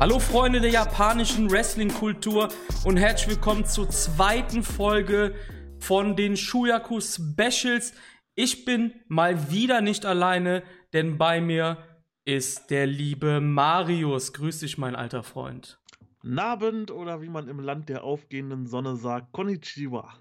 Hallo 0.00 0.18
Freunde 0.18 0.60
der 0.60 0.70
japanischen 0.70 1.48
Wrestling-Kultur 1.48 2.48
und 2.84 2.96
herzlich 2.96 3.36
willkommen 3.36 3.64
zur 3.64 3.88
zweiten 3.88 4.64
Folge 4.64 5.36
von 5.78 6.16
den 6.16 6.36
Shuyaku 6.36 7.00
Specials. 7.00 7.94
Ich 8.34 8.64
bin 8.64 8.92
mal 9.06 9.52
wieder 9.52 9.80
nicht 9.80 10.04
alleine, 10.04 10.64
denn 10.92 11.16
bei 11.16 11.40
mir 11.40 11.78
ist 12.24 12.70
der 12.70 12.88
liebe 12.88 13.40
Marius. 13.40 14.32
Grüß 14.32 14.58
dich, 14.60 14.78
mein 14.78 14.96
alter 14.96 15.22
Freund. 15.22 15.80
Nabend 16.24 16.90
oder 16.90 17.22
wie 17.22 17.28
man 17.28 17.46
im 17.46 17.60
Land 17.60 17.88
der 17.88 18.02
aufgehenden 18.02 18.66
Sonne 18.66 18.96
sagt, 18.96 19.30
Konnichiwa. 19.30 20.12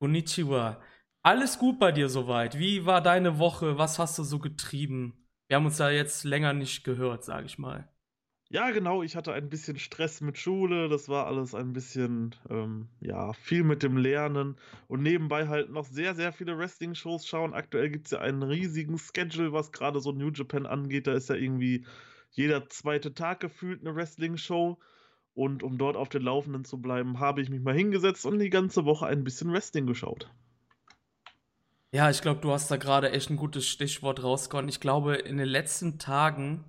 Konnichiwa. 0.00 0.80
Alles 1.22 1.58
gut 1.58 1.78
bei 1.78 1.92
dir 1.92 2.08
soweit? 2.08 2.58
Wie 2.58 2.86
war 2.86 3.02
deine 3.02 3.38
Woche? 3.38 3.76
Was 3.76 3.98
hast 3.98 4.18
du 4.18 4.24
so 4.24 4.38
getrieben? 4.38 5.28
Wir 5.48 5.56
haben 5.56 5.66
uns 5.66 5.78
ja 5.78 5.90
jetzt 5.90 6.24
länger 6.24 6.54
nicht 6.54 6.84
gehört, 6.84 7.24
sag 7.24 7.44
ich 7.44 7.58
mal. 7.58 7.89
Ja, 8.52 8.72
genau, 8.72 9.04
ich 9.04 9.14
hatte 9.14 9.32
ein 9.32 9.48
bisschen 9.48 9.78
Stress 9.78 10.20
mit 10.20 10.36
Schule, 10.36 10.88
das 10.88 11.08
war 11.08 11.28
alles 11.28 11.54
ein 11.54 11.72
bisschen, 11.72 12.34
ähm, 12.48 12.88
ja, 13.00 13.32
viel 13.32 13.62
mit 13.62 13.84
dem 13.84 13.96
Lernen 13.96 14.56
und 14.88 15.02
nebenbei 15.02 15.46
halt 15.46 15.70
noch 15.70 15.84
sehr, 15.84 16.16
sehr 16.16 16.32
viele 16.32 16.58
Wrestling-Shows 16.58 17.28
schauen. 17.28 17.54
Aktuell 17.54 17.90
gibt 17.90 18.06
es 18.06 18.10
ja 18.10 18.18
einen 18.18 18.42
riesigen 18.42 18.98
Schedule, 18.98 19.52
was 19.52 19.70
gerade 19.70 20.00
so 20.00 20.10
New 20.10 20.32
Japan 20.32 20.66
angeht. 20.66 21.06
Da 21.06 21.12
ist 21.12 21.28
ja 21.28 21.36
irgendwie 21.36 21.86
jeder 22.32 22.68
zweite 22.68 23.14
Tag 23.14 23.38
gefühlt 23.38 23.82
eine 23.82 23.94
Wrestling-Show. 23.94 24.78
Und 25.32 25.62
um 25.62 25.78
dort 25.78 25.96
auf 25.96 26.08
den 26.08 26.22
Laufenden 26.22 26.64
zu 26.64 26.82
bleiben, 26.82 27.20
habe 27.20 27.40
ich 27.40 27.50
mich 27.50 27.60
mal 27.60 27.74
hingesetzt 27.74 28.26
und 28.26 28.40
die 28.40 28.50
ganze 28.50 28.84
Woche 28.84 29.06
ein 29.06 29.22
bisschen 29.22 29.52
Wrestling 29.52 29.86
geschaut. 29.86 30.28
Ja, 31.92 32.10
ich 32.10 32.20
glaube, 32.20 32.40
du 32.40 32.50
hast 32.50 32.68
da 32.68 32.78
gerade 32.78 33.12
echt 33.12 33.30
ein 33.30 33.36
gutes 33.36 33.68
Stichwort 33.68 34.24
rausgehauen. 34.24 34.68
Ich 34.68 34.80
glaube, 34.80 35.14
in 35.14 35.36
den 35.36 35.48
letzten 35.48 36.00
Tagen 36.00 36.64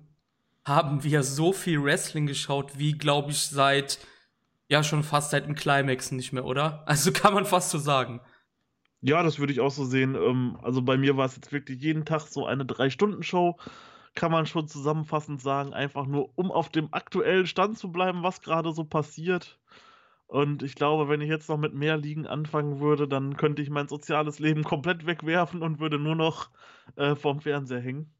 haben 0.64 1.02
wir 1.02 1.22
so 1.22 1.52
viel 1.52 1.82
Wrestling 1.82 2.26
geschaut, 2.26 2.78
wie, 2.78 2.92
glaube 2.92 3.32
ich, 3.32 3.42
seit, 3.42 3.98
ja, 4.68 4.82
schon 4.82 5.02
fast 5.02 5.30
seit 5.30 5.46
dem 5.46 5.54
Climax 5.54 6.12
nicht 6.12 6.32
mehr, 6.32 6.44
oder? 6.44 6.84
Also 6.86 7.12
kann 7.12 7.34
man 7.34 7.44
fast 7.44 7.70
so 7.70 7.78
sagen. 7.78 8.20
Ja, 9.00 9.22
das 9.24 9.38
würde 9.40 9.52
ich 9.52 9.60
auch 9.60 9.72
so 9.72 9.84
sehen. 9.84 10.14
Ähm, 10.14 10.56
also 10.62 10.82
bei 10.82 10.96
mir 10.96 11.16
war 11.16 11.26
es 11.26 11.34
jetzt 11.36 11.52
wirklich 11.52 11.82
jeden 11.82 12.04
Tag 12.04 12.20
so 12.22 12.46
eine 12.46 12.64
Drei-Stunden-Show, 12.64 13.58
kann 14.14 14.30
man 14.30 14.46
schon 14.46 14.68
zusammenfassend 14.68 15.40
sagen, 15.40 15.72
einfach 15.72 16.06
nur, 16.06 16.30
um 16.36 16.52
auf 16.52 16.68
dem 16.68 16.92
aktuellen 16.92 17.46
Stand 17.46 17.78
zu 17.78 17.90
bleiben, 17.90 18.22
was 18.22 18.42
gerade 18.42 18.72
so 18.72 18.84
passiert. 18.84 19.58
Und 20.26 20.62
ich 20.62 20.76
glaube, 20.76 21.08
wenn 21.08 21.20
ich 21.20 21.28
jetzt 21.28 21.48
noch 21.48 21.58
mit 21.58 21.74
mehr 21.74 21.96
Ligen 21.96 22.26
anfangen 22.26 22.80
würde, 22.80 23.08
dann 23.08 23.36
könnte 23.36 23.60
ich 23.60 23.70
mein 23.70 23.88
soziales 23.88 24.38
Leben 24.38 24.64
komplett 24.64 25.04
wegwerfen 25.06 25.62
und 25.62 25.80
würde 25.80 25.98
nur 25.98 26.14
noch 26.14 26.50
äh, 26.96 27.16
vorm 27.16 27.40
Fernseher 27.40 27.80
hängen. 27.80 28.14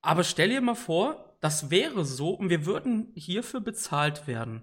Aber 0.00 0.22
stell 0.22 0.50
dir 0.50 0.60
mal 0.60 0.74
vor, 0.74 1.23
das 1.44 1.70
wäre 1.70 2.06
so 2.06 2.30
und 2.30 2.48
wir 2.48 2.64
würden 2.64 3.12
hierfür 3.14 3.60
bezahlt 3.60 4.26
werden. 4.26 4.62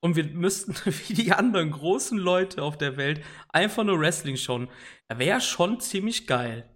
Und 0.00 0.16
wir 0.16 0.24
müssten, 0.24 0.74
wie 1.08 1.12
die 1.12 1.32
anderen 1.32 1.70
großen 1.70 2.16
Leute 2.16 2.62
auf 2.62 2.78
der 2.78 2.96
Welt, 2.96 3.22
einfach 3.50 3.84
nur 3.84 4.00
Wrestling 4.00 4.36
schauen. 4.36 4.68
Wäre 5.14 5.42
schon 5.42 5.78
ziemlich 5.78 6.26
geil. 6.26 6.70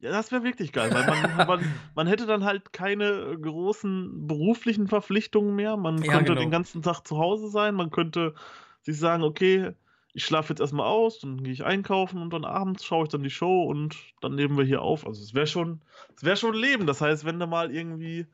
Ja, 0.00 0.10
das 0.10 0.30
wäre 0.30 0.44
wirklich 0.44 0.72
geil, 0.72 0.92
weil 0.92 1.06
man, 1.06 1.36
man, 1.46 1.74
man, 1.94 2.06
hätte 2.06 2.26
dann 2.26 2.44
halt 2.44 2.74
keine 2.74 3.34
großen 3.40 4.26
beruflichen 4.26 4.88
Verpflichtungen 4.88 5.54
mehr. 5.54 5.78
Man 5.78 6.02
ja, 6.02 6.12
könnte 6.12 6.32
genau. 6.32 6.42
den 6.42 6.50
ganzen 6.50 6.82
Tag 6.82 7.00
zu 7.06 7.16
Hause 7.16 7.48
sein, 7.48 7.74
man 7.74 7.90
könnte 7.90 8.34
sich 8.82 8.98
sagen, 8.98 9.22
okay, 9.22 9.72
ich 10.12 10.26
schlafe 10.26 10.52
jetzt 10.52 10.60
erstmal 10.60 10.86
aus, 10.86 11.20
dann 11.20 11.42
gehe 11.42 11.54
ich 11.54 11.64
einkaufen 11.64 12.20
und 12.20 12.34
dann 12.34 12.44
abends 12.44 12.84
schaue 12.84 13.04
ich 13.04 13.08
dann 13.08 13.22
die 13.22 13.30
Show 13.30 13.62
und 13.62 13.96
dann 14.20 14.34
nehmen 14.34 14.58
wir 14.58 14.66
hier 14.66 14.82
auf. 14.82 15.06
Also 15.06 15.22
es 15.22 15.32
wäre 15.32 15.46
schon, 15.46 15.80
es 16.14 16.24
wäre 16.24 16.36
schon 16.36 16.54
Leben. 16.54 16.86
Das 16.86 17.00
heißt, 17.00 17.24
wenn 17.24 17.40
du 17.40 17.46
mal 17.46 17.74
irgendwie 17.74 18.26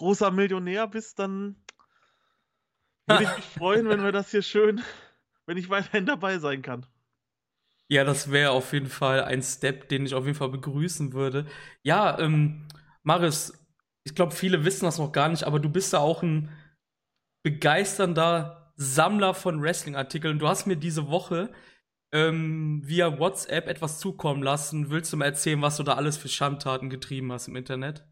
großer 0.00 0.30
Millionär 0.30 0.86
bist, 0.86 1.18
dann 1.18 1.56
würde 3.06 3.24
ich 3.24 3.36
mich 3.36 3.44
freuen, 3.58 3.86
wenn 3.88 4.02
wir 4.02 4.12
das 4.12 4.30
hier 4.30 4.40
schön, 4.40 4.80
wenn 5.44 5.58
ich 5.58 5.68
weiterhin 5.68 6.06
dabei 6.06 6.38
sein 6.38 6.62
kann. 6.62 6.86
Ja, 7.86 8.04
das 8.04 8.30
wäre 8.30 8.52
auf 8.52 8.72
jeden 8.72 8.88
Fall 8.88 9.24
ein 9.24 9.42
Step, 9.42 9.90
den 9.90 10.06
ich 10.06 10.14
auf 10.14 10.24
jeden 10.24 10.38
Fall 10.38 10.48
begrüßen 10.48 11.12
würde. 11.12 11.46
Ja, 11.82 12.18
ähm, 12.18 12.66
Maris, 13.02 13.52
ich 14.04 14.14
glaube, 14.14 14.32
viele 14.32 14.64
wissen 14.64 14.86
das 14.86 14.98
noch 14.98 15.12
gar 15.12 15.28
nicht, 15.28 15.44
aber 15.44 15.60
du 15.60 15.68
bist 15.68 15.92
ja 15.92 15.98
auch 15.98 16.22
ein 16.22 16.48
begeisternder 17.42 18.72
Sammler 18.76 19.34
von 19.34 19.60
Wrestling-Artikeln. 19.60 20.38
Du 20.38 20.48
hast 20.48 20.66
mir 20.66 20.76
diese 20.76 21.08
Woche 21.08 21.52
ähm, 22.12 22.80
via 22.84 23.18
WhatsApp 23.18 23.68
etwas 23.68 23.98
zukommen 23.98 24.42
lassen. 24.42 24.88
Willst 24.88 25.12
du 25.12 25.18
mal 25.18 25.26
erzählen, 25.26 25.60
was 25.60 25.76
du 25.76 25.82
da 25.82 25.94
alles 25.94 26.16
für 26.16 26.28
Schandtaten 26.28 26.88
getrieben 26.88 27.30
hast 27.32 27.48
im 27.48 27.56
Internet? 27.56 28.06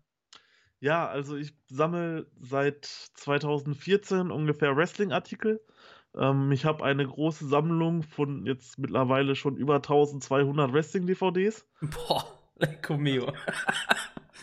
Ja, 0.81 1.09
also 1.09 1.37
ich 1.37 1.55
sammle 1.67 2.27
seit 2.41 2.85
2014 2.85 4.31
ungefähr 4.31 4.77
Wrestling-Artikel. 4.77 5.61
Ähm, 6.17 6.53
ich 6.53 6.65
habe 6.65 6.85
eine 6.85 7.07
große 7.07 7.47
Sammlung 7.47 8.03
von 8.03 8.47
jetzt 8.47 8.79
mittlerweile 8.79 9.35
schon 9.35 9.57
über 9.57 9.77
1200 9.77 10.73
Wrestling-DVDs. 10.73 11.67
Boah, 11.81 12.25
lecco 12.57 12.97
mio. 12.97 13.33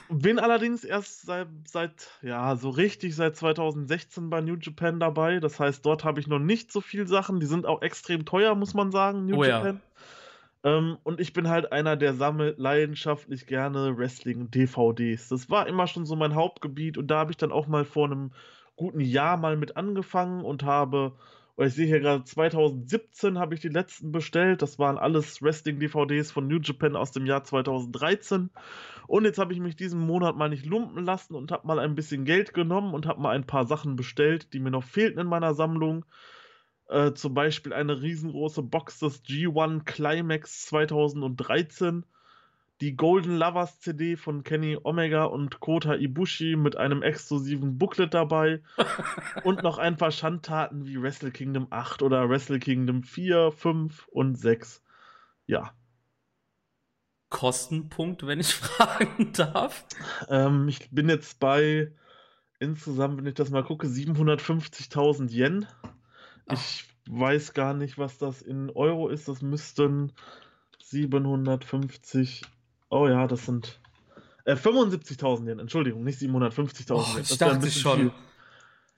Bin 0.10 0.38
allerdings 0.38 0.84
erst 0.84 1.24
seit, 1.24 1.48
seit, 1.68 2.12
ja, 2.22 2.56
so 2.56 2.70
richtig 2.70 3.16
seit 3.16 3.36
2016 3.36 4.30
bei 4.30 4.42
New 4.42 4.56
Japan 4.56 5.00
dabei. 5.00 5.40
Das 5.40 5.60
heißt, 5.60 5.84
dort 5.86 6.04
habe 6.04 6.20
ich 6.20 6.28
noch 6.28 6.38
nicht 6.40 6.72
so 6.72 6.82
viel 6.82 7.08
Sachen. 7.08 7.40
Die 7.40 7.48
sind 7.48 7.66
auch 7.66 7.82
extrem 7.82 8.26
teuer, 8.26 8.54
muss 8.54 8.76
man 8.76 8.92
sagen, 8.92 9.26
New 9.26 9.38
oh, 9.38 9.44
Japan. 9.44 9.76
Ja. 9.76 9.82
Ähm, 10.66 10.98
und 11.04 11.22
ich 11.22 11.32
bin 11.32 11.48
halt 11.48 11.72
einer, 11.72 11.96
der 11.96 12.14
sammelt 12.16 12.60
leidenschaftlich 12.60 13.48
gerne 13.48 13.98
Wrestling-DVDs. 13.98 15.30
Das 15.30 15.50
war 15.50 15.68
immer 15.68 15.88
schon 15.88 16.06
so 16.06 16.18
mein 16.18 16.36
Hauptgebiet 16.36 16.98
und 16.98 17.08
da 17.08 17.20
habe 17.20 17.32
ich 17.32 17.38
dann 17.38 17.54
auch 17.54 17.68
mal 17.68 17.86
vor 17.86 18.06
einem 18.08 18.32
guten 18.76 19.00
Jahr 19.00 19.38
mal 19.38 19.56
mit 19.56 19.78
angefangen 19.78 20.44
und 20.44 20.64
habe 20.64 21.14
ich 21.58 21.74
sehe 21.74 21.88
hier 21.88 22.02
gerade 22.02 22.24
2017 22.26 23.40
habe 23.40 23.54
ich 23.54 23.62
die 23.62 23.70
letzten 23.70 24.12
bestellt. 24.12 24.62
Das 24.62 24.78
waren 24.78 24.98
alles 24.98 25.42
Wrestling-DVDs 25.42 26.32
von 26.32 26.48
New 26.48 26.60
Japan 26.62 26.98
aus 26.98 27.12
dem 27.14 27.26
Jahr 27.26 27.46
2013. 27.46 28.50
Und 29.08 29.24
jetzt 29.24 29.40
habe 29.40 29.54
ich 29.54 29.62
mich 29.62 29.78
diesen 29.78 30.02
Monat 30.02 30.36
mal 30.36 30.50
nicht 30.50 30.66
lumpen 30.66 31.06
lassen 31.06 31.34
und 31.34 31.54
habe 31.54 31.66
mal 31.66 31.80
ein 31.80 31.96
bisschen 31.96 32.26
Geld 32.26 32.54
genommen 32.54 32.94
und 32.94 33.06
habe 33.06 33.22
mal 33.22 33.30
ein 33.30 33.48
paar 33.48 33.66
Sachen 33.66 33.96
bestellt, 33.96 34.52
die 34.52 34.60
mir 34.60 34.72
noch 34.72 34.84
fehlten 34.84 35.20
in 35.20 35.28
meiner 35.28 35.54
Sammlung. 35.54 36.04
Äh, 36.88 37.14
zum 37.14 37.34
Beispiel 37.34 37.74
eine 37.74 38.02
riesengroße 38.02 38.62
Box 38.62 39.00
des 39.00 39.24
G1 39.24 39.86
Climax 39.86 40.66
2013 40.68 42.06
die 42.82 42.96
Golden 42.96 43.38
Lovers 43.38 43.80
CD 43.80 44.18
von 44.18 44.44
Kenny 44.44 44.78
Omega 44.84 45.24
und 45.24 45.60
Kota 45.60 45.96
Ibushi 45.96 46.56
mit 46.56 46.76
einem 46.76 47.04
exklusiven 47.04 47.78
Booklet 47.78 48.14
dabei 48.14 48.62
und 49.44 49.64
noch 49.64 49.78
ein 49.78 49.98
paar 49.98 50.12
Schandtaten 50.12 50.86
wie 50.86 51.02
Wrestle 51.02 51.32
Kingdom 51.32 51.68
8 51.70 52.02
oder 52.02 52.30
Wrestle 52.30 52.60
Kingdom 52.60 53.04
4, 53.04 53.52
5 53.52 54.08
und 54.10 54.36
6. 54.36 54.84
Ja. 55.48 55.74
Kostenpunkt, 57.30 58.28
wenn 58.28 58.40
ich 58.40 58.54
fragen 58.56 59.32
darf? 59.34 59.86
Ähm, 60.30 60.68
ich 60.68 60.90
bin 60.92 61.10
jetzt 61.10 61.40
bei 61.40 61.94
insgesamt, 62.60 63.18
wenn 63.18 63.26
ich 63.26 63.36
das 63.36 63.50
mal 63.52 63.64
gucke, 63.64 63.88
750.000 63.88 65.32
Yen. 65.32 65.66
Ich 66.52 66.86
weiß 67.08 67.54
gar 67.54 67.74
nicht, 67.74 67.98
was 67.98 68.18
das 68.18 68.42
in 68.42 68.70
Euro 68.70 69.10
ist. 69.10 69.28
Das 69.28 69.42
müssten 69.42 70.14
750 70.84 72.44
Oh 72.90 73.08
ja, 73.08 73.28
das 73.28 73.46
sind 73.46 73.80
äh, 74.46 74.54
75.000 74.54 75.50
Yen, 75.50 75.60
Entschuldigung, 75.60 76.04
nicht 76.04 76.20
750.000 76.20 76.92
oh, 76.94 77.16
Yen. 77.16 77.22
Ich 77.24 77.38
dachte 77.38 77.72
schon. 77.72 78.00
Viel. 78.00 78.12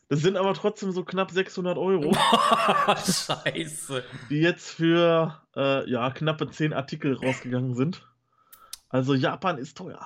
Das 0.10 0.22
sind 0.22 0.38
aber 0.38 0.54
trotzdem 0.54 0.92
so 0.92 1.04
knapp 1.04 1.32
600 1.32 1.78
Euro. 1.78 2.14
Scheiße. 2.96 4.04
Die 4.30 4.40
jetzt 4.40 4.70
für 4.70 5.42
äh, 5.56 5.90
ja, 5.90 6.12
knappe 6.12 6.50
10 6.50 6.74
Artikel 6.74 7.16
rausgegangen 7.16 7.76
sind. 7.76 8.06
Also 8.88 9.14
Japan 9.16 9.58
ist 9.58 9.78
teuer. 9.78 10.06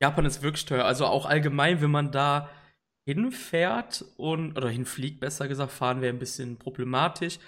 Japan 0.00 0.24
ist 0.24 0.42
wirklich 0.42 0.64
teuer. 0.64 0.84
Also 0.84 1.06
auch 1.06 1.26
allgemein, 1.26 1.80
wenn 1.80 1.92
man 1.92 2.10
da 2.10 2.48
hinfährt 3.04 4.04
und, 4.16 4.56
oder 4.56 4.68
hinfliegt, 4.68 5.20
besser 5.20 5.48
gesagt, 5.48 5.72
fahren 5.72 6.00
wäre 6.00 6.14
ein 6.14 6.18
bisschen 6.18 6.58
problematisch. 6.58 7.38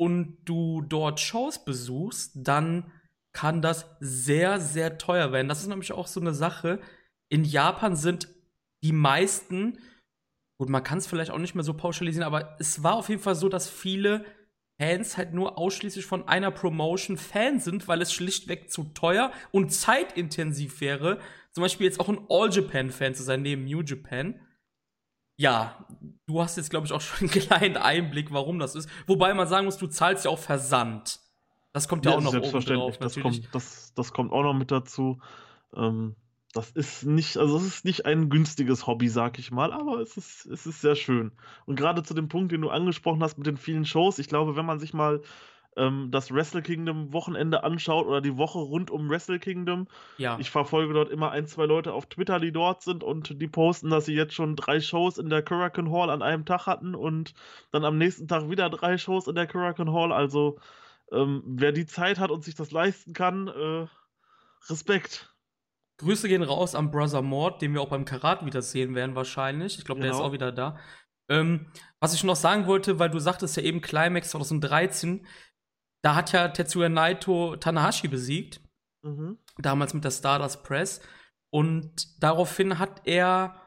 Und 0.00 0.38
du 0.44 0.82
dort 0.82 1.20
Shows 1.20 1.64
besuchst, 1.64 2.32
dann 2.34 2.92
kann 3.32 3.62
das 3.62 3.86
sehr, 4.00 4.60
sehr 4.60 4.98
teuer 4.98 5.32
werden. 5.32 5.48
Das 5.48 5.60
ist 5.60 5.68
nämlich 5.68 5.92
auch 5.92 6.06
so 6.06 6.20
eine 6.20 6.34
Sache. 6.34 6.80
In 7.30 7.44
Japan 7.44 7.96
sind 7.96 8.28
die 8.82 8.92
meisten, 8.92 9.78
gut, 10.58 10.68
man 10.68 10.84
kann 10.84 10.98
es 10.98 11.06
vielleicht 11.06 11.30
auch 11.30 11.38
nicht 11.38 11.54
mehr 11.54 11.64
so 11.64 11.74
pauschalisieren, 11.74 12.26
aber 12.26 12.56
es 12.58 12.82
war 12.82 12.94
auf 12.94 13.08
jeden 13.08 13.20
Fall 13.20 13.34
so, 13.34 13.48
dass 13.48 13.68
viele 13.68 14.24
Fans 14.80 15.16
halt 15.16 15.34
nur 15.34 15.58
ausschließlich 15.58 16.06
von 16.06 16.28
einer 16.28 16.52
Promotion 16.52 17.16
Fan 17.16 17.58
sind, 17.58 17.88
weil 17.88 18.00
es 18.00 18.12
schlichtweg 18.12 18.70
zu 18.70 18.84
teuer 18.94 19.32
und 19.50 19.72
zeitintensiv 19.72 20.80
wäre, 20.80 21.18
zum 21.52 21.62
Beispiel 21.62 21.86
jetzt 21.86 21.98
auch 21.98 22.08
ein 22.08 22.24
All-Japan-Fan 22.28 23.14
zu 23.14 23.24
sein, 23.24 23.42
neben 23.42 23.64
New 23.64 23.82
Japan. 23.82 24.40
Ja, 25.38 25.86
du 26.26 26.42
hast 26.42 26.56
jetzt, 26.56 26.68
glaube 26.68 26.86
ich, 26.86 26.92
auch 26.92 27.00
schon 27.00 27.28
einen 27.28 27.30
kleinen 27.46 27.76
Einblick, 27.76 28.32
warum 28.32 28.58
das 28.58 28.74
ist. 28.74 28.88
Wobei 29.06 29.32
man 29.32 29.46
sagen 29.48 29.64
muss, 29.64 29.78
du 29.78 29.86
zahlst 29.86 30.24
ja 30.24 30.30
auch 30.30 30.38
Versand. 30.38 31.20
Das 31.72 31.86
kommt 31.86 32.04
ja, 32.04 32.10
ja 32.10 32.18
auch 32.18 32.22
noch 32.22 32.32
selbstverständlich. 32.32 32.82
Oben 32.82 32.92
drauf, 32.92 33.14
das, 33.14 33.22
kommt, 33.22 33.54
das, 33.54 33.94
das 33.94 34.12
kommt 34.12 34.32
auch 34.32 34.42
noch 34.42 34.54
mit 34.54 34.72
dazu. 34.72 35.20
Ähm, 35.76 36.16
das 36.54 36.72
ist 36.72 37.04
nicht, 37.04 37.36
also 37.36 37.56
es 37.56 37.66
ist 37.66 37.84
nicht 37.84 38.04
ein 38.04 38.30
günstiges 38.30 38.86
Hobby, 38.86 39.08
sag 39.08 39.38
ich 39.38 39.52
mal, 39.52 39.72
aber 39.72 40.00
es 40.00 40.16
ist, 40.16 40.46
es 40.46 40.66
ist 40.66 40.80
sehr 40.80 40.96
schön. 40.96 41.30
Und 41.66 41.76
gerade 41.76 42.02
zu 42.02 42.14
dem 42.14 42.28
Punkt, 42.28 42.50
den 42.50 42.62
du 42.62 42.70
angesprochen 42.70 43.22
hast 43.22 43.38
mit 43.38 43.46
den 43.46 43.58
vielen 43.58 43.84
Shows, 43.84 44.18
ich 44.18 44.28
glaube, 44.28 44.56
wenn 44.56 44.66
man 44.66 44.80
sich 44.80 44.92
mal 44.92 45.22
ähm, 45.76 46.10
das 46.10 46.32
Wrestle 46.32 46.62
Kingdom 46.62 47.12
Wochenende 47.12 47.64
anschaut 47.64 48.06
oder 48.06 48.20
die 48.20 48.36
Woche 48.36 48.58
rund 48.58 48.90
um 48.90 49.08
Wrestle 49.08 49.38
Kingdom, 49.38 49.86
ja. 50.16 50.36
ich 50.38 50.50
verfolge 50.50 50.94
dort 50.94 51.10
immer 51.10 51.30
ein, 51.30 51.46
zwei 51.46 51.66
Leute 51.66 51.92
auf 51.92 52.06
Twitter, 52.06 52.40
die 52.40 52.52
dort 52.52 52.82
sind 52.82 53.04
und 53.04 53.40
die 53.40 53.48
posten, 53.48 53.90
dass 53.90 54.06
sie 54.06 54.14
jetzt 54.14 54.34
schon 54.34 54.56
drei 54.56 54.80
Shows 54.80 55.18
in 55.18 55.30
der 55.30 55.44
Hurricane 55.48 55.92
Hall 55.92 56.10
an 56.10 56.22
einem 56.22 56.44
Tag 56.44 56.66
hatten 56.66 56.94
und 56.94 57.34
dann 57.70 57.84
am 57.84 57.98
nächsten 57.98 58.28
Tag 58.28 58.50
wieder 58.50 58.70
drei 58.70 58.98
Shows 58.98 59.26
in 59.26 59.34
der 59.34 59.52
Hurricane 59.52 59.92
Hall. 59.92 60.12
Also 60.12 60.58
ähm, 61.12 61.42
wer 61.46 61.72
die 61.72 61.86
Zeit 61.86 62.18
hat 62.18 62.30
und 62.30 62.44
sich 62.44 62.54
das 62.54 62.70
leisten 62.70 63.12
kann, 63.12 63.48
äh, 63.48 63.86
Respekt. 64.68 65.34
Grüße 65.98 66.28
gehen 66.28 66.42
raus 66.42 66.74
an 66.74 66.90
Brother 66.90 67.22
Mord, 67.22 67.60
den 67.60 67.74
wir 67.74 67.80
auch 67.80 67.88
beim 67.88 68.04
Karat 68.04 68.46
wieder 68.46 68.62
sehen 68.62 68.94
werden 68.94 69.16
wahrscheinlich. 69.16 69.78
Ich 69.78 69.84
glaube, 69.84 70.00
genau. 70.00 70.04
der 70.04 70.10
ist 70.12 70.18
genau. 70.18 70.28
auch 70.28 70.32
wieder 70.32 70.52
da. 70.52 70.78
Ähm, 71.28 71.66
was 72.00 72.14
ich 72.14 72.24
noch 72.24 72.36
sagen 72.36 72.66
wollte, 72.66 72.98
weil 72.98 73.10
du 73.10 73.18
sagtest 73.18 73.56
ja 73.56 73.62
eben 73.62 73.80
Climax 73.80 74.30
2013, 74.30 75.26
da 76.02 76.14
hat 76.14 76.32
ja 76.32 76.48
Tetsuya 76.48 76.88
Naito 76.88 77.56
Tanahashi 77.56 78.08
besiegt. 78.08 78.60
Mhm. 79.02 79.38
Damals 79.58 79.94
mit 79.94 80.04
der 80.04 80.10
Stardust 80.10 80.62
Press. 80.62 81.00
Und 81.50 82.22
daraufhin 82.22 82.78
hat 82.78 83.06
er 83.06 83.60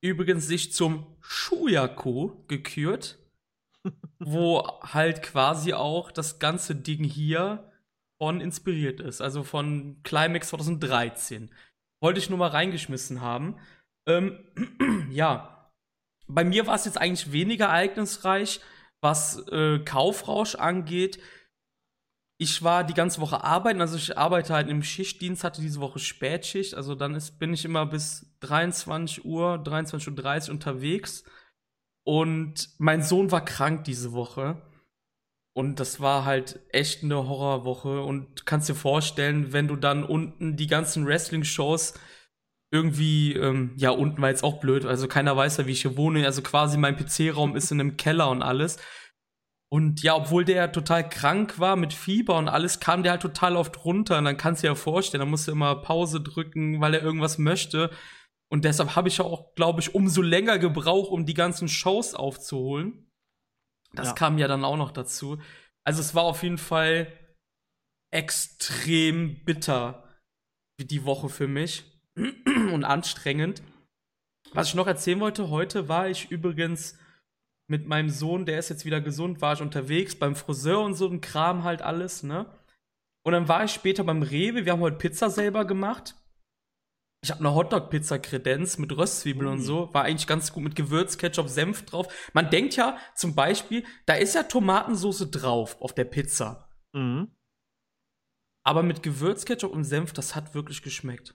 übrigens 0.00 0.46
sich 0.46 0.72
zum 0.72 1.06
Shuyaku 1.20 2.46
gekürt, 2.48 3.18
wo 4.18 4.66
halt 4.82 5.22
quasi 5.22 5.74
auch 5.74 6.10
das 6.10 6.38
ganze 6.38 6.74
Ding 6.74 7.04
hier 7.04 7.70
von 8.18 8.40
inspiriert 8.40 9.00
ist. 9.00 9.20
Also 9.20 9.42
von 9.42 10.02
Climax 10.02 10.48
2013. 10.48 11.50
Wollte 12.00 12.18
ich 12.18 12.30
nur 12.30 12.38
mal 12.38 12.48
reingeschmissen 12.48 13.20
haben. 13.20 13.56
Ähm, 14.06 14.38
ja, 15.10 15.70
bei 16.28 16.44
mir 16.44 16.66
war 16.66 16.74
es 16.74 16.84
jetzt 16.84 16.98
eigentlich 16.98 17.32
weniger 17.32 17.66
ereignisreich, 17.66 18.60
was 19.00 19.46
äh, 19.48 19.78
Kaufrausch 19.80 20.54
angeht. 20.56 21.20
Ich 22.38 22.62
war 22.62 22.84
die 22.84 22.94
ganze 22.94 23.20
Woche 23.20 23.42
arbeiten, 23.42 23.80
also 23.80 23.96
ich 23.96 24.18
arbeite 24.18 24.52
halt 24.52 24.68
im 24.68 24.82
Schichtdienst, 24.82 25.42
hatte 25.42 25.62
diese 25.62 25.80
Woche 25.80 25.98
Spätschicht, 25.98 26.74
also 26.74 26.94
dann 26.94 27.14
ist, 27.14 27.38
bin 27.38 27.54
ich 27.54 27.64
immer 27.64 27.86
bis 27.86 28.26
23 28.40 29.24
Uhr, 29.24 29.54
23.30 29.54 30.48
Uhr 30.48 30.52
unterwegs. 30.52 31.24
Und 32.04 32.68
mein 32.78 33.02
Sohn 33.02 33.32
war 33.32 33.44
krank 33.44 33.84
diese 33.84 34.12
Woche. 34.12 34.62
Und 35.54 35.80
das 35.80 36.00
war 36.00 36.24
halt 36.24 36.60
echt 36.70 37.02
eine 37.02 37.16
Horrorwoche. 37.16 38.02
Und 38.02 38.46
kannst 38.46 38.68
dir 38.68 38.74
vorstellen, 38.74 39.52
wenn 39.52 39.66
du 39.66 39.74
dann 39.74 40.04
unten 40.04 40.56
die 40.56 40.68
ganzen 40.68 41.06
Wrestling-Shows 41.06 41.94
irgendwie, 42.70 43.32
ähm, 43.32 43.72
ja, 43.76 43.90
unten 43.90 44.20
war 44.20 44.28
jetzt 44.28 44.44
auch 44.44 44.60
blöd, 44.60 44.84
also 44.84 45.08
keiner 45.08 45.36
weiß 45.36 45.56
ja, 45.58 45.66
wie 45.66 45.72
ich 45.72 45.82
hier 45.82 45.96
wohne. 45.96 46.26
Also 46.26 46.42
quasi 46.42 46.78
mein 46.78 46.96
PC-Raum 46.96 47.56
ist 47.56 47.70
in 47.72 47.80
einem 47.80 47.96
Keller 47.96 48.28
und 48.30 48.42
alles. 48.42 48.78
Und 49.68 50.02
ja, 50.02 50.14
obwohl 50.14 50.44
der 50.44 50.70
total 50.70 51.08
krank 51.08 51.58
war 51.58 51.74
mit 51.76 51.92
Fieber 51.92 52.38
und 52.38 52.48
alles, 52.48 52.78
kam 52.78 53.02
der 53.02 53.12
halt 53.12 53.22
total 53.22 53.56
oft 53.56 53.84
runter. 53.84 54.18
Und 54.18 54.24
dann 54.24 54.36
kannst 54.36 54.62
du 54.62 54.66
dir 54.66 54.72
ja 54.72 54.74
vorstellen, 54.76 55.20
da 55.20 55.26
musst 55.26 55.48
du 55.48 55.52
immer 55.52 55.74
Pause 55.76 56.20
drücken, 56.20 56.80
weil 56.80 56.94
er 56.94 57.02
irgendwas 57.02 57.38
möchte. 57.38 57.90
Und 58.48 58.64
deshalb 58.64 58.94
habe 58.94 59.08
ich 59.08 59.20
auch, 59.20 59.54
glaube 59.56 59.80
ich, 59.80 59.94
umso 59.94 60.22
länger 60.22 60.58
gebraucht, 60.58 61.10
um 61.10 61.26
die 61.26 61.34
ganzen 61.34 61.68
Shows 61.68 62.14
aufzuholen. 62.14 63.10
Das 63.92 64.08
ja. 64.08 64.14
kam 64.14 64.38
ja 64.38 64.46
dann 64.46 64.64
auch 64.64 64.76
noch 64.76 64.92
dazu. 64.92 65.38
Also 65.84 66.00
es 66.00 66.14
war 66.14 66.22
auf 66.22 66.42
jeden 66.42 66.58
Fall 66.58 67.12
extrem 68.12 69.44
bitter 69.44 70.04
wie 70.78 70.84
die 70.84 71.04
Woche 71.04 71.28
für 71.28 71.48
mich 71.48 71.84
und 72.72 72.84
anstrengend. 72.84 73.62
Was 74.52 74.68
ich 74.68 74.74
noch 74.74 74.86
erzählen 74.86 75.20
wollte, 75.20 75.50
heute 75.50 75.88
war 75.88 76.08
ich 76.08 76.30
übrigens 76.30 76.98
mit 77.68 77.86
meinem 77.86 78.10
Sohn, 78.10 78.46
der 78.46 78.58
ist 78.58 78.68
jetzt 78.68 78.84
wieder 78.84 79.00
gesund, 79.00 79.40
war 79.40 79.54
ich 79.54 79.62
unterwegs 79.62 80.14
beim 80.16 80.36
Friseur 80.36 80.80
und 80.80 80.94
so 80.94 81.08
ein 81.08 81.20
Kram 81.20 81.64
halt 81.64 81.82
alles, 81.82 82.22
ne? 82.22 82.46
Und 83.24 83.32
dann 83.32 83.48
war 83.48 83.64
ich 83.64 83.72
später 83.72 84.04
beim 84.04 84.22
Rewe, 84.22 84.64
wir 84.64 84.72
haben 84.72 84.80
heute 84.80 84.98
Pizza 84.98 85.30
selber 85.30 85.64
gemacht. 85.64 86.14
Ich 87.24 87.30
habe 87.32 87.40
eine 87.40 87.54
Hotdog-Pizza-Kredenz 87.54 88.78
mit 88.78 88.96
Röstzwiebeln 88.96 89.50
mm. 89.50 89.52
und 89.52 89.60
so. 89.62 89.92
War 89.92 90.04
eigentlich 90.04 90.28
ganz 90.28 90.52
gut 90.52 90.62
mit 90.62 90.76
Gewürz, 90.76 91.18
Ketchup, 91.18 91.48
Senf 91.48 91.84
drauf. 91.84 92.06
Man 92.34 92.50
denkt 92.50 92.76
ja 92.76 92.98
zum 93.16 93.34
Beispiel, 93.34 93.84
da 94.04 94.14
ist 94.14 94.36
ja 94.36 94.44
Tomatensoße 94.44 95.26
drauf 95.26 95.80
auf 95.80 95.92
der 95.92 96.04
Pizza. 96.04 96.68
Mhm. 96.92 97.34
Aber 98.62 98.84
mit 98.84 99.02
Gewürz, 99.02 99.44
Ketchup 99.44 99.72
und 99.72 99.82
Senf, 99.82 100.12
das 100.12 100.36
hat 100.36 100.54
wirklich 100.54 100.82
geschmeckt. 100.82 101.34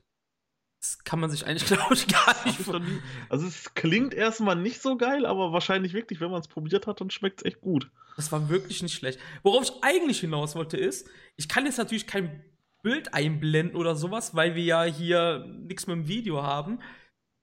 Das 0.82 1.04
kann 1.04 1.20
man 1.20 1.30
sich 1.30 1.46
eigentlich, 1.46 1.66
glaube 1.68 1.94
ich, 1.94 2.08
gar 2.08 2.36
nicht 2.46 2.60
vorstellen. 2.60 3.04
Also 3.30 3.46
es 3.46 3.74
klingt 3.76 4.16
erstmal 4.16 4.56
nicht 4.56 4.82
so 4.82 4.98
geil, 4.98 5.28
aber 5.28 5.54
wahrscheinlich 5.54 5.94
wirklich, 5.94 6.20
wenn 6.20 6.32
man 6.32 6.42
es 6.42 6.48
probiert 6.48 6.88
hat, 6.88 7.00
dann 7.00 7.12
schmeckt 7.12 7.42
es 7.42 7.46
echt 7.46 7.62
gut. 7.62 7.90
Das 8.16 8.32
war 8.32 8.50
wirklich 8.50 8.82
nicht 8.82 8.96
schlecht. 8.96 9.20
Worauf 9.44 9.64
ich 9.64 9.72
eigentlich 9.84 10.20
hinaus 10.20 10.56
wollte, 10.56 10.78
ist, 10.78 11.08
ich 11.38 11.48
kann 11.48 11.66
jetzt 11.66 11.78
natürlich 11.78 12.08
kein 12.08 12.44
Bild 12.82 13.14
einblenden 13.14 13.76
oder 13.76 13.96
sowas, 13.96 14.36
weil 14.36 14.56
wir 14.56 14.64
ja 14.64 14.84
hier 14.84 15.46
nichts 15.48 15.86
mit 15.86 15.96
dem 15.96 16.08
Video 16.08 16.42
haben. 16.42 16.80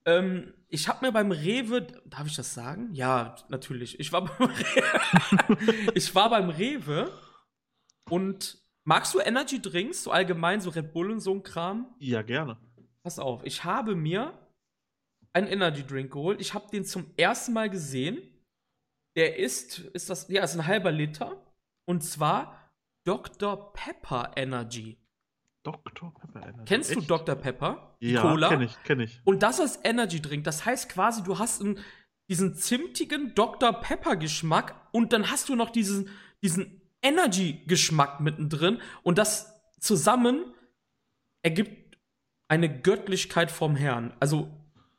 Ähm, 0.05 0.52
ich 0.69 0.88
habe 0.88 1.06
mir 1.06 1.12
beim 1.12 1.31
Rewe, 1.31 1.87
darf 2.06 2.26
ich 2.26 2.34
das 2.34 2.55
sagen? 2.55 2.93
Ja, 2.93 3.37
natürlich. 3.49 4.00
Ich 4.00 4.12
war 4.12 4.25
beim 4.38 4.50
Rewe, 4.50 5.93
ich 5.94 6.12
war 6.12 6.29
beim 6.29 6.50
Rewe 6.50 7.12
und 8.11 8.58
magst 8.82 9.14
du 9.14 9.20
Energy 9.20 9.62
Drinks, 9.62 10.02
so 10.02 10.11
allgemein, 10.11 10.61
so 10.61 10.70
Red 10.70 10.93
Bull 10.93 11.12
und 11.12 11.20
so 11.20 11.32
ein 11.32 11.44
Kram? 11.44 11.94
Ja, 12.00 12.23
gerne. 12.23 12.58
Pass 13.08 13.19
auf, 13.19 13.40
ich 13.46 13.64
habe 13.64 13.94
mir 13.94 14.38
einen 15.32 15.46
Energy 15.46 15.82
Drink 15.82 16.12
geholt. 16.12 16.43
Ich 16.43 16.52
habe 16.52 16.69
den 16.70 16.84
zum 16.84 17.06
ersten 17.16 17.55
Mal 17.55 17.70
gesehen. 17.70 18.19
Der 19.16 19.38
ist, 19.38 19.78
ist 19.78 20.10
das, 20.10 20.28
ja, 20.28 20.44
ist 20.44 20.55
ein 20.55 20.66
halber 20.66 20.93
Liter. 20.93 21.43
Und 21.87 22.05
zwar 22.05 22.70
Dr. 23.05 23.72
Pepper 23.72 24.32
Energy. 24.37 24.99
Dr. 25.62 26.12
Pepper 26.12 26.49
Energy. 26.49 26.64
Kennst 26.66 26.90
Echt? 26.90 27.00
du 27.00 27.06
Dr. 27.06 27.34
Pepper? 27.34 27.96
Die 28.02 28.10
ja, 28.10 28.20
Cola? 28.20 28.50
kenn 28.50 28.60
ich, 28.60 28.76
kenn 28.82 29.00
ich. 29.00 29.22
Und 29.25 29.43
das 29.43 29.58
als 29.58 29.81
Energy 29.84 30.20
Drink. 30.20 30.44
Das 30.44 30.66
heißt 30.66 30.90
quasi, 30.90 31.22
du 31.22 31.38
hast 31.38 31.62
einen, 31.62 31.78
diesen 32.28 32.56
zimtigen 32.56 33.34
Dr. 33.34 33.72
Pepper 33.72 34.17
Geschmack 34.17 34.74
und 34.93 35.15
dann 35.15 35.31
hast 35.31 35.48
du 35.48 35.56
noch 35.56 35.70
diesen, 35.70 36.10
diesen 36.43 36.82
Energy 37.00 37.62
Geschmack 37.67 38.20
mittendrin 38.20 38.82
und 39.03 39.17
das 39.17 39.62
zusammen 39.81 40.53
ergibt 41.41 41.87
eine 42.48 42.81
Göttlichkeit 42.81 43.50
vom 43.50 43.76
Herrn. 43.76 44.12
Also, 44.20 44.50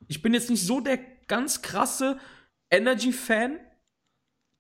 ich 0.08 0.22
bin 0.22 0.34
jetzt 0.34 0.50
nicht 0.50 0.65
so 0.65 0.79
der 0.79 1.00
ganz 1.27 1.62
krasse 1.62 2.20
Energy-Fan. 2.70 3.60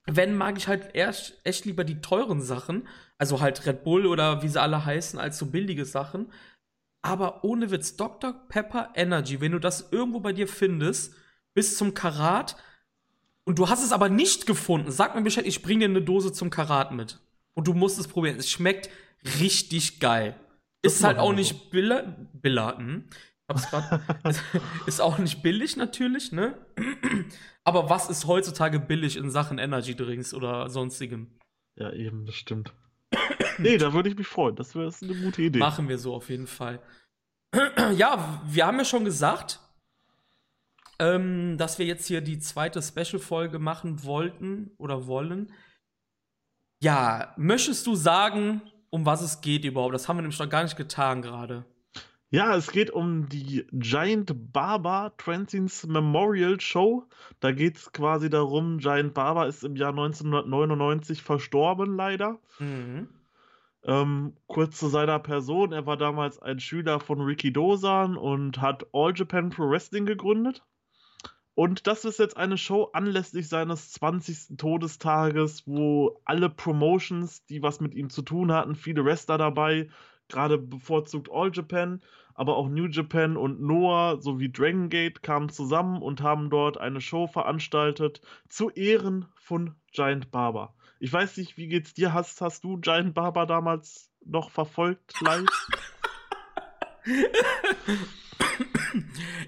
Wenn, 0.05 0.35
mag 0.35 0.57
ich 0.57 0.67
halt 0.67 0.95
erst 0.95 1.39
echt 1.43 1.65
lieber 1.65 1.83
die 1.83 2.01
teuren 2.01 2.41
Sachen. 2.41 2.87
Also 3.17 3.41
halt 3.41 3.65
Red 3.65 3.83
Bull 3.83 4.05
oder 4.05 4.41
wie 4.41 4.47
sie 4.47 4.61
alle 4.61 4.85
heißen, 4.85 5.19
als 5.19 5.37
so 5.37 5.47
billige 5.47 5.85
Sachen. 5.85 6.31
Aber 7.01 7.43
ohne 7.43 7.71
Witz, 7.71 7.95
Dr. 7.95 8.33
Pepper 8.49 8.89
Energy, 8.95 9.39
wenn 9.39 9.51
du 9.51 9.59
das 9.59 9.91
irgendwo 9.91 10.19
bei 10.19 10.33
dir 10.33 10.47
findest, 10.47 11.13
bis 11.53 11.77
zum 11.77 11.93
Karat 11.93 12.55
und 13.45 13.57
du 13.57 13.69
hast 13.69 13.83
es 13.83 13.91
aber 13.91 14.09
nicht 14.09 14.45
gefunden, 14.45 14.91
sag 14.91 15.15
mir 15.15 15.21
Bescheid, 15.21 15.45
ich 15.45 15.61
bring 15.61 15.79
dir 15.79 15.85
eine 15.85 16.01
Dose 16.01 16.31
zum 16.31 16.49
Karat 16.49 16.91
mit. 16.91 17.19
Und 17.55 17.67
du 17.67 17.73
musst 17.73 17.99
es 17.99 18.07
probieren. 18.07 18.37
Es 18.37 18.49
schmeckt 18.49 18.89
richtig 19.39 19.99
geil. 19.99 20.35
Ist 20.81 21.03
halt 21.03 21.17
auch 21.17 21.33
nicht 21.33 21.71
Billa, 21.71 22.77
hm? 22.77 23.05
Hab's 23.47 23.69
grad, 23.69 24.01
ist 24.85 25.01
auch 25.01 25.17
nicht 25.17 25.41
billig 25.41 25.75
natürlich, 25.75 26.31
ne? 26.31 26.57
Aber 27.63 27.89
was 27.89 28.09
ist 28.09 28.27
heutzutage 28.27 28.79
billig 28.79 29.17
in 29.17 29.31
Sachen 29.31 29.57
Energy 29.57 29.95
Drinks 29.95 30.33
oder 30.33 30.69
sonstigem? 30.69 31.27
Ja, 31.75 31.91
eben, 31.91 32.25
das 32.25 32.35
stimmt 32.35 32.73
nee, 33.57 33.77
da 33.77 33.93
würde 33.93 34.09
ich 34.09 34.17
mich 34.17 34.27
freuen. 34.27 34.55
Das 34.55 34.75
wäre 34.75 34.91
eine 35.01 35.15
gute 35.15 35.41
Idee. 35.41 35.59
Machen 35.59 35.89
wir 35.89 35.97
so 35.97 36.13
auf 36.13 36.29
jeden 36.29 36.47
Fall. 36.47 36.79
ja, 37.95 38.41
wir 38.45 38.65
haben 38.65 38.77
ja 38.77 38.85
schon 38.85 39.05
gesagt, 39.05 39.59
ähm, 40.99 41.57
dass 41.57 41.79
wir 41.79 41.85
jetzt 41.85 42.07
hier 42.07 42.21
die 42.21 42.39
zweite 42.39 42.81
Special-Folge 42.81 43.59
machen 43.59 44.03
wollten 44.03 44.71
oder 44.77 45.07
wollen. 45.07 45.51
Ja, 46.81 47.33
möchtest 47.37 47.87
du 47.87 47.95
sagen, 47.95 48.61
um 48.89 49.05
was 49.05 49.21
es 49.21 49.41
geht 49.41 49.65
überhaupt? 49.65 49.93
Das 49.93 50.07
haben 50.07 50.17
wir 50.17 50.21
nämlich 50.21 50.39
noch 50.39 50.49
gar 50.49 50.63
nicht 50.63 50.77
getan 50.77 51.21
gerade. 51.21 51.65
Ja, 52.31 52.55
es 52.55 52.71
geht 52.71 52.91
um 52.91 53.27
die 53.27 53.65
Giant 53.71 54.53
Barber 54.53 55.13
Transins 55.17 55.87
Memorial 55.87 56.59
Show. 56.59 57.05
Da 57.39 57.51
geht 57.51 57.77
es 57.77 57.91
quasi 57.91 58.29
darum, 58.29 58.77
Giant 58.77 59.15
Barber 59.15 59.47
ist 59.47 59.63
im 59.63 59.75
Jahr 59.75 59.89
1999 59.89 61.23
verstorben, 61.23 61.95
leider. 61.95 62.37
Mhm. 62.59 63.09
Ähm, 63.83 64.33
kurz 64.45 64.77
zu 64.77 64.89
seiner 64.89 65.17
Person, 65.19 65.71
er 65.71 65.87
war 65.87 65.97
damals 65.97 66.39
ein 66.39 66.59
Schüler 66.59 66.99
von 66.99 67.21
Ricky 67.21 67.51
Dosan 67.51 68.15
und 68.15 68.61
hat 68.61 68.85
All 68.93 69.13
Japan 69.15 69.49
Pro 69.49 69.67
Wrestling 69.69 70.05
gegründet. 70.05 70.63
Und 71.59 71.87
das 71.87 72.05
ist 72.05 72.19
jetzt 72.19 72.37
eine 72.37 72.57
Show 72.57 72.89
anlässlich 72.93 73.49
seines 73.49 73.91
20. 73.91 74.55
Todestages, 74.57 75.67
wo 75.67 76.21
alle 76.23 76.49
Promotions, 76.49 77.43
die 77.47 77.61
was 77.61 77.81
mit 77.81 77.93
ihm 77.95 78.09
zu 78.09 78.21
tun 78.21 78.53
hatten, 78.53 78.75
viele 78.75 79.03
Wrestler 79.03 79.37
dabei, 79.37 79.89
gerade 80.29 80.57
bevorzugt 80.57 81.29
All 81.29 81.51
Japan, 81.53 82.01
aber 82.33 82.55
auch 82.55 82.69
New 82.69 82.85
Japan 82.85 83.35
und 83.35 83.59
Noah 83.59 84.21
sowie 84.21 84.49
Dragon 84.49 84.87
Gate 84.87 85.21
kamen 85.21 85.49
zusammen 85.49 86.01
und 86.01 86.21
haben 86.21 86.49
dort 86.49 86.77
eine 86.77 87.01
Show 87.01 87.27
veranstaltet 87.27 88.21
zu 88.47 88.69
Ehren 88.69 89.25
von 89.35 89.75
Giant 89.91 90.31
Barber. 90.31 90.73
Ich 91.01 91.11
weiß 91.11 91.35
nicht, 91.35 91.57
wie 91.57 91.67
geht's 91.67 91.93
dir? 91.93 92.13
Hast, 92.13 92.39
hast 92.39 92.63
du 92.63 92.77
Giant 92.77 93.13
Barber 93.13 93.45
damals 93.45 94.09
noch 94.23 94.49
verfolgt 94.49 95.13
live? 95.19 95.45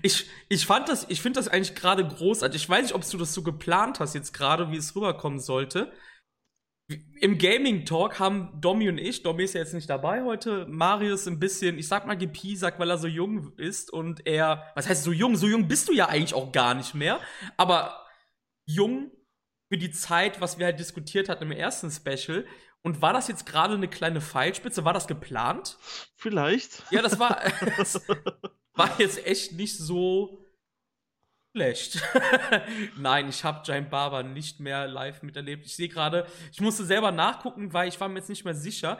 ich, 0.02 0.30
ich 0.50 0.66
fand 0.66 0.90
das, 0.90 1.06
ich 1.10 1.22
finde 1.22 1.40
das 1.40 1.48
eigentlich 1.48 1.76
gerade 1.76 2.08
großartig. 2.08 2.62
Ich 2.62 2.70
weiß 2.70 2.84
nicht, 2.84 2.96
ob 2.96 3.10
du 3.10 3.18
das 3.18 3.34
so 3.34 3.44
geplant 3.44 4.00
hast 4.00 4.16
jetzt 4.16 4.34
gerade, 4.34 4.72
wie 4.72 4.78
es 4.78 4.96
rüberkommen 4.96 5.40
sollte. 5.40 5.92
Im 7.22 7.38
Gaming 7.38 7.86
Talk 7.86 8.20
haben 8.20 8.60
Domi 8.60 8.90
und 8.90 8.98
ich, 8.98 9.24
Domi 9.24 9.44
ist 9.44 9.54
ja 9.54 9.62
jetzt 9.62 9.74
nicht 9.74 9.90
dabei 9.90 10.24
heute, 10.24 10.66
Marius 10.68 11.26
ein 11.28 11.40
bisschen, 11.40 11.78
ich 11.78 11.88
sag 11.88 12.06
mal 12.06 12.18
gepiesackt, 12.18 12.80
weil 12.80 12.90
er 12.90 12.98
so 12.98 13.08
jung 13.08 13.54
ist 13.58 13.94
und 13.94 14.28
er, 14.28 14.72
was 14.76 14.90
heißt 14.90 15.04
so 15.04 15.14
jung? 15.14 15.38
So 15.38 15.48
jung 15.48 15.68
bist 15.70 15.88
du 15.88 15.94
ja 15.94 16.10
eigentlich 16.10 16.34
auch 16.34 16.52
gar 16.52 16.74
nicht 16.74 16.94
mehr, 16.94 17.22
aber 17.56 18.06
jung 18.66 19.12
für 19.70 19.78
die 19.78 19.92
Zeit, 19.92 20.42
was 20.42 20.58
wir 20.58 20.66
halt 20.66 20.80
diskutiert 20.80 21.30
hatten 21.30 21.46
im 21.46 21.52
ersten 21.54 21.90
Special. 21.92 22.46
Und 22.82 23.02
war 23.02 23.14
das 23.14 23.28
jetzt 23.30 23.46
gerade 23.46 23.76
eine 23.76 23.88
kleine 23.88 24.20
Pfeilspitze? 24.20 24.84
War 24.84 24.94
das 24.94 25.08
geplant? 25.08 25.78
Vielleicht. 26.18 26.84
Ja, 26.92 27.02
das 27.02 27.20
war, 27.20 27.40
war 28.74 29.00
jetzt 29.00 29.26
echt 29.26 29.54
nicht 29.54 29.78
so 29.78 30.46
schlecht. 31.52 32.02
Nein, 32.98 33.30
ich 33.30 33.44
habe 33.44 33.64
Giant 33.64 33.90
Barber 33.90 34.24
nicht 34.24 34.60
mehr 34.60 34.88
live 34.88 35.22
miterlebt. 35.24 35.66
Ich 35.66 35.76
sehe 35.76 35.90
gerade, 35.90 36.26
ich 36.52 36.62
musste 36.62 36.86
selber 36.86 37.12
nachgucken, 37.12 37.74
weil 37.74 37.90
ich 37.90 38.00
war 38.00 38.08
mir 38.08 38.20
jetzt 38.20 38.30
nicht 38.30 38.46
mehr 38.46 38.56
sicher. 38.56 39.00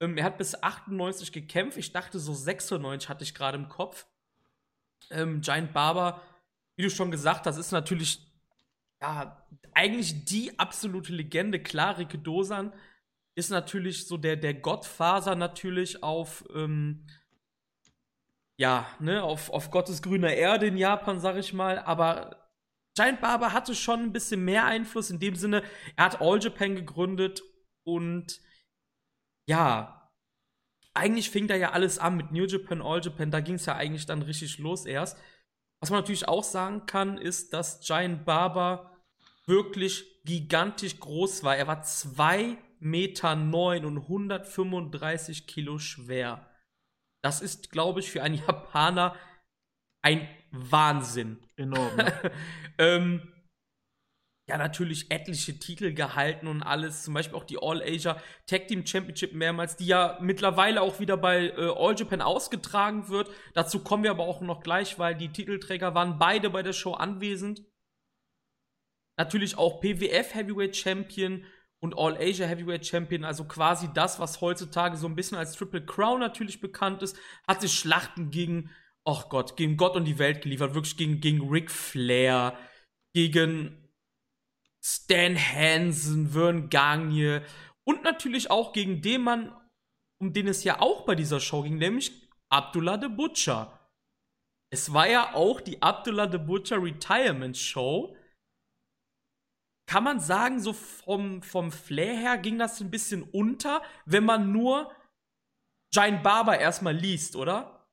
Ähm, 0.00 0.16
er 0.16 0.24
hat 0.24 0.38
bis 0.38 0.60
98 0.60 1.32
gekämpft. 1.32 1.78
Ich 1.78 1.92
dachte, 1.92 2.18
so 2.18 2.34
96 2.34 3.08
hatte 3.08 3.24
ich 3.24 3.34
gerade 3.34 3.58
im 3.58 3.68
Kopf. 3.68 4.06
Ähm, 5.10 5.40
Giant 5.40 5.72
Barber, 5.72 6.22
wie 6.76 6.82
du 6.82 6.90
schon 6.90 7.10
gesagt 7.10 7.46
hast, 7.46 7.56
ist 7.56 7.72
natürlich 7.72 8.20
ja, 9.00 9.46
eigentlich 9.72 10.24
die 10.24 10.58
absolute 10.58 11.12
Legende. 11.12 11.60
Klar, 11.60 11.98
Rike 11.98 12.18
Dosan 12.18 12.72
ist 13.34 13.50
natürlich 13.50 14.06
so 14.06 14.16
der, 14.16 14.36
der 14.36 14.54
Gottfaser 14.54 15.34
natürlich 15.34 16.02
auf, 16.02 16.44
ähm, 16.54 17.06
ja, 18.58 18.86
ne, 19.00 19.22
auf, 19.22 19.50
auf 19.50 19.70
Gottes 19.70 20.02
grüner 20.02 20.32
Erde 20.32 20.66
in 20.66 20.76
Japan, 20.76 21.20
sag 21.20 21.36
ich 21.36 21.52
mal, 21.52 21.78
aber 21.78 22.50
Giant 22.96 23.20
Barber 23.20 23.52
hatte 23.52 23.74
schon 23.74 24.00
ein 24.00 24.12
bisschen 24.12 24.44
mehr 24.44 24.64
Einfluss 24.64 25.10
in 25.10 25.18
dem 25.18 25.34
Sinne, 25.34 25.62
er 25.96 26.04
hat 26.04 26.20
All 26.20 26.42
Japan 26.42 26.76
gegründet 26.76 27.42
und 27.84 28.40
ja, 29.48 30.10
eigentlich 30.94 31.30
fing 31.30 31.48
da 31.48 31.56
ja 31.56 31.72
alles 31.72 31.98
an 31.98 32.16
mit 32.16 32.30
New 32.30 32.46
Japan, 32.46 32.80
All 32.80 33.02
Japan, 33.02 33.30
da 33.30 33.40
ging 33.40 33.56
es 33.56 33.66
ja 33.66 33.74
eigentlich 33.74 34.06
dann 34.06 34.22
richtig 34.22 34.58
los 34.58 34.86
erst. 34.86 35.18
Was 35.80 35.90
man 35.90 36.00
natürlich 36.00 36.28
auch 36.28 36.44
sagen 36.44 36.86
kann, 36.86 37.18
ist, 37.18 37.52
dass 37.52 37.80
Giant 37.80 38.24
Barber 38.24 38.96
wirklich 39.46 40.22
gigantisch 40.24 40.98
groß 40.98 41.42
war. 41.42 41.56
Er 41.56 41.66
war 41.66 41.82
2 41.82 42.56
Meter 42.78 43.34
neun 43.34 43.84
und 43.84 43.98
135 43.98 45.46
Kilo 45.46 45.78
schwer. 45.78 46.48
Das 47.24 47.40
ist, 47.40 47.70
glaube 47.70 48.00
ich, 48.00 48.10
für 48.10 48.22
einen 48.22 48.34
Japaner 48.46 49.16
ein 50.02 50.28
Wahnsinn. 50.50 51.38
Enorm. 51.56 51.96
Ne? 51.96 52.32
ähm, 52.78 53.32
ja, 54.46 54.58
natürlich 54.58 55.10
etliche 55.10 55.58
Titel 55.58 55.94
gehalten 55.94 56.46
und 56.48 56.62
alles, 56.62 57.02
zum 57.02 57.14
Beispiel 57.14 57.38
auch 57.38 57.44
die 57.44 57.56
All-Asia 57.58 58.20
Tag 58.46 58.68
Team 58.68 58.86
Championship 58.86 59.32
mehrmals, 59.32 59.76
die 59.76 59.86
ja 59.86 60.18
mittlerweile 60.20 60.82
auch 60.82 61.00
wieder 61.00 61.16
bei 61.16 61.46
äh, 61.48 61.72
All 61.74 61.96
Japan 61.96 62.20
ausgetragen 62.20 63.08
wird. 63.08 63.30
Dazu 63.54 63.82
kommen 63.82 64.02
wir 64.02 64.10
aber 64.10 64.24
auch 64.24 64.42
noch 64.42 64.62
gleich, 64.62 64.98
weil 64.98 65.14
die 65.14 65.32
Titelträger 65.32 65.94
waren 65.94 66.18
beide 66.18 66.50
bei 66.50 66.62
der 66.62 66.74
Show 66.74 66.92
anwesend. 66.92 67.64
Natürlich 69.16 69.56
auch 69.56 69.80
PWF 69.80 70.34
Heavyweight 70.34 70.76
Champion 70.76 71.46
und 71.84 71.98
All 71.98 72.16
Asia 72.16 72.46
Heavyweight 72.46 72.86
Champion, 72.86 73.24
also 73.24 73.44
quasi 73.44 73.90
das, 73.92 74.18
was 74.18 74.40
heutzutage 74.40 74.96
so 74.96 75.06
ein 75.06 75.14
bisschen 75.14 75.36
als 75.36 75.52
Triple 75.52 75.84
Crown 75.84 76.18
natürlich 76.18 76.62
bekannt 76.62 77.02
ist, 77.02 77.14
hat 77.46 77.60
sich 77.60 77.74
Schlachten 77.74 78.30
gegen, 78.30 78.70
oh 79.04 79.20
Gott, 79.28 79.58
gegen 79.58 79.76
Gott 79.76 79.94
und 79.94 80.06
die 80.06 80.18
Welt 80.18 80.40
geliefert, 80.40 80.72
wirklich 80.72 80.96
gegen, 80.96 81.20
gegen 81.20 81.46
Ric 81.46 81.70
Flair, 81.70 82.56
gegen 83.12 83.92
Stan 84.82 85.36
Hansen, 85.36 86.30
Vern 86.30 86.70
Gagne 86.70 87.42
und 87.86 88.02
natürlich 88.02 88.50
auch 88.50 88.72
gegen 88.72 89.02
den 89.02 89.20
Mann, 89.20 89.54
um 90.18 90.32
den 90.32 90.48
es 90.48 90.64
ja 90.64 90.80
auch 90.80 91.04
bei 91.04 91.14
dieser 91.14 91.38
Show 91.38 91.64
ging, 91.64 91.76
nämlich 91.76 92.30
Abdullah 92.48 92.98
the 92.98 93.08
Butcher. 93.08 93.90
Es 94.72 94.94
war 94.94 95.06
ja 95.06 95.34
auch 95.34 95.60
die 95.60 95.82
Abdullah 95.82 96.32
the 96.32 96.38
Butcher 96.38 96.82
Retirement 96.82 97.58
Show 97.58 98.16
kann 99.86 100.04
man 100.04 100.20
sagen, 100.20 100.60
so 100.60 100.72
vom, 100.72 101.42
vom 101.42 101.70
Flair 101.70 102.16
her 102.16 102.38
ging 102.38 102.58
das 102.58 102.80
ein 102.80 102.90
bisschen 102.90 103.22
unter, 103.22 103.82
wenn 104.06 104.24
man 104.24 104.52
nur 104.52 104.90
Giant 105.90 106.22
Barber 106.22 106.58
erstmal 106.58 106.94
liest, 106.94 107.36
oder? 107.36 107.86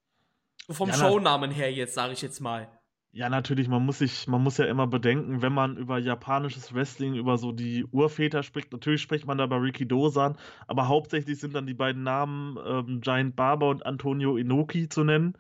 So 0.67 0.74
vom 0.74 0.89
ja, 0.89 0.95
Shownamen 0.95 1.51
her 1.51 1.71
jetzt, 1.71 1.93
sage 1.93 2.13
ich 2.13 2.21
jetzt 2.21 2.39
mal. 2.39 2.69
Ja, 3.13 3.27
natürlich, 3.27 3.67
man 3.67 3.86
muss 3.86 4.00
sich, 4.00 4.27
man 4.27 4.41
muss 4.41 4.57
ja 4.57 4.65
immer 4.65 4.88
bedenken, 4.88 5.41
wenn 5.41 5.51
man 5.51 5.75
über 5.75 5.98
japanisches 5.98 6.74
Wrestling, 6.74 7.15
über 7.15 7.38
so 7.38 7.51
die 7.51 7.83
Urväter 7.91 8.41
spricht, 8.41 8.71
natürlich 8.71 9.01
spricht 9.01 9.27
man 9.27 9.38
da 9.38 9.45
bei 9.48 9.57
Ricky 9.57 9.86
Dosan, 9.86 10.38
aber 10.65 10.88
hauptsächlich 10.88 11.38
sind 11.38 11.53
dann 11.53 11.67
die 11.67 11.74
beiden 11.74 12.03
Namen 12.03 12.57
ähm, 12.65 13.01
Giant 13.01 13.36
Barber 13.36 13.67
und 13.67 13.86
Antonio 13.86 14.38
Inoki 14.38 14.88
zu 14.88 15.03
nennen. 15.03 15.38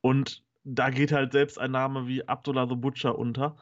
Und 0.00 0.42
da 0.64 0.88
geht 0.88 1.12
halt 1.12 1.32
selbst 1.32 1.58
ein 1.58 1.72
Name 1.72 2.06
wie 2.06 2.26
Abdullah 2.26 2.66
the 2.66 2.76
Butcher 2.76 3.18
unter. 3.18 3.56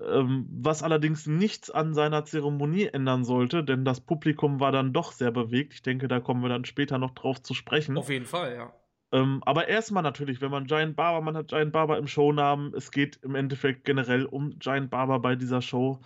Ähm, 0.00 0.46
was 0.50 0.84
allerdings 0.84 1.26
nichts 1.26 1.70
an 1.70 1.92
seiner 1.92 2.24
Zeremonie 2.24 2.86
ändern 2.86 3.24
sollte, 3.24 3.64
denn 3.64 3.84
das 3.84 4.00
Publikum 4.00 4.60
war 4.60 4.70
dann 4.70 4.92
doch 4.92 5.10
sehr 5.10 5.32
bewegt. 5.32 5.74
Ich 5.74 5.82
denke, 5.82 6.06
da 6.06 6.20
kommen 6.20 6.42
wir 6.42 6.48
dann 6.48 6.64
später 6.64 6.98
noch 6.98 7.10
drauf 7.10 7.42
zu 7.42 7.52
sprechen. 7.52 7.98
Auf 7.98 8.08
jeden 8.08 8.26
Fall, 8.26 8.54
ja. 8.54 8.72
Ähm, 9.10 9.42
aber 9.44 9.68
erstmal 9.68 10.02
natürlich, 10.04 10.40
wenn 10.40 10.50
man 10.50 10.66
Giant 10.66 10.94
Barber, 10.94 11.20
man 11.20 11.36
hat 11.36 11.48
Giant 11.48 11.72
Barber 11.72 11.98
im 11.98 12.06
Shownamen, 12.06 12.74
es 12.74 12.92
geht 12.92 13.18
im 13.22 13.34
Endeffekt 13.34 13.84
generell 13.84 14.26
um 14.26 14.58
Giant 14.58 14.90
Barber 14.90 15.18
bei 15.18 15.34
dieser 15.34 15.62
Show. 15.62 15.98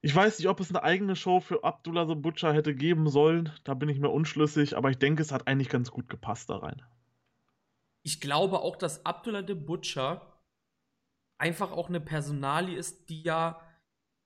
Ich 0.00 0.14
weiß 0.16 0.38
nicht, 0.38 0.48
ob 0.48 0.58
es 0.58 0.70
eine 0.70 0.82
eigene 0.82 1.14
Show 1.14 1.38
für 1.38 1.62
Abdullah 1.62 2.08
the 2.08 2.16
Butcher 2.16 2.52
hätte 2.52 2.74
geben 2.74 3.08
sollen, 3.08 3.52
da 3.62 3.74
bin 3.74 3.88
ich 3.88 4.00
mir 4.00 4.08
unschlüssig, 4.08 4.76
aber 4.76 4.90
ich 4.90 4.98
denke, 4.98 5.22
es 5.22 5.30
hat 5.30 5.46
eigentlich 5.46 5.68
ganz 5.68 5.92
gut 5.92 6.08
gepasst 6.08 6.50
da 6.50 6.56
rein. 6.56 6.82
Ich 8.02 8.20
glaube 8.20 8.58
auch, 8.58 8.74
dass 8.74 9.06
Abdullah 9.06 9.44
the 9.46 9.54
Butcher 9.54 10.31
einfach 11.42 11.72
auch 11.72 11.88
eine 11.88 12.00
Personalie 12.00 12.76
ist, 12.76 13.08
die 13.10 13.22
ja, 13.22 13.60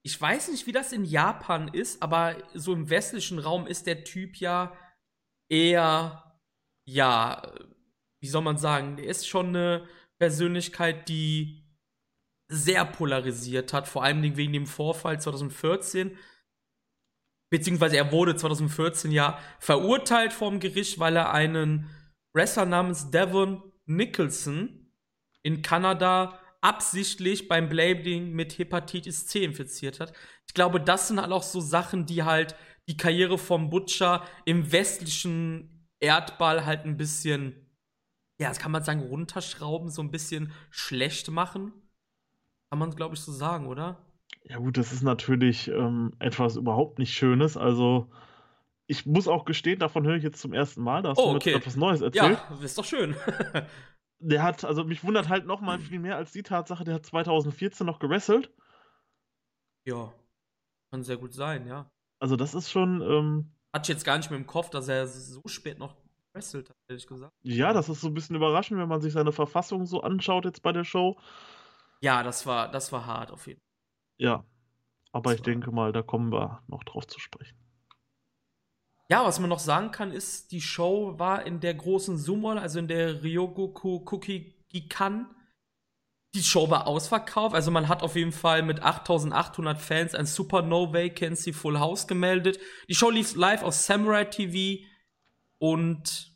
ich 0.05 0.21
weiß 0.21 0.49
nicht, 0.49 0.67
wie 0.67 0.73
das 0.73 0.93
in 0.93 1.05
Japan 1.05 1.69
ist, 1.69 2.03
aber 2.03 2.37
so 2.53 2.75
im 2.75 2.91
westlichen 2.91 3.39
Raum 3.39 3.67
ist 3.67 3.87
der 3.87 4.05
Typ 4.05 4.37
ja 4.37 4.77
eher, 5.51 6.39
ja, 6.87 7.55
wie 8.21 8.29
soll 8.29 8.43
man 8.43 8.59
sagen, 8.59 8.97
der 8.97 9.07
ist 9.07 9.27
schon 9.27 9.49
eine 9.49 9.89
Persönlichkeit, 10.19 11.09
die 11.09 11.65
sehr 12.49 12.85
polarisiert 12.85 13.73
hat, 13.73 13.89
vor 13.89 14.05
allem 14.05 14.37
wegen 14.37 14.53
dem 14.53 14.67
Vorfall 14.67 15.19
2014. 15.19 16.17
Beziehungsweise 17.51 17.97
er 17.97 18.13
wurde 18.13 18.37
2014 18.37 19.11
ja 19.11 19.39
verurteilt 19.59 20.35
vom 20.35 20.61
Gericht, 20.61 20.99
weil 20.99 21.17
er 21.17 21.33
einen 21.33 21.89
Wrestler 22.35 22.67
namens 22.67 23.11
Devon 23.11 23.73
Nicholson 23.87 24.93
in 25.43 25.63
Kanada 25.63 26.39
absichtlich 26.67 27.47
beim 27.47 27.69
Blading 27.69 28.33
mit 28.33 28.59
Hepatitis 28.59 29.27
C 29.29 29.45
infiziert 29.45 30.01
hat. 30.01 30.13
Ich 30.49 30.55
glaube, 30.55 30.81
das 30.81 31.07
sind 31.07 31.21
halt 31.21 31.31
auch 31.31 31.45
so 31.45 31.61
Sachen, 31.61 32.07
die 32.07 32.25
halt 32.25 32.57
die 32.89 32.97
Karriere 32.97 33.39
vom 33.39 33.71
Butcher 33.71 34.25
im 34.47 34.73
westlichen 34.73 35.89
Erdball 36.01 36.67
halt 36.67 36.85
ein 36.85 36.97
bisschen, 36.97 37.55
ja, 38.41 38.49
das 38.49 38.59
kann 38.59 38.73
man 38.73 38.83
sagen, 38.83 39.01
runterschrauben, 39.01 39.91
so 39.91 40.03
ein 40.03 40.11
bisschen 40.11 40.53
schlecht 40.71 41.31
machen. 41.31 41.73
Kann 42.71 42.81
man, 42.81 42.91
glaube 42.91 43.15
ich, 43.15 43.21
so 43.21 43.31
sagen, 43.31 43.69
oder? 43.69 44.05
Ja, 44.43 44.59
gut, 44.59 44.77
das 44.77 44.93
ist 44.93 45.03
natürlich 45.03 45.69
ähm, 45.69 46.15
etwas 46.19 46.57
überhaupt 46.57 46.99
nicht 46.99 47.13
Schönes. 47.13 47.57
Also, 47.57 48.11
ich 48.89 49.07
muss 49.07 49.29
auch 49.29 49.45
gestehen, 49.45 49.79
davon 49.79 50.05
höre 50.05 50.17
ich 50.17 50.25
jetzt 50.25 50.41
zum 50.41 50.53
ersten 50.53 50.83
Mal. 50.83 51.03
Da 51.03 51.11
hast 51.11 51.19
oh, 51.19 51.31
du 51.31 51.37
okay. 51.37 51.55
etwas 51.55 51.77
Neues 51.77 52.01
erzählt. 52.01 52.39
Ja, 52.51 52.65
ist 52.65 52.77
doch 52.77 52.85
schön. 52.85 53.15
der 54.19 54.43
hat, 54.43 54.65
also 54.65 54.85
mich 54.85 55.05
wundert 55.05 55.29
halt 55.29 55.47
noch 55.47 55.61
mal 55.61 55.79
viel 55.79 55.99
mehr 55.99 56.17
als 56.17 56.33
die 56.33 56.43
Tatsache, 56.43 56.85
der 56.85 56.95
hat 56.95 57.07
2014 57.07 57.87
noch 57.87 57.99
gewrestelt. 57.99 58.53
Ja, 59.85 60.13
kann 60.91 61.03
sehr 61.03 61.17
gut 61.17 61.35
sein, 61.35 61.67
ja. 61.67 61.91
Also 62.19 62.37
das 62.37 62.55
ist 62.55 62.71
schon. 62.71 63.03
Ähm, 63.03 63.55
Hatte 63.73 63.91
ich 63.91 63.97
jetzt 63.97 64.05
gar 64.05 64.17
nicht 64.17 64.31
mehr 64.31 64.39
im 64.39 64.47
Kopf, 64.47 64.71
dass 64.71 64.89
er 64.89 65.07
so 65.07 65.43
spät 65.47 65.79
noch 65.79 65.95
gewrestelt 66.33 66.71
hat, 66.71 66.77
ehrlich 66.89 67.07
gesagt. 67.07 67.33
Ja, 67.43 67.73
das 67.73 67.89
ist 67.89 68.01
so 68.01 68.09
ein 68.09 68.15
bisschen 68.15 68.37
überraschend, 68.37 68.81
wenn 68.81 68.89
man 68.89 69.01
sich 69.01 69.13
seine 69.13 69.33
Verfassung 69.33 69.87
so 69.87 70.01
anschaut 70.01 70.45
jetzt 70.45 70.63
bei 70.63 70.73
der 70.73 70.85
Show. 70.85 71.17
Ja, 72.01 72.23
das 72.23 72.47
war, 72.47 72.71
das 72.71 72.93
war 72.93 73.07
hart 73.07 73.31
auf 73.31 73.47
jeden 73.47 73.61
Fall. 73.61 73.67
Ja, 74.19 74.45
aber 75.13 75.31
das 75.31 75.37
ich 75.37 75.43
denke 75.43 75.71
mal, 75.73 75.93
da 75.93 76.03
kommen 76.03 76.33
wir 76.33 76.63
noch 76.69 76.85
drauf 76.85 77.07
zu 77.07 77.21
sprechen. 77.21 77.59
Ja, 79.09 79.25
was 79.25 79.39
man 79.39 79.51
noch 79.51 79.61
sagen 79.61 79.93
kann, 79.93 80.11
ist, 80.11 80.51
die 80.51 80.61
Show 80.61 81.15
war 81.19 81.47
in 81.47 81.61
der 81.61 81.75
großen 81.75 82.19
Sumo, 82.19 82.51
also 82.51 82.81
in 82.81 82.89
der 82.89 83.23
Ryogoku 83.23 84.01
Kukigikan. 84.01 85.27
Die 86.35 86.43
Show 86.43 86.69
war 86.69 86.87
ausverkauft, 86.87 87.55
also 87.55 87.71
man 87.71 87.89
hat 87.89 88.03
auf 88.03 88.17
jeden 88.17 88.33
Fall 88.33 88.63
mit 88.63 88.83
8800 88.83 89.81
Fans 89.81 90.15
ein 90.15 90.27
Super 90.27 90.63
No 90.63 90.93
Vacancy 90.93 91.53
Full 91.53 91.79
House 91.79 92.09
gemeldet. 92.09 92.59
Die 92.89 92.95
Show 92.95 93.11
lief 93.11 93.37
live 93.37 93.63
auf 93.63 93.75
Samurai 93.75 94.25
TV 94.25 94.85
und 95.59 96.33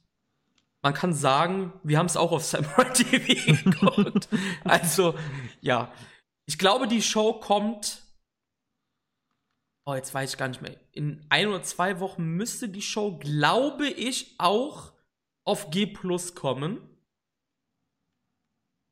man 0.80 0.94
kann 0.94 1.12
sagen, 1.12 1.72
wir 1.82 1.98
haben 1.98 2.06
es 2.06 2.16
auch 2.16 2.32
auf 2.32 2.44
Samurai 2.46 2.84
TV 2.84 3.52
geguckt. 3.64 4.28
also, 4.64 5.14
ja. 5.60 5.92
Ich 6.46 6.58
glaube, 6.58 6.88
die 6.88 7.02
Show 7.02 7.34
kommt 7.34 7.99
oh, 9.86 9.94
jetzt 9.94 10.14
weiß 10.14 10.32
ich 10.32 10.38
gar 10.38 10.48
nicht 10.48 10.62
mehr, 10.62 10.76
in 10.92 11.24
ein 11.28 11.48
oder 11.48 11.62
zwei 11.62 12.00
Wochen 12.00 12.24
müsste 12.24 12.68
die 12.68 12.82
Show, 12.82 13.18
glaube 13.18 13.88
ich, 13.88 14.34
auch 14.38 14.92
auf 15.44 15.70
G 15.70 15.86
Plus 15.86 16.34
kommen. 16.34 16.78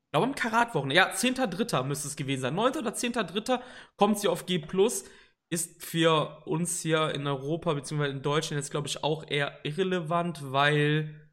Ich 0.07 0.13
glaube, 0.13 0.27
am 0.27 0.35
Karatwochen. 0.35 0.91
Ja, 0.91 1.13
10.3. 1.13 1.85
müsste 1.85 2.09
es 2.09 2.17
gewesen 2.17 2.41
sein. 2.41 2.55
9. 2.55 2.77
oder 2.77 2.93
10.3. 2.93 3.61
kommt 3.97 4.19
sie 4.19 4.29
auf 4.29 4.47
G 4.47 4.59
Plus. 4.59 5.05
Ist 5.51 5.85
für 5.85 6.47
uns 6.47 6.81
hier 6.81 7.15
in 7.15 7.27
Europa 7.27 7.75
bzw. 7.75 8.09
in 8.11 8.23
Deutschland 8.23 8.59
jetzt, 8.59 8.71
glaube 8.71 8.89
ich, 8.89 9.05
auch 9.05 9.27
eher 9.29 9.65
irrelevant, 9.65 10.53
weil 10.53 11.31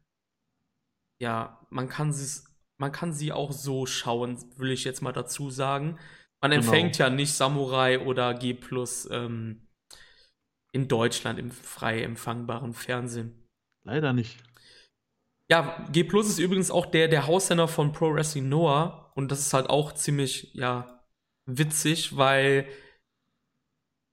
ja, 1.18 1.66
man 1.70 1.88
kann 1.88 2.14
man 2.78 2.92
kann 2.92 3.12
sie 3.12 3.32
auch 3.32 3.52
so 3.52 3.86
schauen, 3.86 4.38
will 4.58 4.70
ich 4.70 4.84
jetzt 4.84 5.00
mal 5.00 5.12
dazu 5.12 5.50
sagen. 5.50 5.98
Man 6.46 6.60
genau. 6.60 6.72
empfängt 6.72 6.98
ja 6.98 7.10
nicht 7.10 7.32
Samurai 7.32 7.98
oder 7.98 8.32
G 8.32 8.54
Plus 8.54 9.08
ähm, 9.10 9.66
in 10.70 10.86
Deutschland 10.86 11.40
im 11.40 11.50
frei 11.50 12.02
empfangbaren 12.02 12.72
Fernsehen. 12.72 13.48
Leider 13.84 14.12
nicht. 14.12 14.38
Ja, 15.50 15.84
G 15.90 16.04
Plus 16.04 16.28
ist 16.28 16.38
übrigens 16.38 16.70
auch 16.70 16.86
der, 16.86 17.08
der 17.08 17.26
Haussender 17.26 17.66
von 17.66 17.90
Pro 17.90 18.14
Wrestling 18.14 18.48
Noah 18.48 19.10
und 19.16 19.32
das 19.32 19.40
ist 19.40 19.54
halt 19.54 19.68
auch 19.68 19.92
ziemlich, 19.92 20.54
ja, 20.54 21.04
witzig, 21.46 22.16
weil 22.16 22.68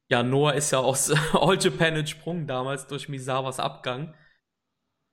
ja, 0.09 0.23
Noah 0.23 0.55
ist 0.55 0.71
ja 0.71 0.79
aus 0.79 1.11
All 1.33 1.59
Japan 1.59 1.97
entsprungen 1.97 2.47
damals 2.47 2.87
durch 2.87 3.09
Misawas 3.09 3.59
Abgang. 3.59 4.15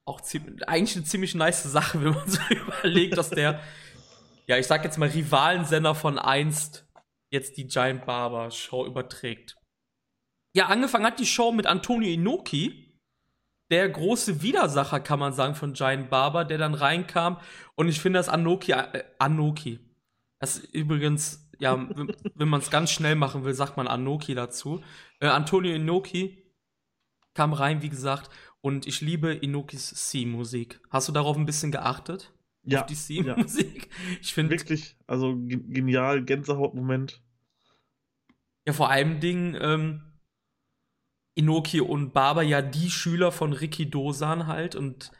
Auch 0.07 0.23
ziemlich, 0.23 0.67
eigentlich 0.67 0.97
eine 0.97 1.05
ziemlich 1.05 1.35
nice 1.35 1.65
Sache, 1.65 2.01
wenn 2.03 2.15
man 2.15 2.27
so 2.31 2.41
überlegt, 2.49 3.19
dass 3.19 3.29
der, 3.29 3.61
ja, 4.47 4.57
ich 4.57 4.67
sag 4.67 4.85
jetzt 4.85 4.97
mal 4.97 5.11
Rivalensender 5.11 5.95
von 5.95 6.19
einst 6.19 6.90
jetzt 7.31 7.57
die 7.57 7.67
Giant 7.67 8.07
Barber 8.07 8.51
Show 8.51 8.87
überträgt. 8.87 9.57
Ja, 10.55 10.67
angefangen 10.67 11.07
hat 11.07 11.21
die 11.21 11.27
Show 11.27 11.53
mit 11.53 11.67
Antonio 11.67 12.11
Inoki, 12.11 12.99
der 13.71 13.89
große 13.89 14.43
Widersacher, 14.43 14.99
kann 15.01 15.21
man 15.21 15.33
sagen, 15.33 15.55
von 15.55 15.75
Giant 15.75 16.11
Barber, 16.11 16.45
der 16.45 16.59
dann 16.59 16.75
reinkam. 16.75 17.39
Und 17.77 17.89
ich 17.89 18.01
finde, 18.01 18.19
dass 18.19 18.29
Anoki, 18.29 18.73
äh, 18.73 19.05
Anoki, 19.19 19.79
das 20.41 20.59
ist 20.59 20.75
übrigens, 20.75 21.49
ja, 21.61 21.89
wenn 22.35 22.49
man 22.49 22.61
es 22.61 22.71
ganz 22.71 22.91
schnell 22.91 23.15
machen 23.15 23.45
will, 23.45 23.55
sagt 23.55 23.77
man 23.77 23.87
Anoki 23.87 24.35
dazu. 24.35 24.83
Äh, 25.21 25.29
Antonio 25.29 25.73
Inoki 25.73 26.53
kam 27.35 27.53
rein, 27.53 27.81
wie 27.81 27.89
gesagt, 27.89 28.29
und 28.61 28.87
ich 28.87 29.01
liebe 29.01 29.33
Inokis 29.33 29.95
C-Musik. 30.11 30.81
Hast 30.91 31.09
du 31.09 31.13
darauf 31.13 31.37
ein 31.37 31.47
bisschen 31.47 31.71
geachtet? 31.71 32.33
Ja. 32.63 32.81
Auf 32.81 32.87
die 32.87 32.95
C-Musik? 32.95 33.89
Ja. 33.89 34.17
Ich 34.21 34.35
finde. 34.35 34.57
Wirklich, 34.57 34.97
also 35.07 35.35
genial, 35.37 36.23
Gänsehautmoment. 36.23 37.23
Ja, 38.67 38.73
vor 38.73 38.91
allem 38.91 39.21
Ding, 39.21 39.57
ähm, 39.61 40.03
Inoki 41.35 41.81
und 41.81 42.13
Baba 42.13 42.43
ja 42.43 42.61
die 42.61 42.91
Schüler 42.91 43.33
von 43.33 43.53
Ricky 43.53 43.89
Dosan 43.89 44.47
halt 44.47 44.75
und 44.75 45.11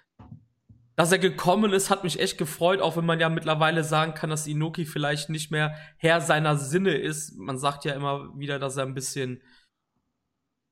dass 0.97 1.13
er 1.13 1.19
gekommen 1.19 1.73
ist, 1.73 1.89
hat 1.89 2.05
mich 2.05 2.21
echt 2.21 2.37
gefreut, 2.37 2.83
auch 2.83 2.99
wenn 2.99 3.07
man 3.07 3.19
ja 3.19 3.31
mittlerweile 3.31 3.85
sagen 3.85 4.13
kann, 4.13 4.29
dass 4.29 4.47
Inoki 4.47 4.85
vielleicht 4.85 5.31
nicht 5.31 5.51
mehr 5.51 5.75
Herr 5.97 6.21
seiner 6.21 6.57
Sinne 6.57 6.93
ist. 6.93 7.39
Man 7.39 7.57
sagt 7.57 7.87
ja 7.87 7.95
immer 7.95 8.39
wieder, 8.39 8.59
dass 8.59 8.77
er 8.77 8.85
ein 8.85 8.93
bisschen, 8.93 9.41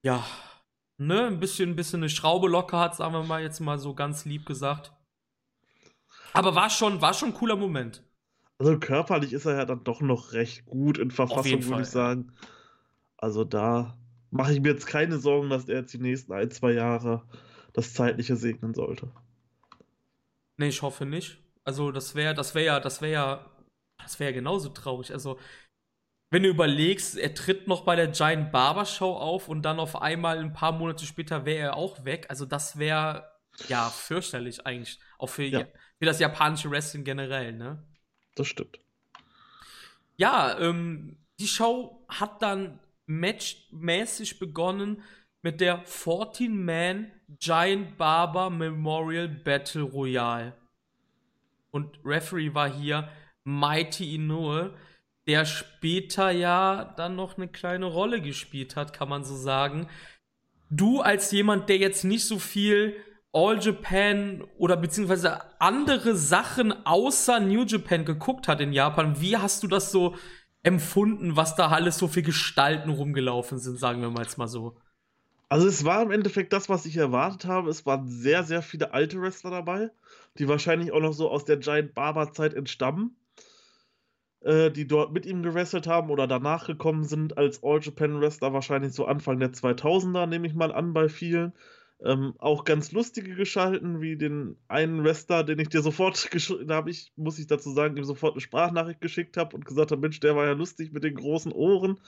ja, 0.03 0.23
ne, 0.99 1.29
ein 1.29 1.41
bisschen, 1.41 1.71
ein 1.71 1.77
bisschen 1.77 2.01
eine 2.01 2.11
Schraube 2.11 2.47
locker 2.47 2.79
hat, 2.79 2.97
sagen 2.97 3.15
wir 3.15 3.23
mal 3.23 3.41
jetzt 3.41 3.61
mal 3.61 3.79
so 3.79 3.95
ganz 3.95 4.27
lieb 4.27 4.45
gesagt. 4.45 4.93
Aber 6.33 6.55
war 6.55 6.71
schon, 6.71 7.01
war 7.01 7.15
schon 7.15 7.31
ein 7.31 7.35
cooler 7.35 7.57
Moment. 7.57 8.03
Also 8.59 8.79
körperlich 8.79 9.33
ist 9.33 9.47
er 9.47 9.57
ja 9.57 9.65
dann 9.65 9.85
doch 9.85 10.01
noch 10.01 10.33
recht 10.33 10.67
gut 10.67 10.99
in 10.99 11.11
Verfassung, 11.11 11.65
würde 11.65 11.83
ich 11.83 11.89
sagen. 11.89 12.33
Also 13.17 13.45
da 13.45 13.97
mache 14.31 14.53
ich 14.53 14.61
mir 14.61 14.71
jetzt 14.71 14.87
keine 14.87 15.19
Sorgen, 15.19 15.51
dass 15.51 15.69
er 15.69 15.81
jetzt 15.81 15.93
die 15.93 15.99
nächsten 15.99 16.33
ein, 16.33 16.51
zwei 16.51 16.73
Jahre 16.73 17.23
das 17.73 17.95
Zeitliche 17.95 18.37
segnen 18.37 18.75
sollte. 18.75 19.11
Nee, 20.57 20.69
ich 20.69 20.83
hoffe 20.83 21.07
nicht. 21.07 21.39
Also, 21.65 21.93
das 21.93 22.15
wäre, 22.15 22.35
das 22.35 22.55
wäre 22.55 22.67
ja, 22.67 22.81
das 22.81 23.01
wäre 23.01 23.13
ja, 23.13 23.51
das 23.99 24.19
wäre 24.19 24.31
ja 24.31 24.35
genauso 24.35 24.71
traurig. 24.71 25.13
Also, 25.13 25.39
wenn 26.31 26.43
du 26.43 26.49
überlegst, 26.49 27.17
er 27.17 27.35
tritt 27.35 27.69
noch 27.69 27.85
bei 27.85 27.97
der 27.97 28.09
Giant 28.09 28.53
Barber 28.53 28.85
Show 28.85 29.15
auf 29.15 29.49
und 29.49 29.63
dann 29.63 29.79
auf 29.79 30.01
einmal 30.01 30.39
ein 30.39 30.53
paar 30.53 30.73
Monate 30.73 31.07
später 31.07 31.45
wäre 31.47 31.69
er 31.69 31.77
auch 31.77 32.05
weg. 32.05 32.27
Also, 32.29 32.45
das 32.45 32.79
wäre 32.79 33.31
ja 33.69 33.89
fürchterlich 33.89 34.67
eigentlich. 34.67 34.99
Auch 35.19 35.29
für, 35.29 35.45
ja. 35.45 35.67
Für 35.99 36.07
das 36.07 36.21
japanische 36.21 36.71
Wrestling 36.71 37.05
generell, 37.05 37.53
ne? 37.53 37.83
Das 38.35 38.47
stimmt. 38.47 38.79
Ja, 40.17 40.59
ähm, 40.59 41.17
die 41.39 41.49
Show 41.49 42.05
hat 42.09 42.43
dann 42.43 42.81
matchmäßig 43.07 44.39
begonnen 44.39 45.03
mit 45.43 45.61
der 45.61 45.85
14-Man 45.85 47.11
Giant 47.39 47.97
Barber 47.97 48.51
Memorial 48.51 49.29
Battle 49.29 49.83
Royale. 49.83 50.55
Und 51.71 51.99
Referee 52.05 52.55
war 52.55 52.71
hier 52.71 53.09
Mighty 53.45 54.15
Inoue, 54.15 54.75
der 55.27 55.45
später 55.45 56.31
ja 56.31 56.95
dann 56.97 57.17
noch 57.17 57.37
eine 57.37 57.49
kleine 57.49 57.87
Rolle 57.87 58.21
gespielt 58.21 58.77
hat, 58.77 58.93
kann 58.93 59.09
man 59.09 59.25
so 59.25 59.37
sagen. 59.37 59.89
Du 60.71 61.01
als 61.01 61.31
jemand, 61.31 61.69
der 61.69 61.79
jetzt 61.79 62.05
nicht 62.05 62.25
so 62.25 62.39
viel 62.39 62.97
All 63.33 63.59
Japan 63.61 64.45
oder 64.57 64.77
beziehungsweise 64.77 65.41
andere 65.61 66.17
Sachen 66.17 66.73
außer 66.87 67.41
New 67.41 67.65
Japan 67.65 68.05
geguckt 68.05 68.49
hat 68.49 68.61
in 68.61 68.73
Japan, 68.73 69.21
wie 69.21 69.37
hast 69.37 69.63
du 69.63 69.69
das 69.69 69.93
so 69.93 70.15
empfunden, 70.63 71.37
was 71.37 71.55
da 71.55 71.69
alles 71.69 71.99
so 71.99 72.09
für 72.09 72.23
Gestalten 72.23 72.91
rumgelaufen 72.91 73.59
sind, 73.59 73.79
sagen 73.79 74.01
wir 74.01 74.11
mal 74.11 74.23
jetzt 74.23 74.39
mal 74.39 74.49
so. 74.49 74.77
Also 75.49 75.67
es 75.67 75.85
war 75.85 76.03
im 76.03 76.11
Endeffekt 76.11 76.53
das, 76.53 76.69
was 76.69 76.85
ich 76.85 76.97
erwartet 76.97 77.47
habe. 77.47 77.71
Es 77.71 77.87
waren 77.87 78.07
sehr, 78.07 78.45
sehr 78.45 78.61
viele 78.61 78.93
alte 78.93 79.21
Wrestler 79.21 79.51
dabei, 79.51 79.91
die 80.39 80.49
wahrscheinlich 80.49 80.93
auch 80.93 81.01
noch 81.01 81.15
so 81.15 81.31
aus 81.31 81.45
der 81.45 81.57
Giant 81.57 81.95
Barber 81.95 82.33
Zeit 82.33 82.53
entstammen, 82.53 83.17
äh, 84.41 84.71
die 84.71 84.87
dort 84.87 85.13
mit 85.13 85.25
ihm 85.25 85.43
gewrestelt 85.43 85.87
haben 85.87 86.11
oder 86.11 86.27
danach 86.27 86.67
gekommen 86.67 87.05
sind 87.05 87.39
als 87.39 87.63
All 87.63 87.81
Japan 87.81 88.21
Wrestler, 88.21 88.53
wahrscheinlich 88.53 88.93
so 88.93 89.07
Anfang 89.07 89.39
der 89.39 89.53
2000er, 89.53 90.27
nehme 90.27 90.47
ich 90.47 90.55
mal 90.55 90.73
an 90.73 90.93
bei 90.93 91.09
vielen. 91.09 91.55
Ähm, 92.05 92.35
auch 92.39 92.65
ganz 92.65 92.93
lustige 92.93 93.35
geschalten, 93.35 94.01
wie 94.01 94.17
den 94.17 94.57
einen 94.69 95.03
Wrestler, 95.03 95.43
den 95.43 95.59
ich 95.59 95.69
dir 95.69 95.83
sofort 95.83 96.31
geschrieben 96.31 96.73
habe, 96.73 96.91
ich, 96.91 97.13
muss 97.17 97.39
ich 97.39 97.49
dazu 97.49 97.73
sagen, 97.73 97.97
ihm 97.97 98.05
sofort 98.05 98.35
eine 98.35 98.41
Sprachnachricht 98.41 99.01
geschickt 99.01 99.37
habe 99.37 99.57
und 99.57 99.65
gesagt 99.65 99.91
habe, 99.91 100.01
Mensch, 100.01 100.21
der 100.21 100.37
war 100.37 100.47
ja 100.47 100.53
lustig 100.53 100.93
mit 100.93 101.03
den 101.03 101.17
großen 101.17 101.51
Ohren 101.51 102.01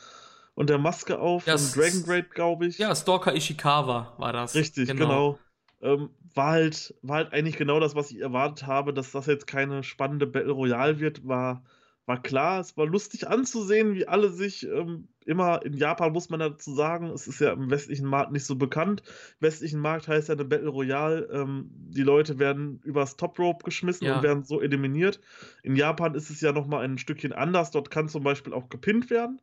und 0.55 0.71
der 0.71 0.79
Maske 0.79 1.19
auf 1.19 1.47
ja, 1.47 1.59
von 1.59 1.81
Dragon 1.81 2.05
Great, 2.05 2.31
glaube 2.31 2.67
ich. 2.67 2.79
Ja, 2.79 2.95
Stalker 2.95 3.35
Ishikawa 3.35 4.15
war 4.19 4.33
das. 4.33 4.55
Richtig, 4.55 4.89
genau. 4.89 5.39
genau. 5.81 5.95
Ähm, 5.95 6.11
war, 6.35 6.53
halt, 6.53 6.95
war 7.03 7.17
halt 7.17 7.33
eigentlich 7.33 7.57
genau 7.57 7.81
das, 7.81 7.97
was 7.97 8.13
ich 8.13 8.21
erwartet 8.21 8.67
habe, 8.67 8.95
dass 8.95 9.11
das 9.11 9.27
jetzt 9.27 9.47
keine 9.47 9.83
spannende 9.83 10.27
Battle 10.27 10.53
Royale 10.53 11.01
wird, 11.01 11.27
war 11.27 11.65
war 12.11 12.21
klar, 12.21 12.59
es 12.59 12.77
war 12.77 12.87
lustig 12.87 13.29
anzusehen, 13.29 13.95
wie 13.95 14.09
alle 14.09 14.31
sich 14.31 14.67
ähm, 14.67 15.07
immer 15.31 15.65
in 15.65 15.75
Japan, 15.75 16.13
muss 16.13 16.29
man 16.29 16.41
dazu 16.41 16.75
sagen, 16.75 17.07
es 17.07 17.27
ist 17.29 17.41
ja 17.41 17.53
im 17.53 17.71
westlichen 17.71 18.07
Markt 18.07 18.33
nicht 18.33 18.45
so 18.45 18.57
bekannt. 18.57 19.03
Im 19.41 19.47
westlichen 19.47 19.81
Markt 19.81 20.09
heißt 20.09 20.29
ja 20.29 20.35
eine 20.35 20.45
Battle 20.45 20.69
Royale, 20.69 21.29
ähm, 21.33 21.71
die 21.71 22.03
Leute 22.03 22.39
werden 22.39 22.81
übers 22.85 23.17
Top 23.17 23.39
Rope 23.39 23.65
geschmissen 23.65 24.07
ja. 24.07 24.17
und 24.17 24.23
werden 24.23 24.45
so 24.45 24.61
eliminiert. 24.61 25.21
In 25.63 25.77
Japan 25.77 26.15
ist 26.15 26.31
es 26.31 26.41
ja 26.41 26.53
nochmal 26.53 26.85
ein 26.85 26.99
Stückchen 26.99 27.33
anders. 27.33 27.71
Dort 27.71 27.91
kann 27.91 28.09
zum 28.09 28.25
Beispiel 28.25 28.53
auch 28.53 28.69
gepinnt 28.69 29.09
werden. 29.09 29.41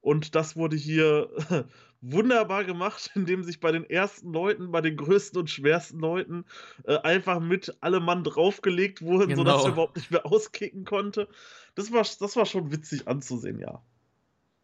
Und 0.00 0.34
das 0.36 0.56
wurde 0.56 0.76
hier 0.76 1.28
wunderbar 2.00 2.64
gemacht, 2.64 3.10
indem 3.14 3.42
sich 3.42 3.60
bei 3.60 3.72
den 3.72 3.84
ersten 3.88 4.32
Leuten, 4.32 4.70
bei 4.70 4.80
den 4.80 4.96
größten 4.96 5.38
und 5.38 5.50
schwersten 5.50 5.98
Leuten 5.98 6.44
äh, 6.84 6.96
einfach 6.98 7.40
mit 7.40 7.76
allem 7.80 8.04
Mann 8.04 8.24
draufgelegt 8.24 9.02
wurden, 9.02 9.30
genau. 9.30 9.42
sodass 9.42 9.64
er 9.64 9.72
überhaupt 9.72 9.96
nicht 9.96 10.10
mehr 10.10 10.24
auskicken 10.32 10.84
konnte. 10.84 11.28
Das 11.74 11.92
war, 11.92 12.02
das 12.02 12.36
war 12.36 12.46
schon 12.46 12.72
witzig 12.72 13.06
anzusehen, 13.06 13.58
ja. 13.58 13.82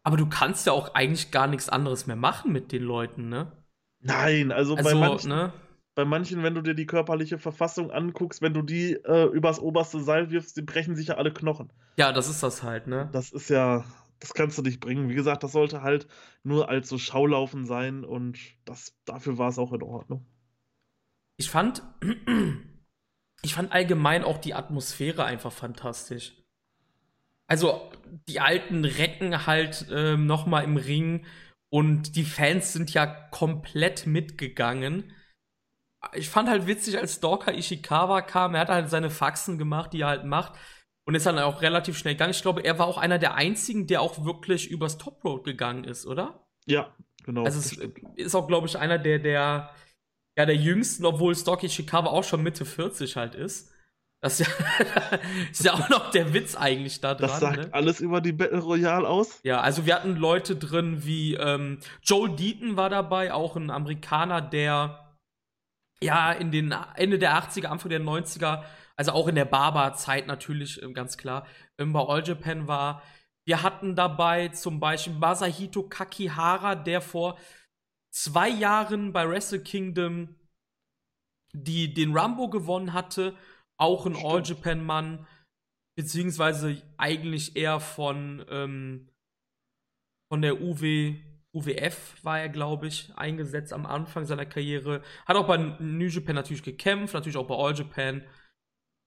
Aber 0.03 0.17
du 0.17 0.27
kannst 0.27 0.65
ja 0.67 0.73
auch 0.73 0.93
eigentlich 0.93 1.31
gar 1.31 1.47
nichts 1.47 1.69
anderes 1.69 2.07
mehr 2.07 2.17
machen 2.17 2.51
mit 2.51 2.71
den 2.71 2.83
Leuten, 2.83 3.29
ne? 3.29 3.51
Nein, 4.01 4.51
also, 4.51 4.75
also 4.75 4.89
bei, 4.89 4.95
manchen, 4.95 5.29
ne? 5.29 5.53
bei 5.95 6.03
manchen, 6.03 6.43
wenn 6.43 6.55
du 6.55 6.61
dir 6.61 6.73
die 6.73 6.85
körperliche 6.85 7.39
Verfassung 7.39 7.89
anguckst, 7.89 8.41
wenn 8.41 8.53
du 8.53 8.61
die 8.61 8.93
äh, 8.93 9.25
übers 9.27 9.59
oberste 9.59 10.01
Seil 10.01 10.29
wirfst, 10.29 10.57
die 10.57 10.61
brechen 10.61 10.95
sich 10.95 11.07
ja 11.07 11.15
alle 11.15 11.33
Knochen. 11.33 11.71
Ja, 11.97 12.11
das 12.11 12.29
ist 12.29 12.43
das 12.43 12.63
halt, 12.63 12.87
ne? 12.87 13.09
Das 13.13 13.31
ist 13.31 13.49
ja, 13.49 13.85
das 14.19 14.33
kannst 14.33 14.57
du 14.57 14.61
nicht 14.61 14.81
bringen. 14.81 15.07
Wie 15.07 15.15
gesagt, 15.15 15.43
das 15.43 15.53
sollte 15.53 15.83
halt 15.83 16.07
nur 16.43 16.67
als 16.67 16.89
so 16.89 16.97
Schaulaufen 16.97 17.65
sein 17.65 18.03
und 18.03 18.37
das, 18.65 18.93
dafür 19.05 19.37
war 19.37 19.49
es 19.49 19.57
auch 19.57 19.71
in 19.71 19.83
Ordnung. 19.83 20.25
ich 21.37 21.49
fand, 21.49 21.81
ich 23.41 23.53
fand 23.53 23.71
allgemein 23.71 24.25
auch 24.25 24.37
die 24.37 24.53
Atmosphäre 24.53 25.23
einfach 25.23 25.53
fantastisch. 25.53 26.42
Also 27.53 27.87
die 28.27 28.39
alten 28.39 28.83
Recken 28.83 29.45
halt 29.45 29.87
äh, 29.91 30.17
noch 30.17 30.47
mal 30.47 30.61
im 30.63 30.75
Ring 30.75 31.23
und 31.71 32.15
die 32.15 32.23
Fans 32.23 32.73
sind 32.73 32.91
ja 32.95 33.05
komplett 33.05 34.07
mitgegangen. 34.07 35.13
Ich 36.13 36.29
fand 36.29 36.49
halt 36.49 36.65
witzig, 36.65 36.97
als 36.97 37.17
Stalker 37.17 37.53
Ishikawa 37.53 38.23
kam, 38.23 38.55
er 38.55 38.61
hat 38.61 38.69
halt 38.69 38.89
seine 38.89 39.11
Faxen 39.11 39.59
gemacht, 39.59 39.93
die 39.93 40.01
er 40.01 40.07
halt 40.07 40.25
macht 40.25 40.53
und 41.05 41.13
ist 41.13 41.27
dann 41.27 41.37
auch 41.37 41.61
relativ 41.61 41.95
schnell 41.95 42.15
gegangen. 42.15 42.31
Ich 42.31 42.41
glaube, 42.41 42.63
er 42.63 42.79
war 42.79 42.87
auch 42.87 42.97
einer 42.97 43.19
der 43.19 43.35
einzigen, 43.35 43.85
der 43.85 44.01
auch 44.01 44.25
wirklich 44.25 44.71
übers 44.71 44.97
Top 44.97 45.23
Road 45.23 45.43
gegangen 45.43 45.83
ist, 45.83 46.07
oder? 46.07 46.47
Ja, 46.65 46.91
genau. 47.23 47.43
Also 47.43 47.59
es 47.59 47.77
ist 48.15 48.33
auch, 48.33 48.47
glaube 48.47 48.65
ich, 48.65 48.79
einer 48.79 48.97
der, 48.97 49.19
der, 49.19 49.69
ja, 50.35 50.45
der 50.47 50.55
jüngsten, 50.55 51.05
obwohl 51.05 51.35
Stocky 51.35 51.67
Ishikawa 51.67 52.09
auch 52.09 52.23
schon 52.23 52.41
Mitte 52.41 52.65
40 52.65 53.15
halt 53.15 53.35
ist. 53.35 53.72
Das 54.23 54.39
ist 54.39 54.47
ja, 54.47 55.19
ist 55.51 55.65
ja 55.65 55.73
auch 55.73 55.89
noch 55.89 56.09
der 56.11 56.33
Witz 56.33 56.55
eigentlich 56.55 57.01
da 57.01 57.13
dran. 57.13 57.27
Das 57.27 57.39
sagt 57.41 57.57
ne? 57.57 57.69
alles 57.73 57.99
über 57.99 58.21
die 58.21 58.31
Battle 58.31 58.59
Royale 58.59 59.05
aus. 59.05 59.41
Ja, 59.43 59.59
also 59.59 59.85
wir 59.85 59.95
hatten 59.95 60.15
Leute 60.15 60.55
drin 60.55 61.03
wie 61.03 61.33
ähm, 61.35 61.79
Joel 62.03 62.33
Deaton 62.33 62.77
war 62.77 62.89
dabei, 62.89 63.33
auch 63.33 63.57
ein 63.57 63.69
Amerikaner, 63.69 64.39
der 64.39 65.13
ja 66.01 66.31
in 66.31 66.51
den 66.51 66.73
Ende 66.95 67.19
der 67.19 67.33
80er, 67.33 67.65
Anfang 67.65 67.89
der 67.89 67.99
90er, 67.99 68.63
also 68.95 69.11
auch 69.11 69.27
in 69.27 69.35
der 69.35 69.43
Barber-Zeit 69.43 70.25
natürlich, 70.25 70.81
ähm, 70.81 70.93
ganz 70.93 71.17
klar, 71.17 71.45
ähm, 71.77 71.91
bei 71.91 71.99
All 71.99 72.25
Japan 72.25 72.65
war. 72.65 73.03
Wir 73.43 73.61
hatten 73.61 73.93
dabei 73.93 74.47
zum 74.47 74.79
Beispiel 74.79 75.15
Masahito 75.15 75.83
Kakihara, 75.83 76.75
der 76.75 77.01
vor 77.01 77.37
zwei 78.09 78.47
Jahren 78.47 79.11
bei 79.11 79.27
Wrestle 79.27 79.59
Kingdom 79.59 80.35
die 81.53 81.93
den 81.93 82.17
Rambo 82.17 82.49
gewonnen 82.49 82.93
hatte 82.93 83.35
auch 83.77 84.05
ein 84.05 84.15
All-Japan-Mann, 84.15 85.27
beziehungsweise 85.95 86.81
eigentlich 86.97 87.55
eher 87.55 87.79
von, 87.79 88.45
ähm, 88.49 89.09
von 90.31 90.41
der 90.41 90.61
UW, 90.61 91.15
UWF 91.53 92.15
war 92.23 92.39
er, 92.39 92.49
glaube 92.49 92.87
ich, 92.87 93.15
eingesetzt 93.15 93.73
am 93.73 93.85
Anfang 93.85 94.25
seiner 94.25 94.45
Karriere. 94.45 95.03
Hat 95.25 95.35
auch 95.35 95.47
bei 95.47 95.57
New 95.57 96.07
Japan 96.07 96.35
natürlich 96.35 96.63
gekämpft, 96.63 97.13
natürlich 97.13 97.37
auch 97.37 97.47
bei 97.47 97.55
All 97.55 97.75
Japan. 97.75 98.23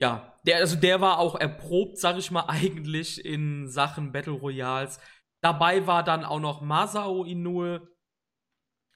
Ja, 0.00 0.36
der, 0.46 0.58
also 0.58 0.76
der 0.76 1.00
war 1.00 1.18
auch 1.18 1.34
erprobt, 1.34 1.98
sag 1.98 2.18
ich 2.18 2.30
mal, 2.30 2.44
eigentlich 2.48 3.24
in 3.24 3.68
Sachen 3.68 4.12
Battle 4.12 4.34
Royals. 4.34 5.00
Dabei 5.42 5.86
war 5.86 6.04
dann 6.04 6.24
auch 6.24 6.40
noch 6.40 6.60
Masao 6.60 7.24
Inoue, 7.24 7.88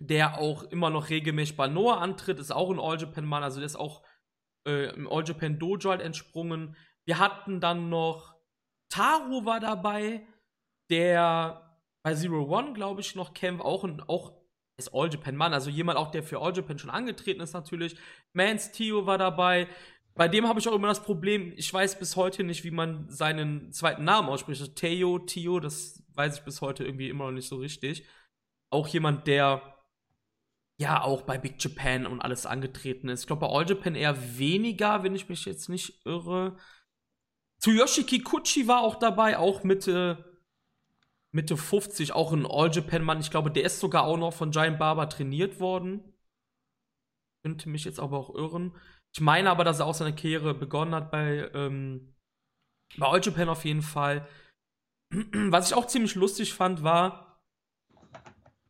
der 0.00 0.38
auch 0.38 0.62
immer 0.64 0.90
noch 0.90 1.10
regelmäßig 1.10 1.56
bei 1.56 1.68
Noah 1.68 2.00
antritt, 2.00 2.38
ist 2.38 2.52
auch 2.52 2.70
ein 2.70 2.80
All 2.80 2.98
Japan 2.98 3.24
Mann, 3.24 3.42
also 3.42 3.58
der 3.60 3.66
ist 3.66 3.76
auch 3.76 4.02
äh, 4.66 4.94
im 4.94 5.08
All 5.08 5.24
Japan 5.26 5.58
Dojo 5.58 5.90
halt 5.90 6.00
entsprungen. 6.00 6.76
Wir 7.04 7.18
hatten 7.18 7.60
dann 7.60 7.88
noch 7.88 8.34
Taro 8.88 9.44
war 9.44 9.60
dabei, 9.60 10.26
der 10.90 11.78
bei 12.02 12.14
Zero 12.14 12.44
One, 12.44 12.72
glaube 12.72 13.00
ich, 13.00 13.14
noch 13.14 13.34
kämpft, 13.34 13.64
auch 13.64 13.84
ein, 13.84 14.00
auch 14.02 14.32
All 14.92 15.10
Japan 15.10 15.36
Mann, 15.36 15.52
also 15.52 15.70
jemand 15.70 15.98
auch, 15.98 16.10
der 16.10 16.22
für 16.22 16.40
All 16.40 16.54
Japan 16.54 16.78
schon 16.78 16.90
angetreten 16.90 17.40
ist 17.40 17.52
natürlich. 17.52 17.96
Mans 18.32 18.72
Tio 18.72 19.06
war 19.06 19.18
dabei. 19.18 19.68
Bei 20.14 20.26
dem 20.26 20.48
habe 20.48 20.58
ich 20.58 20.68
auch 20.68 20.74
immer 20.74 20.88
das 20.88 21.02
Problem, 21.02 21.52
ich 21.56 21.72
weiß 21.72 21.98
bis 21.98 22.16
heute 22.16 22.42
nicht, 22.42 22.64
wie 22.64 22.70
man 22.70 23.08
seinen 23.08 23.72
zweiten 23.72 24.04
Namen 24.04 24.28
ausspricht. 24.28 24.74
Teo, 24.76 25.18
Tio, 25.20 25.60
das 25.60 26.02
weiß 26.14 26.38
ich 26.38 26.44
bis 26.44 26.60
heute 26.60 26.84
irgendwie 26.84 27.08
immer 27.08 27.26
noch 27.26 27.32
nicht 27.32 27.48
so 27.48 27.56
richtig. 27.56 28.04
Auch 28.70 28.88
jemand, 28.88 29.26
der 29.26 29.79
ja 30.80 31.02
auch 31.02 31.22
bei 31.22 31.36
Big 31.36 31.62
Japan 31.62 32.06
und 32.06 32.22
alles 32.22 32.46
angetreten 32.46 33.10
ist. 33.10 33.20
Ich 33.20 33.26
glaube, 33.26 33.46
bei 33.46 33.52
All 33.52 33.68
Japan 33.68 33.94
eher 33.94 34.38
weniger, 34.38 35.02
wenn 35.02 35.14
ich 35.14 35.28
mich 35.28 35.44
jetzt 35.44 35.68
nicht 35.68 36.06
irre. 36.06 36.56
Tsuyoshi 37.60 38.04
Kikuchi 38.04 38.66
war 38.66 38.80
auch 38.80 38.94
dabei, 38.94 39.36
auch 39.36 39.62
Mitte, 39.62 40.40
Mitte 41.32 41.58
50, 41.58 42.14
auch 42.14 42.32
ein 42.32 42.46
All 42.46 42.70
Japan-Mann. 42.72 43.20
Ich 43.20 43.30
glaube, 43.30 43.50
der 43.50 43.64
ist 43.64 43.78
sogar 43.78 44.04
auch 44.04 44.16
noch 44.16 44.32
von 44.32 44.52
Giant 44.52 44.78
Barber 44.78 45.06
trainiert 45.10 45.60
worden. 45.60 46.14
Könnte 47.44 47.68
mich 47.68 47.84
jetzt 47.84 48.00
aber 48.00 48.16
auch 48.16 48.34
irren. 48.34 48.74
Ich 49.12 49.20
meine 49.20 49.50
aber, 49.50 49.64
dass 49.64 49.80
er 49.80 49.86
auch 49.86 49.94
seine 49.94 50.14
Karriere 50.14 50.54
begonnen 50.54 50.94
hat 50.94 51.10
bei, 51.10 51.50
ähm, 51.52 52.16
bei 52.96 53.06
All 53.06 53.20
Japan 53.22 53.50
auf 53.50 53.66
jeden 53.66 53.82
Fall. 53.82 54.26
Was 55.10 55.68
ich 55.68 55.76
auch 55.76 55.86
ziemlich 55.86 56.14
lustig 56.14 56.54
fand, 56.54 56.82
war, 56.82 57.29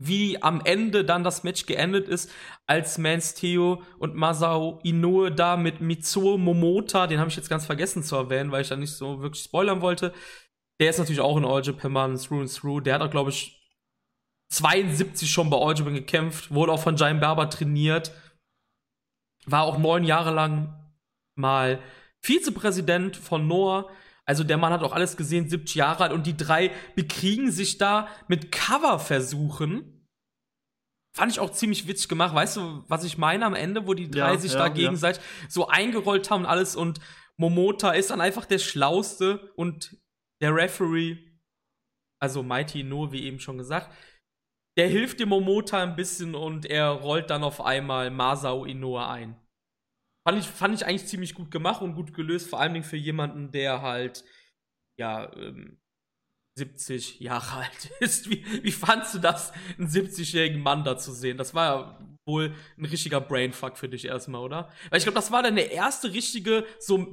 wie 0.00 0.42
am 0.42 0.62
Ende 0.64 1.04
dann 1.04 1.24
das 1.24 1.44
Match 1.44 1.66
geendet 1.66 2.08
ist, 2.08 2.32
als 2.66 2.96
Mans 2.96 3.34
Theo 3.34 3.82
und 3.98 4.14
Masao 4.14 4.80
Inoue 4.82 5.30
da 5.30 5.58
mit 5.58 5.82
Mitsuo 5.82 6.38
Momota, 6.38 7.06
den 7.06 7.20
habe 7.20 7.28
ich 7.28 7.36
jetzt 7.36 7.50
ganz 7.50 7.66
vergessen 7.66 8.02
zu 8.02 8.16
erwähnen, 8.16 8.50
weil 8.50 8.62
ich 8.62 8.68
da 8.68 8.76
nicht 8.76 8.92
so 8.92 9.20
wirklich 9.20 9.44
spoilern 9.44 9.82
wollte. 9.82 10.14
Der 10.80 10.88
ist 10.88 10.98
natürlich 10.98 11.20
auch 11.20 11.36
in 11.36 11.44
All 11.44 11.62
Japan 11.62 11.92
Man 11.92 12.18
through 12.18 12.40
and 12.40 12.54
through. 12.54 12.80
Der 12.80 12.94
hat 12.94 13.02
auch, 13.02 13.10
glaube 13.10 13.28
ich, 13.28 13.60
72 14.48 15.30
schon 15.30 15.50
bei 15.50 15.58
All 15.58 15.76
Japan 15.76 15.94
gekämpft, 15.94 16.50
wurde 16.50 16.72
auch 16.72 16.80
von 16.80 16.96
Giant 16.96 17.20
Barber 17.20 17.50
trainiert, 17.50 18.10
war 19.44 19.64
auch 19.64 19.76
neun 19.76 20.04
Jahre 20.04 20.32
lang 20.32 20.92
mal 21.36 21.78
Vizepräsident 22.22 23.18
von 23.18 23.46
Noah 23.46 23.90
also 24.30 24.44
der 24.44 24.58
Mann 24.58 24.72
hat 24.72 24.84
auch 24.84 24.92
alles 24.92 25.16
gesehen, 25.16 25.48
70 25.48 25.74
Jahre 25.74 26.04
alt 26.04 26.12
und 26.12 26.24
die 26.24 26.36
drei 26.36 26.70
bekriegen 26.94 27.50
sich 27.50 27.78
da 27.78 28.06
mit 28.28 28.52
Coverversuchen. 28.52 30.06
Fand 31.16 31.32
ich 31.32 31.40
auch 31.40 31.50
ziemlich 31.50 31.88
witzig 31.88 32.08
gemacht. 32.08 32.32
Weißt 32.32 32.56
du, 32.56 32.84
was 32.86 33.02
ich 33.02 33.18
meine 33.18 33.44
am 33.44 33.56
Ende, 33.56 33.88
wo 33.88 33.92
die 33.94 34.08
drei 34.08 34.34
ja, 34.34 34.38
sich 34.38 34.52
ja, 34.52 34.60
da 34.60 34.68
gegenseitig 34.68 35.20
ja. 35.20 35.50
so 35.50 35.66
eingerollt 35.66 36.30
haben 36.30 36.42
und 36.42 36.46
alles 36.46 36.76
und 36.76 37.00
Momota 37.38 37.90
ist 37.90 38.10
dann 38.10 38.20
einfach 38.20 38.46
der 38.46 38.60
Schlauste 38.60 39.52
und 39.56 39.96
der 40.40 40.54
Referee, 40.54 41.18
also 42.22 42.44
Mighty 42.44 42.84
No, 42.84 43.10
wie 43.10 43.24
eben 43.24 43.40
schon 43.40 43.58
gesagt, 43.58 43.92
der 44.78 44.86
hilft 44.86 45.18
dem 45.18 45.30
Momota 45.30 45.82
ein 45.82 45.96
bisschen 45.96 46.36
und 46.36 46.66
er 46.66 46.90
rollt 46.90 47.30
dann 47.30 47.42
auf 47.42 47.60
einmal 47.60 48.12
Masao 48.12 48.64
Inoue 48.64 49.04
ein. 49.04 49.34
Fand 50.30 50.44
ich, 50.44 50.48
fand 50.48 50.74
ich 50.76 50.86
eigentlich 50.86 51.06
ziemlich 51.06 51.34
gut 51.34 51.50
gemacht 51.50 51.82
und 51.82 51.96
gut 51.96 52.14
gelöst, 52.14 52.48
vor 52.48 52.60
allem 52.60 52.84
für 52.84 52.96
jemanden, 52.96 53.50
der 53.50 53.82
halt, 53.82 54.24
ja, 54.96 55.28
ähm, 55.34 55.80
70 56.54 57.18
Jahre 57.18 57.56
alt 57.62 57.90
ist. 57.98 58.30
Wie, 58.30 58.44
wie 58.62 58.70
fandst 58.70 59.12
du 59.12 59.18
das, 59.18 59.52
einen 59.76 59.88
70-jährigen 59.88 60.62
Mann 60.62 60.84
da 60.84 60.96
zu 60.96 61.12
sehen? 61.12 61.36
Das 61.36 61.52
war 61.52 61.66
ja 61.66 61.98
wohl 62.26 62.54
ein 62.78 62.84
richtiger 62.84 63.20
Brainfuck 63.20 63.76
für 63.76 63.88
dich 63.88 64.04
erstmal, 64.04 64.42
oder? 64.42 64.70
Weil 64.90 64.98
ich 64.98 65.04
glaube, 65.04 65.16
das 65.16 65.32
war 65.32 65.42
deine 65.42 65.62
erste 65.62 66.12
richtige 66.12 66.64
so 66.78 67.04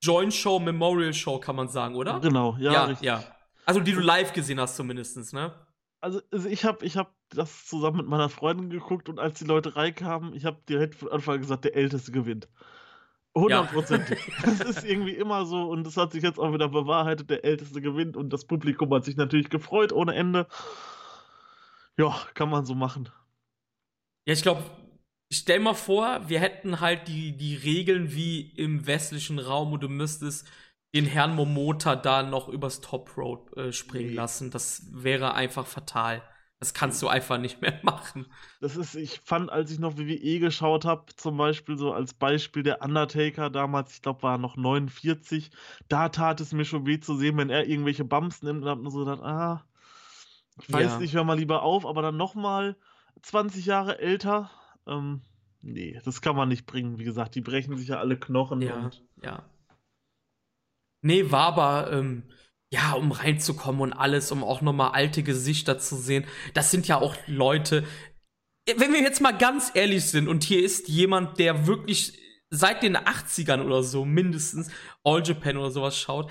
Joint 0.00 0.32
Show, 0.32 0.58
Memorial 0.58 1.12
Show, 1.12 1.38
kann 1.40 1.56
man 1.56 1.68
sagen, 1.68 1.94
oder? 1.94 2.20
Genau, 2.20 2.56
ja. 2.58 2.88
Ja, 2.88 2.96
ja. 3.02 3.36
Also 3.66 3.80
die 3.80 3.92
du 3.92 4.00
live 4.00 4.32
gesehen 4.32 4.58
hast 4.58 4.76
zumindest, 4.76 5.34
ne? 5.34 5.54
Also, 6.02 6.20
also 6.32 6.48
ich 6.48 6.64
habe 6.64 6.84
ich 6.84 6.96
hab 6.96 7.14
das 7.28 7.66
zusammen 7.66 7.98
mit 7.98 8.08
meiner 8.08 8.28
Freundin 8.28 8.70
geguckt 8.70 9.08
und 9.08 9.20
als 9.20 9.38
die 9.38 9.44
Leute 9.44 9.76
reinkamen, 9.76 10.34
ich 10.34 10.44
habe 10.44 10.60
direkt 10.68 10.96
von 10.96 11.10
Anfang 11.10 11.40
gesagt, 11.40 11.64
der 11.64 11.76
Älteste 11.76 12.10
gewinnt. 12.10 12.48
Hundertprozentig. 13.36 14.18
Ja. 14.26 14.34
das 14.42 14.60
ist 14.60 14.84
irgendwie 14.84 15.14
immer 15.14 15.46
so 15.46 15.70
und 15.70 15.84
das 15.84 15.96
hat 15.96 16.10
sich 16.10 16.24
jetzt 16.24 16.40
auch 16.40 16.52
wieder 16.52 16.68
bewahrheitet, 16.68 17.30
der 17.30 17.44
Älteste 17.44 17.80
gewinnt 17.80 18.16
und 18.16 18.32
das 18.32 18.44
Publikum 18.44 18.92
hat 18.92 19.04
sich 19.04 19.16
natürlich 19.16 19.48
gefreut 19.48 19.92
ohne 19.92 20.14
Ende. 20.14 20.48
Ja, 21.96 22.26
kann 22.34 22.50
man 22.50 22.64
so 22.64 22.74
machen. 22.74 23.08
Ja, 24.26 24.32
ich 24.34 24.42
glaube, 24.42 24.64
stell 25.32 25.60
mal 25.60 25.74
vor, 25.74 26.28
wir 26.28 26.40
hätten 26.40 26.80
halt 26.80 27.06
die, 27.06 27.36
die 27.36 27.54
Regeln 27.54 28.12
wie 28.12 28.40
im 28.56 28.88
westlichen 28.88 29.38
Raum 29.38 29.72
und 29.72 29.84
du 29.84 29.88
müsstest 29.88 30.50
den 30.94 31.06
Herrn 31.06 31.34
Momota 31.34 31.96
da 31.96 32.22
noch 32.22 32.48
übers 32.48 32.80
Top 32.80 33.16
Road 33.16 33.56
äh, 33.56 33.72
springen 33.72 34.10
nee. 34.10 34.14
lassen. 34.16 34.50
Das 34.50 34.82
wäre 34.92 35.34
einfach 35.34 35.66
fatal. 35.66 36.22
Das 36.58 36.74
kannst 36.74 37.02
du 37.02 37.08
einfach 37.08 37.38
nicht 37.38 37.60
mehr 37.60 37.78
machen. 37.82 38.26
Das 38.60 38.76
ist, 38.76 38.94
ich 38.94 39.20
fand, 39.24 39.50
als 39.50 39.70
ich 39.70 39.78
noch 39.78 39.96
WWE 39.96 40.38
geschaut 40.38 40.84
habe, 40.84 41.06
zum 41.16 41.36
Beispiel 41.36 41.76
so 41.76 41.92
als 41.92 42.14
Beispiel 42.14 42.62
der 42.62 42.82
Undertaker 42.82 43.50
damals, 43.50 43.94
ich 43.94 44.02
glaube, 44.02 44.22
war 44.22 44.38
noch 44.38 44.56
49, 44.56 45.50
da 45.88 46.08
tat 46.08 46.40
es 46.40 46.52
mir 46.52 46.64
schon 46.64 46.86
weh 46.86 47.00
zu 47.00 47.16
sehen, 47.16 47.36
wenn 47.36 47.50
er 47.50 47.66
irgendwelche 47.66 48.04
Bumps 48.04 48.42
nimmt 48.42 48.62
und 48.62 48.68
hab 48.68 48.78
nur 48.78 48.92
so 48.92 49.00
gedacht, 49.00 49.22
ah, 49.22 49.64
ich 50.60 50.72
weiß 50.72 50.92
ja. 50.92 50.98
nicht, 50.98 51.14
hör 51.14 51.24
mal 51.24 51.38
lieber 51.38 51.62
auf, 51.62 51.86
aber 51.86 52.02
dann 52.02 52.16
nochmal 52.16 52.76
20 53.22 53.66
Jahre 53.66 53.98
älter, 53.98 54.50
ähm, 54.86 55.22
nee, 55.62 56.00
das 56.04 56.20
kann 56.20 56.36
man 56.36 56.48
nicht 56.48 56.66
bringen. 56.66 56.98
Wie 56.98 57.04
gesagt, 57.04 57.34
die 57.34 57.40
brechen 57.40 57.76
sich 57.76 57.88
ja 57.88 57.98
alle 57.98 58.16
Knochen. 58.16 58.60
Ja, 58.60 58.90
ja. 59.22 59.42
Nee, 61.02 61.30
war 61.30 61.46
aber, 61.46 61.92
ähm, 61.92 62.24
ja, 62.70 62.92
um 62.92 63.12
reinzukommen 63.12 63.82
und 63.82 63.92
alles, 63.92 64.32
um 64.32 64.42
auch 64.42 64.62
nochmal 64.62 64.92
alte 64.92 65.22
Gesichter 65.22 65.78
zu 65.78 65.96
sehen. 65.96 66.24
Das 66.54 66.70
sind 66.70 66.88
ja 66.88 66.98
auch 67.00 67.16
Leute, 67.26 67.84
wenn 68.76 68.92
wir 68.92 69.02
jetzt 69.02 69.20
mal 69.20 69.36
ganz 69.36 69.72
ehrlich 69.74 70.06
sind 70.06 70.28
und 70.28 70.44
hier 70.44 70.64
ist 70.64 70.88
jemand, 70.88 71.38
der 71.38 71.66
wirklich 71.66 72.18
seit 72.48 72.82
den 72.82 72.96
80ern 72.96 73.62
oder 73.62 73.82
so 73.82 74.04
mindestens 74.04 74.70
All 75.04 75.22
Japan 75.22 75.56
oder 75.56 75.70
sowas 75.70 75.98
schaut, 75.98 76.30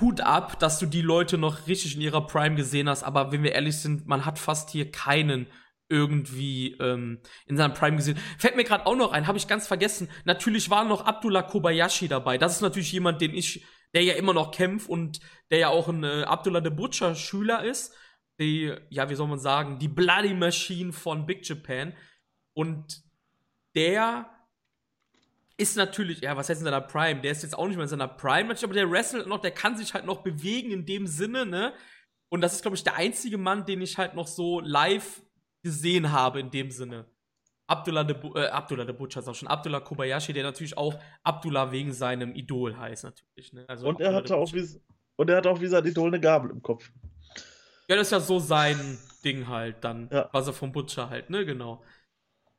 Hut 0.00 0.20
ab, 0.20 0.60
dass 0.60 0.78
du 0.78 0.86
die 0.86 1.02
Leute 1.02 1.38
noch 1.38 1.66
richtig 1.66 1.96
in 1.96 2.00
ihrer 2.00 2.26
Prime 2.26 2.54
gesehen 2.54 2.88
hast, 2.88 3.02
aber 3.02 3.32
wenn 3.32 3.42
wir 3.42 3.52
ehrlich 3.52 3.78
sind, 3.78 4.06
man 4.06 4.24
hat 4.24 4.38
fast 4.38 4.70
hier 4.70 4.92
keinen 4.92 5.46
irgendwie 5.90 6.72
ähm, 6.80 7.20
in 7.46 7.56
seinem 7.56 7.74
Prime 7.74 7.96
gesehen. 7.96 8.18
Fällt 8.38 8.56
mir 8.56 8.64
gerade 8.64 8.86
auch 8.86 8.96
noch 8.96 9.12
ein, 9.12 9.26
habe 9.26 9.36
ich 9.36 9.48
ganz 9.48 9.66
vergessen. 9.66 10.08
Natürlich 10.24 10.70
war 10.70 10.84
noch 10.84 11.04
Abdullah 11.04 11.42
Kobayashi 11.42 12.08
dabei. 12.08 12.38
Das 12.38 12.54
ist 12.54 12.62
natürlich 12.62 12.92
jemand, 12.92 13.20
den 13.20 13.34
ich, 13.34 13.66
der 13.92 14.04
ja 14.04 14.14
immer 14.14 14.32
noch 14.32 14.52
kämpft 14.52 14.88
und 14.88 15.20
der 15.50 15.58
ja 15.58 15.68
auch 15.68 15.88
ein 15.88 16.04
äh, 16.04 16.22
Abdullah 16.22 16.60
de 16.60 16.72
Butcher 16.72 17.14
Schüler 17.14 17.64
ist. 17.64 17.94
Die, 18.38 18.74
ja, 18.88 19.10
wie 19.10 19.16
soll 19.16 19.28
man 19.28 19.38
sagen, 19.38 19.78
die 19.78 19.88
Bloody 19.88 20.32
Machine 20.32 20.92
von 20.92 21.26
Big 21.26 21.46
Japan. 21.46 21.94
Und 22.54 23.02
der 23.74 24.30
ist 25.56 25.76
natürlich, 25.76 26.20
ja, 26.20 26.36
was 26.36 26.48
heißt 26.48 26.60
in 26.60 26.64
seiner 26.64 26.80
Prime? 26.80 27.20
Der 27.20 27.32
ist 27.32 27.42
jetzt 27.42 27.58
auch 27.58 27.66
nicht 27.66 27.76
mehr 27.76 27.82
in 27.82 27.90
seiner 27.90 28.08
Prime, 28.08 28.54
aber 28.62 28.74
der 28.74 28.90
wrestelt 28.90 29.26
noch, 29.26 29.40
der 29.40 29.50
kann 29.50 29.76
sich 29.76 29.92
halt 29.92 30.06
noch 30.06 30.22
bewegen 30.22 30.70
in 30.70 30.86
dem 30.86 31.06
Sinne, 31.06 31.44
ne? 31.44 31.74
Und 32.30 32.40
das 32.40 32.54
ist, 32.54 32.62
glaube 32.62 32.76
ich, 32.76 32.84
der 32.84 32.94
einzige 32.94 33.36
Mann, 33.36 33.66
den 33.66 33.82
ich 33.82 33.98
halt 33.98 34.14
noch 34.14 34.28
so 34.28 34.60
live 34.60 35.20
gesehen 35.62 36.12
habe 36.12 36.40
in 36.40 36.50
dem 36.50 36.70
Sinne. 36.70 37.06
Abdullah 37.66 38.02
de, 38.02 38.16
äh, 38.34 38.48
Abdullah 38.48 38.84
de 38.84 38.94
Butcher 38.94 39.20
ist 39.20 39.28
auch 39.28 39.34
schon. 39.34 39.48
Abdullah 39.48 39.80
Kobayashi, 39.80 40.32
der 40.32 40.42
natürlich 40.42 40.76
auch 40.76 40.98
Abdullah 41.22 41.70
wegen 41.70 41.92
seinem 41.92 42.34
Idol 42.34 42.76
heißt, 42.76 43.04
natürlich. 43.04 43.52
Ne? 43.52 43.64
Also 43.68 43.86
und, 43.86 44.00
er 44.00 44.12
hatte 44.12 44.36
auch 44.36 44.52
wie, 44.52 44.66
und 45.16 45.30
er 45.30 45.36
hat 45.36 45.46
auch 45.46 45.60
wie 45.60 45.68
sein 45.68 45.86
Idol 45.86 46.08
eine 46.08 46.20
Gabel 46.20 46.50
im 46.50 46.62
Kopf. 46.62 46.90
Ja, 47.88 47.96
das 47.96 48.08
ist 48.08 48.12
ja 48.12 48.20
so 48.20 48.38
sein 48.40 48.98
Ding 49.24 49.46
halt 49.46 49.84
dann, 49.84 50.08
ja. 50.10 50.28
was 50.32 50.46
er 50.46 50.52
vom 50.52 50.72
Butcher 50.72 51.10
halt, 51.10 51.30
ne, 51.30 51.44
genau. 51.44 51.84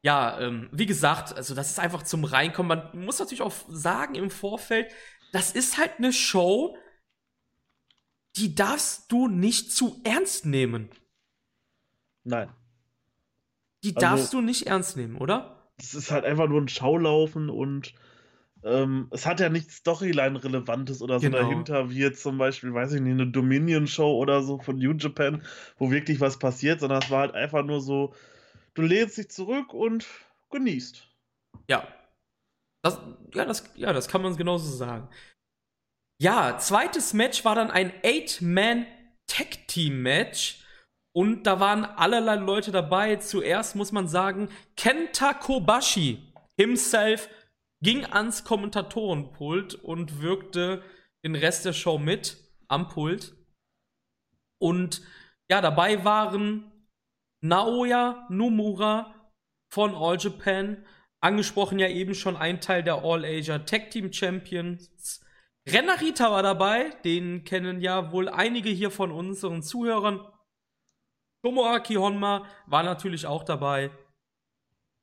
Ja, 0.02 0.40
ähm, 0.40 0.70
wie 0.72 0.86
gesagt, 0.86 1.34
also 1.36 1.54
das 1.56 1.70
ist 1.70 1.80
einfach 1.80 2.04
zum 2.04 2.24
Reinkommen. 2.24 2.82
Man 2.94 3.06
muss 3.06 3.20
natürlich 3.20 3.42
auch 3.42 3.54
sagen 3.68 4.16
im 4.16 4.32
Vorfeld, 4.32 4.92
das 5.32 5.52
ist 5.52 5.78
halt 5.78 5.92
eine 5.98 6.12
Show, 6.12 6.78
die 8.38 8.56
darfst 8.56 9.12
du 9.12 9.28
nicht 9.28 9.74
zu 9.74 10.02
ernst 10.04 10.46
nehmen. 10.46 10.90
Nein. 12.24 12.50
Die 13.84 13.96
also, 13.96 14.00
darfst 14.00 14.34
du 14.34 14.42
nicht 14.42 14.68
ernst 14.68 14.98
nehmen, 14.98 15.18
oder? 15.18 15.70
Es 15.78 15.94
ist 15.94 16.12
halt 16.12 16.26
einfach 16.26 16.48
nur 16.48 16.62
ein 16.62 16.68
Schaulaufen 16.68 17.50
und 17.50 17.94
ähm, 18.64 19.08
es 19.12 19.26
hat 19.26 19.40
ja 19.40 19.50
nichts 19.50 19.78
Storyline-Relevantes 19.78 21.02
oder 21.02 21.20
so 21.20 21.26
genau. 21.26 21.40
dahinter, 21.40 21.90
wie 21.90 22.00
jetzt 22.00 22.22
zum 22.22 22.38
Beispiel, 22.38 22.74
weiß 22.74 22.94
ich 22.94 23.02
nicht, 23.02 23.14
eine 23.14 23.28
Dominion-Show 23.28 24.18
oder 24.18 24.44
so 24.44 24.60
von 24.60 24.78
New 24.78 24.94
Japan, 24.94 25.42
wo 25.78 25.90
wirklich 25.90 26.20
was 26.20 26.38
passiert, 26.38 26.80
sondern 26.80 27.02
es 27.02 27.10
war 27.10 27.22
halt 27.22 27.34
einfach 27.34 27.66
nur 27.66 27.82
so, 27.82 28.14
du 28.76 28.84
lehnst 28.84 29.18
dich 29.18 29.32
zurück 29.32 29.74
und 29.74 30.06
genießt. 30.52 31.08
Ja. 31.70 31.88
Das, 32.84 33.00
ja, 33.34 33.46
das, 33.46 33.64
ja, 33.76 33.94
das 33.94 34.08
kann 34.08 34.22
man 34.22 34.38
genauso 34.38 34.70
sagen. 34.70 35.10
Ja, 36.22 36.60
zweites 36.60 37.14
Match 37.14 37.44
war 37.46 37.56
dann 37.56 37.72
ein 37.72 37.92
Eight-Man-Tag-Team-Match. 38.04 40.61
Und 41.14 41.44
da 41.44 41.60
waren 41.60 41.84
allerlei 41.84 42.36
Leute 42.36 42.72
dabei. 42.72 43.18
Zuerst 43.18 43.76
muss 43.76 43.92
man 43.92 44.08
sagen, 44.08 44.50
Kenta 44.78 45.34
Kobashi 45.34 46.34
himself 46.58 47.30
ging 47.82 48.06
ans 48.06 48.44
Kommentatorenpult 48.44 49.76
und 49.76 50.22
wirkte 50.22 50.84
den 51.24 51.36
Rest 51.36 51.66
der 51.66 51.74
Show 51.74 51.98
mit 51.98 52.38
am 52.68 52.88
Pult. 52.88 53.36
Und 54.60 55.02
ja, 55.50 55.60
dabei 55.60 56.06
waren 56.06 56.72
Naoya 57.42 58.28
Nomura 58.30 59.34
von 59.74 59.96
All 59.96 60.18
Japan, 60.20 60.86
angesprochen 61.20 61.80
ja 61.80 61.88
eben 61.88 62.14
schon 62.14 62.38
ein 62.38 62.62
Teil 62.62 62.84
der 62.84 63.04
All 63.04 63.26
Asia 63.26 63.60
Tag 63.60 63.90
Team 63.90 64.14
Champions. 64.14 65.22
Renarita 65.68 66.32
war 66.32 66.44
dabei, 66.44 66.92
den 67.04 67.44
kennen 67.44 67.82
ja 67.82 68.12
wohl 68.12 68.30
einige 68.30 68.70
hier 68.70 68.92
von 68.92 69.12
unseren 69.12 69.62
Zuhörern. 69.62 70.22
Tomoaki 71.44 71.96
Honma 71.96 72.46
war 72.68 72.84
natürlich 72.84 73.26
auch 73.26 73.44
dabei. 73.44 73.92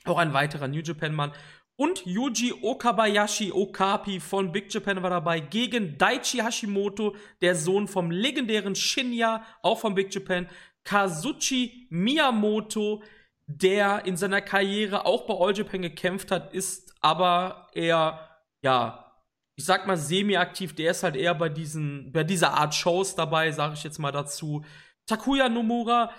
Auch 0.05 0.18
ein 0.18 0.33
weiterer 0.33 0.68
New 0.68 0.81
Japan-Mann. 0.81 1.33
Und 1.77 2.05
Yuji 2.07 2.55
Okabayashi 2.61 3.53
Okapi 3.53 4.18
von 4.18 4.51
Big 4.51 4.72
Japan 4.72 5.01
war 5.03 5.11
dabei 5.11 5.38
gegen 5.38 5.96
Daichi 5.96 6.38
Hashimoto, 6.38 7.14
der 7.40 7.55
Sohn 7.55 7.87
vom 7.87 8.11
legendären 8.11 8.74
Shinya, 8.74 9.44
auch 9.62 9.79
von 9.79 9.94
Big 9.94 10.12
Japan. 10.12 10.48
Kazuchi 10.83 11.87
Miyamoto, 11.90 13.03
der 13.46 14.07
in 14.07 14.16
seiner 14.16 14.40
Karriere 14.40 15.07
auch 15.07 15.27
bei 15.27 15.35
All 15.35 15.57
Japan 15.57 15.83
gekämpft 15.83 16.31
hat, 16.31 16.53
ist 16.53 16.94
aber 17.01 17.68
eher, 17.74 18.29
ja, 18.62 19.12
ich 19.55 19.64
sag 19.64 19.87
mal 19.87 19.96
semi-aktiv. 19.96 20.74
Der 20.74 20.90
ist 20.92 21.03
halt 21.03 21.14
eher 21.14 21.35
bei 21.35 21.48
diesen, 21.48 22.11
bei 22.11 22.24
dieser 22.24 22.55
Art 22.55 22.74
Shows 22.74 23.14
dabei, 23.14 23.53
sage 23.53 23.74
ich 23.74 23.85
jetzt 23.85 23.98
mal 23.98 24.12
dazu. 24.12 24.64
Takuya 25.08 25.48
Nomura, 25.48 26.12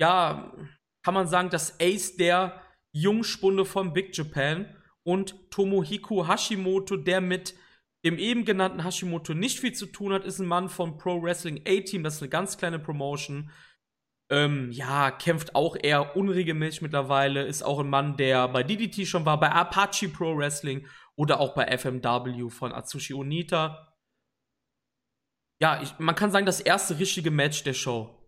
ja, 0.00 0.52
kann 1.02 1.14
man 1.14 1.26
sagen, 1.26 1.50
das 1.50 1.80
Ace 1.80 2.16
der 2.16 2.60
Jungspunde 2.92 3.64
von 3.64 3.92
Big 3.92 4.16
Japan 4.16 4.74
und 5.02 5.50
Tomohiko 5.50 6.28
Hashimoto, 6.28 6.96
der 6.96 7.20
mit 7.20 7.54
dem 8.04 8.18
eben 8.18 8.44
genannten 8.44 8.84
Hashimoto 8.84 9.34
nicht 9.34 9.60
viel 9.60 9.72
zu 9.72 9.86
tun 9.86 10.12
hat, 10.12 10.24
ist 10.24 10.38
ein 10.38 10.46
Mann 10.46 10.68
von 10.68 10.98
Pro 10.98 11.22
Wrestling 11.22 11.62
A-Team, 11.66 12.04
das 12.04 12.16
ist 12.16 12.22
eine 12.22 12.28
ganz 12.28 12.56
kleine 12.56 12.78
Promotion. 12.78 13.50
Ähm, 14.30 14.70
ja, 14.72 15.10
kämpft 15.10 15.54
auch 15.54 15.76
eher 15.80 16.16
unregelmäßig 16.16 16.82
mittlerweile, 16.82 17.42
ist 17.44 17.62
auch 17.62 17.80
ein 17.80 17.90
Mann, 17.90 18.16
der 18.16 18.48
bei 18.48 18.62
DDT 18.62 19.06
schon 19.06 19.26
war, 19.26 19.38
bei 19.38 19.50
Apache 19.50 20.08
Pro 20.08 20.36
Wrestling 20.36 20.86
oder 21.16 21.40
auch 21.40 21.54
bei 21.54 21.66
FMW 21.76 22.48
von 22.50 22.72
Atsushi 22.72 23.14
Onita. 23.14 23.94
Ja, 25.60 25.82
ich, 25.82 25.98
man 25.98 26.14
kann 26.14 26.30
sagen, 26.30 26.46
das 26.46 26.60
erste 26.60 26.98
richtige 26.98 27.30
Match 27.30 27.64
der 27.64 27.74
Show. 27.74 28.23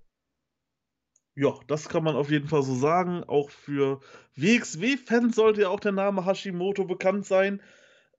Ja, 1.39 1.55
das 1.67 1.91
kann 1.91 2.03
man 2.03 2.17
auf 2.17 2.31
jeden 2.31 2.49
Fall 2.49 2.63
so 2.63 2.75
sagen. 2.75 3.23
Auch 3.25 3.51
für 3.51 4.01
WXW-Fans 4.37 5.37
sollte 5.37 5.63
ja 5.63 5.69
auch 5.69 5.81
der 5.81 5.93
Name 5.93 6.25
Hashimoto 6.25 6.87
bekannt 6.87 7.27
sein, 7.27 7.61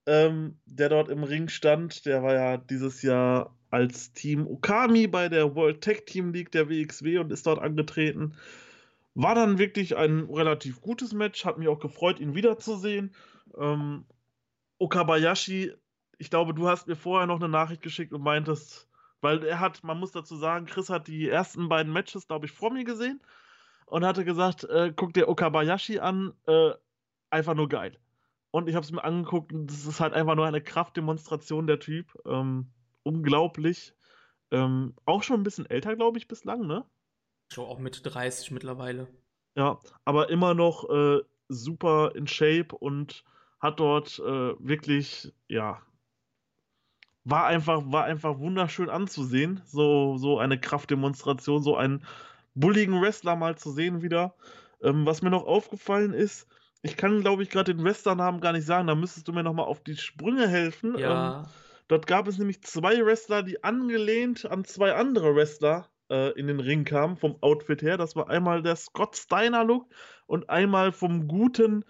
ähm, 0.06 0.60
der 0.66 0.90
dort 0.90 1.10
im 1.10 1.24
Ring 1.24 1.50
stand. 1.50 2.06
Der 2.06 2.22
war 2.22 2.36
ja 2.36 2.58
dieses 2.58 3.02
Jahr 3.02 3.58
als 3.72 4.14
Team 4.14 4.46
Okami 4.46 5.08
bei 5.08 5.30
der 5.30 5.56
World 5.56 5.84
Tag 5.84 6.06
Team 6.06 6.32
League 6.32 6.52
der 6.52 6.70
WXW 6.70 7.18
und 7.18 7.32
ist 7.32 7.48
dort 7.48 7.60
angetreten. 7.60 8.36
War 9.16 9.34
dann 9.34 9.58
wirklich 9.58 9.98
ein 9.98 10.30
relativ 10.30 10.80
gutes 10.80 11.12
Match, 11.12 11.44
hat 11.44 11.58
mich 11.58 11.68
auch 11.70 11.80
gefreut, 11.80 12.20
ihn 12.20 12.36
wiederzusehen. 12.36 13.16
Ähm, 13.58 14.06
Okabayashi, 14.78 15.74
ich 16.20 16.30
glaube, 16.30 16.54
du 16.54 16.70
hast 16.70 16.88
mir 16.88 16.96
vorher 16.96 17.26
noch 17.26 17.38
eine 17.38 17.50
Nachricht 17.50 17.82
geschickt 17.82 18.14
und 18.14 18.22
meintest, 18.22 18.88
weil 19.22 19.44
er 19.44 19.60
hat, 19.60 19.84
man 19.84 20.00
muss 20.00 20.12
dazu 20.12 20.36
sagen, 20.36 20.66
Chris 20.66 20.90
hat 20.90 21.08
die 21.08 21.28
ersten 21.30 21.70
beiden 21.70 21.92
Matches, 21.92 22.28
glaube 22.28 22.46
ich, 22.46 22.52
vor 22.52 22.72
mir 22.72 22.84
gesehen 22.84 23.22
und 23.86 24.06
hatte 24.06 24.26
gesagt, 24.26 24.64
äh, 24.66 24.94
guck 24.96 25.14
dir 25.14 25.28
Okabayashi 25.28 26.00
an, 26.00 26.34
äh, 26.46 26.72
einfach 27.30 27.56
nur 27.56 27.70
geil. 27.70 27.98
Und 28.52 28.70
ich 28.70 28.76
habe 28.76 28.84
es 28.84 28.92
mir 28.92 29.04
angeguckt 29.04 29.54
und 29.54 29.68
das 29.68 29.86
ist 29.86 30.00
halt 30.00 30.14
einfach 30.14 30.36
nur 30.36 30.46
eine 30.46 30.62
Kraftdemonstration 30.62 31.68
der 31.68 31.80
Typ. 31.80 32.14
Ähm, 32.26 32.72
unglaublich. 33.04 33.94
Ähm, 34.52 34.96
auch 35.06 35.24
schon 35.24 35.42
ein 35.42 35.44
bisschen 35.44 35.70
älter, 35.70 35.96
glaube 35.96 36.18
ich, 36.18 36.28
bislang, 36.28 36.66
ne? 36.66 36.86
Schon 37.52 37.66
auch 37.66 37.80
mit 37.80 38.02
30 38.04 38.52
mittlerweile. 38.52 39.08
Ja, 39.56 39.80
aber 40.06 40.30
immer 40.30 40.54
noch 40.54 40.90
äh, 40.90 41.22
super 41.50 42.14
in 42.16 42.28
Shape 42.28 42.76
und 42.76 43.24
hat 43.60 43.80
dort 43.80 44.20
äh, 44.20 44.54
wirklich, 44.60 45.34
ja, 45.48 45.82
war 47.30 47.46
einfach, 47.46 47.84
war 47.86 48.06
einfach 48.06 48.40
wunderschön 48.40 48.90
anzusehen. 48.90 49.62
So, 49.66 50.18
so 50.18 50.40
eine 50.40 50.60
Kraftdemonstration, 50.60 51.62
so 51.62 51.76
einen 51.76 52.04
bulligen 52.56 53.02
Wrestler 53.02 53.36
mal 53.36 53.58
zu 53.58 53.72
sehen 53.72 54.02
wieder. 54.02 54.34
Ähm, 54.82 55.06
was 55.06 55.22
mir 55.22 55.30
noch 55.30 55.46
aufgefallen 55.46 56.14
ist, 56.14 56.48
ich 56.84 56.96
kann, 56.96 57.22
glaube 57.22 57.44
ich, 57.44 57.50
gerade 57.50 57.74
den 57.74 57.84
Wrestlernamen 57.84 58.40
gar 58.40 58.54
nicht 58.54 58.66
sagen, 58.66 58.88
da 58.88 58.96
müsstest 58.96 59.28
du 59.28 59.34
mir 59.34 59.44
nochmal 59.44 59.66
auf 59.66 59.84
die 59.84 59.98
Sprünge 59.98 60.48
helfen. 60.48 60.98
Ja. 60.98 61.42
Ähm, 61.42 61.46
dort 61.90 62.08
gab 62.08 62.28
es 62.28 62.38
nämlich 62.38 62.62
zwei 62.62 63.06
Wrestler, 63.06 63.44
die 63.44 63.64
angelehnt 63.64 64.46
an 64.46 64.64
zwei 64.64 64.94
andere 64.94 65.36
Wrestler 65.36 65.90
äh, 66.10 66.32
in 66.40 66.48
den 66.48 66.62
Ring 66.62 66.86
kamen, 66.86 67.18
vom 67.18 67.36
Outfit 67.42 67.82
her. 67.82 67.98
Das 67.98 68.16
war 68.16 68.30
einmal 68.30 68.62
der 68.62 68.78
Scott 68.78 69.18
Steiner-Look 69.18 69.88
und 70.28 70.50
einmal 70.50 70.94
vom 70.94 71.28
guten, 71.28 71.84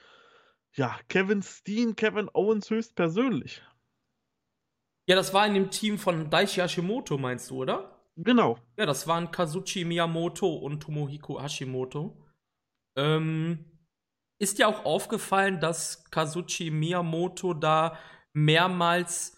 ja, 0.74 0.96
Kevin 1.10 1.44
Steen, 1.44 1.96
Kevin 1.96 2.30
Owens 2.34 2.70
höchstpersönlich. 2.72 3.62
Ja, 5.08 5.16
das 5.16 5.34
war 5.34 5.48
in 5.48 5.54
dem 5.54 5.72
Team 5.72 5.98
von 5.98 6.30
Daichi 6.30 6.60
Hashimoto, 6.60 7.18
meinst 7.18 7.50
du, 7.50 7.62
oder? 7.62 7.98
Genau. 8.18 8.58
Ja, 8.78 8.86
das 8.86 9.08
waren 9.08 9.32
Kazuchi 9.32 9.86
Miyamoto 9.86 10.54
und 10.56 10.82
Tomohiko 10.82 11.42
Hashimoto. 11.42 12.18
Ähm, 12.98 13.66
ist 14.40 14.58
dir 14.58 14.68
auch 14.68 14.86
aufgefallen, 14.86 15.60
dass 15.60 16.10
Kazuchi 16.12 16.72
Miyamoto 16.72 17.54
da 17.54 17.98
mehrmals 18.34 19.38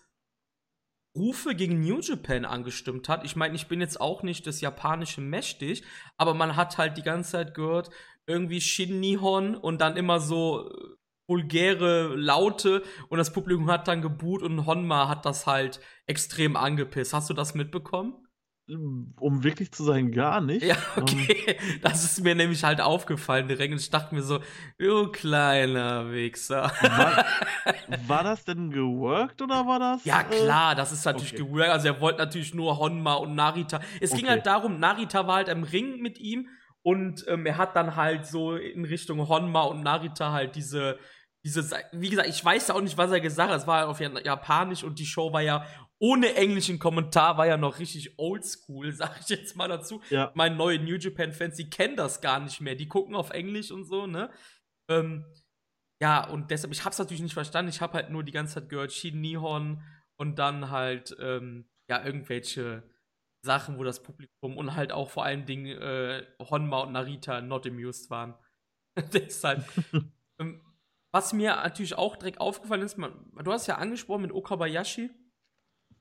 Rufe 1.15 1.53
gegen 1.55 1.81
New 1.81 1.99
Japan 1.99 2.45
angestimmt 2.45 3.09
hat. 3.09 3.23
Ich 3.25 3.35
meine, 3.35 3.55
ich 3.55 3.67
bin 3.67 3.81
jetzt 3.81 3.99
auch 3.99 4.23
nicht 4.23 4.47
das 4.47 4.61
japanische 4.61 5.21
mächtig, 5.21 5.83
aber 6.17 6.33
man 6.33 6.55
hat 6.55 6.77
halt 6.77 6.97
die 6.97 7.03
ganze 7.03 7.31
Zeit 7.31 7.53
gehört, 7.53 7.89
irgendwie 8.25 8.61
Shin 8.61 8.99
Nihon 8.99 9.55
und 9.55 9.81
dann 9.81 9.97
immer 9.97 10.19
so 10.19 10.71
vulgäre 11.29 12.15
Laute 12.15 12.83
und 13.07 13.17
das 13.17 13.31
Publikum 13.31 13.71
hat 13.71 13.87
dann 13.87 14.01
geboot 14.01 14.43
und 14.43 14.65
Honma 14.65 15.07
hat 15.07 15.25
das 15.25 15.47
halt 15.47 15.79
extrem 16.07 16.57
angepisst. 16.57 17.13
Hast 17.13 17.29
du 17.29 17.33
das 17.33 17.53
mitbekommen? 17.53 18.15
um 19.19 19.43
wirklich 19.43 19.71
zu 19.71 19.83
sein, 19.83 20.11
gar 20.11 20.41
nicht. 20.41 20.63
Ja, 20.63 20.75
okay. 20.95 21.57
Um, 21.59 21.79
das 21.81 22.03
ist 22.03 22.23
mir 22.23 22.35
nämlich 22.35 22.63
halt 22.63 22.81
aufgefallen 22.81 23.47
direkt. 23.47 23.71
Und 23.73 23.79
ich 23.79 23.89
dachte 23.89 24.13
mir 24.13 24.21
so, 24.21 24.39
du 24.77 25.11
kleiner 25.11 26.11
Wichser. 26.11 26.71
War, 26.81 27.25
war 28.07 28.23
das 28.23 28.45
denn 28.45 28.69
geworkt 28.69 29.41
oder 29.41 29.65
war 29.65 29.79
das? 29.79 30.05
Ja, 30.05 30.21
äh, 30.21 30.23
klar, 30.25 30.75
das 30.75 30.91
ist 30.91 31.05
natürlich 31.05 31.33
okay. 31.33 31.43
geworkt. 31.43 31.69
Also 31.69 31.87
er 31.87 31.99
wollte 31.99 32.19
natürlich 32.19 32.53
nur 32.53 32.77
Honma 32.77 33.15
und 33.15 33.33
Narita. 33.33 33.79
Es 33.99 34.11
okay. 34.11 34.21
ging 34.21 34.29
halt 34.29 34.45
darum, 34.45 34.79
Narita 34.79 35.25
war 35.25 35.37
halt 35.37 35.49
im 35.49 35.63
Ring 35.63 35.99
mit 35.99 36.19
ihm 36.19 36.47
und 36.83 37.25
ähm, 37.27 37.45
er 37.45 37.57
hat 37.57 37.75
dann 37.75 37.95
halt 37.95 38.27
so 38.27 38.55
in 38.55 38.85
Richtung 38.85 39.27
Honma 39.27 39.63
und 39.63 39.81
Narita 39.81 40.31
halt 40.31 40.55
diese 40.55 40.99
diese, 41.43 41.69
wie 41.93 42.09
gesagt, 42.09 42.29
ich 42.29 42.43
weiß 42.43 42.67
ja 42.67 42.75
auch 42.75 42.81
nicht, 42.81 42.97
was 42.97 43.11
er 43.11 43.21
gesagt 43.21 43.51
hat. 43.51 43.61
Es 43.61 43.67
war 43.67 43.87
auf 43.87 43.99
Japanisch 43.99 44.83
und 44.83 44.99
die 44.99 45.05
Show 45.05 45.31
war 45.31 45.41
ja 45.41 45.65
ohne 45.99 46.35
englischen 46.35 46.79
Kommentar, 46.79 47.37
war 47.37 47.47
ja 47.47 47.57
noch 47.57 47.79
richtig 47.79 48.17
oldschool, 48.17 48.91
sag 48.93 49.19
ich 49.21 49.29
jetzt 49.29 49.55
mal 49.55 49.67
dazu. 49.67 50.01
Ja. 50.09 50.31
Meine 50.35 50.55
neuen 50.55 50.83
New 50.85 50.95
Japan-Fans, 50.95 51.55
die 51.55 51.69
kennen 51.69 51.95
das 51.95 52.21
gar 52.21 52.39
nicht 52.39 52.61
mehr. 52.61 52.75
Die 52.75 52.87
gucken 52.87 53.15
auf 53.15 53.29
Englisch 53.31 53.71
und 53.71 53.85
so, 53.85 54.07
ne? 54.07 54.29
Ähm, 54.89 55.25
ja, 56.01 56.25
und 56.25 56.51
deshalb, 56.51 56.71
ich 56.73 56.85
hab's 56.85 56.97
natürlich 56.97 57.21
nicht 57.21 57.33
verstanden. 57.33 57.69
Ich 57.69 57.81
hab 57.81 57.93
halt 57.93 58.09
nur 58.09 58.23
die 58.23 58.31
ganze 58.31 58.55
Zeit 58.55 58.69
gehört, 58.69 58.93
Shin 58.93 59.19
Nihon 59.19 59.83
und 60.17 60.39
dann 60.39 60.69
halt, 60.69 61.15
ähm, 61.19 61.69
ja, 61.89 62.03
irgendwelche 62.03 62.83
Sachen, 63.41 63.77
wo 63.77 63.83
das 63.83 64.03
Publikum 64.03 64.57
und 64.57 64.75
halt 64.75 64.91
auch 64.91 65.09
vor 65.09 65.25
allen 65.25 65.45
Dingen 65.45 65.77
äh, 65.77 66.25
Honma 66.39 66.81
und 66.81 66.93
Narita 66.93 67.41
not 67.41 67.67
amused 67.67 68.09
waren. 68.09 68.35
deshalb. 69.13 69.65
ähm, 70.39 70.61
was 71.11 71.33
mir 71.33 71.55
natürlich 71.55 71.97
auch 71.97 72.15
direkt 72.15 72.39
aufgefallen 72.39 72.83
ist, 72.83 72.97
man, 72.97 73.13
du 73.43 73.51
hast 73.51 73.67
ja 73.67 73.75
angesprochen 73.75 74.23
mit 74.23 74.31
Okabayashi. 74.31 75.09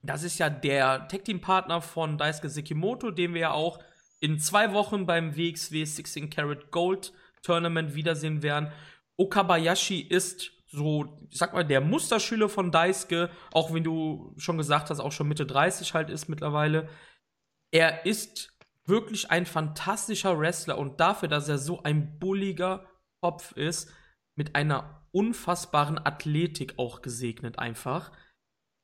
Das 0.02 0.22
ist 0.22 0.38
ja 0.38 0.50
der 0.50 1.08
Tag-Team-Partner 1.08 1.80
von 1.80 2.18
Daisuke 2.18 2.48
Sekimoto, 2.48 3.10
den 3.10 3.34
wir 3.34 3.40
ja 3.40 3.50
auch 3.52 3.82
in 4.20 4.38
zwei 4.38 4.72
Wochen 4.72 5.06
beim 5.06 5.36
WXW 5.36 5.84
16 5.84 6.30
Karat 6.30 6.70
Gold 6.70 7.12
Tournament 7.42 7.94
wiedersehen 7.94 8.42
werden. 8.42 8.70
Okabayashi 9.16 10.00
ist 10.00 10.52
so, 10.66 11.26
ich 11.30 11.38
sag 11.38 11.54
mal, 11.54 11.64
der 11.64 11.80
Musterschüler 11.80 12.48
von 12.48 12.70
Daisuke, 12.70 13.30
auch 13.52 13.72
wenn 13.72 13.84
du 13.84 14.34
schon 14.36 14.58
gesagt 14.58 14.90
hast, 14.90 15.00
auch 15.00 15.12
schon 15.12 15.28
Mitte 15.28 15.46
30 15.46 15.94
halt 15.94 16.10
ist 16.10 16.28
mittlerweile. 16.28 16.88
Er 17.70 18.04
ist 18.04 18.54
wirklich 18.84 19.30
ein 19.30 19.46
fantastischer 19.46 20.38
Wrestler 20.38 20.78
und 20.78 21.00
dafür, 21.00 21.28
dass 21.28 21.48
er 21.48 21.58
so 21.58 21.82
ein 21.82 22.18
bulliger 22.18 22.86
Kopf 23.20 23.52
ist, 23.52 23.90
mit 24.34 24.54
einer 24.54 24.97
unfassbaren 25.12 25.98
Athletik 25.98 26.74
auch 26.78 27.02
gesegnet 27.02 27.58
einfach. 27.58 28.12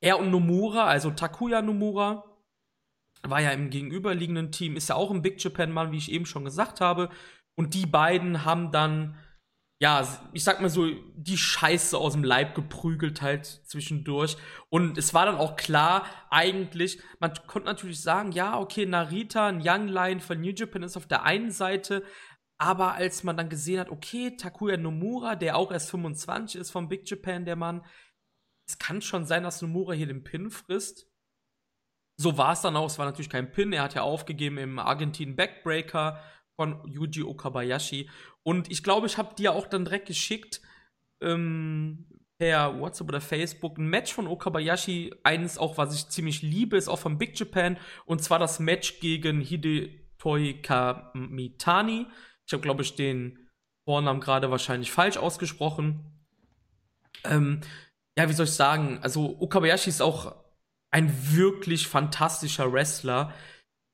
Er 0.00 0.18
und 0.18 0.30
Nomura, 0.30 0.84
also 0.84 1.10
Takuya 1.10 1.62
Nomura, 1.62 2.24
war 3.22 3.40
ja 3.40 3.50
im 3.50 3.70
gegenüberliegenden 3.70 4.52
Team, 4.52 4.76
ist 4.76 4.88
ja 4.88 4.96
auch 4.96 5.10
ein 5.10 5.22
Big 5.22 5.42
Japan-Mann, 5.42 5.92
wie 5.92 5.98
ich 5.98 6.12
eben 6.12 6.26
schon 6.26 6.44
gesagt 6.44 6.80
habe. 6.80 7.08
Und 7.56 7.74
die 7.74 7.86
beiden 7.86 8.44
haben 8.44 8.70
dann, 8.70 9.16
ja, 9.80 10.06
ich 10.32 10.44
sag 10.44 10.60
mal 10.60 10.68
so, 10.68 10.86
die 11.16 11.38
Scheiße 11.38 11.96
aus 11.96 12.12
dem 12.12 12.24
Leib 12.24 12.54
geprügelt 12.54 13.22
halt 13.22 13.46
zwischendurch. 13.46 14.36
Und 14.68 14.98
es 14.98 15.14
war 15.14 15.26
dann 15.26 15.36
auch 15.36 15.56
klar, 15.56 16.04
eigentlich, 16.30 17.00
man 17.18 17.32
konnte 17.46 17.68
natürlich 17.68 18.00
sagen, 18.00 18.32
ja, 18.32 18.58
okay, 18.58 18.86
Narita, 18.86 19.46
ein 19.46 19.62
Young 19.64 19.88
Lion 19.88 20.20
von 20.20 20.40
New 20.40 20.52
Japan 20.52 20.82
ist 20.82 20.96
auf 20.96 21.06
der 21.06 21.22
einen 21.22 21.50
Seite, 21.50 22.02
aber 22.58 22.94
als 22.94 23.24
man 23.24 23.36
dann 23.36 23.48
gesehen 23.48 23.80
hat, 23.80 23.90
okay, 23.90 24.36
Takuya 24.36 24.76
Nomura, 24.76 25.34
der 25.34 25.56
auch 25.56 25.72
erst 25.72 25.90
25 25.90 26.60
ist 26.60 26.70
vom 26.70 26.88
Big 26.88 27.08
Japan, 27.08 27.44
der 27.44 27.56
Mann, 27.56 27.84
es 28.66 28.78
kann 28.78 29.02
schon 29.02 29.26
sein, 29.26 29.42
dass 29.42 29.60
Nomura 29.60 29.92
hier 29.92 30.06
den 30.06 30.24
Pin 30.24 30.50
frisst. 30.50 31.08
So 32.16 32.38
war 32.38 32.52
es 32.52 32.60
dann 32.60 32.76
auch. 32.76 32.86
Es 32.86 32.98
war 32.98 33.06
natürlich 33.06 33.28
kein 33.28 33.50
Pin. 33.50 33.72
Er 33.72 33.82
hat 33.82 33.94
ja 33.94 34.02
aufgegeben 34.02 34.56
im 34.58 34.78
Argentin 34.78 35.36
Backbreaker 35.36 36.22
von 36.56 36.80
Yuji 36.88 37.24
Okabayashi. 37.24 38.08
Und 38.42 38.70
ich 38.70 38.82
glaube, 38.82 39.06
ich 39.06 39.18
habe 39.18 39.34
dir 39.34 39.52
auch 39.52 39.66
dann 39.66 39.84
direkt 39.84 40.06
geschickt, 40.06 40.62
ähm, 41.20 42.06
per 42.38 42.78
WhatsApp 42.80 43.08
oder 43.08 43.20
Facebook, 43.20 43.78
ein 43.78 43.88
Match 43.88 44.12
von 44.12 44.26
Okabayashi. 44.26 45.14
Eines 45.22 45.58
auch, 45.58 45.78
was 45.78 45.94
ich 45.94 46.08
ziemlich 46.08 46.42
liebe, 46.42 46.76
ist 46.76 46.88
auch 46.88 46.98
von 46.98 47.18
Big 47.18 47.38
Japan. 47.38 47.78
Und 48.06 48.22
zwar 48.22 48.38
das 48.38 48.60
Match 48.60 49.00
gegen 49.00 49.40
Hidetoi 49.40 50.60
Kamitani. 50.62 52.06
Ich 52.46 52.52
habe, 52.52 52.62
glaube 52.62 52.82
ich, 52.82 52.94
den 52.94 53.38
Vornamen 53.86 54.20
gerade 54.20 54.50
wahrscheinlich 54.50 54.90
falsch 54.90 55.16
ausgesprochen. 55.16 56.00
Ähm, 57.24 57.60
ja, 58.16 58.28
wie 58.28 58.32
soll 58.32 58.46
ich 58.46 58.52
sagen? 58.52 58.98
Also, 59.02 59.36
Okabayashi 59.40 59.90
ist 59.90 60.02
auch 60.02 60.34
ein 60.90 61.12
wirklich 61.34 61.88
fantastischer 61.88 62.72
Wrestler. 62.72 63.34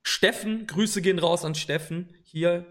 Steffen, 0.07 0.67
Grüße 0.67 1.03
gehen 1.03 1.19
raus 1.19 1.45
an 1.45 1.55
Steffen 1.55 2.15
hier. 2.25 2.67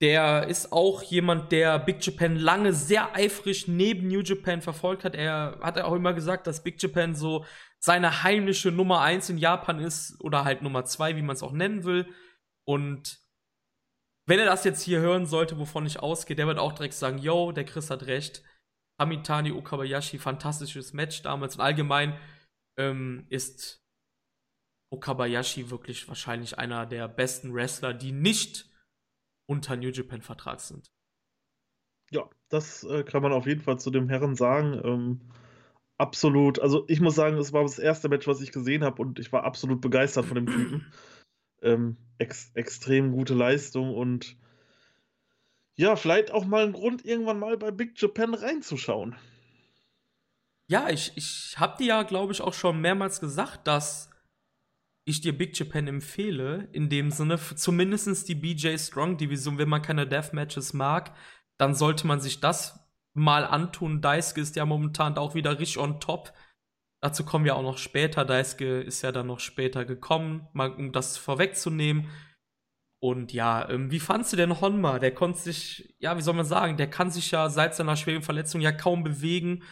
Der 0.00 0.48
ist 0.48 0.72
auch 0.72 1.02
jemand, 1.02 1.52
der 1.52 1.78
Big 1.78 2.04
Japan 2.04 2.36
lange 2.36 2.72
sehr 2.72 3.14
eifrig 3.14 3.68
neben 3.68 4.08
New 4.08 4.20
Japan 4.20 4.60
verfolgt 4.60 5.04
hat. 5.04 5.14
Er 5.14 5.58
hat 5.62 5.78
auch 5.78 5.94
immer 5.94 6.12
gesagt, 6.12 6.46
dass 6.46 6.62
Big 6.62 6.82
Japan 6.82 7.14
so 7.14 7.44
seine 7.78 8.22
heimliche 8.22 8.70
Nummer 8.70 9.00
eins 9.00 9.28
in 9.28 9.38
Japan 9.38 9.78
ist 9.78 10.20
oder 10.20 10.44
halt 10.44 10.62
Nummer 10.62 10.84
zwei, 10.84 11.16
wie 11.16 11.22
man 11.22 11.36
es 11.36 11.42
auch 11.42 11.52
nennen 11.52 11.84
will. 11.84 12.06
Und 12.64 13.23
wenn 14.26 14.38
er 14.38 14.46
das 14.46 14.64
jetzt 14.64 14.82
hier 14.82 15.00
hören 15.00 15.26
sollte, 15.26 15.58
wovon 15.58 15.86
ich 15.86 16.00
ausgehe, 16.00 16.36
der 16.36 16.46
wird 16.46 16.58
auch 16.58 16.72
direkt 16.72 16.94
sagen, 16.94 17.18
yo, 17.18 17.52
der 17.52 17.64
Chris 17.64 17.90
hat 17.90 18.06
recht. 18.06 18.42
Hamitani 18.98 19.52
Okabayashi, 19.52 20.18
fantastisches 20.18 20.92
Match 20.92 21.22
damals. 21.22 21.56
Und 21.56 21.62
allgemein 21.62 22.18
ähm, 22.78 23.26
ist 23.28 23.82
Okabayashi 24.90 25.70
wirklich 25.70 26.08
wahrscheinlich 26.08 26.58
einer 26.58 26.86
der 26.86 27.08
besten 27.08 27.52
Wrestler, 27.52 27.92
die 27.92 28.12
nicht 28.12 28.70
unter 29.46 29.76
New 29.76 29.90
Japan 29.90 30.22
Vertrag 30.22 30.60
sind. 30.60 30.90
Ja, 32.10 32.28
das 32.48 32.84
äh, 32.84 33.02
kann 33.02 33.22
man 33.22 33.32
auf 33.32 33.46
jeden 33.46 33.62
Fall 33.62 33.78
zu 33.78 33.90
dem 33.90 34.08
Herren 34.08 34.36
sagen. 34.36 34.80
Ähm, 34.84 35.20
absolut. 35.98 36.60
Also 36.60 36.84
ich 36.88 37.00
muss 37.00 37.16
sagen, 37.16 37.36
es 37.38 37.52
war 37.52 37.62
das 37.62 37.78
erste 37.78 38.08
Match, 38.08 38.26
was 38.26 38.40
ich 38.40 38.52
gesehen 38.52 38.84
habe 38.84 39.02
und 39.02 39.18
ich 39.18 39.32
war 39.32 39.44
absolut 39.44 39.80
begeistert 39.80 40.26
von 40.26 40.36
dem 40.36 40.46
Typen. 40.46 40.92
Ähm, 41.64 41.96
ex 42.18 42.50
extrem 42.54 43.12
gute 43.12 43.34
Leistung 43.34 43.94
und 43.94 44.36
ja, 45.76 45.96
vielleicht 45.96 46.30
auch 46.30 46.44
mal 46.44 46.64
ein 46.64 46.72
Grund, 46.72 47.04
irgendwann 47.04 47.40
mal 47.40 47.56
bei 47.56 47.72
Big 47.72 48.00
Japan 48.00 48.34
reinzuschauen. 48.34 49.16
Ja, 50.66 50.88
ich, 50.88 51.12
ich 51.16 51.58
habe 51.58 51.76
dir 51.78 51.86
ja, 51.86 52.02
glaube 52.04 52.32
ich, 52.32 52.40
auch 52.40 52.54
schon 52.54 52.80
mehrmals 52.80 53.20
gesagt, 53.20 53.66
dass 53.66 54.08
ich 55.04 55.20
dir 55.20 55.36
Big 55.36 55.58
Japan 55.58 55.86
empfehle, 55.86 56.68
in 56.72 56.88
dem 56.88 57.10
Sinne, 57.10 57.38
zumindest 57.56 58.28
die 58.28 58.34
BJ 58.34 58.76
Strong 58.78 59.18
Division, 59.18 59.58
wenn 59.58 59.68
man 59.68 59.82
keine 59.82 60.06
Deathmatches 60.06 60.72
mag, 60.72 61.12
dann 61.58 61.74
sollte 61.74 62.06
man 62.06 62.20
sich 62.20 62.40
das 62.40 62.80
mal 63.12 63.44
antun. 63.44 64.00
Daisuke 64.00 64.40
ist 64.40 64.56
ja 64.56 64.64
momentan 64.64 65.18
auch 65.18 65.34
wieder 65.34 65.58
richtig 65.58 65.78
on 65.78 66.00
top. 66.00 66.32
Dazu 67.04 67.22
kommen 67.22 67.44
wir 67.44 67.54
auch 67.54 67.62
noch 67.62 67.76
später. 67.76 68.24
Daisuke 68.24 68.80
ist 68.80 69.02
ja 69.02 69.12
dann 69.12 69.26
noch 69.26 69.38
später 69.38 69.84
gekommen, 69.84 70.48
mal, 70.54 70.72
um 70.72 70.90
das 70.90 71.18
vorwegzunehmen. 71.18 72.08
Und 72.98 73.34
ja, 73.34 73.68
ähm, 73.68 73.90
wie 73.90 74.00
fandst 74.00 74.32
du 74.32 74.38
denn 74.38 74.58
Honma? 74.62 74.98
Der 74.98 75.12
konnte 75.12 75.38
sich, 75.38 75.94
ja, 75.98 76.16
wie 76.16 76.22
soll 76.22 76.32
man 76.32 76.46
sagen, 76.46 76.78
der 76.78 76.88
kann 76.88 77.10
sich 77.10 77.30
ja 77.30 77.50
seit 77.50 77.74
seiner 77.74 77.96
schweren 77.96 78.22
Verletzung 78.22 78.62
ja 78.62 78.72
kaum 78.72 79.04
bewegen. 79.04 79.64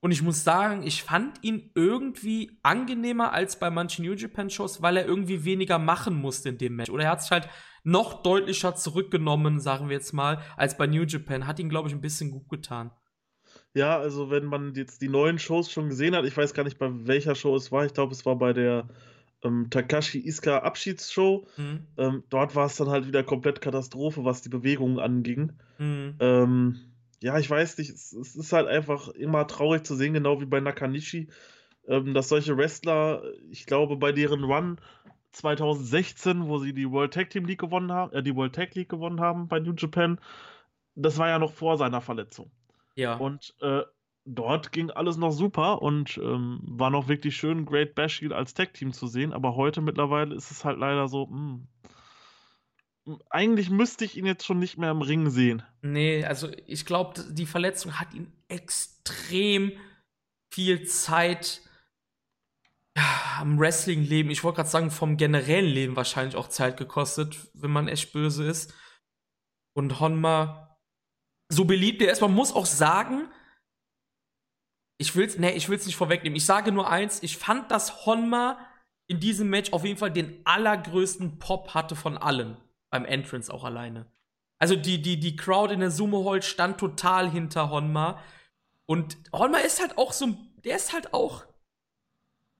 Und 0.00 0.10
ich 0.10 0.22
muss 0.22 0.42
sagen, 0.42 0.82
ich 0.82 1.04
fand 1.04 1.38
ihn 1.44 1.70
irgendwie 1.76 2.58
angenehmer 2.64 3.32
als 3.32 3.60
bei 3.60 3.70
manchen 3.70 4.04
New 4.04 4.14
Japan 4.14 4.50
Shows, 4.50 4.82
weil 4.82 4.96
er 4.96 5.06
irgendwie 5.06 5.44
weniger 5.44 5.78
machen 5.78 6.16
musste 6.16 6.48
in 6.48 6.58
dem 6.58 6.74
Match. 6.74 6.90
Oder 6.90 7.04
er 7.04 7.10
hat 7.10 7.22
sich 7.22 7.30
halt 7.30 7.48
noch 7.84 8.24
deutlicher 8.24 8.74
zurückgenommen, 8.74 9.60
sagen 9.60 9.88
wir 9.88 9.94
jetzt 9.98 10.12
mal, 10.12 10.42
als 10.56 10.76
bei 10.76 10.88
New 10.88 11.04
Japan. 11.04 11.46
Hat 11.46 11.60
ihn, 11.60 11.68
glaube 11.68 11.86
ich, 11.86 11.94
ein 11.94 12.00
bisschen 12.00 12.32
gut 12.32 12.48
getan. 12.48 12.90
Ja, 13.76 13.98
also 13.98 14.30
wenn 14.30 14.46
man 14.46 14.72
jetzt 14.74 15.02
die 15.02 15.08
neuen 15.10 15.38
Shows 15.38 15.70
schon 15.70 15.90
gesehen 15.90 16.16
hat, 16.16 16.24
ich 16.24 16.34
weiß 16.34 16.54
gar 16.54 16.64
nicht, 16.64 16.78
bei 16.78 16.88
welcher 17.06 17.34
Show 17.34 17.54
es 17.54 17.70
war, 17.70 17.84
ich 17.84 17.92
glaube, 17.92 18.14
es 18.14 18.24
war 18.24 18.34
bei 18.36 18.54
der 18.54 18.88
ähm, 19.44 19.68
Takashi 19.68 20.18
Iska 20.26 20.60
Abschiedsshow. 20.60 21.46
Mhm. 21.58 21.86
Ähm, 21.98 22.24
dort 22.30 22.54
war 22.54 22.64
es 22.64 22.76
dann 22.76 22.88
halt 22.88 23.06
wieder 23.06 23.22
komplett 23.22 23.60
Katastrophe, 23.60 24.24
was 24.24 24.40
die 24.40 24.48
Bewegungen 24.48 24.98
anging. 24.98 25.52
Mhm. 25.76 26.16
Ähm, 26.20 26.80
ja, 27.22 27.38
ich 27.38 27.50
weiß 27.50 27.76
nicht, 27.76 27.90
es, 27.90 28.14
es, 28.14 28.34
ist 28.34 28.54
halt 28.54 28.66
einfach 28.66 29.08
immer 29.08 29.46
traurig 29.46 29.84
zu 29.84 29.94
sehen, 29.94 30.14
genau 30.14 30.40
wie 30.40 30.46
bei 30.46 30.60
Nakanishi, 30.60 31.28
ähm, 31.86 32.14
dass 32.14 32.30
solche 32.30 32.56
Wrestler, 32.56 33.24
ich 33.50 33.66
glaube, 33.66 33.98
bei 33.98 34.10
deren 34.10 34.44
Run 34.44 34.80
2016, 35.32 36.48
wo 36.48 36.56
sie 36.60 36.72
die 36.72 36.90
World 36.90 37.12
Tag 37.12 37.28
Team 37.28 37.44
League 37.44 37.60
gewonnen 37.60 37.92
haben, 37.92 38.10
äh, 38.14 38.22
die 38.22 38.34
World 38.34 38.54
Tag 38.54 38.74
League 38.74 38.88
gewonnen 38.88 39.20
haben 39.20 39.48
bei 39.48 39.60
New 39.60 39.74
Japan, 39.76 40.18
das 40.94 41.18
war 41.18 41.28
ja 41.28 41.38
noch 41.38 41.52
vor 41.52 41.76
seiner 41.76 42.00
Verletzung. 42.00 42.50
Ja. 42.96 43.14
Und 43.14 43.54
äh, 43.60 43.82
dort 44.24 44.72
ging 44.72 44.90
alles 44.90 45.16
noch 45.16 45.30
super 45.30 45.80
und 45.82 46.18
ähm, 46.18 46.60
war 46.62 46.90
noch 46.90 47.08
wirklich 47.08 47.36
schön, 47.36 47.64
Great 47.64 47.94
Bash 47.94 48.22
als 48.30 48.54
Tag-Team 48.54 48.92
zu 48.92 49.06
sehen. 49.06 49.32
Aber 49.32 49.54
heute 49.54 49.80
mittlerweile 49.80 50.34
ist 50.34 50.50
es 50.50 50.64
halt 50.64 50.78
leider 50.78 51.06
so, 51.06 51.26
mh, 51.26 51.60
hm, 53.04 53.18
eigentlich 53.30 53.70
müsste 53.70 54.04
ich 54.04 54.16
ihn 54.16 54.26
jetzt 54.26 54.44
schon 54.44 54.58
nicht 54.58 54.78
mehr 54.78 54.90
im 54.90 55.02
Ring 55.02 55.30
sehen. 55.30 55.62
Nee, 55.80 56.24
also 56.24 56.48
ich 56.66 56.84
glaube, 56.84 57.24
die 57.30 57.46
Verletzung 57.46 58.00
hat 58.00 58.12
ihn 58.14 58.32
extrem 58.48 59.72
viel 60.52 60.84
Zeit 60.86 61.62
am 63.38 63.58
Wrestling-Leben, 63.60 64.30
ich 64.30 64.42
wollte 64.42 64.56
gerade 64.56 64.68
sagen, 64.70 64.90
vom 64.90 65.16
generellen 65.18 65.66
Leben 65.66 65.96
wahrscheinlich 65.96 66.36
auch 66.36 66.48
Zeit 66.48 66.76
gekostet, 66.78 67.36
wenn 67.52 67.70
man 67.70 67.88
echt 67.88 68.12
böse 68.12 68.46
ist. 68.46 68.74
Und 69.74 70.00
Honma, 70.00 70.65
so 71.48 71.64
beliebt 71.64 72.02
er 72.02 72.12
ist, 72.12 72.20
man 72.20 72.34
muss 72.34 72.52
auch 72.52 72.66
sagen, 72.66 73.28
ich 74.98 75.14
will's, 75.14 75.38
nee, 75.38 75.52
ich 75.52 75.68
will's 75.68 75.86
nicht 75.86 75.96
vorwegnehmen. 75.96 76.36
Ich 76.36 76.46
sage 76.46 76.72
nur 76.72 76.90
eins, 76.90 77.22
ich 77.22 77.36
fand, 77.36 77.70
dass 77.70 78.06
Honma 78.06 78.58
in 79.06 79.20
diesem 79.20 79.50
Match 79.50 79.72
auf 79.72 79.84
jeden 79.84 79.98
Fall 79.98 80.10
den 80.10 80.40
allergrößten 80.44 81.38
Pop 81.38 81.74
hatte 81.74 81.94
von 81.96 82.16
allen. 82.16 82.56
Beim 82.90 83.04
Entrance 83.04 83.52
auch 83.52 83.64
alleine. 83.64 84.06
Also 84.58 84.74
die, 84.74 85.02
die, 85.02 85.20
die 85.20 85.36
Crowd 85.36 85.72
in 85.72 85.80
der 85.80 85.90
Sumo 85.90 86.28
Hall 86.28 86.42
stand 86.42 86.78
total 86.78 87.30
hinter 87.30 87.70
Honma. 87.70 88.22
Und 88.86 89.18
Honma 89.32 89.58
ist 89.58 89.80
halt 89.80 89.98
auch 89.98 90.12
so, 90.12 90.34
der 90.64 90.76
ist 90.76 90.92
halt 90.92 91.12
auch, 91.12 91.44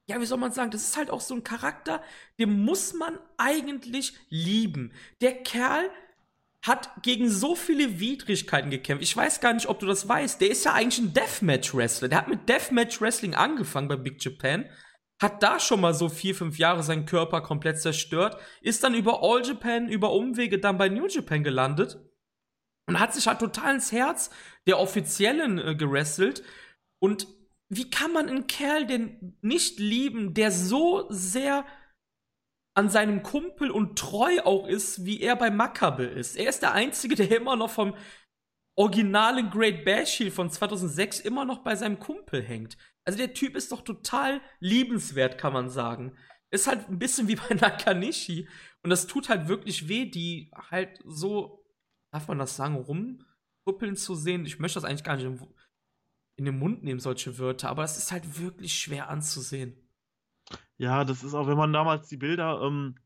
ja, 0.06 0.20
wie 0.20 0.26
soll 0.26 0.38
man 0.38 0.52
sagen, 0.52 0.70
das 0.70 0.82
ist 0.82 0.96
halt 0.96 1.10
auch 1.10 1.20
so 1.20 1.34
ein 1.34 1.42
Charakter, 1.44 2.02
den 2.38 2.64
muss 2.64 2.92
man 2.92 3.18
eigentlich 3.38 4.14
lieben. 4.28 4.92
Der 5.20 5.42
Kerl 5.42 5.90
hat 6.66 7.02
gegen 7.02 7.30
so 7.30 7.54
viele 7.54 8.00
Widrigkeiten 8.00 8.70
gekämpft. 8.70 9.04
Ich 9.04 9.16
weiß 9.16 9.40
gar 9.40 9.52
nicht, 9.52 9.68
ob 9.68 9.78
du 9.78 9.86
das 9.86 10.08
weißt. 10.08 10.40
Der 10.40 10.50
ist 10.50 10.64
ja 10.64 10.72
eigentlich 10.72 10.98
ein 10.98 11.14
Deathmatch-Wrestler. 11.14 12.08
Der 12.08 12.18
hat 12.18 12.28
mit 12.28 12.48
Deathmatch-Wrestling 12.48 13.34
angefangen 13.34 13.88
bei 13.88 13.96
Big 13.96 14.22
Japan. 14.22 14.68
Hat 15.22 15.42
da 15.42 15.60
schon 15.60 15.80
mal 15.80 15.94
so 15.94 16.08
vier, 16.08 16.34
fünf 16.34 16.58
Jahre 16.58 16.82
seinen 16.82 17.06
Körper 17.06 17.40
komplett 17.40 17.80
zerstört. 17.80 18.40
Ist 18.60 18.82
dann 18.82 18.94
über 18.94 19.22
All 19.22 19.46
Japan, 19.46 19.88
über 19.88 20.12
Umwege 20.12 20.58
dann 20.58 20.76
bei 20.76 20.88
New 20.88 21.06
Japan 21.06 21.44
gelandet. 21.44 21.98
Und 22.88 22.98
hat 22.98 23.14
sich 23.14 23.26
halt 23.26 23.38
total 23.38 23.74
ins 23.74 23.92
Herz 23.92 24.30
der 24.66 24.78
Offiziellen 24.78 25.58
äh, 25.58 25.74
gerestelt. 25.76 26.42
Und 26.98 27.28
wie 27.68 27.90
kann 27.90 28.12
man 28.12 28.28
einen 28.28 28.46
Kerl 28.46 28.86
denn 28.86 29.36
nicht 29.40 29.78
lieben, 29.78 30.34
der 30.34 30.50
so 30.50 31.06
sehr 31.10 31.64
an 32.76 32.90
seinem 32.90 33.22
Kumpel 33.22 33.70
und 33.70 33.98
treu 33.98 34.38
auch 34.44 34.68
ist, 34.68 35.06
wie 35.06 35.20
er 35.20 35.34
bei 35.34 35.50
Makabe 35.50 36.04
ist. 36.04 36.36
Er 36.36 36.50
ist 36.50 36.60
der 36.60 36.72
Einzige, 36.72 37.14
der 37.14 37.34
immer 37.34 37.56
noch 37.56 37.70
vom 37.70 37.94
originalen 38.76 39.48
Great 39.48 39.86
Bash 39.86 40.18
Heel 40.18 40.30
von 40.30 40.50
2006 40.50 41.20
immer 41.20 41.46
noch 41.46 41.64
bei 41.64 41.74
seinem 41.74 41.98
Kumpel 41.98 42.42
hängt. 42.42 42.76
Also 43.06 43.16
der 43.16 43.32
Typ 43.32 43.56
ist 43.56 43.72
doch 43.72 43.80
total 43.80 44.42
liebenswert, 44.60 45.38
kann 45.38 45.54
man 45.54 45.70
sagen. 45.70 46.18
Ist 46.50 46.66
halt 46.66 46.90
ein 46.90 46.98
bisschen 46.98 47.28
wie 47.28 47.36
bei 47.36 47.54
Nakanishi. 47.60 48.46
Und 48.82 48.90
das 48.90 49.06
tut 49.06 49.30
halt 49.30 49.48
wirklich 49.48 49.88
weh, 49.88 50.04
die 50.04 50.50
halt 50.70 50.98
so, 51.06 51.64
darf 52.12 52.28
man 52.28 52.38
das 52.38 52.56
sagen, 52.56 52.76
rumkuppeln 52.76 53.96
zu 53.96 54.14
sehen. 54.14 54.44
Ich 54.44 54.58
möchte 54.58 54.78
das 54.78 54.84
eigentlich 54.84 55.04
gar 55.04 55.16
nicht 55.16 55.48
in 56.36 56.44
den 56.44 56.58
Mund 56.58 56.84
nehmen, 56.84 57.00
solche 57.00 57.38
Wörter, 57.38 57.70
aber 57.70 57.84
es 57.84 57.96
ist 57.96 58.12
halt 58.12 58.38
wirklich 58.38 58.74
schwer 58.74 59.08
anzusehen. 59.08 59.85
Ja, 60.78 61.04
das 61.04 61.24
ist 61.24 61.34
auch, 61.34 61.46
wenn 61.46 61.56
man 61.56 61.72
damals 61.72 62.08
die 62.08 62.16
Bilder, 62.16 62.60
ähm, 62.62 62.96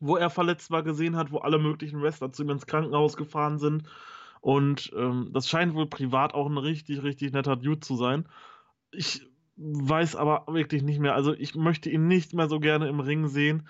wo 0.00 0.16
er 0.16 0.30
verletzt 0.30 0.70
war, 0.70 0.82
gesehen 0.82 1.16
hat, 1.16 1.32
wo 1.32 1.38
alle 1.38 1.58
möglichen 1.58 2.02
Wrestler 2.02 2.32
zu 2.32 2.42
ihm 2.42 2.50
ins 2.50 2.66
Krankenhaus 2.66 3.16
gefahren 3.16 3.58
sind. 3.58 3.84
Und 4.40 4.92
ähm, 4.96 5.30
das 5.32 5.48
scheint 5.48 5.74
wohl 5.74 5.86
privat 5.86 6.34
auch 6.34 6.48
ein 6.48 6.58
richtig, 6.58 7.02
richtig 7.02 7.32
netter 7.32 7.56
Dude 7.56 7.80
zu 7.80 7.96
sein. 7.96 8.28
Ich 8.90 9.26
weiß 9.56 10.16
aber 10.16 10.44
wirklich 10.48 10.82
nicht 10.82 10.98
mehr. 10.98 11.14
Also 11.14 11.32
ich 11.34 11.54
möchte 11.54 11.90
ihn 11.90 12.08
nicht 12.08 12.34
mehr 12.34 12.48
so 12.48 12.58
gerne 12.58 12.88
im 12.88 13.00
Ring 13.00 13.28
sehen. 13.28 13.68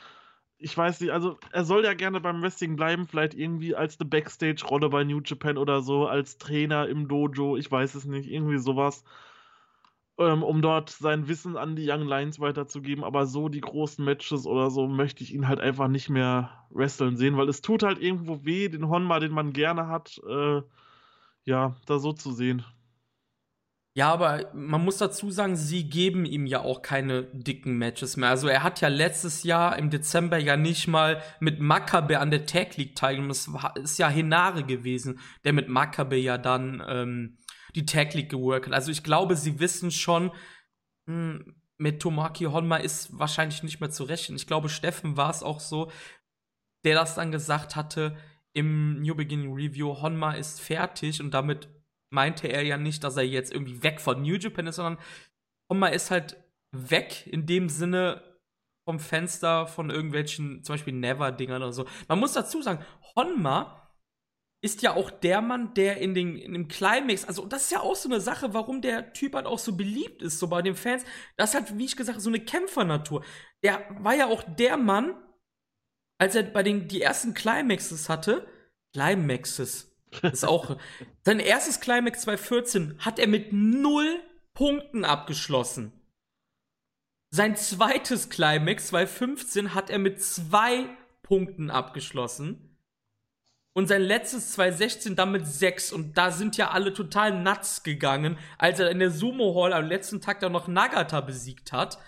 Ich 0.57 0.77
weiß 0.77 1.01
nicht, 1.01 1.11
also 1.11 1.39
er 1.51 1.65
soll 1.65 1.85
ja 1.85 1.93
gerne 1.93 2.21
beim 2.21 2.41
Wrestling 2.41 2.77
bleiben, 2.77 3.07
vielleicht 3.07 3.35
irgendwie 3.35 3.75
als 3.75 4.01
eine 4.01 4.09
Backstage-Rolle 4.09 4.89
bei 4.91 5.05
New 5.05 5.21
Japan 5.25 5.59
oder 5.59 5.83
so, 5.83 6.07
als 6.07 6.39
Trainer 6.39 6.89
im 6.89 7.09
Dojo, 7.09 7.57
ich 7.57 7.71
weiß 7.71 7.97
es 7.97 8.05
nicht, 8.05 8.31
irgendwie 8.31 8.59
sowas 8.59 9.05
ähm, 10.27 10.43
um 10.43 10.63
dort 10.63 10.91
sein 10.91 11.29
Wissen 11.29 11.57
an 11.57 11.77
die 11.77 11.89
Young 11.89 12.07
Lions 12.07 12.41
weiterzugeben. 12.41 13.05
Aber 13.05 13.27
so 13.27 13.49
die 13.49 13.61
großen 13.61 14.05
Matches 14.05 14.47
oder 14.47 14.71
so 14.71 14.87
möchte 14.87 15.23
ich 15.25 15.35
ihn 15.35 15.49
halt 15.49 15.61
einfach 15.61 15.89
nicht 15.89 16.09
mehr 16.09 16.51
wresteln 16.71 17.17
sehen, 17.17 17.37
weil 17.37 17.49
es 17.49 17.63
tut 17.63 17.83
halt 17.83 18.01
irgendwo 18.01 18.45
weh, 18.45 18.69
den 18.69 18.89
Honma, 18.89 19.21
den 19.21 19.33
man 19.33 19.53
gerne 19.53 19.89
hat, 19.89 20.21
äh, 20.29 20.63
ja, 21.45 21.77
da 21.87 21.99
so 21.99 22.13
zu 22.13 22.33
sehen. 22.33 22.65
Ja, 23.95 24.11
aber 24.11 24.51
man 24.55 24.83
muss 24.83 24.97
dazu 24.97 25.31
sagen, 25.31 25.55
sie 25.55 25.85
geben 25.85 26.25
ihm 26.25 26.47
ja 26.47 26.63
auch 26.63 26.81
keine 26.81 27.25
dicken 27.25 27.77
Matches 27.77 28.17
mehr. 28.17 28.31
Also 28.31 28.49
er 28.49 28.63
hat 28.63 28.81
ja 28.81 28.89
letztes 28.89 29.43
Jahr 29.43 29.79
im 29.79 29.91
Dezember 29.91 30.39
ja 30.39 30.57
nicht 30.57 30.89
mal 30.89 31.21
mit 31.41 31.61
Makabe 31.61 32.19
an 32.19 32.31
der 32.31 32.47
Tag 32.47 32.79
League 32.79 32.97
teilgenommen. 32.97 33.29
Das 33.29 33.51
ist 33.77 33.99
ja 33.99 34.09
Hinare 34.09 34.65
gewesen, 34.65 35.21
der 35.45 35.53
mit 35.53 35.69
Makabe 35.69 36.17
ja 36.17 36.39
dann 36.39 36.83
ähm, 36.89 37.37
die 37.75 37.87
Tag 37.87 38.15
League 38.15 38.31
geworkt. 38.31 38.73
Also 38.73 38.91
ich 38.91 39.03
glaube, 39.03 39.37
sie 39.37 39.61
wissen 39.61 39.91
schon, 39.91 40.31
mh, 41.07 41.39
hm, 41.39 41.55
mit 41.79 42.01
Tomaki 42.01 42.45
Honma 42.45 42.77
ist 42.77 43.19
wahrscheinlich 43.19 43.63
nicht 43.65 43.81
mehr 43.81 43.91
zu 43.91 44.05
rechnen. 44.05 44.37
Ich 44.37 44.47
glaube, 44.47 44.69
Steffen 44.69 45.17
war 45.17 45.31
es 45.31 45.43
auch 45.43 45.59
so, 45.59 45.91
der 46.85 46.95
das 46.95 47.17
dann 47.17 47.33
gesagt 47.33 47.75
hatte 47.75 48.17
im 48.53 49.01
New 49.03 49.15
Beginning 49.15 49.53
Review, 49.53 50.01
Honma 50.01 50.33
ist 50.33 50.61
fertig 50.61 51.21
und 51.21 51.33
damit 51.33 51.69
meinte 52.11 52.47
er 52.49 52.63
ja 52.63 52.77
nicht, 52.77 53.03
dass 53.03 53.17
er 53.17 53.25
jetzt 53.25 53.53
irgendwie 53.53 53.83
weg 53.83 54.01
von 54.01 54.23
New 54.23 54.37
Japan 54.37 54.67
ist, 54.67 54.77
sondern 54.77 54.99
Honma 55.71 55.89
ist 55.89 56.11
halt 56.11 56.37
weg 56.71 57.27
in 57.27 57.47
dem 57.47 57.69
Sinne 57.69 58.23
vom 58.85 58.99
Fenster 58.99 59.67
von 59.67 59.91
irgendwelchen, 59.91 60.63
zum 60.65 60.75
Beispiel 60.75 60.95
Never-Dingern 60.95 61.63
oder 61.63 61.73
so. 61.73 61.87
Man 62.09 62.19
muss 62.19 62.33
dazu 62.33 62.61
sagen, 62.63 62.85
Honma 63.17 63.82
ist 64.63 64.81
ja 64.83 64.95
auch 64.95 65.11
der 65.11 65.41
Mann, 65.41 65.75
der 65.75 65.99
in, 65.99 66.15
den, 66.15 66.39
in 66.39 66.53
dem 66.53 66.69
Climax, 66.69 67.25
also 67.25 67.45
das 67.45 67.65
ist 67.65 67.73
ja 67.73 67.81
auch 67.81 67.97
so 67.97 68.09
eine 68.09 68.21
Sache, 68.21 68.55
warum 68.55 68.81
der 68.81 69.13
Typ 69.13 69.35
halt 69.35 69.47
auch 69.47 69.59
so 69.59 69.77
beliebt 69.77 70.23
ist, 70.23 70.39
so 70.39 70.47
bei 70.47 70.63
den 70.63 70.77
Fans. 70.77 71.05
Das 71.37 71.55
hat, 71.55 71.77
wie 71.77 71.85
ich 71.85 71.97
gesagt 71.97 72.21
so 72.21 72.31
eine 72.31 72.39
Kämpfernatur. 72.39 73.25
Der 73.65 73.85
war 73.99 74.15
ja 74.15 74.27
auch 74.27 74.45
der 74.45 74.77
Mann, 74.77 75.17
als 76.19 76.37
er 76.37 76.45
bei 76.45 76.63
den 76.63 76.87
die 76.87 77.03
ersten 77.03 77.35
Climaxes 77.35 78.09
hatte, 78.09 78.47
Climaxes, 78.93 79.93
ist 80.23 80.45
auch, 80.45 80.79
sein 81.25 81.41
erstes 81.41 81.81
Climax 81.81 82.23
2014 82.23 82.99
hat 83.01 83.19
er 83.19 83.27
mit 83.27 83.53
null 83.53 84.23
Punkten 84.55 85.05
abgeschlossen. 85.05 85.93
Sein 87.35 87.57
zweites 87.57 88.29
Climax 88.29 88.89
2015 88.89 89.75
hat 89.75 89.91
er 89.91 89.99
mit 89.99 90.23
zwei 90.23 90.87
Punkten 91.23 91.71
abgeschlossen. 91.71 92.72
Und 93.75 93.87
sein 93.87 94.03
letztes 94.03 94.53
2016 94.53 95.17
damit 95.17 95.47
6. 95.47 95.93
Und 95.93 96.19
da 96.19 96.31
sind 96.31 96.57
ja 96.57 96.71
alle 96.71 96.93
total 96.93 97.43
nuts 97.43 97.83
gegangen, 97.83 98.39
als 98.59 98.81
er 98.81 98.91
in 98.91 98.99
der 98.99 99.11
Sumo 99.11 99.55
Hall 99.55 99.73
am 99.73 99.87
letzten 99.87 100.21
Tag 100.21 100.41
dann 100.41 100.53
noch 100.53 100.69
Nagata 100.69 101.21
besiegt 101.23 101.73
hat. 101.73 101.99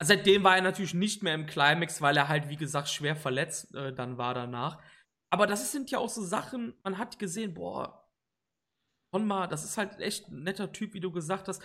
Seitdem 0.00 0.44
war 0.44 0.56
er 0.56 0.62
natürlich 0.62 0.94
nicht 0.94 1.24
mehr 1.24 1.34
im 1.34 1.46
Climax, 1.46 2.00
weil 2.00 2.16
er 2.16 2.28
halt, 2.28 2.48
wie 2.48 2.56
gesagt, 2.56 2.88
schwer 2.88 3.16
verletzt 3.16 3.74
äh, 3.74 3.92
dann 3.92 4.16
war 4.16 4.32
danach. 4.32 4.80
Aber 5.30 5.46
das 5.46 5.72
sind 5.72 5.90
ja 5.90 5.98
auch 5.98 6.08
so 6.08 6.22
Sachen, 6.22 6.74
man 6.84 6.98
hat 6.98 7.18
gesehen, 7.18 7.54
boah, 7.54 8.08
Honma, 9.12 9.46
das 9.46 9.64
ist 9.64 9.76
halt 9.76 9.98
echt 10.00 10.28
ein 10.28 10.42
netter 10.44 10.72
Typ, 10.72 10.94
wie 10.94 11.00
du 11.00 11.10
gesagt 11.10 11.48
hast. 11.48 11.62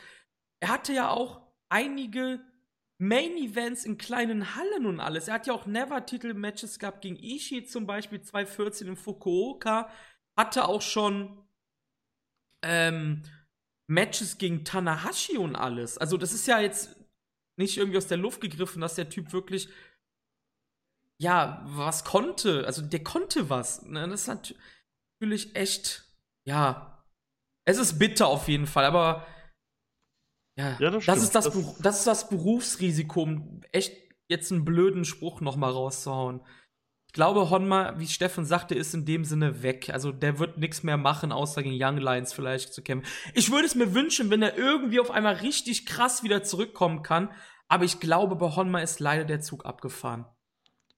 Er 0.61 0.69
hatte 0.69 0.93
ja 0.93 1.09
auch 1.09 1.41
einige 1.69 2.39
Main 3.03 3.35
Events 3.37 3.83
in 3.85 3.97
kleinen 3.97 4.55
Hallen 4.55 4.85
und 4.85 4.99
alles. 4.99 5.27
Er 5.27 5.35
hat 5.35 5.47
ja 5.47 5.53
auch 5.53 5.65
Never-Titel-Matches 5.65 6.79
gehabt 6.79 7.01
gegen 7.01 7.17
Ishii 7.17 7.65
zum 7.65 7.85
Beispiel 7.85 8.21
2014 8.21 8.87
in 8.87 8.95
Fukuoka. 8.95 9.89
Hatte 10.37 10.65
auch 10.65 10.81
schon 10.81 11.45
ähm, 12.61 13.23
Matches 13.87 14.37
gegen 14.37 14.63
Tanahashi 14.63 15.37
und 15.37 15.55
alles. 15.55 15.97
Also, 15.97 16.17
das 16.17 16.33
ist 16.33 16.47
ja 16.47 16.59
jetzt 16.59 16.95
nicht 17.57 17.77
irgendwie 17.77 17.97
aus 17.97 18.07
der 18.07 18.17
Luft 18.17 18.39
gegriffen, 18.39 18.81
dass 18.81 18.95
der 18.95 19.09
Typ 19.09 19.33
wirklich 19.33 19.67
ja, 21.17 21.61
was 21.65 22.05
konnte. 22.05 22.65
Also, 22.65 22.81
der 22.81 23.03
konnte 23.03 23.49
was. 23.49 23.83
Ne? 23.83 24.07
Das 24.07 24.21
ist 24.21 24.27
natürlich 24.27 25.55
echt, 25.55 26.05
ja. 26.45 27.05
Es 27.65 27.77
ist 27.77 27.99
bitter 27.99 28.27
auf 28.27 28.47
jeden 28.47 28.67
Fall, 28.67 28.85
aber 28.85 29.25
ja, 30.55 30.77
ja 30.79 30.89
das, 30.91 31.05
das, 31.05 31.23
ist 31.23 31.35
das, 31.35 31.45
das, 31.45 31.77
das, 31.79 31.97
ist 31.99 32.07
das 32.07 32.29
Berufsrisiko, 32.29 33.23
um 33.23 33.61
echt 33.71 33.93
jetzt 34.27 34.51
einen 34.51 34.65
blöden 34.65 35.05
Spruch 35.05 35.41
noch 35.41 35.55
mal 35.55 35.71
rauszuhauen. 35.71 36.41
Ich 37.07 37.13
glaube, 37.13 37.51
Honma, 37.51 37.99
wie 37.99 38.07
Steffen 38.07 38.43
sagte, 38.43 38.73
ist 38.73 38.95
in 38.95 39.05
dem 39.05 39.23
Sinne 39.23 39.61
weg. 39.61 39.91
Also 39.93 40.11
der 40.11 40.39
wird 40.39 40.57
nichts 40.57 40.81
mehr 40.81 40.97
machen, 40.97 41.31
außer 41.31 41.61
gegen 41.61 41.77
Young 41.79 41.97
Lions 41.97 42.33
vielleicht 42.33 42.73
zu 42.73 42.81
kämpfen. 42.81 43.07
Ich 43.35 43.51
würde 43.51 43.67
es 43.67 43.75
mir 43.75 43.93
wünschen, 43.93 44.31
wenn 44.31 44.41
er 44.41 44.57
irgendwie 44.57 44.99
auf 44.99 45.11
einmal 45.11 45.35
richtig 45.35 45.85
krass 45.85 46.23
wieder 46.23 46.41
zurückkommen 46.41 47.03
kann. 47.03 47.29
Aber 47.67 47.85
ich 47.85 47.99
glaube, 47.99 48.35
bei 48.35 48.55
Honma 48.55 48.79
ist 48.79 48.99
leider 48.99 49.25
der 49.25 49.41
Zug 49.41 49.65
abgefahren. 49.65 50.25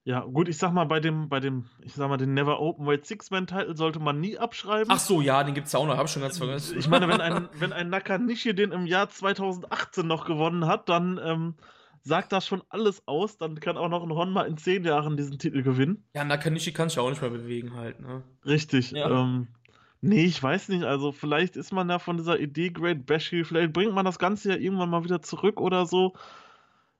Ja, 0.07 0.19
gut, 0.19 0.47
ich 0.47 0.59
sag 0.59 0.71
mal, 0.71 0.85
bei 0.85 0.99
dem, 0.99 1.29
bei 1.29 1.39
dem, 1.39 1.65
ich 1.81 1.95
sag 1.95 2.07
mal, 2.09 2.17
den 2.17 2.35
Never 2.35 2.61
Open 2.61 2.85
Weight 2.85 3.07
Six-Man-Title 3.07 3.75
sollte 3.75 3.99
man 3.99 4.19
nie 4.19 4.37
abschreiben. 4.37 4.85
Ach 4.89 4.99
so, 4.99 5.19
ja, 5.19 5.43
den 5.43 5.55
gibt's 5.55 5.71
ja 5.71 5.79
auch 5.79 5.87
noch, 5.87 5.97
hab 5.97 6.05
ich 6.05 6.11
schon 6.11 6.21
ganz 6.21 6.37
vergessen. 6.37 6.77
Ich 6.77 6.87
meine, 6.87 7.07
wenn 7.07 7.21
ein, 7.21 7.49
wenn 7.59 7.73
ein 7.73 7.89
Nakanishi 7.89 8.53
den 8.53 8.71
im 8.71 8.85
Jahr 8.85 9.09
2018 9.09 10.05
noch 10.05 10.25
gewonnen 10.25 10.67
hat, 10.67 10.89
dann 10.89 11.19
ähm, 11.23 11.55
sagt 12.03 12.33
das 12.33 12.45
schon 12.45 12.61
alles 12.69 13.07
aus. 13.07 13.39
Dann 13.39 13.59
kann 13.59 13.77
auch 13.77 13.89
noch 13.89 14.03
ein 14.03 14.11
Honma 14.11 14.43
in 14.43 14.57
zehn 14.57 14.83
Jahren 14.83 15.17
diesen 15.17 15.39
Titel 15.39 15.63
gewinnen. 15.63 16.03
Ja, 16.13 16.23
Nakanishi 16.23 16.71
kann 16.71 16.89
sich 16.89 16.97
ja 16.97 17.01
auch 17.01 17.09
nicht 17.09 17.21
mehr 17.21 17.31
bewegen 17.31 17.73
halt, 17.73 17.99
ne? 17.99 18.21
Richtig. 18.45 18.91
Ja. 18.91 19.09
Ähm, 19.09 19.47
nee, 20.01 20.25
ich 20.25 20.41
weiß 20.41 20.69
nicht. 20.69 20.83
Also, 20.83 21.13
vielleicht 21.13 21.55
ist 21.55 21.73
man 21.73 21.89
ja 21.89 21.97
von 21.97 22.17
dieser 22.17 22.39
Idee 22.39 22.69
Great 22.69 23.07
Bashi, 23.07 23.43
vielleicht 23.43 23.73
bringt 23.73 23.95
man 23.95 24.05
das 24.05 24.19
Ganze 24.19 24.49
ja 24.49 24.55
irgendwann 24.55 24.91
mal 24.91 25.03
wieder 25.03 25.23
zurück 25.23 25.59
oder 25.59 25.87
so 25.87 26.13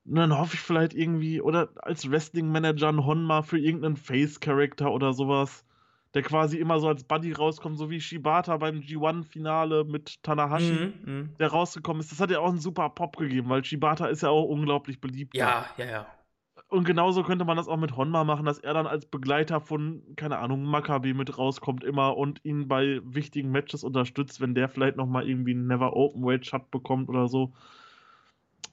Und 0.07 0.15
dann 0.15 0.37
hoffe 0.37 0.55
ich 0.55 0.61
vielleicht 0.61 0.93
irgendwie, 0.93 1.41
oder 1.41 1.69
als 1.77 2.09
Wrestling-Manager 2.09 2.89
ein 2.89 3.05
Honma 3.05 3.41
für 3.41 3.57
irgendeinen 3.57 3.97
Face-Character 3.97 4.91
oder 4.91 5.13
sowas, 5.13 5.65
der 6.13 6.21
quasi 6.21 6.57
immer 6.57 6.79
so 6.79 6.87
als 6.87 7.03
Buddy 7.03 7.33
rauskommt, 7.33 7.77
so 7.77 7.89
wie 7.89 7.99
Shibata 7.99 8.55
beim 8.57 8.79
G1-Finale 8.79 9.83
mit 9.83 10.21
Tanahashi, 10.23 10.71
mhm, 10.71 11.13
mhm, 11.13 11.29
der 11.39 11.47
rausgekommen 11.49 12.01
ist. 12.01 12.11
Das 12.11 12.19
hat 12.19 12.31
ja 12.31 12.39
auch 12.39 12.49
einen 12.49 12.59
super 12.59 12.89
Pop 12.89 13.17
gegeben, 13.17 13.49
weil 13.49 13.65
Shibata 13.65 14.05
ist 14.05 14.21
ja 14.21 14.29
auch 14.29 14.45
unglaublich 14.45 15.01
beliebt. 15.01 15.35
Ja, 15.35 15.65
ja, 15.77 15.85
ja. 15.85 16.07
Und 16.69 16.85
genauso 16.85 17.23
könnte 17.23 17.45
man 17.45 17.57
das 17.57 17.67
auch 17.67 17.77
mit 17.77 17.95
Honma 17.95 18.23
machen, 18.23 18.45
dass 18.45 18.59
er 18.59 18.73
dann 18.73 18.87
als 18.87 19.05
Begleiter 19.05 19.59
von, 19.59 20.03
keine 20.15 20.39
Ahnung, 20.39 20.63
Maccabi 20.63 21.13
mit 21.13 21.37
rauskommt 21.37 21.83
immer 21.83 22.17
und 22.17 22.43
ihn 22.43 22.67
bei 22.67 23.01
wichtigen 23.03 23.51
Matches 23.51 23.83
unterstützt, 23.83 24.39
wenn 24.41 24.55
der 24.55 24.69
vielleicht 24.69 24.97
nochmal 24.97 25.27
irgendwie 25.27 25.51
einen 25.51 25.67
Never 25.67 25.95
Open 25.95 26.23
Weight 26.23 26.45
Shot 26.45 26.71
bekommt 26.71 27.09
oder 27.09 27.27
so. 27.27 27.53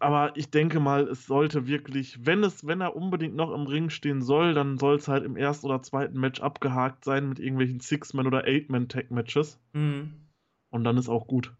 Aber 0.02 0.36
ich 0.36 0.50
denke 0.50 0.80
mal, 0.80 1.06
es 1.06 1.26
sollte 1.26 1.68
wirklich, 1.68 2.26
wenn 2.26 2.42
es, 2.42 2.66
wenn 2.66 2.80
er 2.80 2.96
unbedingt 2.96 3.36
noch 3.36 3.52
im 3.52 3.68
Ring 3.68 3.88
stehen 3.88 4.20
soll, 4.20 4.52
dann 4.52 4.76
soll 4.76 4.96
es 4.96 5.06
halt 5.06 5.24
im 5.24 5.36
ersten 5.36 5.66
oder 5.66 5.80
zweiten 5.80 6.18
Match 6.18 6.40
abgehakt 6.40 7.04
sein 7.04 7.28
mit 7.28 7.38
irgendwelchen 7.38 7.78
Six-Man 7.78 8.26
oder 8.26 8.42
Eight-Man-Tag-Matches. 8.42 9.60
Mhm. 9.74 10.26
Und 10.70 10.82
dann 10.82 10.98
ist 10.98 11.08
auch 11.08 11.28
gut. 11.28 11.54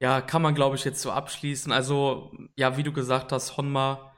Ja, 0.00 0.20
kann 0.20 0.42
man, 0.42 0.56
glaube 0.56 0.74
ich, 0.74 0.84
jetzt 0.84 1.00
so 1.00 1.12
abschließen. 1.12 1.70
Also, 1.70 2.32
ja, 2.56 2.76
wie 2.76 2.82
du 2.82 2.92
gesagt 2.92 3.30
hast, 3.30 3.56
Honma 3.56 4.12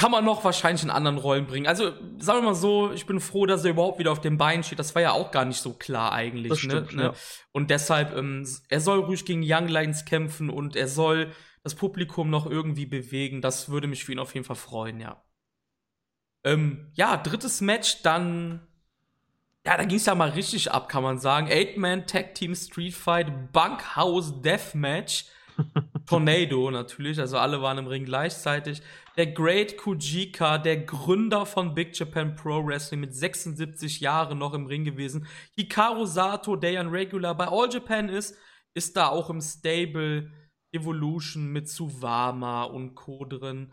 kann 0.00 0.12
man 0.12 0.24
noch 0.24 0.44
wahrscheinlich 0.44 0.82
in 0.82 0.88
anderen 0.88 1.18
Rollen 1.18 1.46
bringen. 1.46 1.66
Also, 1.66 1.92
sagen 2.16 2.38
wir 2.38 2.42
mal 2.42 2.54
so, 2.54 2.90
ich 2.90 3.04
bin 3.04 3.20
froh, 3.20 3.44
dass 3.44 3.66
er 3.66 3.72
überhaupt 3.72 3.98
wieder 3.98 4.10
auf 4.10 4.22
dem 4.22 4.38
Bein 4.38 4.64
steht. 4.64 4.78
Das 4.78 4.94
war 4.94 5.02
ja 5.02 5.12
auch 5.12 5.30
gar 5.30 5.44
nicht 5.44 5.60
so 5.60 5.74
klar 5.74 6.12
eigentlich. 6.12 6.48
Ne? 6.48 6.56
stimmt, 6.56 6.94
ne? 6.94 7.02
Ja. 7.02 7.14
Und 7.52 7.68
deshalb, 7.68 8.16
ähm, 8.16 8.48
er 8.70 8.80
soll 8.80 9.00
ruhig 9.00 9.26
gegen 9.26 9.42
Young 9.44 9.68
Lions 9.68 10.06
kämpfen 10.06 10.48
und 10.48 10.74
er 10.74 10.88
soll 10.88 11.32
das 11.62 11.74
Publikum 11.74 12.30
noch 12.30 12.46
irgendwie 12.46 12.86
bewegen. 12.86 13.42
Das 13.42 13.68
würde 13.68 13.88
mich 13.88 14.02
für 14.06 14.12
ihn 14.12 14.20
auf 14.20 14.32
jeden 14.32 14.46
Fall 14.46 14.56
freuen, 14.56 15.00
ja. 15.00 15.22
Ähm, 16.44 16.90
ja, 16.94 17.18
drittes 17.18 17.60
Match, 17.60 18.00
dann. 18.00 18.66
Ja, 19.66 19.76
da 19.76 19.84
ging 19.84 19.98
es 19.98 20.06
ja 20.06 20.14
mal 20.14 20.30
richtig 20.30 20.72
ab, 20.72 20.88
kann 20.88 21.02
man 21.02 21.18
sagen. 21.18 21.48
Eight-Man 21.48 22.06
Tag 22.06 22.34
Team 22.34 22.54
Street 22.54 22.94
Fight, 22.94 23.52
Bunkhouse 23.52 24.40
Deathmatch. 24.40 25.26
Tornado 26.10 26.72
natürlich, 26.72 27.20
also 27.20 27.38
alle 27.38 27.62
waren 27.62 27.78
im 27.78 27.86
Ring 27.86 28.04
gleichzeitig. 28.04 28.82
Der 29.16 29.28
Great 29.28 29.76
Kujika, 29.76 30.58
der 30.58 30.78
Gründer 30.78 31.46
von 31.46 31.72
Big 31.72 31.96
Japan 31.96 32.34
Pro 32.34 32.66
Wrestling 32.66 32.98
mit 32.98 33.14
76 33.14 34.00
Jahren 34.00 34.38
noch 34.38 34.52
im 34.52 34.66
Ring 34.66 34.82
gewesen. 34.84 35.28
Hikaru 35.54 36.06
Sato, 36.06 36.56
der 36.56 36.72
ja 36.72 36.80
ein 36.80 36.88
Regular 36.88 37.36
bei 37.36 37.46
All 37.46 37.72
Japan 37.72 38.08
ist, 38.08 38.36
ist 38.74 38.96
da 38.96 39.06
auch 39.06 39.30
im 39.30 39.40
Stable 39.40 40.32
Evolution 40.72 41.46
mit 41.52 41.68
Suwama 41.68 42.64
und 42.64 42.96
Co. 42.96 43.24
drin. 43.24 43.72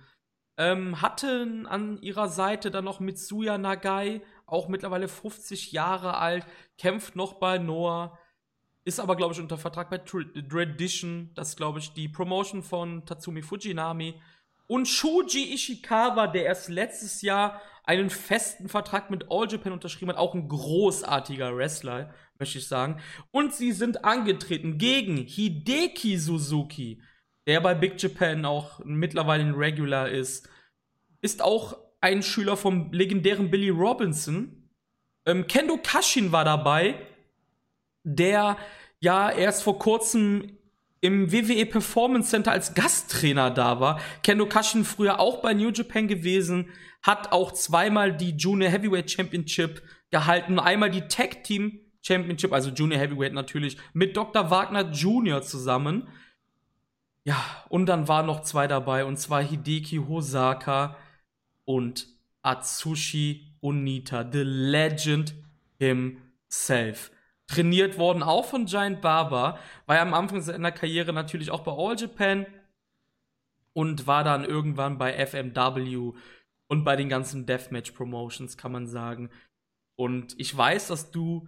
Ähm, 0.59 1.01
hatten 1.01 1.65
an 1.65 1.99
ihrer 2.03 2.29
Seite 2.29 2.69
dann 2.69 2.85
noch 2.85 2.99
Mitsuya 2.99 3.57
Nagai, 3.57 4.21
auch 4.45 4.67
mittlerweile 4.67 5.07
50 5.07 5.71
Jahre 5.71 6.17
alt, 6.17 6.45
kämpft 6.77 7.15
noch 7.15 7.33
bei 7.39 7.57
Noah. 7.57 8.19
Ist 8.87 9.01
aber, 9.01 9.17
glaube 9.17 9.33
ich, 9.33 9.41
unter 9.41 9.57
Vertrag 9.57 9.89
bei 9.89 9.97
Tradition. 9.97 11.29
Das 11.35 11.49
ist, 11.49 11.57
glaube 11.57 11.79
ich, 11.79 11.91
die 11.91 12.07
Promotion 12.07 12.63
von 12.63 13.05
Tatsumi 13.05 13.41
Fujinami. 13.41 14.15
Und 14.65 14.87
Shuji 14.87 15.53
Ishikawa, 15.53 16.27
der 16.27 16.45
erst 16.45 16.69
letztes 16.69 17.21
Jahr 17.21 17.61
einen 17.83 18.09
festen 18.09 18.69
Vertrag 18.69 19.11
mit 19.11 19.25
All 19.29 19.45
Japan 19.51 19.73
unterschrieben 19.73 20.11
hat. 20.11 20.17
Auch 20.17 20.33
ein 20.33 20.47
großartiger 20.47 21.57
Wrestler, 21.57 22.13
möchte 22.39 22.59
ich 22.59 22.67
sagen. 22.69 23.01
Und 23.31 23.53
sie 23.53 23.73
sind 23.73 24.05
angetreten 24.05 24.77
gegen 24.77 25.17
Hideki 25.17 26.17
Suzuki, 26.17 27.01
der 27.45 27.59
bei 27.59 27.75
Big 27.75 28.01
Japan 28.01 28.45
auch 28.45 28.79
mittlerweile 28.85 29.43
ein 29.43 29.53
Regular 29.53 30.07
ist. 30.07 30.47
Ist 31.19 31.41
auch 31.41 31.77
ein 31.99 32.23
Schüler 32.23 32.55
vom 32.55 32.93
legendären 32.93 33.51
Billy 33.51 33.67
Robinson. 33.67 34.69
Ähm, 35.25 35.45
Kendo 35.45 35.75
Kashin 35.75 36.31
war 36.31 36.45
dabei 36.45 37.05
der 38.07 38.57
ja 38.99 39.29
erst 39.29 39.63
vor 39.63 39.77
kurzem 39.77 40.57
im 41.01 41.31
WWE 41.31 41.65
Performance 41.65 42.29
Center 42.29 42.51
als 42.51 42.73
Gasttrainer 42.73 43.51
da 43.51 43.79
war. 43.79 43.99
Kendo 44.23 44.47
Kashin 44.47 44.83
früher 44.83 45.19
auch 45.19 45.41
bei 45.41 45.53
New 45.53 45.69
Japan 45.69 46.07
gewesen, 46.07 46.69
hat 47.03 47.31
auch 47.31 47.51
zweimal 47.51 48.15
die 48.15 48.31
Junior 48.31 48.71
Heavyweight 48.71 49.11
Championship 49.11 49.83
gehalten, 50.09 50.59
einmal 50.59 50.89
die 50.89 51.07
Tag 51.07 51.43
Team 51.43 51.79
Championship, 52.01 52.53
also 52.53 52.69
Junior 52.69 52.99
Heavyweight 52.99 53.33
natürlich, 53.33 53.77
mit 53.93 54.15
Dr. 54.15 54.49
Wagner 54.49 54.89
Jr. 54.91 55.41
zusammen. 55.41 56.07
Ja, 57.25 57.43
und 57.67 57.87
dann 57.87 58.07
waren 58.07 58.25
noch 58.25 58.41
zwei 58.41 58.67
dabei, 58.67 59.03
und 59.03 59.17
zwar 59.17 59.43
Hideki 59.43 59.97
Hosaka 60.07 60.95
und 61.65 62.07
Atsushi 62.41 63.53
Onita, 63.61 64.25
the 64.31 64.43
legend 64.43 65.35
himself 65.77 67.11
trainiert 67.47 67.97
worden, 67.97 68.23
auch 68.23 68.45
von 68.45 68.65
Giant 68.65 69.01
Barber, 69.01 69.57
war 69.85 69.95
ja 69.95 70.01
am 70.01 70.13
Anfang 70.13 70.41
seiner 70.41 70.71
Karriere 70.71 71.13
natürlich 71.13 71.49
auch 71.49 71.61
bei 71.61 71.71
All 71.71 71.95
Japan 71.97 72.45
und 73.73 74.07
war 74.07 74.23
dann 74.23 74.43
irgendwann 74.43 74.97
bei 74.97 75.13
FMW 75.13 76.11
und 76.67 76.83
bei 76.83 76.95
den 76.95 77.09
ganzen 77.09 77.45
Deathmatch 77.45 77.91
Promotions, 77.91 78.57
kann 78.57 78.71
man 78.71 78.87
sagen. 78.87 79.29
Und 79.95 80.35
ich 80.39 80.55
weiß, 80.55 80.87
dass 80.87 81.11
du 81.11 81.47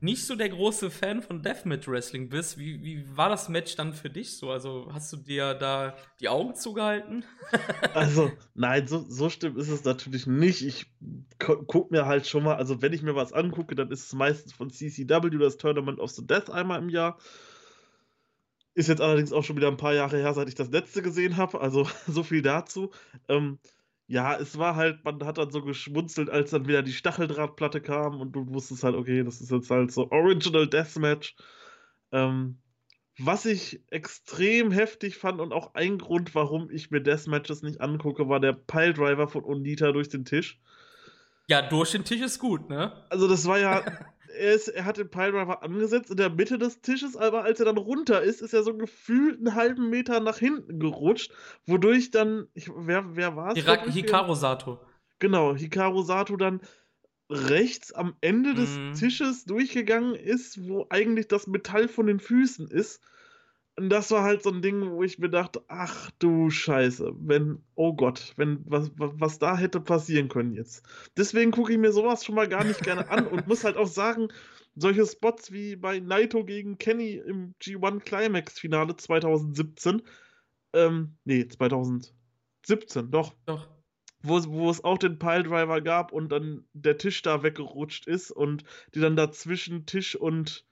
nicht 0.00 0.24
so 0.26 0.36
der 0.36 0.48
große 0.48 0.90
Fan 0.90 1.22
von 1.22 1.42
Deathmatch 1.42 1.88
Wrestling 1.88 2.28
bist, 2.28 2.58
wie, 2.58 2.82
wie 2.82 3.04
war 3.16 3.28
das 3.28 3.48
Match 3.48 3.74
dann 3.76 3.92
für 3.92 4.10
dich 4.10 4.36
so? 4.36 4.50
Also 4.50 4.88
hast 4.92 5.12
du 5.12 5.16
dir 5.16 5.54
da 5.54 5.96
die 6.20 6.28
Augen 6.28 6.54
zugehalten? 6.54 7.24
also, 7.94 8.30
nein, 8.54 8.86
so, 8.86 9.04
so 9.08 9.28
stimmt 9.28 9.56
ist 9.58 9.68
es 9.68 9.84
natürlich 9.84 10.26
nicht. 10.26 10.62
Ich 10.62 10.86
gucke 11.38 11.92
mir 11.92 12.06
halt 12.06 12.26
schon 12.26 12.44
mal, 12.44 12.56
also 12.56 12.80
wenn 12.80 12.92
ich 12.92 13.02
mir 13.02 13.16
was 13.16 13.32
angucke, 13.32 13.74
dann 13.74 13.90
ist 13.90 14.06
es 14.06 14.12
meistens 14.12 14.52
von 14.52 14.70
CCW, 14.70 15.30
das 15.38 15.56
Tournament 15.56 15.98
of 15.98 16.10
the 16.10 16.26
Death 16.26 16.50
einmal 16.50 16.80
im 16.80 16.88
Jahr. 16.88 17.18
Ist 18.74 18.88
jetzt 18.88 19.00
allerdings 19.00 19.32
auch 19.32 19.42
schon 19.42 19.56
wieder 19.56 19.68
ein 19.68 19.76
paar 19.76 19.94
Jahre 19.94 20.18
her, 20.18 20.34
seit 20.34 20.48
ich 20.48 20.54
das 20.54 20.70
letzte 20.70 21.02
gesehen 21.02 21.36
habe. 21.36 21.60
Also 21.60 21.88
so 22.06 22.22
viel 22.22 22.42
dazu. 22.42 22.92
Ähm, 23.28 23.58
ja, 24.08 24.36
es 24.36 24.58
war 24.58 24.74
halt, 24.74 25.04
man 25.04 25.22
hat 25.24 25.36
dann 25.36 25.50
so 25.50 25.62
geschmunzelt, 25.62 26.30
als 26.30 26.50
dann 26.50 26.66
wieder 26.66 26.82
die 26.82 26.94
Stacheldrahtplatte 26.94 27.82
kam 27.82 28.20
und 28.20 28.32
du 28.32 28.48
wusstest 28.48 28.82
halt, 28.82 28.96
okay, 28.96 29.22
das 29.22 29.42
ist 29.42 29.50
jetzt 29.50 29.70
halt 29.70 29.92
so 29.92 30.10
Original 30.10 30.66
Deathmatch. 30.66 31.36
Ähm, 32.10 32.58
was 33.18 33.44
ich 33.44 33.82
extrem 33.90 34.70
heftig 34.70 35.18
fand 35.18 35.40
und 35.40 35.52
auch 35.52 35.74
ein 35.74 35.98
Grund, 35.98 36.34
warum 36.34 36.70
ich 36.70 36.90
mir 36.90 37.02
Deathmatches 37.02 37.62
nicht 37.62 37.82
angucke, 37.82 38.28
war 38.28 38.40
der 38.40 38.54
Piledriver 38.54 39.28
von 39.28 39.44
Onita 39.44 39.92
durch 39.92 40.08
den 40.08 40.24
Tisch. 40.24 40.58
Ja, 41.46 41.60
durch 41.60 41.90
den 41.92 42.04
Tisch 42.04 42.22
ist 42.22 42.38
gut, 42.38 42.70
ne? 42.70 43.04
Also 43.10 43.28
das 43.28 43.46
war 43.46 43.58
ja 43.58 43.84
er, 44.38 44.54
ist, 44.54 44.68
er 44.68 44.84
hat 44.84 44.96
den 44.96 45.10
Piledriver 45.10 45.62
angesetzt 45.62 46.10
in 46.10 46.16
der 46.16 46.30
Mitte 46.30 46.58
des 46.58 46.80
Tisches, 46.80 47.16
aber 47.16 47.44
als 47.44 47.60
er 47.60 47.66
dann 47.66 47.76
runter 47.76 48.22
ist, 48.22 48.40
ist 48.40 48.54
er 48.54 48.62
so 48.62 48.76
gefühlt 48.76 49.38
einen 49.38 49.54
halben 49.54 49.90
Meter 49.90 50.20
nach 50.20 50.38
hinten 50.38 50.78
gerutscht, 50.78 51.32
wodurch 51.66 52.10
dann, 52.10 52.46
ich, 52.54 52.70
wer, 52.74 53.16
wer 53.16 53.36
war 53.36 53.56
es? 53.56 53.64
Hikaru 53.92 54.34
Sato. 54.34 54.80
Genau, 55.18 55.54
Hikaru 55.54 56.02
Sato 56.02 56.36
dann 56.36 56.60
rechts 57.30 57.92
am 57.92 58.14
Ende 58.20 58.54
des 58.54 58.70
mm. 58.70 58.92
Tisches 58.94 59.44
durchgegangen 59.44 60.14
ist, 60.14 60.66
wo 60.66 60.86
eigentlich 60.88 61.28
das 61.28 61.46
Metall 61.46 61.88
von 61.88 62.06
den 62.06 62.20
Füßen 62.20 62.68
ist 62.68 63.02
und 63.78 63.90
das 63.90 64.10
war 64.10 64.24
halt 64.24 64.42
so 64.42 64.50
ein 64.50 64.60
Ding, 64.60 64.90
wo 64.90 65.04
ich 65.04 65.18
mir 65.18 65.30
dachte, 65.30 65.62
ach 65.68 66.10
du 66.18 66.50
Scheiße, 66.50 67.14
wenn, 67.20 67.62
oh 67.76 67.94
Gott, 67.94 68.34
wenn, 68.36 68.60
was, 68.66 68.90
was 68.96 69.38
da 69.38 69.56
hätte 69.56 69.80
passieren 69.80 70.28
können 70.28 70.52
jetzt. 70.52 70.84
Deswegen 71.16 71.52
gucke 71.52 71.72
ich 71.72 71.78
mir 71.78 71.92
sowas 71.92 72.24
schon 72.24 72.34
mal 72.34 72.48
gar 72.48 72.64
nicht 72.64 72.82
gerne 72.82 73.08
an 73.08 73.26
und 73.28 73.46
muss 73.46 73.62
halt 73.62 73.76
auch 73.76 73.86
sagen, 73.86 74.28
solche 74.74 75.06
Spots 75.06 75.52
wie 75.52 75.76
bei 75.76 76.00
Naito 76.00 76.44
gegen 76.44 76.78
Kenny 76.78 77.14
im 77.14 77.54
G1 77.62 78.00
Climax 78.00 78.58
Finale 78.58 78.96
2017, 78.96 80.02
ähm, 80.72 81.16
nee, 81.24 81.46
2017, 81.46 83.10
doch. 83.10 83.34
Doch. 83.46 83.68
Wo, 84.22 84.42
wo 84.48 84.68
es 84.70 84.82
auch 84.82 84.98
den 84.98 85.20
Piledriver 85.20 85.80
gab 85.80 86.10
und 86.10 86.30
dann 86.30 86.64
der 86.72 86.98
Tisch 86.98 87.22
da 87.22 87.44
weggerutscht 87.44 88.08
ist 88.08 88.32
und 88.32 88.64
die 88.92 89.00
dann 89.00 89.14
dazwischen 89.14 89.86
Tisch 89.86 90.16
und 90.16 90.67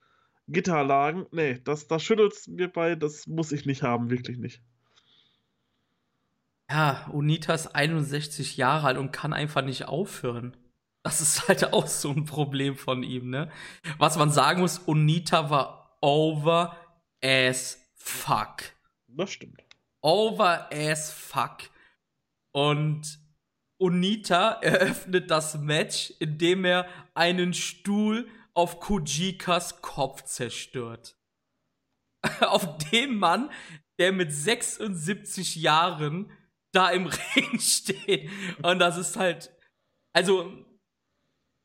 Gitter 0.47 0.83
lagen. 0.83 1.25
Nee, 1.31 1.59
das, 1.63 1.87
das 1.87 2.03
schüttelt 2.03 2.33
mir 2.47 2.67
bei, 2.67 2.95
das 2.95 3.27
muss 3.27 3.51
ich 3.51 3.65
nicht 3.65 3.83
haben, 3.83 4.09
wirklich 4.09 4.37
nicht. 4.37 4.61
Ja, 6.69 7.09
Unita 7.13 7.53
ist 7.53 7.67
61 7.67 8.57
Jahre 8.57 8.87
alt 8.87 8.97
und 8.97 9.11
kann 9.11 9.33
einfach 9.33 9.63
nicht 9.63 9.85
aufhören. 9.85 10.57
Das 11.03 11.21
ist 11.21 11.47
halt 11.47 11.63
auch 11.73 11.87
so 11.87 12.11
ein 12.11 12.25
Problem 12.25 12.75
von 12.75 13.03
ihm, 13.03 13.29
ne? 13.29 13.49
Was 13.97 14.17
man 14.17 14.31
sagen 14.31 14.61
muss, 14.61 14.79
Unita 14.79 15.49
war 15.49 15.97
over 16.01 16.75
as 17.23 17.79
fuck. 17.95 18.63
Das 19.07 19.31
stimmt. 19.31 19.63
Over 20.01 20.69
as 20.71 21.11
fuck. 21.11 21.57
Und 22.51 23.19
Unita 23.77 24.51
eröffnet 24.61 25.31
das 25.31 25.57
Match, 25.57 26.13
indem 26.19 26.65
er 26.65 26.87
einen 27.13 27.53
Stuhl 27.53 28.27
auf 28.57 28.79
Kujikas 28.79 29.81
Kopf 29.81 30.23
zerstört. 30.23 31.15
auf 32.41 32.77
dem 32.89 33.17
Mann 33.17 33.51
der 33.99 34.11
mit 34.11 34.31
76 34.31 35.55
Jahren 35.55 36.31
da 36.71 36.89
im 36.89 37.07
Ring 37.35 37.59
steht. 37.59 38.29
Und 38.61 38.79
das 38.79 38.97
ist 38.97 39.15
halt, 39.15 39.51
also, 40.13 40.65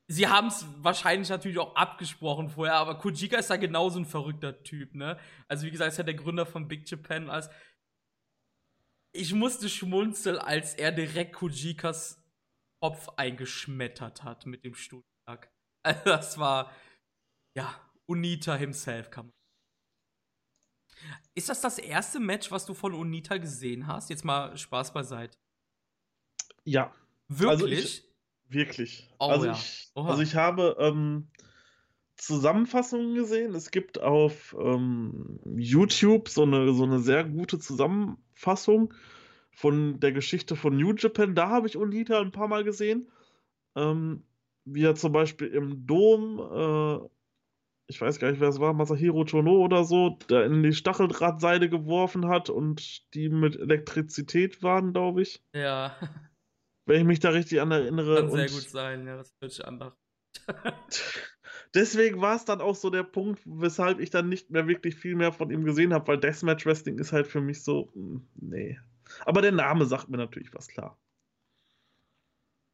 sie 0.08 0.28
haben 0.28 0.48
es 0.48 0.66
wahrscheinlich 0.78 1.28
natürlich 1.28 1.58
auch 1.58 1.74
abgesprochen 1.76 2.48
vorher, 2.48 2.76
aber 2.76 2.98
Kojika 2.98 3.36
ist 3.36 3.50
da 3.50 3.56
genauso 3.56 3.98
ein 3.98 4.06
verrückter 4.06 4.62
Typ, 4.62 4.94
ne? 4.94 5.18
Also, 5.48 5.66
wie 5.66 5.70
gesagt, 5.70 5.92
ist 5.92 5.98
ja 5.98 6.04
der 6.04 6.14
Gründer 6.14 6.46
von 6.46 6.68
Big 6.68 6.90
Japan. 6.90 7.28
Als 7.28 7.50
ich 9.14 9.34
musste 9.34 9.68
schmunzeln, 9.68 10.38
als 10.38 10.74
er 10.74 10.90
direkt 10.90 11.34
Kojikas 11.34 12.18
Kopf 12.80 13.10
eingeschmettert 13.16 14.24
hat 14.24 14.46
mit 14.46 14.64
dem 14.64 14.74
Stuhlschlag. 14.74 15.11
Also, 15.84 16.04
das 16.04 16.38
war, 16.38 16.70
ja, 17.56 17.74
Unita 18.06 18.54
himself, 18.54 19.10
man 19.10 19.32
ist 21.34 21.48
das 21.48 21.60
das 21.60 21.78
erste 21.78 22.20
Match, 22.20 22.50
was 22.50 22.66
du 22.66 22.74
von 22.74 22.94
Unita 22.94 23.38
gesehen 23.38 23.86
hast? 23.86 24.10
Jetzt 24.10 24.24
mal 24.24 24.56
Spaß 24.56 24.92
beiseite. 24.92 25.38
Ja. 26.64 26.92
Wirklich? 27.28 27.50
Also 27.50 27.66
ich, 27.66 28.04
wirklich. 28.48 29.10
Oh, 29.18 29.28
also, 29.28 29.46
ja. 29.46 29.52
ich, 29.52 29.90
also 29.94 30.22
ich 30.22 30.34
habe 30.34 30.76
ähm, 30.78 31.28
Zusammenfassungen 32.16 33.14
gesehen. 33.14 33.54
Es 33.54 33.70
gibt 33.70 34.00
auf 34.00 34.54
ähm, 34.58 35.40
YouTube 35.56 36.28
so 36.28 36.42
eine, 36.42 36.72
so 36.74 36.84
eine 36.84 37.00
sehr 37.00 37.24
gute 37.24 37.58
Zusammenfassung 37.58 38.92
von 39.50 40.00
der 40.00 40.12
Geschichte 40.12 40.56
von 40.56 40.76
New 40.76 40.94
Japan. 40.94 41.34
Da 41.34 41.48
habe 41.48 41.66
ich 41.66 41.76
Unita 41.76 42.20
ein 42.20 42.32
paar 42.32 42.48
Mal 42.48 42.64
gesehen. 42.64 43.10
Ähm, 43.74 44.24
wie 44.64 44.84
er 44.84 44.94
zum 44.94 45.12
Beispiel 45.12 45.48
im 45.48 45.86
Dom 45.86 46.38
äh, 46.38 47.08
ich 47.92 48.00
weiß 48.00 48.18
gar 48.18 48.30
nicht, 48.30 48.40
wer 48.40 48.48
es 48.48 48.60
war, 48.60 48.72
Masahiro 48.72 49.24
Chono 49.24 49.58
oder 49.58 49.84
so, 49.84 50.18
der 50.30 50.46
in 50.46 50.62
die 50.62 50.72
Stacheldrahtseile 50.72 51.68
geworfen 51.68 52.26
hat 52.28 52.48
und 52.48 53.12
die 53.14 53.28
mit 53.28 53.56
Elektrizität 53.56 54.62
waren, 54.62 54.92
glaube 54.92 55.22
ich. 55.22 55.44
Ja. 55.54 55.96
Wenn 56.86 57.00
ich 57.00 57.06
mich 57.06 57.20
da 57.20 57.30
richtig 57.30 57.60
an 57.60 57.70
erinnere. 57.70 58.16
Kann 58.16 58.30
sehr 58.30 58.48
gut 58.48 58.68
sein, 58.68 59.06
ja, 59.06 59.16
das 59.16 59.34
hört 59.40 59.52
sich 59.52 59.64
an. 59.64 59.92
Deswegen 61.74 62.20
war 62.20 62.36
es 62.36 62.44
dann 62.44 62.60
auch 62.60 62.74
so 62.74 62.90
der 62.90 63.02
Punkt, 63.02 63.42
weshalb 63.44 64.00
ich 64.00 64.10
dann 64.10 64.28
nicht 64.28 64.50
mehr 64.50 64.66
wirklich 64.66 64.94
viel 64.96 65.14
mehr 65.14 65.32
von 65.32 65.50
ihm 65.50 65.64
gesehen 65.64 65.92
habe, 65.92 66.08
weil 66.08 66.18
Deathmatch 66.18 66.66
Wrestling 66.66 66.98
ist 66.98 67.12
halt 67.12 67.26
für 67.26 67.40
mich 67.40 67.62
so, 67.62 67.90
hm, 67.94 68.26
nee. 68.34 68.78
Aber 69.26 69.42
der 69.42 69.52
Name 69.52 69.84
sagt 69.84 70.08
mir 70.08 70.16
natürlich 70.16 70.54
was 70.54 70.68
klar. 70.68 70.98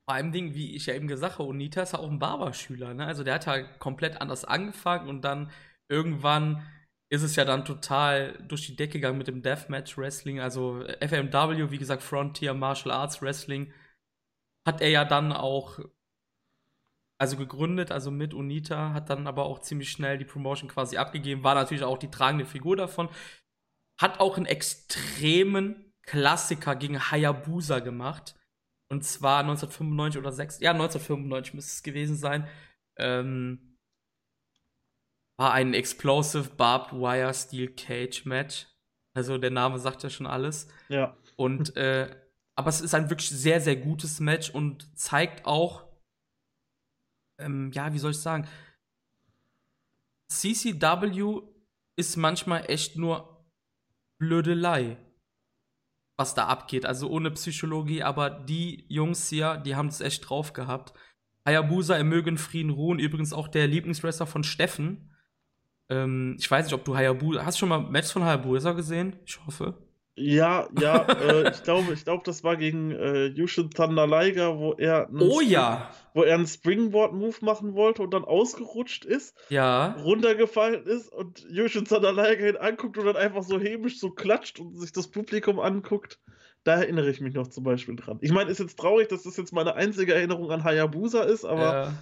Vor 0.08 0.14
allem 0.14 0.32
Ding, 0.32 0.54
wie 0.54 0.74
ich 0.74 0.86
ja 0.86 0.94
eben 0.94 1.06
gesagt 1.06 1.34
habe, 1.34 1.50
Onita 1.50 1.82
ist 1.82 1.92
ja 1.92 1.98
auch 1.98 2.10
ein 2.10 2.18
Barberschüler, 2.18 2.94
ne? 2.94 3.04
Also 3.04 3.24
der 3.24 3.34
hat 3.34 3.44
ja 3.44 3.62
komplett 3.62 4.22
anders 4.22 4.46
angefangen 4.46 5.06
und 5.06 5.20
dann 5.20 5.50
irgendwann 5.90 6.66
ist 7.12 7.22
es 7.22 7.36
ja 7.36 7.44
dann 7.44 7.66
total 7.66 8.32
durch 8.48 8.66
die 8.66 8.74
Decke 8.74 8.94
gegangen 8.94 9.18
mit 9.18 9.28
dem 9.28 9.42
Deathmatch 9.42 9.98
Wrestling, 9.98 10.40
also 10.40 10.82
FMW, 11.00 11.70
wie 11.70 11.76
gesagt, 11.76 12.02
Frontier 12.02 12.54
Martial 12.54 12.94
Arts 12.94 13.20
Wrestling, 13.20 13.70
hat 14.66 14.80
er 14.80 14.88
ja 14.88 15.04
dann 15.04 15.30
auch 15.30 15.78
also 17.20 17.36
gegründet, 17.36 17.92
also 17.92 18.10
mit 18.10 18.32
Unita, 18.32 18.94
hat 18.94 19.10
dann 19.10 19.26
aber 19.26 19.44
auch 19.44 19.58
ziemlich 19.58 19.90
schnell 19.90 20.16
die 20.16 20.24
Promotion 20.24 20.70
quasi 20.70 20.96
abgegeben, 20.96 21.44
war 21.44 21.54
natürlich 21.54 21.84
auch 21.84 21.98
die 21.98 22.10
tragende 22.10 22.46
Figur 22.46 22.76
davon, 22.76 23.10
hat 24.00 24.20
auch 24.20 24.38
einen 24.38 24.46
extremen 24.46 25.92
Klassiker 26.00 26.76
gegen 26.76 27.10
Hayabusa 27.10 27.80
gemacht. 27.80 28.37
Und 28.90 29.04
zwar 29.04 29.40
1995 29.40 30.20
oder 30.20 30.32
6, 30.32 30.60
ja, 30.60 30.72
1995 30.72 31.54
müsste 31.54 31.72
es 31.72 31.82
gewesen 31.82 32.16
sein. 32.16 32.48
Ähm, 32.96 33.78
war 35.38 35.52
ein 35.52 35.74
Explosive 35.74 36.50
Barbed 36.56 36.92
Wire 36.92 37.32
Steel 37.34 37.68
Cage 37.68 38.24
Match. 38.24 38.66
Also 39.14 39.38
der 39.38 39.50
Name 39.50 39.78
sagt 39.78 40.02
ja 40.02 40.10
schon 40.10 40.26
alles. 40.26 40.68
Ja. 40.88 41.16
Und, 41.36 41.76
äh, 41.76 42.14
aber 42.56 42.68
es 42.70 42.80
ist 42.80 42.94
ein 42.94 43.10
wirklich 43.10 43.30
sehr, 43.30 43.60
sehr 43.60 43.76
gutes 43.76 44.20
Match 44.20 44.50
und 44.50 44.98
zeigt 44.98 45.46
auch, 45.46 45.86
ähm, 47.38 47.70
ja, 47.72 47.92
wie 47.92 47.98
soll 47.98 48.10
ich 48.12 48.20
sagen, 48.20 48.48
CCW 50.28 51.42
ist 51.96 52.16
manchmal 52.16 52.68
echt 52.68 52.96
nur 52.96 53.46
Blödelei 54.18 54.96
was 56.18 56.34
da 56.34 56.46
abgeht. 56.46 56.84
Also 56.84 57.08
ohne 57.08 57.30
Psychologie, 57.30 58.02
aber 58.02 58.28
die 58.28 58.84
Jungs 58.88 59.28
hier, 59.30 59.56
die 59.56 59.76
haben 59.76 59.88
es 59.88 60.00
echt 60.00 60.28
drauf 60.28 60.52
gehabt. 60.52 60.92
Hayabusa, 61.46 61.96
er 61.96 62.04
möge 62.04 62.36
Frieden 62.36 62.70
ruhen. 62.70 62.98
Übrigens 62.98 63.32
auch 63.32 63.48
der 63.48 63.68
Lieblingswrestler 63.68 64.26
von 64.26 64.44
Steffen. 64.44 65.14
Ähm, 65.88 66.36
ich 66.38 66.50
weiß 66.50 66.66
nicht, 66.66 66.74
ob 66.74 66.84
du 66.84 66.96
Hayabusa. 66.96 67.46
Hast 67.46 67.56
du 67.56 67.60
schon 67.60 67.68
mal 67.70 67.80
Match 67.80 68.12
von 68.12 68.24
Hayabusa 68.24 68.72
gesehen? 68.72 69.16
Ich 69.24 69.38
hoffe. 69.46 69.87
Ja, 70.18 70.68
ja, 70.80 71.02
äh, 71.02 71.50
ich 71.52 71.62
glaube, 71.62 71.92
ich 71.92 72.04
glaube, 72.04 72.22
das 72.24 72.42
war 72.42 72.56
gegen 72.56 72.90
äh, 72.90 73.26
Yushin 73.26 73.70
Thunder 73.70 74.06
Liger, 74.06 74.58
wo 74.58 74.72
er 74.72 75.08
oh 75.18 75.40
ja, 75.40 75.90
wo 76.14 76.22
er 76.22 76.34
einen 76.34 76.46
Springboard-Move 76.46 77.36
machen 77.42 77.74
wollte 77.74 78.02
und 78.02 78.12
dann 78.12 78.24
ausgerutscht 78.24 79.04
ist, 79.04 79.36
ja, 79.48 79.92
runtergefallen 80.04 80.84
ist 80.84 81.12
und 81.12 81.46
Yushin 81.48 81.84
Thunder 81.84 82.12
Liger 82.12 82.48
ihn 82.48 82.56
anguckt 82.56 82.98
und 82.98 83.06
dann 83.06 83.16
einfach 83.16 83.42
so 83.42 83.58
hämisch 83.58 84.00
so 84.00 84.10
klatscht 84.10 84.58
und 84.58 84.78
sich 84.78 84.92
das 84.92 85.08
Publikum 85.08 85.60
anguckt. 85.60 86.18
Da 86.64 86.74
erinnere 86.74 87.08
ich 87.08 87.20
mich 87.20 87.34
noch 87.34 87.46
zum 87.46 87.64
Beispiel 87.64 87.96
dran. 87.96 88.18
Ich 88.20 88.32
meine, 88.32 88.50
ist 88.50 88.58
jetzt 88.58 88.78
traurig, 88.78 89.08
dass 89.08 89.22
das 89.22 89.36
jetzt 89.36 89.52
meine 89.52 89.74
einzige 89.74 90.12
Erinnerung 90.12 90.50
an 90.50 90.64
Hayabusa 90.64 91.22
ist, 91.22 91.44
aber 91.44 91.72
ja. 91.72 91.92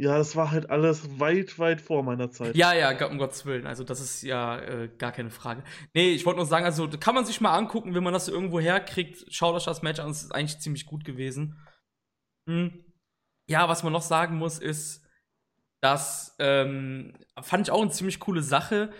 Ja, 0.00 0.16
das 0.16 0.36
war 0.36 0.52
halt 0.52 0.70
alles 0.70 1.18
weit, 1.18 1.58
weit 1.58 1.80
vor 1.80 2.04
meiner 2.04 2.30
Zeit. 2.30 2.54
Ja, 2.54 2.72
ja, 2.72 3.04
um 3.08 3.18
Gottes 3.18 3.44
Willen. 3.46 3.66
Also, 3.66 3.82
das 3.82 4.00
ist 4.00 4.22
ja 4.22 4.56
äh, 4.60 4.88
gar 4.96 5.10
keine 5.10 5.30
Frage. 5.30 5.64
Nee, 5.92 6.10
ich 6.10 6.24
wollte 6.24 6.36
nur 6.36 6.46
sagen, 6.46 6.64
also, 6.64 6.88
kann 6.88 7.16
man 7.16 7.26
sich 7.26 7.40
mal 7.40 7.56
angucken, 7.56 7.96
wenn 7.96 8.04
man 8.04 8.12
das 8.12 8.28
irgendwo 8.28 8.60
herkriegt. 8.60 9.26
Schaut 9.34 9.56
euch 9.56 9.64
das 9.64 9.82
Match 9.82 9.98
an, 9.98 10.10
es 10.10 10.22
ist 10.22 10.32
eigentlich 10.32 10.60
ziemlich 10.60 10.86
gut 10.86 11.04
gewesen. 11.04 11.58
Hm. 12.48 12.84
Ja, 13.48 13.68
was 13.68 13.82
man 13.82 13.92
noch 13.92 14.02
sagen 14.02 14.36
muss, 14.36 14.60
ist, 14.60 15.04
dass, 15.80 16.36
ähm, 16.38 17.14
fand 17.40 17.66
ich 17.66 17.72
auch 17.72 17.82
eine 17.82 17.90
ziemlich 17.90 18.20
coole 18.20 18.42
Sache, 18.42 18.92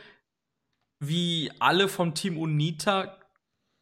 wie 0.98 1.52
alle 1.60 1.86
vom 1.86 2.14
Team 2.14 2.36
Unita 2.36 3.17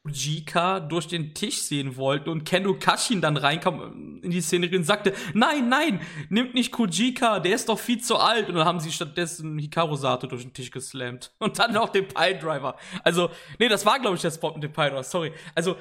Jika 0.08 0.80
durch 0.80 1.08
den 1.08 1.34
Tisch 1.34 1.62
sehen 1.62 1.96
wollten 1.96 2.30
und 2.30 2.44
Kendo 2.44 2.78
Kashin 2.78 3.20
dann 3.20 3.36
reinkam 3.36 4.20
in 4.22 4.30
die 4.30 4.40
Szenerie 4.40 4.76
und 4.76 4.84
sagte, 4.84 5.12
nein, 5.34 5.68
nein, 5.68 6.00
nimmt 6.28 6.54
nicht 6.54 6.72
Kojika, 6.72 7.40
der 7.40 7.54
ist 7.54 7.68
doch 7.68 7.78
viel 7.78 8.00
zu 8.00 8.16
alt. 8.16 8.48
Und 8.48 8.56
dann 8.56 8.66
haben 8.66 8.80
sie 8.80 8.92
stattdessen 8.92 9.58
Hikaru 9.58 9.96
Sato 9.96 10.26
durch 10.26 10.42
den 10.42 10.52
Tisch 10.52 10.70
geslammt. 10.70 11.32
Und 11.38 11.58
dann 11.58 11.72
noch 11.72 11.90
den 11.90 12.08
Piledriver. 12.08 12.76
Also, 13.04 13.30
nee, 13.58 13.68
das 13.68 13.86
war, 13.86 13.98
glaube 14.00 14.16
ich, 14.16 14.22
der 14.22 14.30
Spot 14.30 14.52
mit 14.52 14.62
dem 14.62 14.72
Piledriver, 14.72 15.02
sorry. 15.02 15.32
Also, 15.54 15.76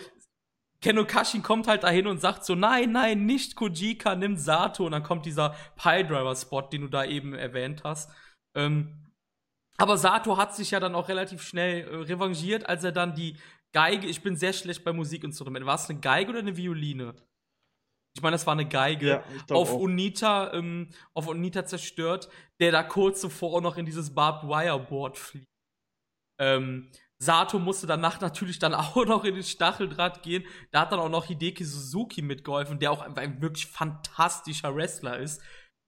Kendo 0.82 1.06
Kashin 1.06 1.42
kommt 1.42 1.68
halt 1.68 1.84
dahin 1.84 2.06
und 2.06 2.22
sagt 2.22 2.46
so, 2.46 2.54
nein, 2.54 2.92
nein, 2.92 3.26
nicht 3.26 3.56
Kojika, 3.56 4.16
nimm 4.16 4.38
Sato. 4.38 4.86
Und 4.86 4.92
dann 4.92 5.04
kommt 5.04 5.26
dieser 5.26 5.56
Piledriver-Spot, 5.78 6.62
den 6.62 6.82
du 6.82 6.88
da 6.88 7.06
eben 7.06 7.34
erwähnt 7.34 7.84
hast. 7.84 8.12
Ähm, 8.56 9.06
aber 9.78 9.98
Sato 9.98 10.38
hat 10.38 10.56
sich 10.56 10.72
ja 10.72 10.80
dann 10.80 10.96
auch 10.96 11.10
relativ 11.10 11.42
schnell 11.42 11.88
äh, 11.88 11.96
revanchiert, 11.96 12.68
als 12.70 12.84
er 12.84 12.92
dann 12.92 13.14
die 13.14 13.38
Geige, 13.76 14.08
ich 14.08 14.22
bin 14.22 14.38
sehr 14.38 14.54
schlecht 14.54 14.86
bei 14.86 14.94
Musikinstrumenten. 14.94 15.68
War 15.68 15.76
es 15.76 15.90
eine 15.90 16.00
Geige 16.00 16.30
oder 16.30 16.40
eine 16.40 16.56
Violine? 16.56 17.14
Ich 18.16 18.22
meine, 18.22 18.36
das 18.36 18.48
war 18.48 18.54
eine 18.54 18.70
Geige 18.70 19.08
ja, 19.08 19.24
auf 19.50 19.74
auch. 19.74 19.80
Unita, 19.80 20.54
ähm, 20.54 20.92
auf 21.14 21.28
Unita 21.28 21.66
zerstört, 21.66 22.30
der 22.62 22.72
da 22.72 22.84
kurz 22.84 23.20
zuvor 23.20 23.58
auch 23.58 23.62
noch 23.62 23.76
in 23.76 23.86
dieses 23.86 24.16
Barbed 24.16 24.50
Wire 24.50 24.80
Board 24.80 25.18
fliegt. 25.18 25.50
Ähm, 26.40 26.90
Sato 27.18 27.60
musste 27.60 27.86
danach 27.86 28.22
natürlich 28.22 28.60
dann 28.60 28.74
auch 28.74 29.06
noch 29.06 29.26
in 29.26 29.36
den 29.36 29.44
Stacheldraht 29.44 30.24
gehen. 30.24 30.46
Da 30.72 30.80
hat 30.80 30.94
dann 30.94 31.02
auch 31.02 31.10
noch 31.10 31.26
Hideki 31.26 31.66
Suzuki 31.66 32.22
mitgeholfen, 32.22 32.80
der 32.80 32.94
auch 32.94 33.02
ein 33.02 33.42
wirklich 33.42 33.66
fantastischer 33.66 34.74
Wrestler 34.74 35.20
ist. 35.20 35.42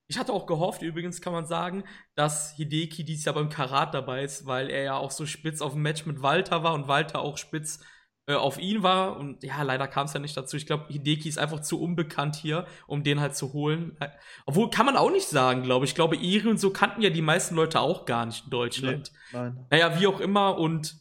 Ich 0.09 0.17
hatte 0.17 0.31
auch 0.31 0.45
gehofft, 0.45 0.81
übrigens 0.81 1.21
kann 1.21 1.33
man 1.33 1.45
sagen, 1.45 1.83
dass 2.15 2.53
Hideki 2.55 3.03
dies 3.03 3.25
Jahr 3.25 3.35
beim 3.35 3.49
Karat 3.49 3.93
dabei 3.93 4.23
ist, 4.23 4.45
weil 4.45 4.69
er 4.69 4.83
ja 4.83 4.95
auch 4.95 5.11
so 5.11 5.25
spitz 5.25 5.61
auf 5.61 5.73
dem 5.73 5.81
Match 5.81 6.05
mit 6.05 6.21
Walter 6.21 6.63
war 6.63 6.73
und 6.73 6.87
Walter 6.87 7.19
auch 7.19 7.37
spitz 7.37 7.81
äh, 8.27 8.33
auf 8.33 8.57
ihn 8.57 8.83
war. 8.83 9.17
Und 9.17 9.43
ja, 9.43 9.61
leider 9.63 9.87
kam 9.87 10.05
es 10.05 10.13
ja 10.13 10.21
nicht 10.21 10.37
dazu. 10.37 10.55
Ich 10.55 10.65
glaube, 10.65 10.85
Hideki 10.89 11.27
ist 11.27 11.37
einfach 11.37 11.61
zu 11.61 11.81
unbekannt 11.81 12.37
hier, 12.37 12.65
um 12.85 13.03
den 13.03 13.19
halt 13.19 13.35
zu 13.35 13.51
holen. 13.51 13.97
Obwohl, 14.45 14.69
kann 14.69 14.85
man 14.85 14.95
auch 14.95 15.11
nicht 15.11 15.27
sagen, 15.27 15.63
glaube 15.63 15.85
ich. 15.85 15.91
Ich 15.91 15.95
glaube, 15.95 16.15
Iri 16.15 16.47
und 16.47 16.59
so 16.59 16.71
kannten 16.71 17.01
ja 17.01 17.09
die 17.09 17.21
meisten 17.21 17.55
Leute 17.55 17.81
auch 17.81 18.05
gar 18.05 18.25
nicht 18.25 18.45
in 18.45 18.49
Deutschland. 18.49 19.11
Nee, 19.33 19.37
nein. 19.39 19.65
Naja, 19.69 19.99
wie 19.99 20.07
auch 20.07 20.21
immer. 20.21 20.57
Und 20.57 20.95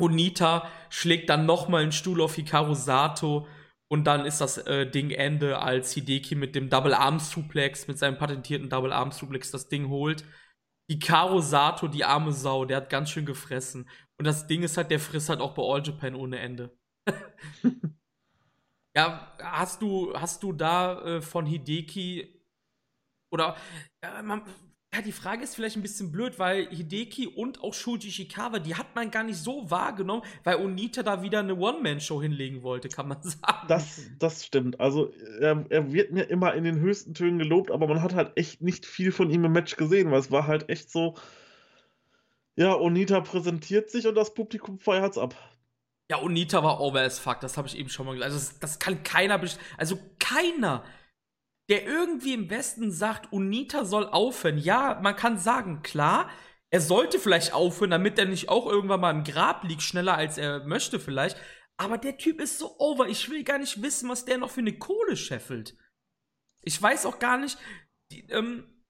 Onita 0.00 0.68
schlägt 0.88 1.30
dann 1.30 1.46
nochmal 1.46 1.82
einen 1.82 1.92
Stuhl 1.92 2.20
auf 2.20 2.34
Hikaru 2.34 2.74
Sato 2.74 3.46
und 3.92 4.04
dann 4.04 4.24
ist 4.24 4.40
das 4.40 4.56
äh, 4.58 4.88
Ding 4.88 5.10
Ende, 5.10 5.58
als 5.58 5.92
Hideki 5.92 6.36
mit 6.36 6.54
dem 6.54 6.70
Double 6.70 6.94
Arm 6.94 7.18
Suplex, 7.18 7.88
mit 7.88 7.98
seinem 7.98 8.18
patentierten 8.18 8.70
Double 8.70 8.92
Arm 8.92 9.10
Suplex 9.10 9.50
das 9.50 9.68
Ding 9.68 9.88
holt. 9.88 10.24
Hikaru 10.88 11.40
Sato, 11.40 11.88
die 11.88 12.04
arme 12.04 12.32
Sau, 12.32 12.64
der 12.64 12.78
hat 12.78 12.90
ganz 12.90 13.10
schön 13.10 13.26
gefressen. 13.26 13.88
Und 14.16 14.26
das 14.26 14.46
Ding 14.46 14.62
ist 14.62 14.76
halt, 14.76 14.90
der 14.90 15.00
frisst 15.00 15.28
halt 15.28 15.40
auch 15.40 15.54
bei 15.54 15.62
All 15.62 15.82
Japan 15.84 16.14
ohne 16.14 16.38
Ende. 16.38 16.76
ja, 18.96 19.36
hast 19.40 19.82
du, 19.82 20.12
hast 20.14 20.42
du 20.42 20.52
da 20.52 21.00
äh, 21.02 21.22
von 21.22 21.46
Hideki 21.46 22.44
oder 23.32 23.56
ja, 24.04 24.22
man, 24.22 24.42
Ja, 24.92 25.02
die 25.02 25.12
Frage 25.12 25.44
ist 25.44 25.54
vielleicht 25.54 25.76
ein 25.76 25.82
bisschen 25.82 26.10
blöd, 26.10 26.40
weil 26.40 26.66
Hideki 26.68 27.28
und 27.28 27.62
auch 27.62 27.74
Shuji 27.74 28.08
Ishikawa, 28.08 28.58
die 28.58 28.74
hat 28.74 28.96
man 28.96 29.12
gar 29.12 29.22
nicht 29.22 29.38
so 29.38 29.70
wahrgenommen, 29.70 30.22
weil 30.42 30.56
Onita 30.56 31.04
da 31.04 31.22
wieder 31.22 31.38
eine 31.38 31.54
One-Man-Show 31.54 32.20
hinlegen 32.20 32.64
wollte, 32.64 32.88
kann 32.88 33.06
man 33.06 33.18
sagen. 33.22 33.68
Das, 33.68 34.02
das 34.18 34.44
stimmt. 34.44 34.80
Also, 34.80 35.12
er, 35.40 35.64
er 35.68 35.92
wird 35.92 36.10
mir 36.10 36.24
immer 36.24 36.54
in 36.54 36.64
den 36.64 36.80
höchsten 36.80 37.14
Tönen 37.14 37.38
gelobt, 37.38 37.70
aber 37.70 37.86
man 37.86 38.02
hat 38.02 38.14
halt 38.14 38.32
echt 38.36 38.62
nicht 38.62 38.84
viel 38.84 39.12
von 39.12 39.30
ihm 39.30 39.44
im 39.44 39.52
Match 39.52 39.76
gesehen, 39.76 40.10
weil 40.10 40.18
es 40.18 40.32
war 40.32 40.48
halt 40.48 40.68
echt 40.68 40.90
so, 40.90 41.14
ja, 42.56 42.74
Onita 42.74 43.20
präsentiert 43.20 43.90
sich 43.90 44.08
und 44.08 44.16
das 44.16 44.34
Publikum 44.34 44.80
feiert's 44.80 45.18
ab. 45.18 45.36
Ja, 46.10 46.20
Onita 46.20 46.64
war 46.64 46.80
over 46.80 47.02
as 47.02 47.20
fuck, 47.20 47.38
das 47.38 47.56
habe 47.56 47.68
ich 47.68 47.78
eben 47.78 47.90
schon 47.90 48.06
mal 48.06 48.14
gesagt. 48.14 48.32
Also, 48.32 48.44
das, 48.44 48.58
das 48.58 48.78
kann 48.80 49.04
keiner, 49.04 49.40
also 49.78 50.00
keiner 50.18 50.82
der 51.70 51.86
irgendwie 51.86 52.34
im 52.34 52.50
Westen 52.50 52.90
sagt, 52.90 53.32
UNITA 53.32 53.84
soll 53.84 54.06
aufhören. 54.06 54.58
Ja, 54.58 54.98
man 55.02 55.14
kann 55.14 55.38
sagen, 55.38 55.82
klar, 55.82 56.28
er 56.70 56.80
sollte 56.80 57.20
vielleicht 57.20 57.52
aufhören, 57.52 57.90
damit 57.90 58.18
er 58.18 58.26
nicht 58.26 58.48
auch 58.48 58.66
irgendwann 58.66 59.00
mal 59.00 59.12
im 59.12 59.24
Grab 59.24 59.64
liegt, 59.64 59.82
schneller 59.82 60.14
als 60.14 60.36
er 60.36 60.64
möchte 60.66 60.98
vielleicht. 60.98 61.36
Aber 61.76 61.96
der 61.96 62.18
Typ 62.18 62.40
ist 62.40 62.58
so 62.58 62.76
over. 62.78 63.08
Ich 63.08 63.30
will 63.30 63.44
gar 63.44 63.58
nicht 63.58 63.82
wissen, 63.82 64.08
was 64.08 64.24
der 64.24 64.38
noch 64.38 64.50
für 64.50 64.60
eine 64.60 64.78
Kohle 64.78 65.16
scheffelt. 65.16 65.76
Ich 66.62 66.80
weiß 66.80 67.06
auch 67.06 67.20
gar 67.20 67.38
nicht. 67.38 67.56
Die, 68.10 68.28
ähm, 68.30 68.84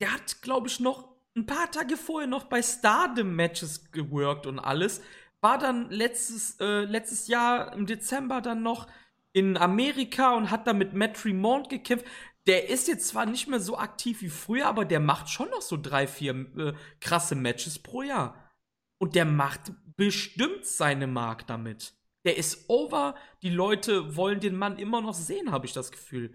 der 0.00 0.14
hat, 0.14 0.40
glaube 0.40 0.68
ich, 0.68 0.80
noch 0.80 1.16
ein 1.36 1.46
paar 1.46 1.70
Tage 1.70 1.96
vorher 1.96 2.28
noch 2.28 2.44
bei 2.44 2.62
Stardom 2.62 3.34
Matches 3.34 3.90
geworkt 3.90 4.46
und 4.46 4.58
alles. 4.58 5.02
War 5.40 5.58
dann 5.58 5.90
letztes, 5.90 6.58
äh, 6.60 6.84
letztes 6.84 7.26
Jahr 7.26 7.72
im 7.74 7.86
Dezember 7.86 8.40
dann 8.40 8.62
noch 8.62 8.86
in 9.32 9.56
Amerika 9.56 10.34
und 10.36 10.50
hat 10.50 10.66
da 10.66 10.72
mit 10.72 10.92
Matt 10.92 11.16
Tremont 11.16 11.68
gekämpft. 11.68 12.06
Der 12.46 12.68
ist 12.68 12.88
jetzt 12.88 13.08
zwar 13.08 13.26
nicht 13.26 13.48
mehr 13.48 13.60
so 13.60 13.76
aktiv 13.78 14.22
wie 14.22 14.28
früher, 14.30 14.66
aber 14.66 14.84
der 14.84 15.00
macht 15.00 15.28
schon 15.28 15.50
noch 15.50 15.60
so 15.60 15.76
drei, 15.76 16.06
vier 16.06 16.34
äh, 16.56 16.72
krasse 17.00 17.34
Matches 17.34 17.78
pro 17.78 18.02
Jahr. 18.02 18.50
Und 18.98 19.14
der 19.14 19.24
macht 19.24 19.72
bestimmt 19.96 20.64
seine 20.64 21.06
Mark 21.06 21.46
damit. 21.46 21.94
Der 22.24 22.36
ist 22.36 22.68
over. 22.68 23.14
Die 23.42 23.50
Leute 23.50 24.16
wollen 24.16 24.40
den 24.40 24.56
Mann 24.56 24.78
immer 24.78 25.00
noch 25.00 25.14
sehen, 25.14 25.52
habe 25.52 25.66
ich 25.66 25.72
das 25.72 25.90
Gefühl. 25.90 26.32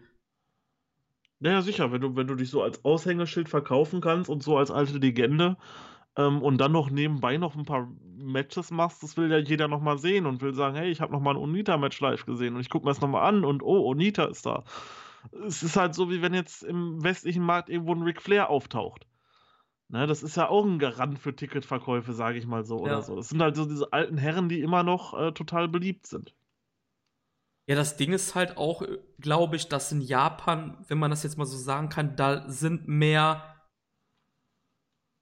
Naja, 1.39 1.61
sicher, 1.61 1.91
wenn 1.91 2.01
du, 2.01 2.15
wenn 2.15 2.27
du 2.27 2.35
dich 2.35 2.49
so 2.49 2.63
als 2.63 2.83
Aushängeschild 2.85 3.49
verkaufen 3.49 4.01
kannst 4.01 4.29
und 4.29 4.41
so 4.41 4.57
als 4.57 4.71
alte 4.71 4.97
Legende 4.97 5.57
ähm, 6.17 6.41
und 6.41 6.57
dann 6.59 6.71
noch 6.71 6.89
nebenbei 6.89 7.37
noch 7.37 7.55
ein 7.55 7.65
paar 7.65 7.91
Matches 8.17 8.71
machst, 8.71 9.03
das 9.03 9.17
will 9.17 9.31
ja 9.31 9.37
jeder 9.37 9.67
nochmal 9.67 9.97
sehen 9.97 10.25
und 10.25 10.41
will 10.41 10.53
sagen, 10.53 10.75
hey, 10.75 10.89
ich 10.89 11.01
habe 11.01 11.11
nochmal 11.11 11.35
ein 11.35 11.41
Onita-Match 11.41 11.99
live 11.99 12.25
gesehen 12.25 12.55
und 12.55 12.61
ich 12.61 12.69
gucke 12.69 12.85
mir 12.85 12.91
das 12.91 13.01
nochmal 13.01 13.27
an 13.27 13.43
und 13.43 13.61
oh, 13.61 13.89
Onita 13.89 14.25
ist 14.25 14.45
da. 14.45 14.63
Es 15.45 15.63
ist 15.63 15.75
halt 15.75 15.95
so, 15.95 16.09
wie 16.09 16.21
wenn 16.21 16.33
jetzt 16.33 16.63
im 16.63 17.03
westlichen 17.03 17.43
Markt 17.43 17.69
irgendwo 17.69 17.93
ein 17.93 18.03
Ric 18.03 18.21
Flair 18.21 18.49
auftaucht. 18.49 19.05
Ne, 19.87 20.07
das 20.07 20.23
ist 20.23 20.35
ja 20.35 20.49
auch 20.49 20.65
ein 20.65 20.79
Garant 20.79 21.19
für 21.19 21.35
Ticketverkäufe, 21.35 22.13
sage 22.13 22.39
ich 22.39 22.47
mal 22.47 22.63
so, 22.63 22.77
ja. 22.77 22.83
oder 22.83 23.01
so. 23.03 23.19
Es 23.19 23.29
sind 23.29 23.41
halt 23.41 23.55
so 23.55 23.65
diese 23.65 23.93
alten 23.93 24.17
Herren, 24.17 24.49
die 24.49 24.61
immer 24.61 24.81
noch 24.83 25.13
äh, 25.13 25.31
total 25.31 25.67
beliebt 25.67 26.07
sind. 26.07 26.33
Ja, 27.67 27.75
das 27.75 27.95
Ding 27.97 28.13
ist 28.13 28.33
halt 28.33 28.57
auch, 28.57 28.81
äh, 28.81 28.97
glaube 29.19 29.55
ich, 29.55 29.69
dass 29.69 29.91
in 29.91 30.01
Japan, 30.01 30.83
wenn 30.87 30.97
man 30.97 31.11
das 31.11 31.23
jetzt 31.23 31.37
mal 31.37 31.45
so 31.45 31.57
sagen 31.57 31.89
kann, 31.89 32.15
da 32.15 32.49
sind 32.49 32.87
mehr 32.87 33.54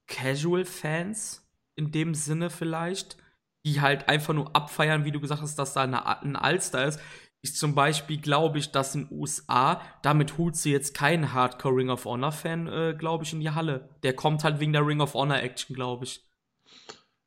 Casual-Fans 0.08 1.48
in 1.76 1.92
dem 1.92 2.14
Sinne 2.14 2.50
vielleicht, 2.50 3.18
die 3.66 3.82
halt 3.82 4.10
einfach 4.10 4.34
nur 4.34 4.56
abfeiern, 4.56 5.06
wie 5.06 5.12
du 5.12 5.20
gesagt 5.20 5.42
hast, 5.42 5.58
dass 5.58 5.74
da 5.74 5.84
eine, 5.84 6.22
ein 6.22 6.36
Alster 6.36 6.86
ist. 6.86 7.00
Ich 7.42 7.56
zum 7.56 7.76
Beispiel 7.76 8.22
glaube 8.22 8.58
ich, 8.58 8.72
dass 8.72 8.96
in 8.96 9.08
den 9.08 9.18
USA, 9.18 9.82
damit 10.02 10.38
holt 10.38 10.56
sie 10.56 10.72
jetzt 10.72 10.96
keinen 10.96 11.34
Hardcore 11.34 11.76
Ring 11.76 11.90
of 11.90 12.06
Honor 12.06 12.32
Fan, 12.32 12.68
äh, 12.68 12.96
glaube 12.98 13.24
ich, 13.26 13.34
in 13.34 13.42
die 13.42 13.52
Halle. 13.52 13.90
Der 14.04 14.16
kommt 14.16 14.44
halt 14.44 14.60
wegen 14.60 14.74
der 14.74 14.86
Ring 14.86 15.02
of 15.02 15.14
Honor 15.14 15.42
Action, 15.42 15.76
glaube 15.76 16.06
ich. 16.06 16.26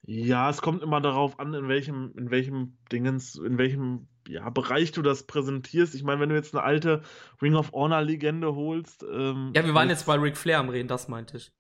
Ja, 0.09 0.49
es 0.49 0.63
kommt 0.63 0.83
immer 0.83 1.01
darauf 1.01 1.41
an, 1.41 1.53
in 1.53 1.69
welchem, 1.69 2.13
in 2.17 2.31
welchem 2.31 2.79
Dingens, 2.93 3.35
in 3.35 3.59
welchem 3.59 4.07
ja, 4.29 4.49
Bereich 4.51 4.93
du 4.93 5.03
das 5.03 5.25
präsentierst. 5.25 5.95
Ich 5.95 6.05
meine, 6.05 6.21
wenn 6.21 6.29
du 6.29 6.37
jetzt 6.37 6.55
eine 6.55 6.63
alte 6.63 7.03
Ring 7.43 7.57
of 7.57 7.73
Honor 7.73 8.03
Legende 8.03 8.55
holst. 8.55 9.03
Ähm, 9.03 9.53
ja, 9.55 9.65
wir 9.65 9.75
waren 9.75 9.89
jetzt 9.89 10.07
bei 10.07 10.15
Ric 10.15 10.37
Flair 10.37 10.61
am 10.61 10.69
Reden, 10.69 10.89
das 10.89 11.09
meinte 11.09 11.39
ich. 11.39 11.53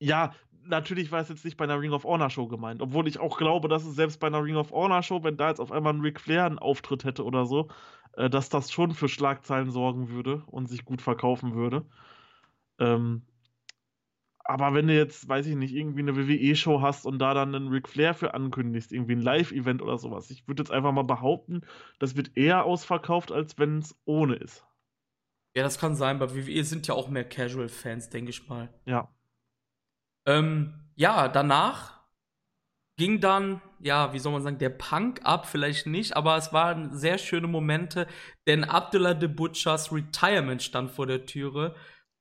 Ja, 0.00 0.34
natürlich 0.64 1.12
war 1.12 1.20
es 1.20 1.28
jetzt 1.28 1.44
nicht 1.44 1.56
bei 1.56 1.64
einer 1.64 1.80
Ring 1.80 1.92
of 1.92 2.04
Honor 2.04 2.30
Show 2.30 2.48
gemeint, 2.48 2.82
obwohl 2.82 3.06
ich 3.06 3.20
auch 3.20 3.36
glaube, 3.38 3.68
dass 3.68 3.84
es 3.84 3.94
selbst 3.94 4.18
bei 4.18 4.26
einer 4.26 4.42
Ring 4.42 4.56
of 4.56 4.72
Honor 4.72 5.02
Show, 5.02 5.22
wenn 5.22 5.36
da 5.36 5.48
jetzt 5.48 5.60
auf 5.60 5.70
einmal 5.70 5.94
ein 5.94 6.00
Ric 6.00 6.20
Flair 6.20 6.46
einen 6.46 6.58
Auftritt 6.58 7.04
hätte 7.04 7.24
oder 7.24 7.46
so, 7.46 7.68
äh, 8.14 8.30
dass 8.30 8.48
das 8.48 8.72
schon 8.72 8.92
für 8.92 9.08
Schlagzeilen 9.08 9.70
sorgen 9.70 10.08
würde 10.08 10.42
und 10.46 10.68
sich 10.68 10.84
gut 10.84 11.02
verkaufen 11.02 11.54
würde. 11.54 11.86
Ähm, 12.78 13.22
aber 14.42 14.74
wenn 14.74 14.88
du 14.88 14.94
jetzt, 14.96 15.28
weiß 15.28 15.46
ich 15.46 15.54
nicht, 15.54 15.74
irgendwie 15.74 16.00
eine 16.00 16.16
WWE-Show 16.16 16.80
hast 16.80 17.06
und 17.06 17.20
da 17.20 17.34
dann 17.34 17.54
einen 17.54 17.68
Ric 17.68 17.88
Flair 17.88 18.14
für 18.14 18.34
ankündigst, 18.34 18.90
irgendwie 18.90 19.12
ein 19.12 19.22
Live-Event 19.22 19.80
oder 19.80 19.96
sowas, 19.98 20.30
ich 20.30 20.48
würde 20.48 20.62
jetzt 20.62 20.72
einfach 20.72 20.92
mal 20.92 21.04
behaupten, 21.04 21.60
das 22.00 22.16
wird 22.16 22.36
eher 22.36 22.64
ausverkauft, 22.64 23.30
als 23.30 23.58
wenn 23.58 23.78
es 23.78 23.96
ohne 24.06 24.34
ist. 24.34 24.66
Ja, 25.54 25.62
das 25.62 25.78
kann 25.78 25.94
sein. 25.94 26.18
Bei 26.18 26.34
WWE 26.34 26.64
sind 26.64 26.86
ja 26.86 26.94
auch 26.94 27.08
mehr 27.08 27.28
Casual-Fans, 27.28 28.10
denke 28.10 28.30
ich 28.30 28.48
mal. 28.48 28.68
Ja. 28.86 29.08
Ähm, 30.30 30.74
ja, 30.96 31.28
danach 31.28 32.00
ging 32.96 33.20
dann, 33.20 33.62
ja, 33.80 34.12
wie 34.12 34.18
soll 34.18 34.32
man 34.32 34.42
sagen, 34.42 34.58
der 34.58 34.68
Punk 34.68 35.20
ab, 35.24 35.46
vielleicht 35.46 35.86
nicht, 35.86 36.16
aber 36.16 36.36
es 36.36 36.52
waren 36.52 36.94
sehr 36.96 37.16
schöne 37.18 37.46
Momente, 37.46 38.06
denn 38.46 38.64
Abdullah 38.64 39.18
the 39.18 39.26
Butchers 39.26 39.92
Retirement 39.92 40.62
stand 40.62 40.90
vor 40.90 41.06
der 41.06 41.24
Türe. 41.24 41.74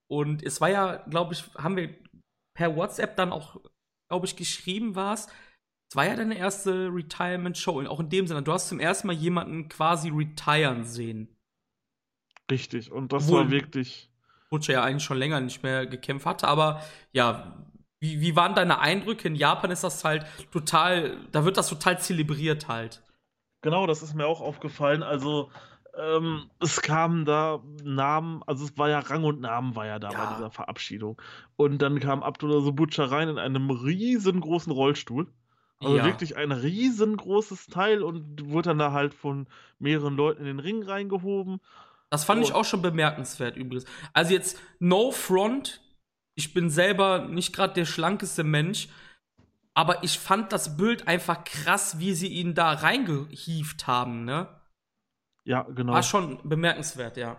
Und 0.08 0.42
es 0.42 0.62
war 0.62 0.70
ja, 0.70 0.96
glaube 1.10 1.34
ich, 1.34 1.44
haben 1.56 1.76
wir 1.76 1.94
per 2.56 2.76
WhatsApp 2.76 3.16
dann 3.18 3.32
auch, 3.32 3.62
glaube 4.08 4.26
ich, 4.26 4.36
geschrieben 4.36 4.96
war 4.96 5.14
es. 5.14 5.28
Es 5.92 5.96
war 5.96 6.06
ja 6.06 6.16
deine 6.16 6.38
erste 6.38 6.90
Retirement-Show, 6.92 7.86
auch 7.88 8.00
in 8.00 8.10
dem 8.10 8.28
Sinne. 8.28 8.44
Du 8.44 8.54
hast 8.54 8.70
zum 8.70 8.80
ersten 8.80 9.08
Mal 9.08 9.14
jemanden 9.14 9.70
quasi 9.70 10.10
retiren 10.10 10.86
sehen. 10.86 11.36
Richtig, 12.50 12.92
und 12.92 13.12
das 13.12 13.26
Obwohl 13.26 13.46
war 13.46 13.52
wirklich. 13.52 14.10
Butcher 14.50 14.74
ja 14.74 14.84
eigentlich 14.84 15.04
schon 15.04 15.18
länger 15.18 15.40
nicht 15.42 15.62
mehr 15.62 15.86
gekämpft 15.86 16.26
hatte, 16.26 16.48
aber 16.48 16.84
ja, 17.12 17.69
wie, 18.00 18.22
wie 18.22 18.36
waren 18.36 18.56
deine 18.56 18.80
Eindrücke? 18.80 19.28
In 19.28 19.36
Japan 19.36 19.72
ist 19.72 19.84
das 19.84 20.04
halt 20.04 20.26
total, 20.52 21.18
da 21.32 21.46
wird 21.46 21.58
das 21.58 21.70
total 21.70 22.00
zelebriert 22.00 22.68
halt. 22.68 23.02
Genau, 23.62 23.88
das 23.88 24.02
ist 24.02 24.14
mir 24.14 24.26
auch 24.26 24.42
aufgefallen. 24.42 25.04
Also, 25.04 25.52
ähm, 25.98 26.50
es 26.62 26.82
kamen 26.82 27.26
da 27.26 27.62
Namen, 27.84 28.42
also 28.46 28.64
es 28.64 28.78
war 28.78 28.90
ja 28.90 29.00
Rang 29.00 29.26
und 29.26 29.42
Namen 29.42 29.76
war 29.76 29.86
ja 29.86 30.00
da 30.00 30.12
ja. 30.12 30.26
bei 30.26 30.36
dieser 30.36 30.52
Verabschiedung. 30.52 31.22
Und 31.58 31.82
dann 31.82 32.00
kam 32.00 32.24
Abdullah 32.24 32.62
Subucha 32.62 33.06
rein 33.06 33.28
in 33.28 33.38
einem 33.38 33.70
riesengroßen 33.70 34.72
Rollstuhl. 34.72 35.28
Also 35.82 35.98
ja. 35.98 36.06
wirklich 36.06 36.36
ein 36.36 36.52
riesengroßes 36.52 37.68
Teil 37.68 38.04
und 38.04 38.50
wurde 38.50 38.70
dann 38.70 38.80
da 38.80 38.92
halt 38.92 39.14
von 39.14 39.48
mehreren 39.78 40.18
Leuten 40.18 40.42
in 40.42 40.48
den 40.48 40.60
Ring 40.60 40.84
reingehoben. 40.84 41.62
Das 42.10 42.26
fand 42.26 42.40
und 42.40 42.48
ich 42.48 42.54
auch 42.54 42.66
schon 42.66 42.82
bemerkenswert 42.82 43.56
übrigens. 43.56 43.86
Also 44.14 44.34
jetzt 44.34 44.60
No 44.80 45.12
Front 45.12 45.82
ich 46.40 46.54
bin 46.54 46.70
selber 46.70 47.28
nicht 47.28 47.54
gerade 47.54 47.74
der 47.74 47.84
schlankeste 47.84 48.46
Mensch, 48.46 48.88
aber 49.74 50.06
ich 50.06 50.18
fand 50.18 50.54
das 50.54 50.78
Bild 50.78 51.06
einfach 51.06 51.44
krass, 51.44 52.00
wie 52.00 52.14
sie 52.14 52.30
ihn 52.30 52.56
da 52.56 52.72
reingehieft 52.72 53.88
haben, 53.88 54.24
ne? 54.24 54.48
Ja, 55.44 55.64
genau. 55.64 55.92
War 55.92 56.04
schon 56.04 56.40
bemerkenswert, 56.48 57.18
ja. 57.18 57.36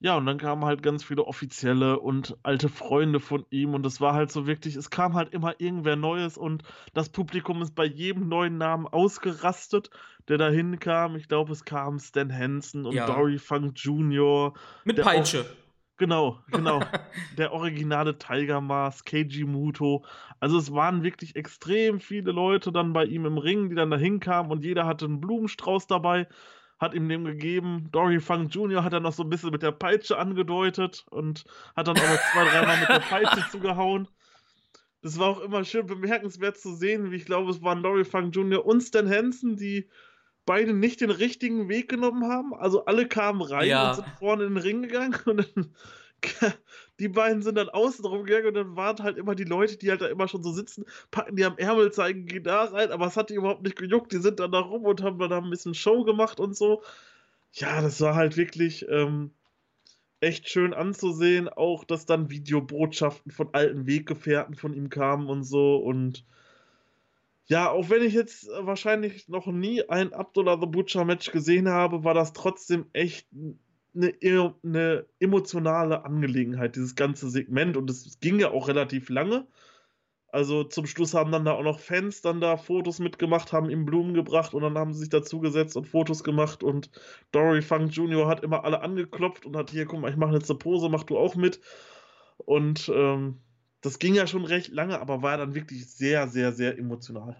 Ja, 0.00 0.18
und 0.18 0.26
dann 0.26 0.36
kamen 0.36 0.66
halt 0.66 0.82
ganz 0.82 1.02
viele 1.02 1.24
Offizielle 1.24 1.98
und 1.98 2.36
alte 2.42 2.68
Freunde 2.68 3.20
von 3.20 3.46
ihm 3.48 3.72
und 3.72 3.86
es 3.86 4.02
war 4.02 4.12
halt 4.12 4.30
so 4.30 4.46
wirklich, 4.46 4.76
es 4.76 4.90
kam 4.90 5.14
halt 5.14 5.32
immer 5.32 5.58
irgendwer 5.58 5.96
Neues 5.96 6.36
und 6.36 6.62
das 6.92 7.08
Publikum 7.08 7.62
ist 7.62 7.74
bei 7.74 7.86
jedem 7.86 8.28
neuen 8.28 8.58
Namen 8.58 8.86
ausgerastet, 8.86 9.88
der 10.28 10.36
dahin 10.36 10.78
kam. 10.78 11.16
Ich 11.16 11.28
glaube, 11.28 11.52
es 11.52 11.64
kam 11.64 11.98
Stan 12.00 12.30
Hansen 12.30 12.84
und 12.84 12.92
ja. 12.92 13.06
Dory 13.06 13.38
Funk 13.38 13.72
Jr. 13.76 14.52
Mit 14.84 15.00
Peitsche. 15.00 15.40
Auch, 15.40 15.65
Genau, 15.98 16.38
genau. 16.50 16.80
der 17.38 17.52
originale 17.52 18.18
Tiger 18.18 18.60
Mask, 18.60 19.06
Keiji 19.06 19.44
Muto. 19.44 20.04
Also 20.40 20.58
es 20.58 20.72
waren 20.72 21.02
wirklich 21.02 21.36
extrem 21.36 22.00
viele 22.00 22.32
Leute 22.32 22.70
dann 22.70 22.92
bei 22.92 23.04
ihm 23.06 23.24
im 23.24 23.38
Ring, 23.38 23.70
die 23.70 23.74
dann 23.74 23.90
da 23.90 23.96
hinkamen 23.96 24.52
und 24.52 24.64
jeder 24.64 24.84
hatte 24.84 25.06
einen 25.06 25.20
Blumenstrauß 25.20 25.86
dabei, 25.86 26.28
hat 26.78 26.92
ihm 26.92 27.08
dem 27.08 27.24
gegeben. 27.24 27.88
Dory 27.92 28.20
Funk 28.20 28.54
Jr. 28.54 28.84
hat 28.84 28.92
dann 28.92 29.04
noch 29.04 29.14
so 29.14 29.22
ein 29.22 29.30
bisschen 29.30 29.50
mit 29.50 29.62
der 29.62 29.72
Peitsche 29.72 30.18
angedeutet 30.18 31.06
und 31.10 31.44
hat 31.74 31.88
dann 31.88 31.96
auch 31.96 32.10
noch 32.10 32.32
zwei, 32.32 32.44
dreimal 32.44 32.78
mit 32.78 32.88
der 32.90 32.98
Peitsche 33.08 33.48
zugehauen. 33.50 34.06
Das 35.00 35.18
war 35.18 35.28
auch 35.28 35.40
immer 35.40 35.64
schön 35.64 35.86
bemerkenswert 35.86 36.58
zu 36.58 36.74
sehen, 36.74 37.10
wie 37.10 37.16
ich 37.16 37.24
glaube, 37.24 37.50
es 37.50 37.62
waren 37.62 37.82
Dory 37.82 38.04
Funk 38.04 38.34
Jr. 38.34 38.66
und 38.66 38.82
Stan 38.82 39.08
Hansen, 39.08 39.56
die 39.56 39.88
beide 40.46 40.72
nicht 40.72 41.00
den 41.00 41.10
richtigen 41.10 41.68
Weg 41.68 41.88
genommen 41.88 42.24
haben. 42.24 42.54
Also 42.54 42.86
alle 42.86 43.06
kamen 43.06 43.42
rein 43.42 43.68
ja. 43.68 43.90
und 43.90 43.96
sind 43.96 44.08
vorne 44.18 44.44
in 44.44 44.54
den 44.54 44.62
Ring 44.62 44.82
gegangen 44.82 45.14
und 45.26 45.38
dann 45.38 45.74
die 46.98 47.08
beiden 47.08 47.42
sind 47.42 47.56
dann 47.56 47.68
außen 47.68 48.02
drum 48.02 48.24
gegangen 48.24 48.46
und 48.46 48.54
dann 48.54 48.76
waren 48.76 49.02
halt 49.02 49.18
immer 49.18 49.34
die 49.34 49.44
Leute, 49.44 49.76
die 49.76 49.90
halt 49.90 50.00
da 50.00 50.06
immer 50.06 50.28
schon 50.28 50.42
so 50.42 50.50
sitzen, 50.50 50.86
packen 51.10 51.36
die 51.36 51.44
am 51.44 51.58
Ärmel, 51.58 51.92
zeigen, 51.92 52.24
geh 52.24 52.40
da 52.40 52.64
rein, 52.64 52.90
aber 52.90 53.06
es 53.06 53.18
hat 53.18 53.28
die 53.28 53.34
überhaupt 53.34 53.62
nicht 53.62 53.76
gejuckt. 53.76 54.12
Die 54.12 54.18
sind 54.18 54.40
dann 54.40 54.50
da 54.50 54.60
rum 54.60 54.84
und 54.84 55.02
haben 55.02 55.18
dann 55.18 55.44
ein 55.44 55.50
bisschen 55.50 55.74
Show 55.74 56.04
gemacht 56.04 56.40
und 56.40 56.56
so. 56.56 56.82
Ja, 57.52 57.82
das 57.82 58.00
war 58.00 58.14
halt 58.14 58.38
wirklich, 58.38 58.88
ähm, 58.88 59.30
echt 60.20 60.48
schön 60.48 60.74
anzusehen. 60.74 61.48
Auch, 61.48 61.84
dass 61.84 62.06
dann 62.06 62.30
Videobotschaften 62.30 63.32
von 63.32 63.50
alten 63.52 63.86
Weggefährten 63.86 64.54
von 64.54 64.74
ihm 64.74 64.88
kamen 64.88 65.28
und 65.28 65.44
so. 65.44 65.76
Und 65.76 66.24
ja, 67.46 67.70
auch 67.70 67.90
wenn 67.90 68.02
ich 68.02 68.12
jetzt 68.12 68.48
wahrscheinlich 68.60 69.28
noch 69.28 69.46
nie 69.46 69.88
ein 69.88 70.12
Abdullah 70.12 70.58
the 70.60 70.66
Butcher 70.66 71.04
Match 71.04 71.30
gesehen 71.30 71.68
habe, 71.68 72.02
war 72.02 72.14
das 72.14 72.32
trotzdem 72.32 72.86
echt 72.92 73.28
eine, 73.94 74.54
eine 74.64 75.06
emotionale 75.20 76.04
Angelegenheit, 76.04 76.76
dieses 76.76 76.96
ganze 76.96 77.30
Segment. 77.30 77.76
Und 77.76 77.88
es 77.88 78.18
ging 78.20 78.40
ja 78.40 78.50
auch 78.50 78.68
relativ 78.68 79.08
lange. 79.10 79.46
Also 80.28 80.64
zum 80.64 80.86
Schluss 80.86 81.14
haben 81.14 81.30
dann 81.30 81.44
da 81.44 81.52
auch 81.52 81.62
noch 81.62 81.78
Fans 81.78 82.20
dann 82.20 82.40
da 82.40 82.56
Fotos 82.56 82.98
mitgemacht, 82.98 83.52
haben 83.52 83.70
ihm 83.70 83.86
Blumen 83.86 84.12
gebracht 84.12 84.52
und 84.52 84.62
dann 84.62 84.76
haben 84.76 84.92
sie 84.92 85.00
sich 85.00 85.08
dazugesetzt 85.08 85.76
und 85.76 85.86
Fotos 85.86 86.24
gemacht 86.24 86.62
und 86.62 86.90
Dory 87.30 87.62
Funk 87.62 87.92
Jr. 87.96 88.26
hat 88.26 88.42
immer 88.42 88.64
alle 88.64 88.82
angeklopft 88.82 89.46
und 89.46 89.56
hat 89.56 89.70
hier, 89.70 89.86
guck 89.86 90.00
mal, 90.00 90.10
ich 90.10 90.16
mache 90.16 90.34
jetzt 90.34 90.50
eine 90.50 90.58
Pose, 90.58 90.88
mach 90.90 91.04
du 91.04 91.16
auch 91.16 91.36
mit. 91.36 91.60
Und 92.38 92.90
ähm, 92.94 93.38
das 93.86 94.00
ging 94.00 94.14
ja 94.14 94.26
schon 94.26 94.44
recht 94.44 94.72
lange, 94.72 95.00
aber 95.00 95.22
war 95.22 95.38
dann 95.38 95.54
wirklich 95.54 95.86
sehr, 95.86 96.26
sehr, 96.26 96.52
sehr 96.52 96.76
emotional. 96.76 97.36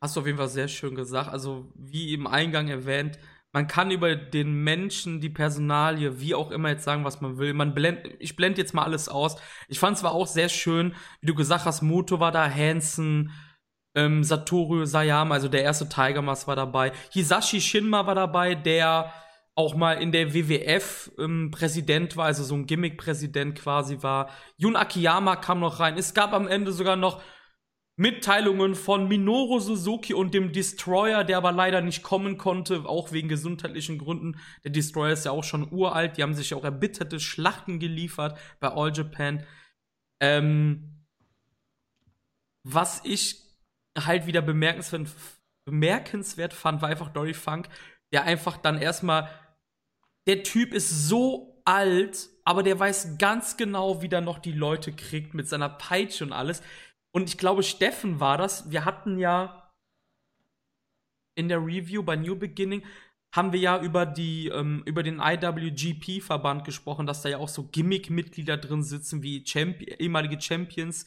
Hast 0.00 0.14
du 0.14 0.20
auf 0.20 0.26
jeden 0.26 0.38
Fall 0.38 0.48
sehr 0.48 0.68
schön 0.68 0.94
gesagt. 0.94 1.28
Also, 1.28 1.72
wie 1.74 2.14
im 2.14 2.26
Eingang 2.26 2.68
erwähnt, 2.68 3.18
man 3.52 3.66
kann 3.66 3.90
über 3.90 4.14
den 4.14 4.62
Menschen, 4.62 5.20
die 5.20 5.28
Personalie, 5.28 6.20
wie 6.20 6.34
auch 6.34 6.52
immer 6.52 6.68
jetzt 6.70 6.84
sagen, 6.84 7.04
was 7.04 7.20
man 7.20 7.38
will. 7.38 7.52
Man 7.52 7.74
blend, 7.74 8.00
ich 8.20 8.36
blende 8.36 8.60
jetzt 8.60 8.74
mal 8.74 8.84
alles 8.84 9.08
aus. 9.08 9.36
Ich 9.68 9.80
fand 9.80 9.98
zwar 9.98 10.12
auch 10.12 10.26
sehr 10.26 10.48
schön, 10.48 10.94
wie 11.20 11.26
du 11.26 11.34
gesagt 11.34 11.64
hast, 11.64 11.82
Moto 11.82 12.20
war 12.20 12.30
da, 12.30 12.48
Hansen, 12.48 13.32
ähm, 13.96 14.22
Satoru 14.22 14.84
Sayama, 14.84 15.34
also 15.34 15.48
der 15.48 15.62
erste 15.62 15.88
Tiger 15.88 16.22
Mask 16.22 16.46
war 16.46 16.56
dabei. 16.56 16.92
Hisashi 17.10 17.60
Shinma 17.60 18.06
war 18.06 18.14
dabei, 18.14 18.54
der 18.54 19.12
auch 19.56 19.74
mal 19.76 19.94
in 19.94 20.10
der 20.10 20.34
WWF 20.34 21.12
ähm, 21.18 21.50
Präsident 21.52 22.16
war, 22.16 22.26
also 22.26 22.42
so 22.42 22.54
ein 22.54 22.66
Gimmick-Präsident 22.66 23.58
quasi 23.58 24.02
war. 24.02 24.30
Jun 24.56 24.76
Akiyama 24.76 25.36
kam 25.36 25.60
noch 25.60 25.78
rein. 25.78 25.96
Es 25.96 26.12
gab 26.12 26.32
am 26.32 26.48
Ende 26.48 26.72
sogar 26.72 26.96
noch 26.96 27.22
Mitteilungen 27.96 28.74
von 28.74 29.06
Minoru 29.06 29.60
Suzuki 29.60 30.14
und 30.14 30.34
dem 30.34 30.52
Destroyer, 30.52 31.22
der 31.22 31.36
aber 31.36 31.52
leider 31.52 31.80
nicht 31.80 32.02
kommen 32.02 32.38
konnte, 32.38 32.84
auch 32.86 33.12
wegen 33.12 33.28
gesundheitlichen 33.28 33.98
Gründen. 33.98 34.40
Der 34.64 34.72
Destroyer 34.72 35.12
ist 35.12 35.26
ja 35.26 35.30
auch 35.30 35.44
schon 35.44 35.70
uralt, 35.72 36.16
die 36.16 36.24
haben 36.24 36.34
sich 36.34 36.54
auch 36.54 36.64
erbitterte 36.64 37.20
Schlachten 37.20 37.78
geliefert 37.78 38.36
bei 38.58 38.68
All 38.68 38.92
Japan. 38.92 39.46
Ähm, 40.20 41.04
was 42.64 43.02
ich 43.04 43.44
halt 43.96 44.26
wieder 44.26 44.42
bemerkenswert, 44.42 45.08
bemerkenswert 45.64 46.52
fand, 46.52 46.82
war 46.82 46.88
einfach 46.88 47.10
Dory 47.10 47.34
Funk, 47.34 47.68
der 48.12 48.24
einfach 48.24 48.56
dann 48.56 48.78
erstmal, 48.78 49.28
der 50.26 50.42
Typ 50.42 50.72
ist 50.72 51.08
so 51.08 51.62
alt, 51.64 52.28
aber 52.44 52.62
der 52.62 52.78
weiß 52.78 53.18
ganz 53.18 53.56
genau, 53.56 54.02
wie 54.02 54.08
der 54.08 54.20
noch 54.20 54.38
die 54.38 54.52
Leute 54.52 54.92
kriegt 54.92 55.34
mit 55.34 55.48
seiner 55.48 55.68
Peitsche 55.68 56.24
und 56.24 56.32
alles. 56.32 56.62
Und 57.12 57.28
ich 57.28 57.38
glaube, 57.38 57.62
Steffen 57.62 58.20
war 58.20 58.38
das. 58.38 58.70
Wir 58.70 58.84
hatten 58.84 59.18
ja 59.18 59.72
in 61.36 61.48
der 61.48 61.58
Review 61.58 62.02
bei 62.02 62.16
New 62.16 62.36
Beginning 62.36 62.82
haben 63.34 63.52
wir 63.52 63.58
ja 63.58 63.80
über 63.82 64.06
die 64.06 64.48
ähm, 64.48 64.82
über 64.86 65.02
den 65.02 65.18
IWGP 65.20 66.22
Verband 66.22 66.64
gesprochen, 66.64 67.04
dass 67.04 67.22
da 67.22 67.28
ja 67.28 67.38
auch 67.38 67.48
so 67.48 67.64
Gimmick 67.64 68.08
Mitglieder 68.08 68.56
drin 68.56 68.84
sitzen 68.84 69.22
wie 69.24 69.44
Champion, 69.44 69.98
ehemalige 69.98 70.40
Champions. 70.40 71.06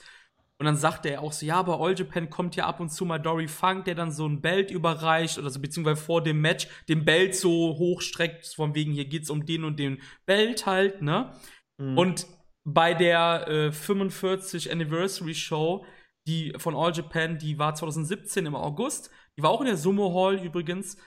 Und 0.59 0.65
dann 0.65 0.75
sagte 0.75 1.09
er 1.09 1.21
auch 1.21 1.33
so, 1.33 1.45
ja, 1.45 1.61
bei 1.61 1.73
All 1.73 1.97
Japan 1.97 2.29
kommt 2.29 2.55
ja 2.55 2.65
ab 2.65 2.79
und 2.79 2.89
zu 2.89 3.05
mal 3.05 3.19
Dory 3.19 3.47
Funk, 3.47 3.85
der 3.85 3.93
dann 3.93 4.11
so 4.11 4.27
ein 4.27 4.41
Belt 4.41 4.71
überreicht 4.71 5.37
oder 5.37 5.51
so, 5.51 5.59
beziehungsweise 5.59 6.01
vor 6.01 6.23
dem 6.23 6.41
Match 6.41 6.67
den 6.89 7.05
Belt 7.05 7.35
so 7.35 7.77
hochstreckt, 7.77 8.47
von 8.47 8.73
wegen, 8.73 8.91
hier 8.91 9.05
geht's 9.05 9.29
um 9.29 9.45
den 9.45 9.63
und 9.63 9.77
den 9.77 10.01
Belt 10.25 10.65
halt, 10.65 11.01
ne? 11.01 11.31
Mhm. 11.77 11.97
Und 11.97 12.27
bei 12.63 12.95
der 12.95 13.47
äh, 13.47 13.71
45 13.71 14.71
Anniversary 14.71 15.35
Show 15.35 15.85
die 16.27 16.53
von 16.57 16.75
All 16.75 16.93
Japan, 16.93 17.39
die 17.39 17.57
war 17.57 17.73
2017 17.73 18.45
im 18.45 18.55
August. 18.55 19.09
Die 19.37 19.43
war 19.43 19.49
auch 19.49 19.61
in 19.61 19.67
der 19.67 19.77
Sumo 19.77 20.13
Hall 20.13 20.43
übrigens. 20.43 20.97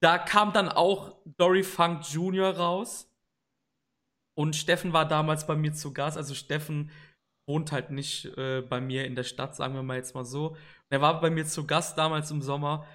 Da 0.00 0.18
kam 0.18 0.52
dann 0.52 0.68
auch 0.68 1.16
Dory 1.38 1.62
Funk 1.62 2.02
Jr. 2.12 2.56
raus. 2.56 3.10
Und 4.34 4.54
Steffen 4.54 4.92
war 4.92 5.08
damals 5.08 5.46
bei 5.46 5.56
mir 5.56 5.72
zu 5.72 5.92
Gast. 5.92 6.16
Also 6.16 6.34
Steffen 6.34 6.90
wohnt 7.46 7.72
halt 7.72 7.90
nicht 7.90 8.26
äh, 8.36 8.62
bei 8.62 8.80
mir 8.80 9.04
in 9.04 9.14
der 9.14 9.24
Stadt, 9.24 9.56
sagen 9.56 9.74
wir 9.74 9.82
mal 9.82 9.96
jetzt 9.96 10.14
mal 10.14 10.24
so. 10.24 10.56
er 10.90 11.00
war 11.00 11.20
bei 11.20 11.30
mir 11.30 11.46
zu 11.46 11.66
Gast 11.66 11.98
damals 11.98 12.30
im 12.30 12.42
Sommer. 12.42 12.86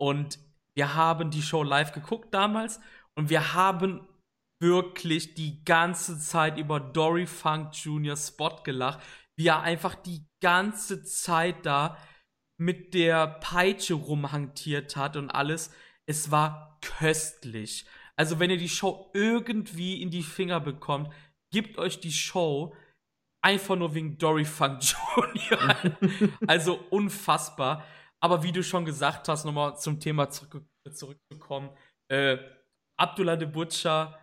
Und 0.00 0.38
wir 0.74 0.94
haben 0.94 1.30
die 1.30 1.42
Show 1.42 1.62
live 1.62 1.92
geguckt 1.92 2.32
damals. 2.34 2.80
Und 3.14 3.30
wir 3.30 3.54
haben 3.54 4.08
wirklich 4.60 5.34
die 5.34 5.64
ganze 5.64 6.18
Zeit 6.18 6.58
über 6.58 6.80
Dory 6.80 7.26
Funk 7.26 7.74
Jr. 7.74 8.16
Spot 8.16 8.62
gelacht 8.64 9.00
wie 9.36 9.48
er 9.48 9.62
einfach 9.62 9.94
die 9.94 10.26
ganze 10.40 11.02
Zeit 11.02 11.64
da 11.66 11.96
mit 12.58 12.94
der 12.94 13.26
Peitsche 13.26 13.94
rumhantiert 13.94 14.96
hat 14.96 15.16
und 15.16 15.30
alles. 15.30 15.72
Es 16.06 16.30
war 16.30 16.78
köstlich. 16.80 17.86
Also, 18.16 18.38
wenn 18.38 18.50
ihr 18.50 18.58
die 18.58 18.68
Show 18.68 19.10
irgendwie 19.14 20.02
in 20.02 20.10
die 20.10 20.22
Finger 20.22 20.60
bekommt, 20.60 21.12
gebt 21.50 21.78
euch 21.78 22.00
die 22.00 22.12
Show 22.12 22.74
einfach 23.42 23.76
nur 23.76 23.94
wegen 23.94 24.16
Dory 24.16 24.44
Funk 24.44 24.80
Jr. 25.16 25.76
also 26.46 26.80
unfassbar. 26.90 27.84
Aber 28.20 28.42
wie 28.42 28.52
du 28.52 28.62
schon 28.62 28.84
gesagt 28.84 29.28
hast, 29.28 29.44
nochmal 29.44 29.76
zum 29.76 29.98
Thema 30.00 30.30
zurück, 30.30 30.64
zurückzukommen, 30.92 31.70
äh, 32.08 32.38
Abdullah 32.96 33.36
de 33.36 33.48
Butcher. 33.48 34.18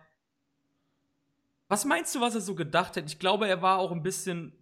Was 1.68 1.84
meinst 1.84 2.14
du, 2.14 2.20
was 2.20 2.34
er 2.34 2.40
so 2.40 2.54
gedacht 2.54 2.96
hat? 2.96 3.04
Ich 3.06 3.18
glaube, 3.18 3.46
er 3.46 3.62
war 3.62 3.78
auch 3.78 3.92
ein 3.92 4.02
bisschen 4.02 4.60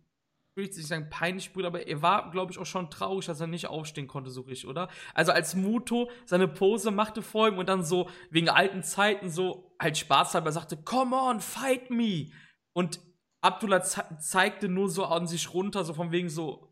will 0.58 0.68
ich 0.68 0.76
nicht 0.76 0.88
sagen 0.88 1.08
peinlich 1.08 1.52
berührt, 1.52 1.68
aber 1.68 1.86
er 1.86 2.02
war, 2.02 2.30
glaube 2.32 2.52
ich, 2.52 2.58
auch 2.58 2.66
schon 2.66 2.90
traurig, 2.90 3.26
dass 3.26 3.40
er 3.40 3.46
nicht 3.46 3.68
aufstehen 3.68 4.08
konnte 4.08 4.28
so 4.28 4.42
richtig, 4.42 4.68
oder? 4.68 4.88
Also 5.14 5.32
als 5.32 5.54
Muto 5.54 6.10
seine 6.26 6.48
Pose 6.48 6.90
machte 6.90 7.22
vor 7.22 7.48
ihm 7.48 7.58
und 7.58 7.68
dann 7.68 7.84
so 7.84 8.10
wegen 8.30 8.48
alten 8.48 8.82
Zeiten 8.82 9.30
so 9.30 9.72
halt 9.80 9.96
spaßhalber 9.96 10.50
sagte, 10.50 10.76
come 10.76 11.16
on, 11.16 11.40
fight 11.40 11.90
me. 11.90 12.26
Und 12.72 13.00
Abdullah 13.40 13.82
ze 13.82 14.02
zeigte 14.20 14.68
nur 14.68 14.88
so 14.88 15.04
an 15.04 15.26
sich 15.26 15.52
runter, 15.54 15.84
so 15.84 15.94
von 15.94 16.10
wegen 16.10 16.28
so, 16.28 16.68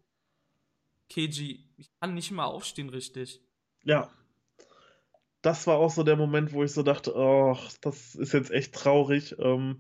Keji, 1.09 1.65
ich 1.77 1.91
kann 2.01 2.15
nicht 2.15 2.31
mal 2.31 2.45
aufstehen 2.45 2.89
richtig. 2.89 3.41
Ja. 3.85 4.11
Das 5.43 5.67
war 5.69 5.77
auch 5.77 5.91
so 5.91 6.03
der 6.03 6.17
Moment, 6.17 6.53
wo 6.53 6.65
ich 6.65 6.73
so 6.73 6.83
dachte, 6.83 7.15
oh, 7.15 7.57
das 7.81 8.17
ist 8.17 8.33
jetzt 8.33 8.51
echt 8.51 8.75
traurig. 8.75 9.37
Ähm, 9.39 9.79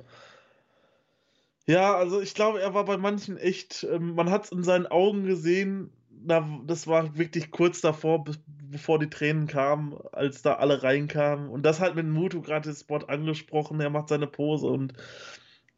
ja, 1.66 1.96
also 1.96 2.20
ich 2.20 2.34
glaube, 2.34 2.60
er 2.60 2.74
war 2.74 2.84
bei 2.84 2.96
manchen 2.96 3.36
echt, 3.36 3.82
ähm, 3.90 4.14
man 4.14 4.30
hat 4.30 4.44
es 4.44 4.52
in 4.52 4.62
seinen 4.62 4.86
Augen 4.86 5.24
gesehen, 5.24 5.90
da, 6.08 6.48
das 6.64 6.86
war 6.86 7.16
wirklich 7.18 7.50
kurz 7.50 7.80
davor, 7.80 8.24
bevor 8.46 9.00
die 9.00 9.10
Tränen 9.10 9.48
kamen, 9.48 9.98
als 10.12 10.42
da 10.42 10.54
alle 10.54 10.82
reinkamen. 10.84 11.48
Und 11.48 11.64
das 11.64 11.80
halt 11.80 11.96
mit 11.96 12.06
Mutu 12.06 12.42
gerade 12.42 12.70
den 12.70 12.76
Spot 12.76 12.98
angesprochen, 12.98 13.80
er 13.80 13.90
macht 13.90 14.08
seine 14.08 14.26
Pose 14.28 14.66
und 14.66 14.92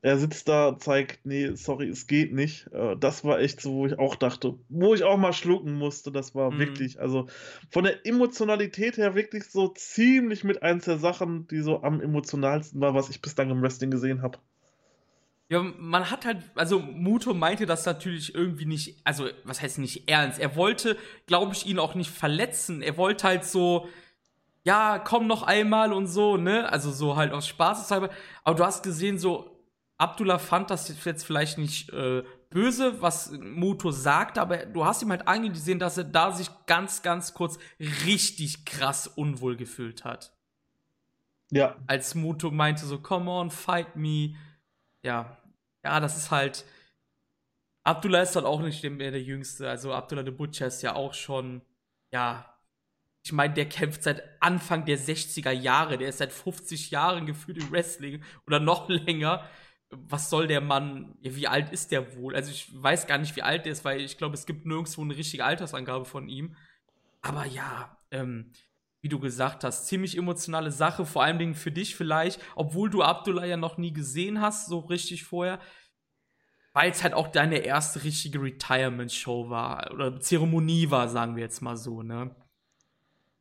er 0.00 0.16
sitzt 0.16 0.48
da, 0.48 0.78
zeigt, 0.78 1.26
nee, 1.26 1.54
sorry, 1.54 1.88
es 1.88 2.06
geht 2.06 2.32
nicht. 2.32 2.68
Äh, 2.72 2.96
das 2.96 3.24
war 3.24 3.40
echt 3.40 3.60
so, 3.60 3.72
wo 3.72 3.86
ich 3.86 3.98
auch 3.98 4.14
dachte, 4.14 4.54
wo 4.68 4.94
ich 4.94 5.02
auch 5.02 5.16
mal 5.16 5.32
schlucken 5.32 5.74
musste, 5.74 6.12
das 6.12 6.34
war 6.34 6.52
mhm. 6.52 6.58
wirklich, 6.58 7.00
also 7.00 7.26
von 7.68 7.84
der 7.84 8.06
Emotionalität 8.06 8.96
her 8.96 9.14
wirklich 9.14 9.44
so 9.44 9.68
ziemlich 9.68 10.44
mit 10.44 10.62
eins 10.62 10.84
der 10.84 10.98
Sachen, 10.98 11.48
die 11.48 11.60
so 11.60 11.82
am 11.82 12.00
emotionalsten 12.00 12.80
war, 12.80 12.94
was 12.94 13.10
ich 13.10 13.20
bislang 13.20 13.50
im 13.50 13.60
Wrestling 13.60 13.90
gesehen 13.90 14.22
habe. 14.22 14.38
Ja, 15.50 15.62
man 15.62 16.10
hat 16.10 16.26
halt, 16.26 16.42
also 16.54 16.78
Muto 16.78 17.32
meinte 17.32 17.64
das 17.64 17.86
natürlich 17.86 18.34
irgendwie 18.34 18.66
nicht, 18.66 19.00
also 19.04 19.28
was 19.44 19.62
heißt 19.62 19.78
nicht 19.78 20.08
ernst. 20.08 20.38
Er 20.38 20.54
wollte, 20.56 20.96
glaube 21.26 21.54
ich, 21.54 21.66
ihn 21.66 21.78
auch 21.78 21.94
nicht 21.94 22.10
verletzen. 22.10 22.82
Er 22.82 22.98
wollte 22.98 23.26
halt 23.26 23.44
so, 23.46 23.88
ja, 24.62 24.98
komm 24.98 25.26
noch 25.26 25.42
einmal 25.42 25.94
und 25.94 26.06
so, 26.06 26.36
ne? 26.36 26.70
Also 26.70 26.92
so 26.92 27.16
halt 27.16 27.32
aus 27.32 27.48
Spaßeshalber. 27.48 28.10
Aber 28.44 28.56
du 28.56 28.64
hast 28.64 28.82
gesehen, 28.82 29.18
so, 29.18 29.57
Abdullah 29.98 30.38
fand 30.38 30.70
das 30.70 30.88
jetzt 31.04 31.24
vielleicht 31.24 31.58
nicht 31.58 31.92
äh, 31.92 32.22
böse, 32.50 33.02
was 33.02 33.32
Muto 33.32 33.90
sagt, 33.90 34.38
aber 34.38 34.64
du 34.64 34.84
hast 34.84 35.02
ihm 35.02 35.10
halt 35.10 35.28
angesehen, 35.28 35.78
dass 35.78 35.98
er 35.98 36.04
da 36.04 36.32
sich 36.32 36.48
ganz, 36.66 37.02
ganz 37.02 37.34
kurz 37.34 37.58
richtig 38.06 38.64
krass 38.64 39.06
unwohl 39.06 39.56
gefühlt 39.56 40.04
hat. 40.04 40.32
Ja. 41.50 41.76
Als 41.86 42.14
Muto 42.14 42.50
meinte 42.50 42.86
so, 42.86 42.98
come 43.00 43.30
on, 43.30 43.50
fight 43.50 43.96
me 43.96 44.34
ja, 45.02 45.38
ja, 45.84 46.00
das 46.00 46.16
ist 46.16 46.30
halt. 46.30 46.64
Abdullah 47.84 48.22
ist 48.22 48.36
halt 48.36 48.44
auch 48.44 48.60
nicht 48.60 48.82
mehr 48.82 49.10
der 49.10 49.22
Jüngste. 49.22 49.68
Also 49.68 49.94
Abdullah 49.94 50.22
de 50.22 50.34
Butcher 50.34 50.66
ist 50.66 50.82
ja 50.82 50.94
auch 50.94 51.14
schon, 51.14 51.62
ja, 52.12 52.54
ich 53.22 53.32
meine, 53.32 53.54
der 53.54 53.68
kämpft 53.68 54.02
seit 54.02 54.22
Anfang 54.40 54.84
der 54.84 54.98
60er 54.98 55.50
Jahre. 55.50 55.96
Der 55.96 56.08
ist 56.08 56.18
seit 56.18 56.32
50 56.32 56.90
Jahren 56.90 57.26
gefühlt 57.26 57.58
im 57.58 57.70
Wrestling 57.72 58.22
oder 58.46 58.60
noch 58.60 58.88
länger. 59.06 59.48
Was 59.90 60.28
soll 60.28 60.46
der 60.46 60.60
Mann, 60.60 61.16
ja, 61.20 61.34
wie 61.34 61.48
alt 61.48 61.70
ist 61.70 61.92
der 61.92 62.16
wohl? 62.16 62.34
Also 62.36 62.50
ich 62.50 62.70
weiß 62.74 63.06
gar 63.06 63.18
nicht, 63.18 63.36
wie 63.36 63.42
alt 63.42 63.64
der 63.64 63.72
ist, 63.72 63.84
weil 63.84 64.00
ich 64.00 64.18
glaube, 64.18 64.34
es 64.34 64.44
gibt 64.44 64.66
nirgendwo 64.66 65.02
eine 65.02 65.16
richtige 65.16 65.44
Altersangabe 65.44 66.04
von 66.04 66.28
ihm. 66.28 66.56
Aber 67.22 67.46
ja, 67.46 67.96
ähm, 68.10 68.52
wie 69.00 69.08
du 69.08 69.18
gesagt 69.18 69.64
hast, 69.64 69.86
ziemlich 69.86 70.16
emotionale 70.16 70.70
Sache, 70.70 71.06
vor 71.06 71.22
allen 71.22 71.38
Dingen 71.38 71.54
für 71.54 71.70
dich 71.70 71.94
vielleicht, 71.94 72.40
obwohl 72.56 72.90
du 72.90 73.02
Abdullah 73.02 73.44
ja 73.44 73.56
noch 73.56 73.78
nie 73.78 73.92
gesehen 73.92 74.40
hast, 74.40 74.66
so 74.66 74.80
richtig 74.80 75.24
vorher, 75.24 75.60
weil 76.72 76.90
es 76.90 77.02
halt 77.02 77.14
auch 77.14 77.28
deine 77.28 77.58
erste 77.58 78.04
richtige 78.04 78.42
Retirement-Show 78.42 79.50
war 79.50 79.90
oder 79.92 80.20
Zeremonie 80.20 80.90
war, 80.90 81.08
sagen 81.08 81.36
wir 81.36 81.42
jetzt 81.42 81.60
mal 81.60 81.76
so, 81.76 82.02
ne? 82.02 82.34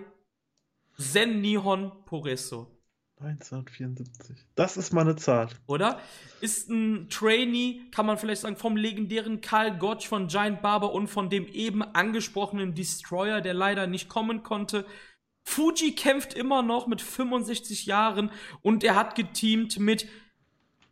Zen 0.97 1.43
Nihon 1.43 1.93
Poreso. 2.07 2.67
1974. 3.21 4.39
Das 4.55 4.79
ist 4.79 4.95
meine 4.95 5.17
Zahl. 5.17 5.51
Oder? 5.67 6.01
Ist 6.41 6.71
ein 6.71 7.11
Trainee, 7.11 7.83
kann 7.93 8.07
man 8.07 8.17
vielleicht 8.17 8.41
sagen, 8.41 8.57
vom 8.57 8.75
legendären 8.77 9.43
Karl 9.43 9.77
Gotch 9.79 10.09
von 10.09 10.29
Giant 10.29 10.63
Barber 10.63 10.95
und 10.95 11.09
von 11.09 11.29
dem 11.29 11.47
eben 11.47 11.83
angesprochenen 11.83 12.75
Destroyer, 12.75 13.43
der 13.43 13.53
leider 13.53 13.87
nicht 13.87 14.09
kommen 14.09 14.43
konnte. 14.43 14.87
Fuji 15.45 15.95
kämpft 15.95 16.35
immer 16.35 16.63
noch 16.63 16.87
mit 16.87 17.01
65 17.03 17.87
Jahren 17.87 18.31
und 18.63 18.85
er 18.85 18.95
hat 18.95 19.15
geteamt 19.15 19.79
mit 19.79 20.07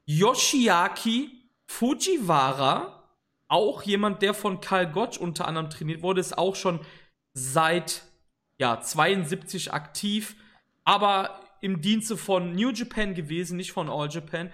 Yoshiaki 0.07 1.31
Fujiwara, 1.67 3.05
auch 3.47 3.83
jemand, 3.83 4.23
der 4.23 4.35
von 4.35 4.61
Karl 4.61 4.91
Gotch 4.91 5.19
unter 5.19 5.47
anderem 5.47 5.71
trainiert 5.71 6.03
wurde, 6.03 6.21
ist 6.21 6.37
auch 6.37 6.57
schon 6.57 6.81
seit 7.33 8.03
ja, 8.59 8.81
72 8.81 9.73
aktiv, 9.73 10.37
aber 10.85 11.41
im 11.61 11.81
Dienste 11.81 12.17
von 12.17 12.53
New 12.53 12.71
Japan 12.71 13.15
gewesen, 13.15 13.57
nicht 13.57 13.73
von 13.73 13.89
All 13.89 14.09
Japan. 14.11 14.53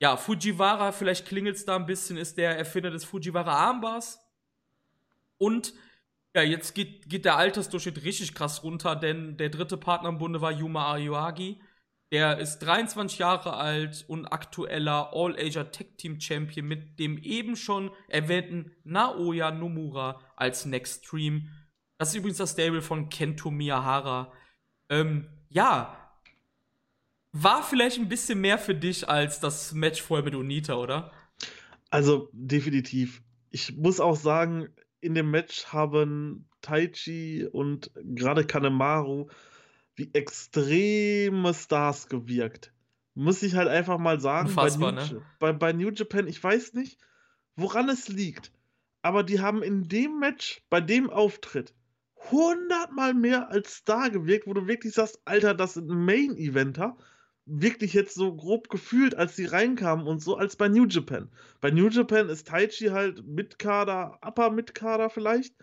Ja, 0.00 0.16
Fujiwara, 0.16 0.92
vielleicht 0.92 1.26
klingelt 1.26 1.56
es 1.56 1.64
da 1.64 1.76
ein 1.76 1.86
bisschen, 1.86 2.16
ist 2.16 2.38
der 2.38 2.56
Erfinder 2.56 2.90
des 2.90 3.04
Fujiwara 3.04 3.52
Armbars. 3.52 4.20
Und 5.36 5.74
ja, 6.42 6.48
jetzt 6.48 6.74
geht, 6.74 7.08
geht 7.08 7.24
der 7.24 7.36
Altersdurchschnitt 7.36 8.04
richtig 8.04 8.34
krass 8.34 8.62
runter, 8.62 8.94
denn 8.94 9.36
der 9.36 9.48
dritte 9.48 9.76
Partner 9.76 10.08
im 10.08 10.18
Bunde 10.18 10.40
war 10.40 10.52
Yuma 10.52 10.92
Ayuagi. 10.92 11.60
Der 12.12 12.38
ist 12.38 12.60
23 12.60 13.18
Jahre 13.18 13.54
alt 13.54 14.04
und 14.08 14.26
aktueller 14.26 15.10
All-Asia 15.12 15.64
Tech 15.64 15.88
Team 15.98 16.20
Champion 16.20 16.66
mit 16.66 16.98
dem 16.98 17.18
eben 17.18 17.54
schon 17.56 17.90
erwähnten 18.08 18.70
Naoya 18.84 19.50
Nomura 19.50 20.20
als 20.36 20.64
Next 20.64 21.04
Stream. 21.04 21.50
Das 21.98 22.10
ist 22.10 22.14
übrigens 22.14 22.38
das 22.38 22.52
Stable 22.52 22.80
von 22.80 23.10
Kento 23.10 23.50
Miyahara. 23.50 24.32
Ähm, 24.88 25.28
ja, 25.48 25.98
war 27.32 27.62
vielleicht 27.62 27.98
ein 27.98 28.08
bisschen 28.08 28.40
mehr 28.40 28.58
für 28.58 28.74
dich 28.74 29.08
als 29.08 29.40
das 29.40 29.72
Match 29.72 30.00
vorher 30.00 30.24
mit 30.24 30.34
Unita, 30.34 30.76
oder? 30.76 31.12
Also, 31.90 32.30
definitiv. 32.32 33.22
Ich 33.50 33.76
muss 33.76 34.00
auch 34.00 34.16
sagen, 34.16 34.68
in 35.00 35.14
dem 35.14 35.30
Match 35.30 35.66
haben 35.66 36.48
Taichi 36.60 37.46
und 37.50 37.90
gerade 37.94 38.44
Kanemaru 38.44 39.28
wie 39.94 40.10
extreme 40.12 41.54
Stars 41.54 42.08
gewirkt. 42.08 42.72
Muss 43.14 43.42
ich 43.42 43.56
halt 43.56 43.68
einfach 43.68 43.98
mal 43.98 44.20
sagen. 44.20 44.48
Unfassbar, 44.48 44.92
bei, 44.92 45.02
New, 45.02 45.14
ne? 45.14 45.22
bei, 45.38 45.52
bei 45.52 45.72
New 45.72 45.90
Japan, 45.90 46.28
ich 46.28 46.42
weiß 46.42 46.74
nicht, 46.74 47.00
woran 47.56 47.88
es 47.88 48.08
liegt, 48.08 48.52
aber 49.02 49.24
die 49.24 49.40
haben 49.40 49.62
in 49.62 49.88
dem 49.88 50.20
Match, 50.20 50.62
bei 50.70 50.80
dem 50.80 51.10
Auftritt, 51.10 51.74
hundertmal 52.30 53.14
mehr 53.14 53.50
als 53.50 53.76
Star 53.76 54.10
gewirkt, 54.10 54.46
wo 54.46 54.54
du 54.54 54.66
wirklich 54.66 54.94
sagst, 54.94 55.20
Alter, 55.24 55.54
das 55.54 55.74
sind 55.74 55.88
Main-Eventer 55.88 56.96
wirklich 57.48 57.94
jetzt 57.94 58.14
so 58.14 58.34
grob 58.34 58.68
gefühlt, 58.68 59.14
als 59.14 59.34
sie 59.34 59.46
reinkamen 59.46 60.06
und 60.06 60.22
so, 60.22 60.36
als 60.36 60.56
bei 60.56 60.68
New 60.68 60.86
Japan. 60.86 61.30
Bei 61.60 61.70
New 61.70 61.88
Japan 61.88 62.28
ist 62.28 62.48
Taichi 62.48 62.86
halt 62.88 63.26
Mitkader, 63.26 64.18
Upper 64.22 64.50
Mitkader 64.50 65.10
vielleicht. 65.10 65.54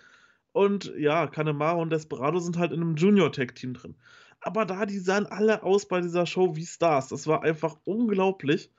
Und 0.51 0.91
ja, 0.97 1.27
Kanemaru 1.27 1.81
und 1.81 1.91
Desperado 1.91 2.39
sind 2.39 2.57
halt 2.57 2.71
in 2.71 2.81
einem 2.81 2.95
Junior-Tag-Team 2.95 3.73
drin. 3.73 3.95
Aber 4.41 4.65
da, 4.65 4.85
die 4.85 4.99
sahen 4.99 5.25
alle 5.25 5.63
aus 5.63 5.87
bei 5.87 6.01
dieser 6.01 6.25
Show 6.25 6.55
wie 6.55 6.65
Stars. 6.65 7.09
Das 7.09 7.27
war 7.27 7.43
einfach 7.43 7.77
unglaublich. 7.83 8.71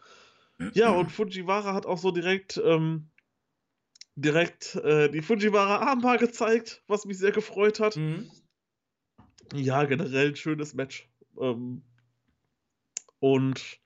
Ja, 0.73 0.91
und 0.99 1.13
Fujiwara 1.13 1.75
hat 1.75 1.87
auch 1.87 1.99
so 1.99 2.11
direkt, 2.11 2.61
ähm, 2.65 3.11
direkt 4.15 4.77
äh, 4.77 5.11
die 5.11 5.23
Fujiwara 5.23 5.79
Armbar 5.79 6.19
gezeigt, 6.19 6.83
was 6.89 7.05
mich 7.05 7.19
sehr 7.19 7.33
gefreut 7.33 7.79
hat. 7.79 7.97
Mhm. 7.97 8.31
Ja, 9.53 9.85
generell 9.85 10.31
ein 10.31 10.37
schönes 10.37 10.75
Match. 10.75 11.09
Ähm, 11.39 11.83
und 13.21 13.81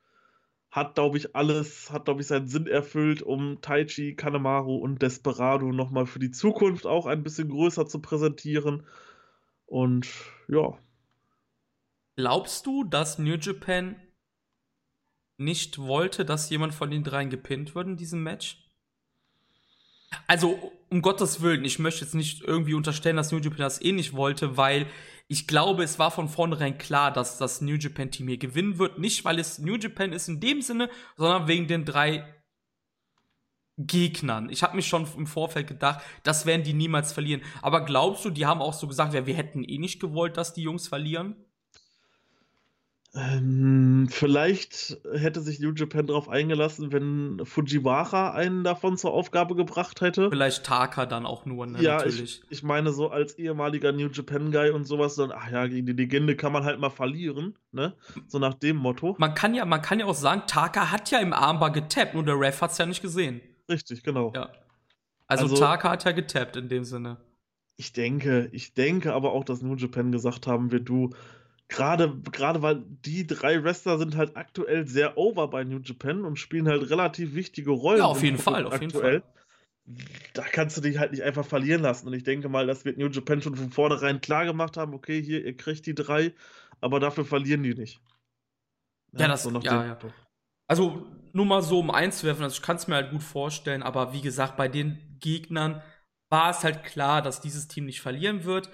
hat, 0.70 0.94
glaube 0.94 1.18
ich, 1.18 1.34
alles, 1.34 1.90
hat, 1.90 2.04
glaube 2.04 2.20
ich, 2.20 2.28
seinen 2.28 2.46
Sinn 2.46 2.66
erfüllt, 2.66 3.22
um 3.22 3.60
Taichi, 3.60 4.14
Kanemaru 4.14 4.76
und 4.76 5.02
Desperado 5.02 5.72
nochmal 5.72 6.06
für 6.06 6.20
die 6.20 6.30
Zukunft 6.30 6.86
auch 6.86 7.06
ein 7.06 7.22
bisschen 7.22 7.48
größer 7.48 7.86
zu 7.86 8.00
präsentieren. 8.00 8.86
Und 9.66 10.08
ja. 10.48 10.78
Glaubst 12.16 12.66
du, 12.66 12.84
dass 12.84 13.18
New 13.18 13.36
Japan 13.36 13.96
nicht 15.38 15.78
wollte, 15.78 16.24
dass 16.24 16.50
jemand 16.50 16.74
von 16.74 16.90
den 16.90 17.02
dreien 17.02 17.30
gepinnt 17.30 17.74
wird 17.74 17.88
in 17.88 17.96
diesem 17.96 18.22
Match? 18.22 18.70
Also, 20.26 20.72
um 20.88 21.02
Gottes 21.02 21.40
Willen, 21.40 21.64
ich 21.64 21.78
möchte 21.78 22.04
jetzt 22.04 22.14
nicht 22.14 22.42
irgendwie 22.42 22.74
unterstellen, 22.74 23.16
dass 23.16 23.32
New 23.32 23.38
Japan 23.38 23.58
das 23.58 23.80
eh 23.80 23.92
nicht 23.92 24.12
wollte, 24.12 24.56
weil 24.56 24.86
ich 25.30 25.46
glaube, 25.46 25.84
es 25.84 26.00
war 26.00 26.10
von 26.10 26.28
vornherein 26.28 26.76
klar, 26.76 27.12
dass 27.12 27.38
das 27.38 27.60
New 27.60 27.76
Japan 27.76 28.10
Team 28.10 28.26
hier 28.26 28.36
gewinnen 28.36 28.80
wird. 28.80 28.98
Nicht, 28.98 29.24
weil 29.24 29.38
es 29.38 29.60
New 29.60 29.76
Japan 29.76 30.12
ist 30.12 30.28
in 30.28 30.40
dem 30.40 30.60
Sinne, 30.60 30.90
sondern 31.16 31.46
wegen 31.46 31.68
den 31.68 31.84
drei 31.84 32.24
Gegnern. 33.76 34.50
Ich 34.50 34.64
habe 34.64 34.74
mich 34.74 34.88
schon 34.88 35.06
im 35.16 35.28
Vorfeld 35.28 35.68
gedacht, 35.68 36.04
das 36.24 36.46
werden 36.46 36.64
die 36.64 36.72
niemals 36.72 37.12
verlieren. 37.12 37.42
Aber 37.62 37.84
glaubst 37.84 38.24
du, 38.24 38.30
die 38.30 38.44
haben 38.44 38.60
auch 38.60 38.74
so 38.74 38.88
gesagt, 38.88 39.14
ja, 39.14 39.24
wir 39.24 39.36
hätten 39.36 39.62
eh 39.62 39.78
nicht 39.78 40.00
gewollt, 40.00 40.36
dass 40.36 40.52
die 40.52 40.62
Jungs 40.62 40.88
verlieren? 40.88 41.36
Ähm, 43.12 44.06
vielleicht 44.08 45.00
hätte 45.12 45.40
sich 45.40 45.58
New 45.58 45.72
Japan 45.72 46.06
darauf 46.06 46.28
eingelassen, 46.28 46.92
wenn 46.92 47.44
Fujiwara 47.44 48.32
einen 48.32 48.62
davon 48.62 48.96
zur 48.96 49.12
Aufgabe 49.12 49.56
gebracht 49.56 50.00
hätte. 50.00 50.30
Vielleicht 50.30 50.64
Taka 50.64 51.06
dann 51.06 51.26
auch 51.26 51.44
nur, 51.44 51.66
ne? 51.66 51.82
Ja, 51.82 51.96
natürlich. 51.96 52.42
Ich, 52.44 52.58
ich 52.58 52.62
meine, 52.62 52.92
so 52.92 53.10
als 53.10 53.36
ehemaliger 53.36 53.90
New 53.90 54.08
Japan-Guy 54.08 54.70
und 54.70 54.84
sowas, 54.84 55.16
dann, 55.16 55.32
ach 55.32 55.50
ja, 55.50 55.66
gegen 55.66 55.86
die 55.86 55.92
Legende 55.92 56.36
kann 56.36 56.52
man 56.52 56.62
halt 56.64 56.78
mal 56.78 56.90
verlieren, 56.90 57.58
ne? 57.72 57.94
So 58.28 58.38
nach 58.38 58.54
dem 58.54 58.76
Motto. 58.76 59.16
Man 59.18 59.34
kann 59.34 59.54
ja, 59.54 59.64
man 59.64 59.82
kann 59.82 59.98
ja 59.98 60.06
auch 60.06 60.14
sagen, 60.14 60.42
Taka 60.46 60.92
hat 60.92 61.10
ja 61.10 61.18
im 61.18 61.32
Armbar 61.32 61.72
getappt, 61.72 62.14
nur 62.14 62.24
der 62.24 62.38
Ref 62.38 62.60
hat 62.60 62.70
es 62.70 62.78
ja 62.78 62.86
nicht 62.86 63.02
gesehen. 63.02 63.40
Richtig, 63.68 64.04
genau. 64.04 64.32
Ja. 64.36 64.50
Also, 65.26 65.44
also 65.44 65.56
Taka 65.56 65.90
hat 65.90 66.04
ja 66.04 66.12
getappt 66.12 66.56
in 66.56 66.68
dem 66.68 66.84
Sinne. 66.84 67.16
Ich 67.76 67.92
denke, 67.92 68.50
ich 68.52 68.74
denke 68.74 69.14
aber 69.14 69.32
auch, 69.32 69.42
dass 69.42 69.62
New 69.62 69.74
Japan 69.74 70.12
gesagt 70.12 70.46
haben 70.46 70.70
wird, 70.70 70.88
du, 70.88 71.10
Gerade, 71.70 72.20
gerade 72.32 72.62
weil 72.62 72.82
die 73.04 73.28
drei 73.28 73.62
Wrestler 73.62 73.96
sind 73.96 74.16
halt 74.16 74.36
aktuell 74.36 74.88
sehr 74.88 75.16
over 75.16 75.48
bei 75.48 75.62
New 75.62 75.78
Japan 75.78 76.24
und 76.24 76.36
spielen 76.36 76.66
halt 76.66 76.90
relativ 76.90 77.34
wichtige 77.34 77.70
Rollen. 77.70 77.98
Ja, 77.98 78.06
auf 78.06 78.24
jeden 78.24 78.38
Fall, 78.38 78.66
auf 78.66 78.80
jeden 78.80 78.92
Fall. 78.92 79.22
Da 80.34 80.42
kannst 80.42 80.76
du 80.76 80.80
dich 80.80 80.98
halt 80.98 81.12
nicht 81.12 81.22
einfach 81.22 81.46
verlieren 81.46 81.80
lassen. 81.82 82.08
Und 82.08 82.14
ich 82.14 82.24
denke 82.24 82.48
mal, 82.48 82.66
das 82.66 82.84
wird 82.84 82.98
New 82.98 83.06
Japan 83.06 83.40
schon 83.40 83.54
von 83.54 83.70
vornherein 83.70 84.20
klar 84.20 84.46
gemacht 84.46 84.76
haben, 84.76 84.94
okay, 84.94 85.22
hier, 85.22 85.44
ihr 85.44 85.56
kriegt 85.56 85.86
die 85.86 85.94
drei, 85.94 86.34
aber 86.80 86.98
dafür 86.98 87.24
verlieren 87.24 87.62
die 87.62 87.74
nicht. 87.74 88.00
Ja, 89.12 89.20
ja 89.20 89.28
das, 89.28 89.44
so 89.44 89.50
ja, 89.60 89.86
ja. 89.86 89.98
Also, 90.66 91.06
nur 91.32 91.46
mal 91.46 91.62
so 91.62 91.78
um 91.78 91.92
einzuwerfen, 91.92 92.42
also 92.42 92.54
ich 92.54 92.62
kann 92.62 92.76
es 92.76 92.88
mir 92.88 92.96
halt 92.96 93.12
gut 93.12 93.22
vorstellen, 93.22 93.84
aber 93.84 94.12
wie 94.12 94.20
gesagt, 94.22 94.56
bei 94.56 94.66
den 94.66 95.18
Gegnern 95.20 95.82
war 96.30 96.50
es 96.50 96.64
halt 96.64 96.82
klar, 96.82 97.22
dass 97.22 97.40
dieses 97.40 97.68
Team 97.68 97.84
nicht 97.84 98.00
verlieren 98.00 98.44
wird. 98.44 98.70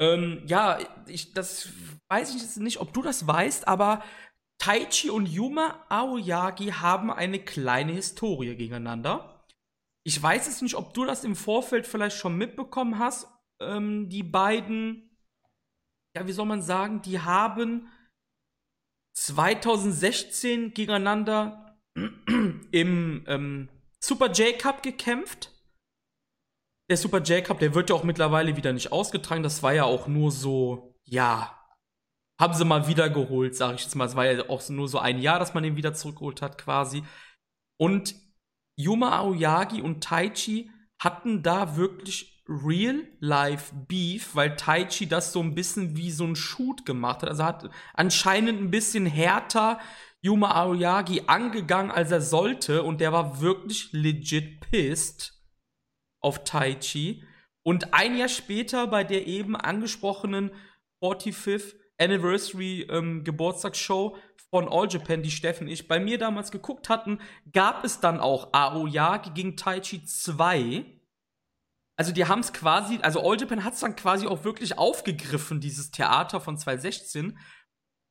Ähm, 0.00 0.42
ja, 0.46 0.78
ich, 1.06 1.32
das 1.32 1.68
weiß 2.08 2.34
ich 2.34 2.42
jetzt 2.42 2.58
nicht, 2.58 2.80
ob 2.80 2.92
du 2.92 3.02
das 3.02 3.26
weißt, 3.26 3.66
aber 3.66 4.02
Taichi 4.58 5.10
und 5.10 5.26
Yuma 5.26 5.84
Aoyagi 5.88 6.68
haben 6.68 7.10
eine 7.10 7.38
kleine 7.38 7.92
Historie 7.92 8.56
gegeneinander. 8.56 9.44
Ich 10.04 10.20
weiß 10.20 10.46
jetzt 10.46 10.62
nicht, 10.62 10.74
ob 10.74 10.94
du 10.94 11.04
das 11.04 11.24
im 11.24 11.36
Vorfeld 11.36 11.86
vielleicht 11.86 12.16
schon 12.16 12.36
mitbekommen 12.36 12.98
hast. 12.98 13.28
Ähm, 13.60 14.08
die 14.08 14.22
beiden, 14.22 15.16
ja, 16.16 16.26
wie 16.26 16.32
soll 16.32 16.46
man 16.46 16.62
sagen, 16.62 17.02
die 17.02 17.20
haben 17.20 17.88
2016 19.16 20.74
gegeneinander 20.74 21.78
im 22.70 23.24
ähm, 23.26 23.68
Super 24.00 24.30
J-Cup 24.30 24.82
gekämpft. 24.82 25.52
Der 26.90 26.96
Super 26.96 27.20
J-Cup, 27.20 27.58
der 27.58 27.74
wird 27.74 27.90
ja 27.90 27.96
auch 27.96 28.04
mittlerweile 28.04 28.56
wieder 28.56 28.72
nicht 28.72 28.92
ausgetragen. 28.92 29.42
Das 29.42 29.62
war 29.62 29.74
ja 29.74 29.84
auch 29.84 30.06
nur 30.06 30.32
so, 30.32 30.94
ja, 31.04 31.54
haben 32.40 32.54
sie 32.54 32.64
mal 32.64 32.88
wiedergeholt, 32.88 33.56
sage 33.56 33.74
ich 33.74 33.82
jetzt 33.82 33.94
mal. 33.94 34.06
Es 34.06 34.16
war 34.16 34.30
ja 34.30 34.48
auch 34.48 34.66
nur 34.68 34.88
so 34.88 34.98
ein 34.98 35.18
Jahr, 35.18 35.38
dass 35.38 35.54
man 35.54 35.64
den 35.64 35.76
wieder 35.76 35.92
zurückgeholt 35.92 36.40
hat, 36.40 36.56
quasi. 36.56 37.02
Und 37.78 38.14
Yuma 38.76 39.18
Aoyagi 39.18 39.82
und 39.82 40.02
Taichi 40.02 40.70
hatten 41.00 41.42
da 41.42 41.76
wirklich 41.76 42.42
Real-Life 42.48 43.74
Beef, 43.86 44.34
weil 44.34 44.56
Taichi 44.56 45.06
das 45.06 45.32
so 45.32 45.40
ein 45.40 45.54
bisschen 45.54 45.96
wie 45.96 46.10
so 46.10 46.24
ein 46.24 46.36
Shoot 46.36 46.86
gemacht 46.86 47.22
hat. 47.22 47.28
Also 47.28 47.44
hat 47.44 47.68
anscheinend 47.92 48.60
ein 48.60 48.70
bisschen 48.70 49.04
härter 49.04 49.78
Yuma 50.22 50.52
Aoyagi 50.52 51.24
angegangen, 51.26 51.90
als 51.90 52.10
er 52.12 52.22
sollte. 52.22 52.84
Und 52.84 53.00
der 53.00 53.12
war 53.12 53.40
wirklich 53.40 53.90
legit 53.92 54.60
pissed 54.60 55.37
auf 56.28 56.44
Taichi. 56.44 57.24
Und 57.62 57.94
ein 57.94 58.16
Jahr 58.16 58.28
später 58.28 58.86
bei 58.86 59.02
der 59.02 59.26
eben 59.26 59.56
angesprochenen 59.56 60.50
45th 61.02 61.74
Anniversary 61.98 62.82
ähm, 62.90 63.24
Geburtstagsshow 63.24 64.16
von 64.50 64.68
All 64.68 64.88
Japan, 64.88 65.22
die 65.22 65.30
Steffen 65.30 65.66
und 65.66 65.72
ich 65.72 65.88
bei 65.88 65.98
mir 65.98 66.18
damals 66.18 66.50
geguckt 66.50 66.90
hatten, 66.90 67.18
gab 67.50 67.82
es 67.84 68.00
dann 68.00 68.20
auch 68.20 68.52
Aoyagi 68.52 69.30
gegen 69.30 69.56
Taichi 69.56 70.04
2. 70.04 70.84
Also 71.96 72.12
die 72.12 72.26
haben 72.26 72.40
es 72.40 72.52
quasi, 72.52 72.98
also 73.00 73.20
All 73.20 73.40
Japan 73.40 73.64
hat 73.64 73.72
es 73.72 73.80
dann 73.80 73.96
quasi 73.96 74.26
auch 74.26 74.44
wirklich 74.44 74.76
aufgegriffen, 74.76 75.60
dieses 75.60 75.90
Theater 75.90 76.40
von 76.42 76.58
2016. 76.58 77.38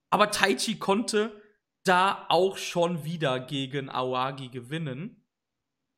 Aber 0.10 0.32
Taichi 0.32 0.80
konnte 0.80 1.40
da 1.84 2.26
auch 2.30 2.58
schon 2.58 3.04
wieder 3.06 3.40
gegen 3.40 3.90
Aoyagi 3.90 4.50
gewinnen. 4.50 5.27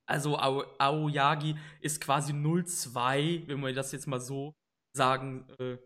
Also 0.09 0.37
Aoyagi 0.37 1.55
ist 1.81 2.01
quasi 2.01 2.33
0-2, 2.33 3.47
wenn 3.47 3.61
wir 3.61 3.73
das 3.73 3.91
jetzt 3.91 4.07
mal 4.07 4.19
so 4.19 4.53
sagen, 4.95 5.47
äh, 5.59 5.77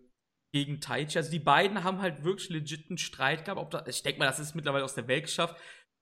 gegen 0.54 0.80
Taichi. 0.80 1.18
Also 1.18 1.32
die 1.32 1.40
beiden 1.40 1.84
haben 1.84 2.02
halt 2.02 2.24
wirklich 2.24 2.50
legiten 2.50 2.98
Streit 2.98 3.44
gehabt. 3.44 3.60
Ob 3.60 3.72
das, 3.72 3.88
ich 3.88 4.04
denke 4.04 4.20
mal, 4.20 4.28
das 4.28 4.40
ist 4.40 4.56
mittlerweile 4.56 4.86
aus 4.86 4.96
der 4.96 5.08
Welt 5.08 5.26
geschafft. 5.26 5.58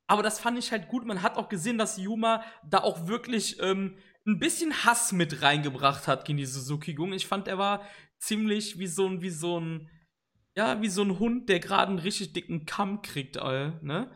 Aber 0.07 0.23
das 0.23 0.39
fand 0.39 0.59
ich 0.59 0.71
halt 0.71 0.89
gut. 0.89 1.05
Man 1.05 1.21
hat 1.21 1.37
auch 1.37 1.47
gesehen, 1.47 1.77
dass 1.77 1.97
Yuma 1.97 2.43
da 2.69 2.79
auch 2.79 3.07
wirklich 3.07 3.61
ähm, 3.61 3.97
ein 4.27 4.39
bisschen 4.39 4.85
Hass 4.85 5.13
mit 5.13 5.41
reingebracht 5.41 6.07
hat 6.07 6.25
gegen 6.25 6.37
die 6.37 6.45
Suzuki-Gung. 6.45 7.13
Ich 7.13 7.27
fand, 7.27 7.47
er 7.47 7.57
war 7.57 7.87
ziemlich 8.19 8.77
wie 8.77 8.87
so 8.87 9.07
ein, 9.07 9.21
wie 9.21 9.29
so 9.29 9.59
ein, 9.59 9.89
ja, 10.55 10.81
wie 10.81 10.89
so 10.89 11.01
ein 11.01 11.17
Hund, 11.17 11.47
der 11.47 11.61
gerade 11.61 11.89
einen 11.89 11.99
richtig 11.99 12.33
dicken 12.33 12.65
Kamm 12.65 13.01
kriegt, 13.01 13.37
äh, 13.37 13.71
ne? 13.81 14.11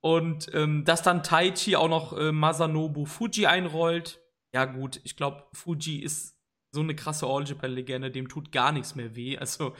Und 0.00 0.52
ähm, 0.54 0.84
dass 0.84 1.02
dann 1.02 1.22
Taichi 1.22 1.76
auch 1.76 1.88
noch 1.88 2.16
äh, 2.16 2.32
Masanobu 2.32 3.04
Fuji 3.04 3.46
einrollt. 3.46 4.20
Ja, 4.54 4.64
gut, 4.64 5.00
ich 5.04 5.16
glaube, 5.16 5.46
Fuji 5.52 5.98
ist 5.98 6.38
so 6.72 6.80
eine 6.80 6.94
krasse 6.94 7.26
All 7.26 7.46
Japan-Legende, 7.46 8.10
dem 8.10 8.28
tut 8.28 8.52
gar 8.52 8.72
nichts 8.72 8.94
mehr 8.94 9.16
weh. 9.16 9.36
Also, 9.36 9.74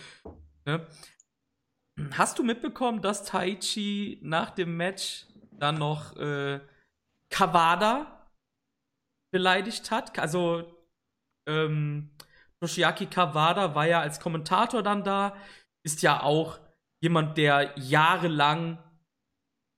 ne? 0.64 0.86
Hast 2.12 2.38
du 2.38 2.44
mitbekommen, 2.44 3.02
dass 3.02 3.24
Taichi 3.24 4.18
nach 4.22 4.50
dem 4.50 4.76
Match 4.76 5.26
dann 5.52 5.78
noch 5.78 6.16
äh, 6.16 6.60
Kawada 7.30 8.30
beleidigt 9.32 9.90
hat? 9.90 10.18
Also, 10.18 10.64
ähm, 11.48 12.10
Toshiaki 12.60 13.06
Kawada 13.06 13.74
war 13.74 13.86
ja 13.86 14.00
als 14.00 14.20
Kommentator 14.20 14.82
dann 14.82 15.04
da, 15.04 15.36
ist 15.84 16.02
ja 16.02 16.22
auch 16.22 16.58
jemand, 17.00 17.36
der 17.36 17.78
jahrelang 17.78 18.78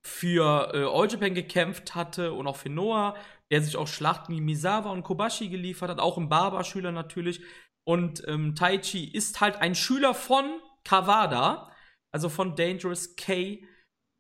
für 0.03 0.73
äh, 0.75 0.85
All 0.85 1.09
Japan 1.09 1.35
gekämpft 1.35 1.95
hatte 1.95 2.33
und 2.33 2.47
auch 2.47 2.57
für 2.57 2.71
Noah, 2.71 3.17
der 3.51 3.63
sich 3.63 3.77
auch 3.77 3.89
Schlachten 3.89 4.33
wie 4.35 4.41
Misawa 4.41 4.91
und 4.91 5.03
Kobashi 5.03 5.49
geliefert 5.49 5.91
hat, 5.91 5.99
auch 5.99 6.17
ein 6.17 6.29
Barber-Schüler 6.29 6.93
natürlich. 6.93 7.43
Und 7.87 8.27
ähm, 8.29 8.55
Taichi 8.55 9.05
ist 9.05 9.41
halt 9.41 9.57
ein 9.57 9.75
Schüler 9.75 10.15
von 10.15 10.61
Kawada, 10.85 11.73
also 12.13 12.29
von 12.29 12.55
Dangerous 12.55 13.17
K. 13.17 13.65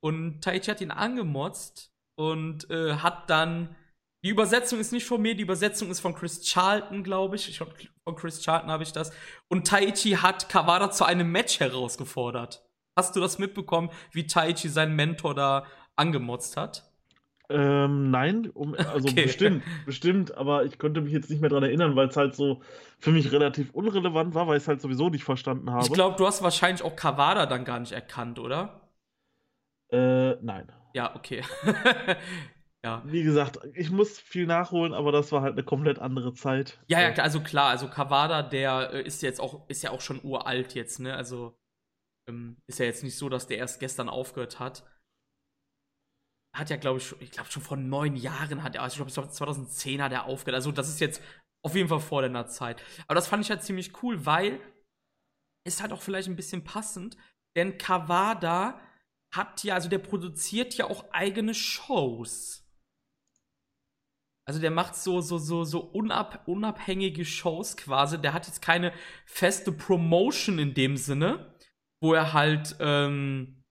Und 0.03 0.43
Taichi 0.43 0.70
hat 0.70 0.81
ihn 0.81 0.91
angemotzt 0.91 1.93
und 2.18 2.68
äh, 2.70 2.95
hat 2.95 3.31
dann. 3.31 3.76
Die 4.22 4.28
Übersetzung 4.28 4.81
ist 4.81 4.93
nicht 4.93 5.07
von 5.07 5.22
mir, 5.22 5.35
die 5.35 5.45
Übersetzung 5.45 5.91
ist 5.91 6.01
von 6.01 6.14
Chris 6.14 6.43
Charlton, 6.43 7.03
glaube 7.03 7.37
ich. 7.37 7.49
ich 7.49 7.57
glaub, 7.57 7.74
von 8.05 8.16
Chris 8.16 8.43
Charlton 8.43 8.70
habe 8.70 8.83
ich 8.83 8.93
das. 8.93 9.12
Und 9.49 9.66
Taichi 9.66 10.11
hat 10.11 10.51
Kawada 10.51 10.91
zu 10.91 11.05
einem 11.05 11.33
Match 11.33 11.59
herausgefordert. 11.59 12.70
Hast 12.97 13.16
du 13.16 13.20
das 13.20 13.38
mitbekommen, 13.38 13.91
wie 14.12 14.26
Taichi 14.26 14.68
seinen 14.68 14.97
Mentor 14.97 15.34
da 15.34 15.66
angemotzt 15.97 16.57
hat? 16.57 16.91
Ähm, 17.51 18.12
nein, 18.12 18.49
um, 18.55 18.74
also 18.78 19.09
okay. 19.09 19.24
bestimmt, 19.24 19.64
bestimmt, 19.84 20.34
aber 20.36 20.64
ich 20.64 20.78
konnte 20.78 21.01
mich 21.01 21.12
jetzt 21.12 21.30
nicht 21.30 21.41
mehr 21.41 21.51
daran 21.51 21.64
erinnern, 21.64 21.97
weil 21.97 22.09
es 22.09 22.16
halt 22.16 22.34
so 22.34 22.62
für 23.01 23.11
mich 23.11 23.32
relativ 23.32 23.70
unrelevant 23.72 24.34
war, 24.34 24.47
weil 24.47 24.57
ich 24.57 24.62
es 24.62 24.68
halt 24.68 24.80
sowieso 24.80 25.09
nicht 25.09 25.24
verstanden 25.24 25.70
habe. 25.70 25.84
Ich 25.84 25.93
glaube, 25.93 26.16
du 26.16 26.26
hast 26.26 26.43
wahrscheinlich 26.43 26.82
auch 26.82 26.95
Kawada 26.95 27.47
dann 27.47 27.64
gar 27.64 27.80
nicht 27.80 27.93
erkannt, 27.93 28.38
oder? 28.38 28.88
Äh, 29.91 30.36
nein. 30.43 30.70
Ja, 30.95 31.16
okay. 31.16 31.43
ja. 32.84 33.03
Wie 33.05 33.24
gesagt, 33.24 33.59
ich 33.74 33.91
muss 33.91 34.20
viel 34.20 34.47
nachholen, 34.47 34.95
aber 34.95 35.11
das 35.11 35.32
war 35.32 35.43
halt 35.43 35.55
eine 35.55 35.64
komplett 35.64 35.99
andere 35.99 36.34
Zeit. 36.34 36.78
Ja, 36.86 37.01
ja, 37.01 37.11
also 37.14 37.41
klar, 37.41 37.70
also 37.70 37.88
Kawada, 37.88 38.43
der 38.43 38.93
äh, 38.93 39.03
ist 39.03 39.22
jetzt 39.22 39.41
auch, 39.41 39.68
ist 39.68 39.82
ja 39.82 39.91
auch 39.91 40.01
schon 40.01 40.20
uralt 40.22 40.74
jetzt, 40.74 41.01
ne? 41.01 41.14
Also 41.14 41.60
ist 42.66 42.78
ja 42.78 42.87
jetzt 42.87 43.03
nicht 43.03 43.16
so, 43.16 43.28
dass 43.28 43.47
der 43.47 43.59
erst 43.59 43.81
gestern 43.81 44.09
aufgehört 44.09 44.59
hat 44.59 44.85
hat 46.53 46.70
ja, 46.70 46.76
glaube 46.76 46.99
ich, 46.99 47.14
ich 47.20 47.31
glaube 47.31 47.51
schon 47.51 47.62
vor 47.62 47.76
neun 47.76 48.16
Jahren 48.16 48.62
hat 48.62 48.74
er, 48.74 48.83
also 48.83 49.05
ich 49.05 49.14
glaube 49.14 49.31
2010 49.31 50.03
hat 50.03 50.12
er 50.12 50.24
aufgehört. 50.24 50.57
Also 50.57 50.72
das 50.72 50.89
ist 50.89 51.01
jetzt 51.01 51.22
auf 51.64 51.74
jeden 51.74 51.89
Fall 51.89 52.01
vor 52.01 52.22
der 52.22 52.47
Zeit. 52.47 52.83
Aber 53.07 53.14
das 53.14 53.28
fand 53.28 53.45
ich 53.45 53.51
halt 53.51 53.62
ziemlich 53.62 54.03
cool, 54.03 54.26
weil 54.26 54.61
es 55.64 55.81
halt 55.81 55.93
auch 55.93 56.03
vielleicht 56.03 56.28
ein 56.28 56.37
bisschen 56.37 56.64
passend, 56.64 57.16
denn 57.57 57.78
Kawada 57.78 58.81
hat 59.33 59.62
ja, 59.62 59.74
also 59.74 59.89
der 59.89 59.99
produziert 59.99 60.74
ja 60.74 60.87
auch 60.87 61.11
eigene 61.12 61.55
Shows. 61.55 62.66
Also 64.49 64.61
der 64.61 64.72
macht 64.72 64.97
so, 64.97 65.20
so, 65.20 65.39
so, 65.39 65.62
so 65.62 65.81
unab, 65.81 66.49
unabhängige 66.49 67.24
Shows 67.24 67.76
quasi. 67.76 68.20
Der 68.20 68.33
hat 68.33 68.49
jetzt 68.49 68.62
keine 68.62 68.93
feste 69.24 69.70
Promotion 69.70 70.59
in 70.59 70.74
dem 70.74 70.97
Sinne, 70.97 71.50
wo 72.01 72.15
er 72.15 72.33
halt, 72.33 72.77
ähm, 72.81 73.63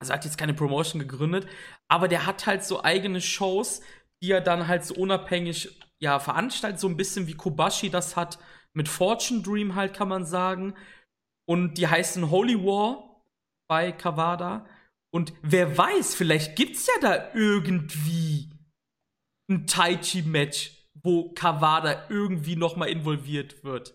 also 0.00 0.12
hat 0.12 0.24
jetzt 0.24 0.38
keine 0.38 0.54
Promotion 0.54 1.00
gegründet, 1.00 1.46
aber 1.88 2.08
der 2.08 2.26
hat 2.26 2.46
halt 2.46 2.64
so 2.64 2.82
eigene 2.82 3.20
Shows, 3.20 3.80
die 4.22 4.32
er 4.32 4.40
dann 4.40 4.68
halt 4.68 4.84
so 4.84 4.94
unabhängig 4.94 5.80
ja 6.00 6.18
veranstaltet, 6.18 6.80
so 6.80 6.88
ein 6.88 6.96
bisschen 6.96 7.26
wie 7.26 7.34
Kobashi 7.34 7.90
das 7.90 8.16
hat 8.16 8.38
mit 8.74 8.88
Fortune 8.88 9.42
Dream 9.42 9.74
halt 9.74 9.94
kann 9.94 10.08
man 10.08 10.26
sagen 10.26 10.74
und 11.48 11.78
die 11.78 11.88
heißen 11.88 12.30
Holy 12.30 12.62
War 12.62 13.24
bei 13.68 13.92
Kawada 13.92 14.66
und 15.16 15.32
wer 15.40 15.78
weiß, 15.78 16.14
vielleicht 16.14 16.56
gibt's 16.56 16.86
ja 16.86 16.94
da 17.00 17.32
irgendwie 17.32 18.50
ein 19.48 19.66
Tai 19.66 19.96
Chi 19.96 20.22
Match, 20.22 20.86
wo 20.94 21.32
Kawada 21.32 22.06
irgendwie 22.10 22.56
noch 22.56 22.76
mal 22.76 22.90
involviert 22.90 23.64
wird. 23.64 23.94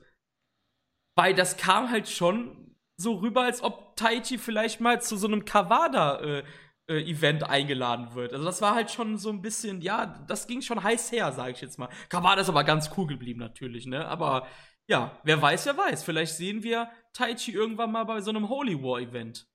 Weil 1.16 1.36
das 1.36 1.58
kam 1.58 1.92
halt 1.92 2.10
schon 2.10 2.71
so 3.02 3.16
rüber, 3.16 3.44
als 3.44 3.64
ob 3.64 3.96
Taichi 3.96 4.38
vielleicht 4.38 4.82
mal 4.82 5.02
zu 5.02 5.18
so 5.18 5.28
einem 5.28 5.46
Kawada-Event 5.46 7.42
äh, 7.42 7.46
äh, 7.46 7.50
eingeladen 7.50 8.14
wird. 8.16 8.34
Also 8.34 8.46
das 8.46 8.62
war 8.62 8.76
halt 8.76 8.92
schon 8.92 9.18
so 9.18 9.30
ein 9.30 9.42
bisschen, 9.42 9.82
ja, 9.82 10.24
das 10.28 10.48
ging 10.48 10.62
schon 10.62 10.84
heiß 10.84 11.12
her, 11.12 11.32
sage 11.32 11.52
ich 11.52 11.62
jetzt 11.62 11.80
mal. 11.80 11.90
Kawada 12.10 12.42
ist 12.42 12.50
aber 12.50 12.64
ganz 12.64 12.92
cool 12.98 13.08
geblieben 13.08 13.40
natürlich, 13.40 13.86
ne? 13.86 14.08
Aber 14.08 14.48
ja, 14.88 15.18
wer 15.24 15.42
weiß, 15.42 15.66
wer 15.68 15.78
weiß. 15.78 16.04
Vielleicht 16.04 16.36
sehen 16.36 16.64
wir 16.64 16.90
Taichi 17.14 17.52
irgendwann 17.52 17.92
mal 17.92 18.04
bei 18.04 18.22
so 18.22 18.30
einem 18.30 18.50
Holy 18.50 18.82
War-Event. 18.82 19.48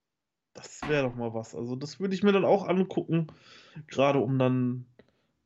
Das 0.55 0.81
wäre 0.89 1.09
doch 1.09 1.15
mal 1.15 1.35
was. 1.35 1.55
Also 1.55 1.77
das 1.77 2.01
würde 2.01 2.15
ich 2.15 2.23
mir 2.23 2.33
dann 2.33 2.45
auch 2.45 2.67
angucken, 2.67 3.27
gerade 3.87 4.19
um 4.19 4.39
dann 4.39 4.87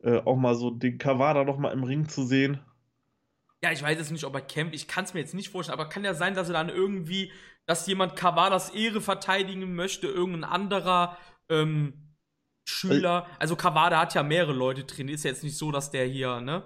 äh, 0.02 0.18
auch 0.18 0.36
mal 0.36 0.54
so 0.54 0.70
den 0.70 0.98
Kawada 0.98 1.44
noch 1.44 1.58
mal 1.58 1.72
im 1.72 1.82
Ring 1.82 2.08
zu 2.08 2.24
sehen. 2.24 2.60
Ja, 3.62 3.72
ich 3.72 3.82
weiß 3.82 3.98
jetzt 3.98 4.12
nicht, 4.12 4.24
ob 4.24 4.34
er 4.34 4.40
kämpft. 4.40 4.74
Ich 4.74 4.88
kann 4.88 5.04
es 5.04 5.12
mir 5.12 5.20
jetzt 5.20 5.34
nicht 5.34 5.50
vorstellen, 5.50 5.78
aber 5.78 5.88
kann 5.88 6.04
ja 6.04 6.14
sein, 6.14 6.34
dass 6.34 6.48
er 6.48 6.54
dann 6.54 6.70
irgendwie 6.70 7.30
dass 7.70 7.86
jemand 7.86 8.16
Kavadas 8.16 8.70
Ehre 8.70 9.00
verteidigen 9.00 9.76
möchte, 9.76 10.08
irgendein 10.08 10.42
anderer 10.42 11.16
ähm, 11.48 12.16
Schüler. 12.64 13.28
Also 13.38 13.54
Kavada 13.54 14.00
hat 14.00 14.12
ja 14.14 14.24
mehrere 14.24 14.52
Leute 14.52 14.82
drin. 14.82 15.06
Ist 15.06 15.22
ja 15.22 15.30
jetzt 15.30 15.44
nicht 15.44 15.56
so, 15.56 15.70
dass 15.70 15.92
der 15.92 16.04
hier, 16.04 16.40
ne? 16.40 16.64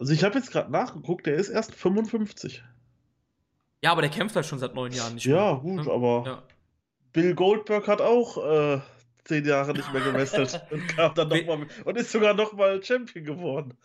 Also 0.00 0.12
ich 0.12 0.24
habe 0.24 0.36
jetzt 0.36 0.50
gerade 0.50 0.72
nachgeguckt, 0.72 1.26
der 1.26 1.34
ist 1.34 1.48
erst 1.48 1.72
55. 1.76 2.64
Ja, 3.84 3.92
aber 3.92 4.02
der 4.02 4.10
kämpft 4.10 4.34
halt 4.34 4.44
schon 4.44 4.58
seit 4.58 4.74
neun 4.74 4.90
Jahren 4.90 5.14
nicht 5.14 5.28
mehr. 5.28 5.36
Ja, 5.36 5.52
gut, 5.54 5.86
ne? 5.86 5.92
aber 5.92 6.24
ja. 6.26 6.42
Bill 7.12 7.36
Goldberg 7.36 7.86
hat 7.86 8.00
auch 8.00 8.36
äh, 8.44 8.80
zehn 9.22 9.44
Jahre 9.44 9.74
nicht 9.74 9.92
mehr 9.92 10.02
gewestelt 10.02 10.60
und 10.70 10.88
kam 10.88 11.14
dann 11.14 11.28
noch 11.28 11.46
mal 11.46 11.66
und 11.84 11.96
ist 11.96 12.10
sogar 12.10 12.34
noch 12.34 12.52
mal 12.52 12.82
Champion 12.82 13.24
geworden. 13.24 13.78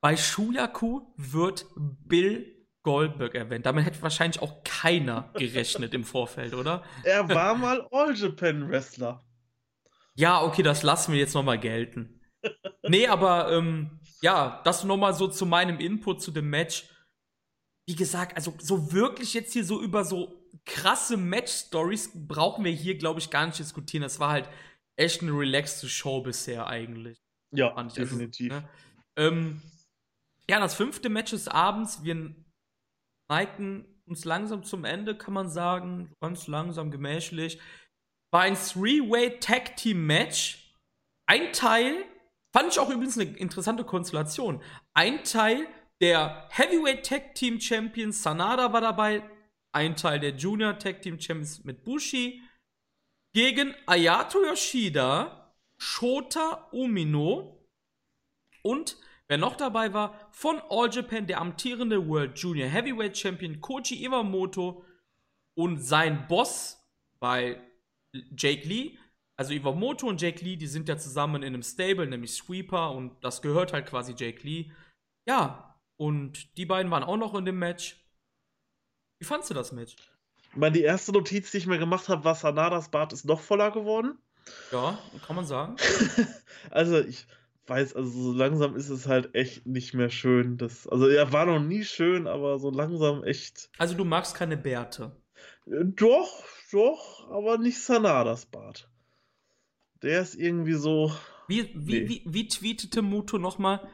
Bei 0.00 0.16
Shuyaku 0.16 1.00
wird 1.16 1.66
Bill 1.74 2.55
Goldberg 2.86 3.34
erwähnt. 3.34 3.66
Damit 3.66 3.84
hätte 3.84 4.00
wahrscheinlich 4.00 4.40
auch 4.40 4.62
keiner 4.62 5.28
gerechnet 5.34 5.92
im 5.92 6.04
Vorfeld, 6.04 6.54
oder? 6.54 6.84
Er 7.02 7.28
war 7.28 7.56
mal 7.56 7.84
All-Japan-Wrestler. 7.90 9.24
Ja, 10.14 10.40
okay, 10.44 10.62
das 10.62 10.84
lassen 10.84 11.12
wir 11.12 11.18
jetzt 11.18 11.34
nochmal 11.34 11.58
gelten. 11.58 12.20
nee, 12.84 13.08
aber 13.08 13.50
ähm, 13.50 13.98
ja, 14.22 14.62
das 14.64 14.84
nochmal 14.84 15.14
so 15.14 15.26
zu 15.26 15.46
meinem 15.46 15.80
Input 15.80 16.22
zu 16.22 16.30
dem 16.30 16.48
Match. 16.48 16.88
Wie 17.86 17.96
gesagt, 17.96 18.36
also 18.36 18.54
so 18.58 18.92
wirklich 18.92 19.34
jetzt 19.34 19.52
hier 19.52 19.64
so 19.64 19.82
über 19.82 20.04
so 20.04 20.48
krasse 20.64 21.16
Match-Stories 21.16 22.12
brauchen 22.14 22.64
wir 22.64 22.70
hier, 22.70 22.96
glaube 22.96 23.18
ich, 23.18 23.30
gar 23.30 23.46
nicht 23.46 23.58
diskutieren. 23.58 24.02
Das 24.02 24.20
war 24.20 24.30
halt 24.30 24.48
echt 24.94 25.22
eine 25.22 25.32
relaxte 25.32 25.88
Show 25.88 26.20
bisher 26.20 26.68
eigentlich. 26.68 27.18
Ja, 27.50 27.74
also, 27.74 27.96
definitiv. 27.96 28.52
Also, 28.52 28.64
ne? 28.64 28.70
ähm, 29.16 29.62
ja, 30.48 30.60
das 30.60 30.76
fünfte 30.76 31.08
Match 31.08 31.32
des 31.32 31.48
Abends. 31.48 32.04
Wir 32.04 32.45
neigen 33.28 33.86
uns 34.06 34.24
langsam 34.24 34.62
zum 34.62 34.84
Ende, 34.84 35.16
kann 35.16 35.34
man 35.34 35.48
sagen. 35.48 36.12
Ganz 36.20 36.46
langsam, 36.46 36.90
gemächlich. 36.90 37.60
War 38.30 38.42
ein 38.42 38.54
Three-Way 38.54 39.40
Tag 39.40 39.76
Team 39.76 40.06
Match. 40.06 40.74
Ein 41.26 41.52
Teil, 41.52 42.04
fand 42.52 42.72
ich 42.72 42.78
auch 42.78 42.90
übrigens 42.90 43.18
eine 43.18 43.36
interessante 43.36 43.84
Konstellation. 43.84 44.62
Ein 44.94 45.24
Teil 45.24 45.66
der 46.00 46.48
Heavyweight 46.50 47.06
Tag 47.06 47.34
Team 47.34 47.60
Champion 47.60 48.12
Sanada 48.12 48.72
war 48.72 48.80
dabei. 48.80 49.28
Ein 49.72 49.96
Teil 49.96 50.20
der 50.20 50.36
Junior 50.36 50.78
Tag 50.78 51.02
Team 51.02 51.20
Champions 51.20 51.64
mit 51.64 51.84
Bushi. 51.84 52.42
Gegen 53.34 53.74
Ayato 53.86 54.42
Yoshida, 54.42 55.54
Shota 55.78 56.68
Umino 56.72 57.68
und 58.62 58.96
Wer 59.28 59.38
noch 59.38 59.56
dabei 59.56 59.92
war, 59.92 60.28
von 60.30 60.60
All 60.70 60.88
Japan 60.90 61.26
der 61.26 61.40
amtierende 61.40 62.06
World 62.06 62.38
Junior 62.38 62.68
Heavyweight 62.68 63.18
Champion 63.18 63.60
Koji 63.60 64.04
Iwamoto 64.04 64.84
und 65.54 65.80
sein 65.80 66.28
Boss 66.28 66.86
bei 67.18 67.60
Jake 68.36 68.66
Lee. 68.68 68.98
Also 69.36 69.52
Iwamoto 69.52 70.06
und 70.06 70.20
Jake 70.22 70.44
Lee, 70.44 70.56
die 70.56 70.68
sind 70.68 70.88
ja 70.88 70.96
zusammen 70.96 71.42
in 71.42 71.54
einem 71.54 71.62
Stable, 71.62 72.06
nämlich 72.06 72.32
Sweeper 72.34 72.92
und 72.92 73.22
das 73.22 73.42
gehört 73.42 73.72
halt 73.72 73.86
quasi 73.86 74.14
Jake 74.16 74.42
Lee. 74.42 74.70
Ja, 75.26 75.76
und 75.96 76.56
die 76.56 76.66
beiden 76.66 76.90
waren 76.90 77.02
auch 77.02 77.16
noch 77.16 77.34
in 77.34 77.44
dem 77.44 77.58
Match. 77.58 78.00
Wie 79.18 79.26
fandst 79.26 79.50
du 79.50 79.54
das 79.54 79.72
Match? 79.72 79.96
Ich 80.50 80.56
meine, 80.56 80.72
die 80.72 80.82
erste 80.82 81.12
Notiz, 81.12 81.50
die 81.50 81.58
ich 81.58 81.66
mir 81.66 81.78
gemacht 81.78 82.08
habe, 82.08 82.24
war 82.24 82.34
Sanadas 82.34 82.90
Bart 82.90 83.12
ist 83.12 83.24
noch 83.24 83.40
voller 83.40 83.70
geworden. 83.72 84.18
Ja, 84.70 84.98
kann 85.26 85.36
man 85.36 85.44
sagen. 85.44 85.76
also 86.70 87.00
ich 87.00 87.26
weiß, 87.66 87.94
also 87.96 88.10
so 88.10 88.32
langsam 88.32 88.76
ist 88.76 88.88
es 88.88 89.06
halt 89.06 89.34
echt 89.34 89.66
nicht 89.66 89.94
mehr 89.94 90.10
schön. 90.10 90.56
Das, 90.56 90.86
also 90.86 91.08
er 91.08 91.32
war 91.32 91.46
noch 91.46 91.60
nie 91.60 91.84
schön, 91.84 92.26
aber 92.26 92.58
so 92.58 92.70
langsam 92.70 93.24
echt. 93.24 93.70
Also 93.78 93.94
du 93.94 94.04
magst 94.04 94.34
keine 94.34 94.56
Bärte. 94.56 95.16
Äh, 95.66 95.84
doch, 95.84 96.44
doch, 96.72 97.30
aber 97.30 97.58
nicht 97.58 97.80
Sanadas 97.80 98.46
Bart. 98.46 98.88
Der 100.02 100.20
ist 100.20 100.34
irgendwie 100.34 100.74
so. 100.74 101.12
Wie, 101.48 101.70
wie, 101.74 102.00
nee. 102.00 102.08
wie, 102.08 102.22
wie 102.26 102.48
tweetete 102.48 103.02
Muto 103.02 103.38
nochmal? 103.38 103.88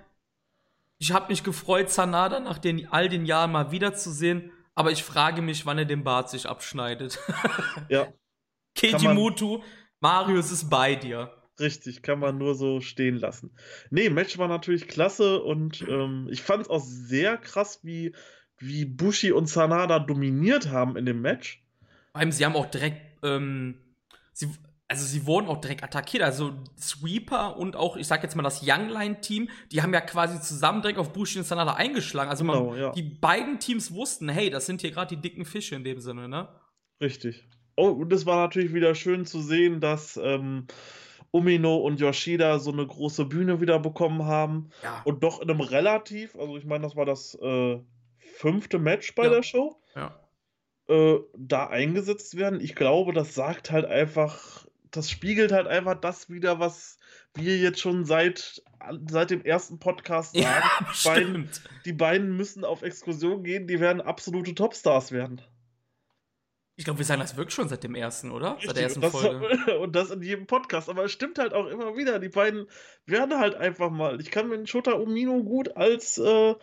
Ich 0.98 1.12
habe 1.12 1.28
mich 1.28 1.42
gefreut, 1.42 1.90
Sanada 1.90 2.40
nach 2.40 2.58
den, 2.58 2.86
all 2.88 3.08
den 3.08 3.26
Jahren 3.26 3.52
mal 3.52 3.72
wiederzusehen, 3.72 4.52
aber 4.74 4.92
ich 4.92 5.02
frage 5.02 5.42
mich, 5.42 5.66
wann 5.66 5.78
er 5.78 5.84
den 5.84 6.04
Bart 6.04 6.30
sich 6.30 6.48
abschneidet. 6.48 7.18
ja. 7.88 8.12
Keiji 8.74 9.08
Mutu, 9.08 9.62
Marius 10.00 10.50
ist 10.50 10.70
bei 10.70 10.94
dir. 10.94 11.41
Richtig, 11.62 12.02
kann 12.02 12.18
man 12.18 12.38
nur 12.38 12.56
so 12.56 12.80
stehen 12.80 13.16
lassen. 13.16 13.52
Nee, 13.90 14.10
Match 14.10 14.36
war 14.36 14.48
natürlich 14.48 14.88
klasse 14.88 15.40
und 15.40 15.82
ähm, 15.88 16.28
ich 16.30 16.42
fand 16.42 16.64
es 16.64 16.70
auch 16.70 16.82
sehr 16.84 17.36
krass, 17.36 17.80
wie, 17.84 18.14
wie 18.58 18.84
Bushi 18.84 19.30
und 19.30 19.48
Sanada 19.48 20.00
dominiert 20.00 20.70
haben 20.70 20.96
in 20.96 21.06
dem 21.06 21.20
Match. 21.20 21.64
Vor 22.10 22.20
allem, 22.20 22.32
sie 22.32 22.44
haben 22.44 22.56
auch 22.56 22.66
direkt, 22.66 23.00
ähm, 23.22 23.78
sie, 24.32 24.48
also 24.88 25.06
sie 25.06 25.24
wurden 25.24 25.46
auch 25.46 25.60
direkt 25.60 25.84
attackiert. 25.84 26.24
Also 26.24 26.52
Sweeper 26.76 27.56
und 27.56 27.76
auch, 27.76 27.96
ich 27.96 28.08
sag 28.08 28.24
jetzt 28.24 28.34
mal, 28.34 28.42
das 28.42 28.62
Youngline-Team, 28.66 29.48
die 29.70 29.82
haben 29.82 29.94
ja 29.94 30.00
quasi 30.00 30.40
zusammen 30.40 30.82
direkt 30.82 30.98
auf 30.98 31.12
Bushi 31.12 31.38
und 31.38 31.44
Sanada 31.44 31.74
eingeschlagen. 31.74 32.28
Also 32.28 32.42
man, 32.42 32.58
genau, 32.58 32.74
ja. 32.74 32.90
die 32.90 33.04
beiden 33.04 33.60
Teams 33.60 33.94
wussten, 33.94 34.28
hey, 34.28 34.50
das 34.50 34.66
sind 34.66 34.80
hier 34.80 34.90
gerade 34.90 35.14
die 35.14 35.22
dicken 35.22 35.44
Fische 35.44 35.76
in 35.76 35.84
dem 35.84 36.00
Sinne, 36.00 36.28
ne? 36.28 36.48
Richtig. 37.00 37.48
Oh, 37.76 37.88
und 37.88 38.12
es 38.12 38.26
war 38.26 38.36
natürlich 38.36 38.74
wieder 38.74 38.96
schön 38.96 39.24
zu 39.26 39.40
sehen, 39.40 39.80
dass 39.80 40.18
ähm, 40.22 40.66
Umino 41.32 41.76
und 41.78 41.98
Yoshida 41.98 42.58
so 42.58 42.70
eine 42.70 42.86
große 42.86 43.24
Bühne 43.24 43.60
wieder 43.60 43.80
bekommen 43.80 44.26
haben. 44.26 44.68
Ja. 44.82 45.02
Und 45.04 45.24
doch 45.24 45.40
in 45.40 45.50
einem 45.50 45.60
relativ, 45.60 46.36
also 46.36 46.56
ich 46.56 46.64
meine, 46.64 46.84
das 46.84 46.94
war 46.94 47.06
das 47.06 47.34
äh, 47.34 47.80
fünfte 48.18 48.78
Match 48.78 49.14
bei 49.14 49.24
ja. 49.24 49.30
der 49.30 49.42
Show. 49.42 49.80
Ja. 49.96 50.14
Äh, 50.88 51.20
da 51.36 51.66
eingesetzt 51.68 52.36
werden. 52.36 52.60
Ich 52.60 52.74
glaube, 52.74 53.12
das 53.12 53.34
sagt 53.34 53.70
halt 53.70 53.86
einfach, 53.86 54.66
das 54.90 55.10
spiegelt 55.10 55.52
halt 55.52 55.66
einfach 55.66 55.98
das 55.98 56.28
wieder, 56.28 56.60
was 56.60 56.98
wir 57.34 57.56
jetzt 57.56 57.80
schon 57.80 58.04
seit, 58.04 58.62
seit 59.08 59.30
dem 59.30 59.42
ersten 59.42 59.78
Podcast 59.78 60.34
sagen. 60.34 60.44
Ja, 60.44 60.86
die, 60.92 61.04
beiden, 61.08 61.50
die 61.86 61.92
beiden 61.94 62.36
müssen 62.36 62.64
auf 62.64 62.82
Exkursion 62.82 63.42
gehen, 63.42 63.66
die 63.66 63.80
werden 63.80 64.02
absolute 64.02 64.54
Topstars 64.54 65.12
werden. 65.12 65.40
Ich 66.82 66.84
glaube, 66.84 66.98
wir 66.98 67.04
sagen 67.04 67.20
das 67.20 67.36
wirklich 67.36 67.54
schon 67.54 67.68
seit 67.68 67.84
dem 67.84 67.94
ersten, 67.94 68.32
oder? 68.32 68.54
Richtig, 68.54 68.66
seit 68.66 68.76
der 68.76 68.82
ersten 68.82 68.98
und 68.98 69.04
das, 69.04 69.12
Folge. 69.12 69.78
Und 69.78 69.94
das 69.94 70.10
in 70.10 70.20
jedem 70.20 70.48
Podcast. 70.48 70.88
Aber 70.88 71.04
es 71.04 71.12
stimmt 71.12 71.38
halt 71.38 71.54
auch 71.54 71.68
immer 71.68 71.96
wieder. 71.96 72.18
Die 72.18 72.28
beiden 72.28 72.66
werden 73.06 73.38
halt 73.38 73.54
einfach 73.54 73.88
mal. 73.88 74.20
Ich 74.20 74.32
kann 74.32 74.48
mir 74.48 74.56
einen 74.56 74.66
Shota 74.66 74.94
Umino 74.94 75.44
gut 75.44 75.76
als, 75.76 76.18
äh, 76.18 76.56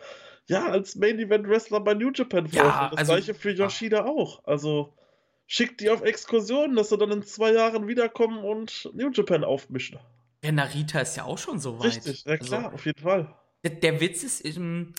ja, 0.44 0.66
als 0.66 0.94
Main 0.96 1.18
Event 1.18 1.48
Wrestler 1.48 1.80
bei 1.80 1.94
New 1.94 2.10
Japan 2.12 2.48
vorstellen. 2.48 2.66
Ja, 2.66 2.90
das 2.90 2.98
also, 2.98 3.12
gleiche 3.14 3.32
für 3.32 3.50
Yoshida 3.52 4.00
ja. 4.00 4.04
auch. 4.04 4.44
Also 4.44 4.92
schickt 5.46 5.80
die 5.80 5.88
auf 5.88 6.02
Exkursionen, 6.02 6.76
dass 6.76 6.90
sie 6.90 6.98
dann 6.98 7.12
in 7.12 7.22
zwei 7.22 7.52
Jahren 7.54 7.88
wiederkommen 7.88 8.44
und 8.44 8.90
New 8.92 9.10
Japan 9.10 9.42
aufmischen. 9.42 10.00
Ja, 10.44 10.52
Narita 10.52 11.00
ist 11.00 11.16
ja 11.16 11.24
auch 11.24 11.38
schon 11.38 11.58
so 11.58 11.78
weit. 11.78 11.86
Richtig, 11.86 12.26
ja 12.26 12.36
klar, 12.36 12.64
also, 12.64 12.74
auf 12.74 12.84
jeden 12.84 13.00
Fall. 13.00 13.34
Der, 13.64 13.70
der 13.70 14.02
Witz 14.02 14.22
ist, 14.22 14.44
ähm, 14.44 14.92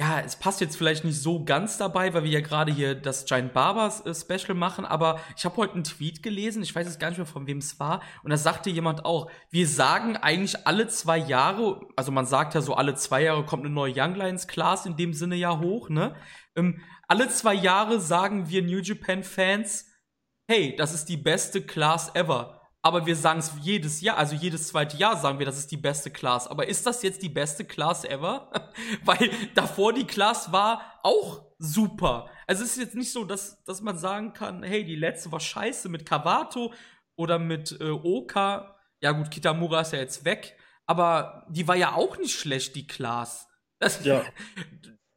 ja, 0.00 0.18
es 0.20 0.36
passt 0.36 0.62
jetzt 0.62 0.76
vielleicht 0.76 1.04
nicht 1.04 1.20
so 1.20 1.44
ganz 1.44 1.76
dabei, 1.76 2.14
weil 2.14 2.24
wir 2.24 2.30
ja 2.30 2.40
gerade 2.40 2.72
hier 2.72 2.94
das 2.94 3.26
Giant 3.26 3.52
Barbers 3.52 4.00
äh, 4.06 4.14
Special 4.14 4.54
machen, 4.54 4.86
aber 4.86 5.20
ich 5.36 5.44
habe 5.44 5.58
heute 5.58 5.74
einen 5.74 5.84
Tweet 5.84 6.22
gelesen, 6.22 6.62
ich 6.62 6.74
weiß 6.74 6.86
jetzt 6.86 6.98
gar 6.98 7.10
nicht 7.10 7.18
mehr 7.18 7.26
von 7.26 7.46
wem 7.46 7.58
es 7.58 7.78
war, 7.78 8.00
und 8.22 8.30
da 8.30 8.38
sagte 8.38 8.70
jemand 8.70 9.04
auch, 9.04 9.30
wir 9.50 9.68
sagen 9.68 10.16
eigentlich 10.16 10.66
alle 10.66 10.88
zwei 10.88 11.18
Jahre, 11.18 11.82
also 11.96 12.12
man 12.12 12.24
sagt 12.24 12.54
ja 12.54 12.62
so, 12.62 12.72
alle 12.72 12.94
zwei 12.94 13.24
Jahre 13.24 13.44
kommt 13.44 13.66
eine 13.66 13.74
neue 13.74 13.92
Young 13.94 14.14
Lions 14.14 14.46
Class 14.46 14.86
in 14.86 14.96
dem 14.96 15.12
Sinne 15.12 15.36
ja 15.36 15.58
hoch, 15.60 15.90
ne? 15.90 16.16
Ähm, 16.56 16.80
alle 17.06 17.28
zwei 17.28 17.52
Jahre 17.52 18.00
sagen 18.00 18.48
wir 18.48 18.62
New 18.62 18.80
Japan 18.80 19.22
Fans, 19.22 19.84
hey, 20.48 20.74
das 20.76 20.94
ist 20.94 21.10
die 21.10 21.18
beste 21.18 21.60
Class 21.60 22.14
ever 22.14 22.59
aber 22.82 23.04
wir 23.04 23.14
sagen 23.14 23.40
es 23.40 23.52
jedes 23.60 24.00
Jahr, 24.00 24.16
also 24.16 24.34
jedes 24.34 24.68
zweite 24.68 24.96
Jahr 24.96 25.16
sagen 25.16 25.38
wir, 25.38 25.44
das 25.44 25.58
ist 25.58 25.70
die 25.70 25.76
beste 25.76 26.10
Class. 26.10 26.46
Aber 26.46 26.66
ist 26.66 26.86
das 26.86 27.02
jetzt 27.02 27.22
die 27.22 27.28
beste 27.28 27.64
Class 27.64 28.04
ever? 28.04 28.50
Weil 29.04 29.30
davor 29.54 29.92
die 29.92 30.06
Class 30.06 30.50
war 30.50 30.98
auch 31.02 31.44
super. 31.58 32.30
Also 32.46 32.64
es 32.64 32.70
ist 32.72 32.82
jetzt 32.82 32.94
nicht 32.94 33.12
so, 33.12 33.24
dass, 33.24 33.62
dass 33.64 33.82
man 33.82 33.98
sagen 33.98 34.32
kann, 34.32 34.62
hey, 34.62 34.84
die 34.84 34.96
letzte 34.96 35.30
war 35.30 35.40
scheiße 35.40 35.90
mit 35.90 36.06
Kawato 36.06 36.72
oder 37.16 37.38
mit 37.38 37.78
äh, 37.80 37.90
Oka. 37.90 38.76
Ja 39.02 39.12
gut, 39.12 39.30
Kitamura 39.30 39.82
ist 39.82 39.92
ja 39.92 39.98
jetzt 39.98 40.24
weg. 40.24 40.56
Aber 40.86 41.46
die 41.50 41.68
war 41.68 41.76
ja 41.76 41.94
auch 41.94 42.16
nicht 42.16 42.38
schlecht, 42.38 42.74
die 42.76 42.86
Class. 42.86 43.46
Das, 43.82 44.04
ja. 44.04 44.22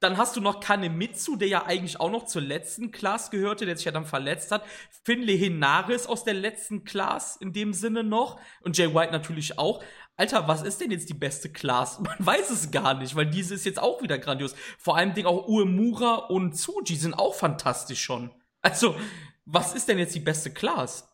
Dann 0.03 0.17
hast 0.17 0.35
du 0.35 0.41
noch 0.41 0.59
Kanemitsu, 0.59 1.37
der 1.37 1.47
ja 1.47 1.65
eigentlich 1.65 2.01
auch 2.01 2.11
noch 2.11 2.25
zur 2.25 2.41
letzten 2.41 2.91
Class 2.91 3.31
gehörte, 3.31 3.65
der 3.65 3.77
sich 3.77 3.85
ja 3.85 3.93
dann 3.93 4.05
verletzt 4.05 4.51
hat. 4.51 4.65
Finley 5.05 5.39
Henaris 5.39 6.07
aus 6.07 6.25
der 6.25 6.33
letzten 6.33 6.83
Class 6.83 7.37
in 7.37 7.53
dem 7.53 7.71
Sinne 7.71 8.03
noch. 8.03 8.37
Und 8.59 8.77
Jay 8.77 8.93
White 8.93 9.13
natürlich 9.13 9.57
auch. 9.57 9.81
Alter, 10.17 10.45
was 10.49 10.61
ist 10.61 10.81
denn 10.81 10.91
jetzt 10.91 11.07
die 11.07 11.13
beste 11.13 11.49
Class? 11.49 11.99
Man 12.01 12.17
weiß 12.19 12.49
es 12.49 12.69
gar 12.69 12.95
nicht, 12.95 13.15
weil 13.15 13.27
diese 13.27 13.55
ist 13.55 13.65
jetzt 13.65 13.79
auch 13.79 14.01
wieder 14.01 14.19
grandios. 14.19 14.55
Vor 14.77 14.97
allem 14.97 15.13
Ding 15.13 15.25
auch 15.25 15.47
Uemura 15.47 16.15
und 16.15 16.53
Tsuji 16.57 16.97
sind 16.97 17.13
auch 17.13 17.33
fantastisch 17.33 18.01
schon. 18.01 18.29
Also, 18.61 18.97
was 19.45 19.73
ist 19.73 19.87
denn 19.87 19.99
jetzt 19.99 20.15
die 20.15 20.19
beste 20.19 20.51
Class? 20.51 21.07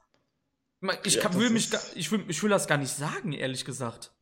Ich, 1.03 1.15
ja, 1.15 1.31
will 1.35 1.51
mich, 1.51 1.69
ich, 1.93 2.11
will, 2.11 2.25
ich 2.27 2.41
will 2.41 2.49
das 2.49 2.67
gar 2.67 2.79
nicht 2.79 2.91
sagen, 2.91 3.33
ehrlich 3.33 3.65
gesagt. 3.65 4.13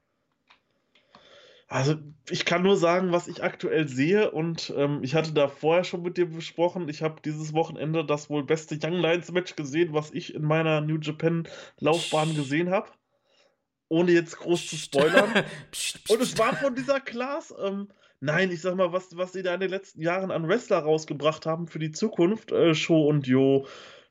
Also, 1.69 1.95
ich 2.29 2.45
kann 2.45 2.63
nur 2.63 2.77
sagen, 2.77 3.11
was 3.11 3.27
ich 3.27 3.43
aktuell 3.43 3.89
sehe 3.89 4.31
und 4.31 4.73
ähm, 4.77 4.99
ich 5.03 5.15
hatte 5.15 5.33
da 5.33 5.49
vorher 5.49 5.83
schon 5.83 6.01
mit 6.01 6.17
dir 6.17 6.25
besprochen. 6.25 6.87
Ich 6.87 7.01
habe 7.01 7.21
dieses 7.23 7.53
Wochenende 7.53 8.05
das 8.05 8.29
wohl 8.29 8.45
beste 8.45 8.79
Young 8.81 8.93
Lions 8.93 9.31
Match 9.33 9.55
gesehen, 9.57 9.93
was 9.93 10.11
ich 10.11 10.33
in 10.33 10.43
meiner 10.43 10.79
New 10.79 10.97
Japan 10.97 11.45
Laufbahn 11.79 12.35
gesehen 12.35 12.69
habe. 12.69 12.87
Ohne 13.89 14.11
jetzt 14.11 14.37
groß 14.37 14.67
zu 14.67 14.77
spoilern. 14.77 15.29
und 16.09 16.21
es 16.21 16.37
war 16.37 16.55
von 16.55 16.73
dieser 16.73 17.01
Class. 17.01 17.53
Ähm, 17.61 17.89
nein, 18.21 18.49
ich 18.49 18.61
sag 18.61 18.75
mal, 18.75 18.93
was, 18.93 19.17
was 19.17 19.33
sie 19.33 19.43
da 19.43 19.53
in 19.53 19.59
den 19.59 19.69
letzten 19.69 20.01
Jahren 20.01 20.31
an 20.31 20.47
Wrestler 20.47 20.79
rausgebracht 20.79 21.45
haben 21.45 21.67
für 21.67 21.79
die 21.79 21.91
Zukunft. 21.91 22.53
Äh, 22.53 22.75
Show 22.75 23.07
und 23.07 23.27
Jo, 23.27 23.67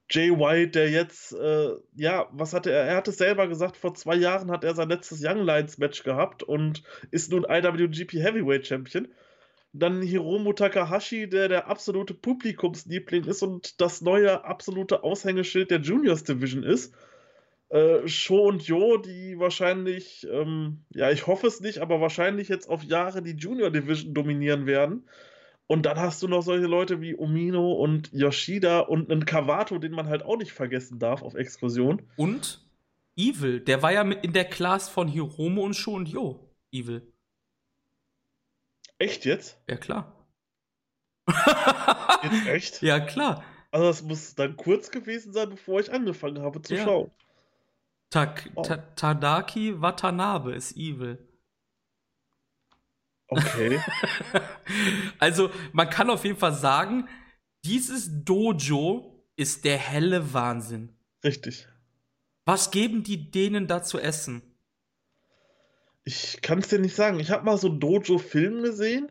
Jay 0.08 0.30
White, 0.30 0.70
der 0.70 0.90
jetzt, 0.90 1.32
äh, 1.32 1.70
ja, 1.96 2.28
was 2.32 2.52
hatte 2.52 2.70
er? 2.70 2.84
Er 2.84 2.96
hat 2.96 3.08
es 3.08 3.18
selber 3.18 3.48
gesagt, 3.48 3.76
vor 3.76 3.94
zwei 3.94 4.14
Jahren 4.14 4.50
hat 4.50 4.62
er 4.62 4.74
sein 4.74 4.88
letztes 4.88 5.20
Young 5.24 5.44
Lions 5.44 5.78
Match 5.78 6.04
gehabt 6.04 6.42
und 6.42 6.82
ist 7.10 7.32
nun 7.32 7.44
IWGP 7.48 8.12
Heavyweight 8.22 8.66
Champion. 8.66 9.08
Dann 9.72 10.00
Hiromu 10.00 10.52
Takahashi, 10.52 11.28
der 11.28 11.48
der 11.48 11.66
absolute 11.68 12.14
Publikumsliebling 12.14 13.24
ist 13.24 13.42
und 13.42 13.80
das 13.80 14.00
neue 14.00 14.44
absolute 14.44 15.02
Aushängeschild 15.02 15.70
der 15.70 15.80
Juniors 15.80 16.24
Division 16.24 16.62
ist. 16.62 16.94
Äh, 17.68 18.06
Sho 18.06 18.46
und 18.46 18.62
Jo, 18.62 18.96
die 18.98 19.38
wahrscheinlich, 19.38 20.26
ähm, 20.30 20.84
ja, 20.90 21.10
ich 21.10 21.26
hoffe 21.26 21.48
es 21.48 21.60
nicht, 21.60 21.78
aber 21.78 22.00
wahrscheinlich 22.00 22.48
jetzt 22.48 22.68
auf 22.68 22.84
Jahre 22.84 23.22
die 23.22 23.34
Junior 23.34 23.70
Division 23.70 24.14
dominieren 24.14 24.66
werden. 24.66 25.08
Und 25.68 25.84
dann 25.84 25.98
hast 25.98 26.22
du 26.22 26.28
noch 26.28 26.42
solche 26.42 26.66
Leute 26.66 27.00
wie 27.00 27.16
Omino 27.16 27.72
und 27.72 28.12
Yoshida 28.12 28.80
und 28.80 29.10
einen 29.10 29.24
Kawato, 29.24 29.78
den 29.78 29.92
man 29.92 30.08
halt 30.08 30.22
auch 30.22 30.36
nicht 30.36 30.52
vergessen 30.52 30.98
darf 30.98 31.22
auf 31.22 31.34
Exkursion. 31.34 32.02
Und 32.16 32.64
Evil, 33.16 33.60
der 33.60 33.82
war 33.82 33.92
ja 33.92 34.04
mit 34.04 34.24
in 34.24 34.32
der 34.32 34.44
Class 34.44 34.88
von 34.88 35.08
Hiromo 35.08 35.62
und 35.62 35.74
Sho 35.74 35.94
und 35.94 36.08
Jo. 36.08 36.52
Evil. 36.70 37.12
Echt 38.98 39.24
jetzt? 39.24 39.58
Ja, 39.68 39.76
klar. 39.76 40.26
jetzt 42.22 42.46
echt? 42.46 42.82
Ja, 42.82 43.00
klar. 43.00 43.44
Also 43.70 43.86
das 43.88 44.02
muss 44.02 44.34
dann 44.34 44.56
kurz 44.56 44.90
gewesen 44.90 45.32
sein, 45.32 45.50
bevor 45.50 45.80
ich 45.80 45.92
angefangen 45.92 46.42
habe 46.42 46.62
zu 46.62 46.76
ja. 46.76 46.84
schauen. 46.84 47.10
Tak 48.10 48.50
oh. 48.54 48.62
Ta 48.62 48.76
Tadaki 48.76 49.80
Watanabe 49.80 50.54
ist 50.54 50.76
Evil. 50.76 51.25
Okay. 53.28 53.80
also, 55.18 55.50
man 55.72 55.90
kann 55.90 56.10
auf 56.10 56.24
jeden 56.24 56.38
Fall 56.38 56.54
sagen, 56.54 57.08
dieses 57.64 58.24
Dojo 58.24 59.24
ist 59.36 59.64
der 59.64 59.76
helle 59.76 60.32
Wahnsinn. 60.32 60.96
Richtig. 61.24 61.66
Was 62.44 62.70
geben 62.70 63.02
die 63.02 63.30
denen 63.30 63.66
da 63.66 63.82
zu 63.82 63.98
essen? 63.98 64.42
Ich 66.04 66.40
kann 66.40 66.60
es 66.60 66.68
dir 66.68 66.78
nicht 66.78 66.94
sagen. 66.94 67.18
Ich 67.18 67.32
habe 67.32 67.44
mal 67.44 67.58
so 67.58 67.68
Dojo-Film 67.68 68.62
gesehen, 68.62 69.10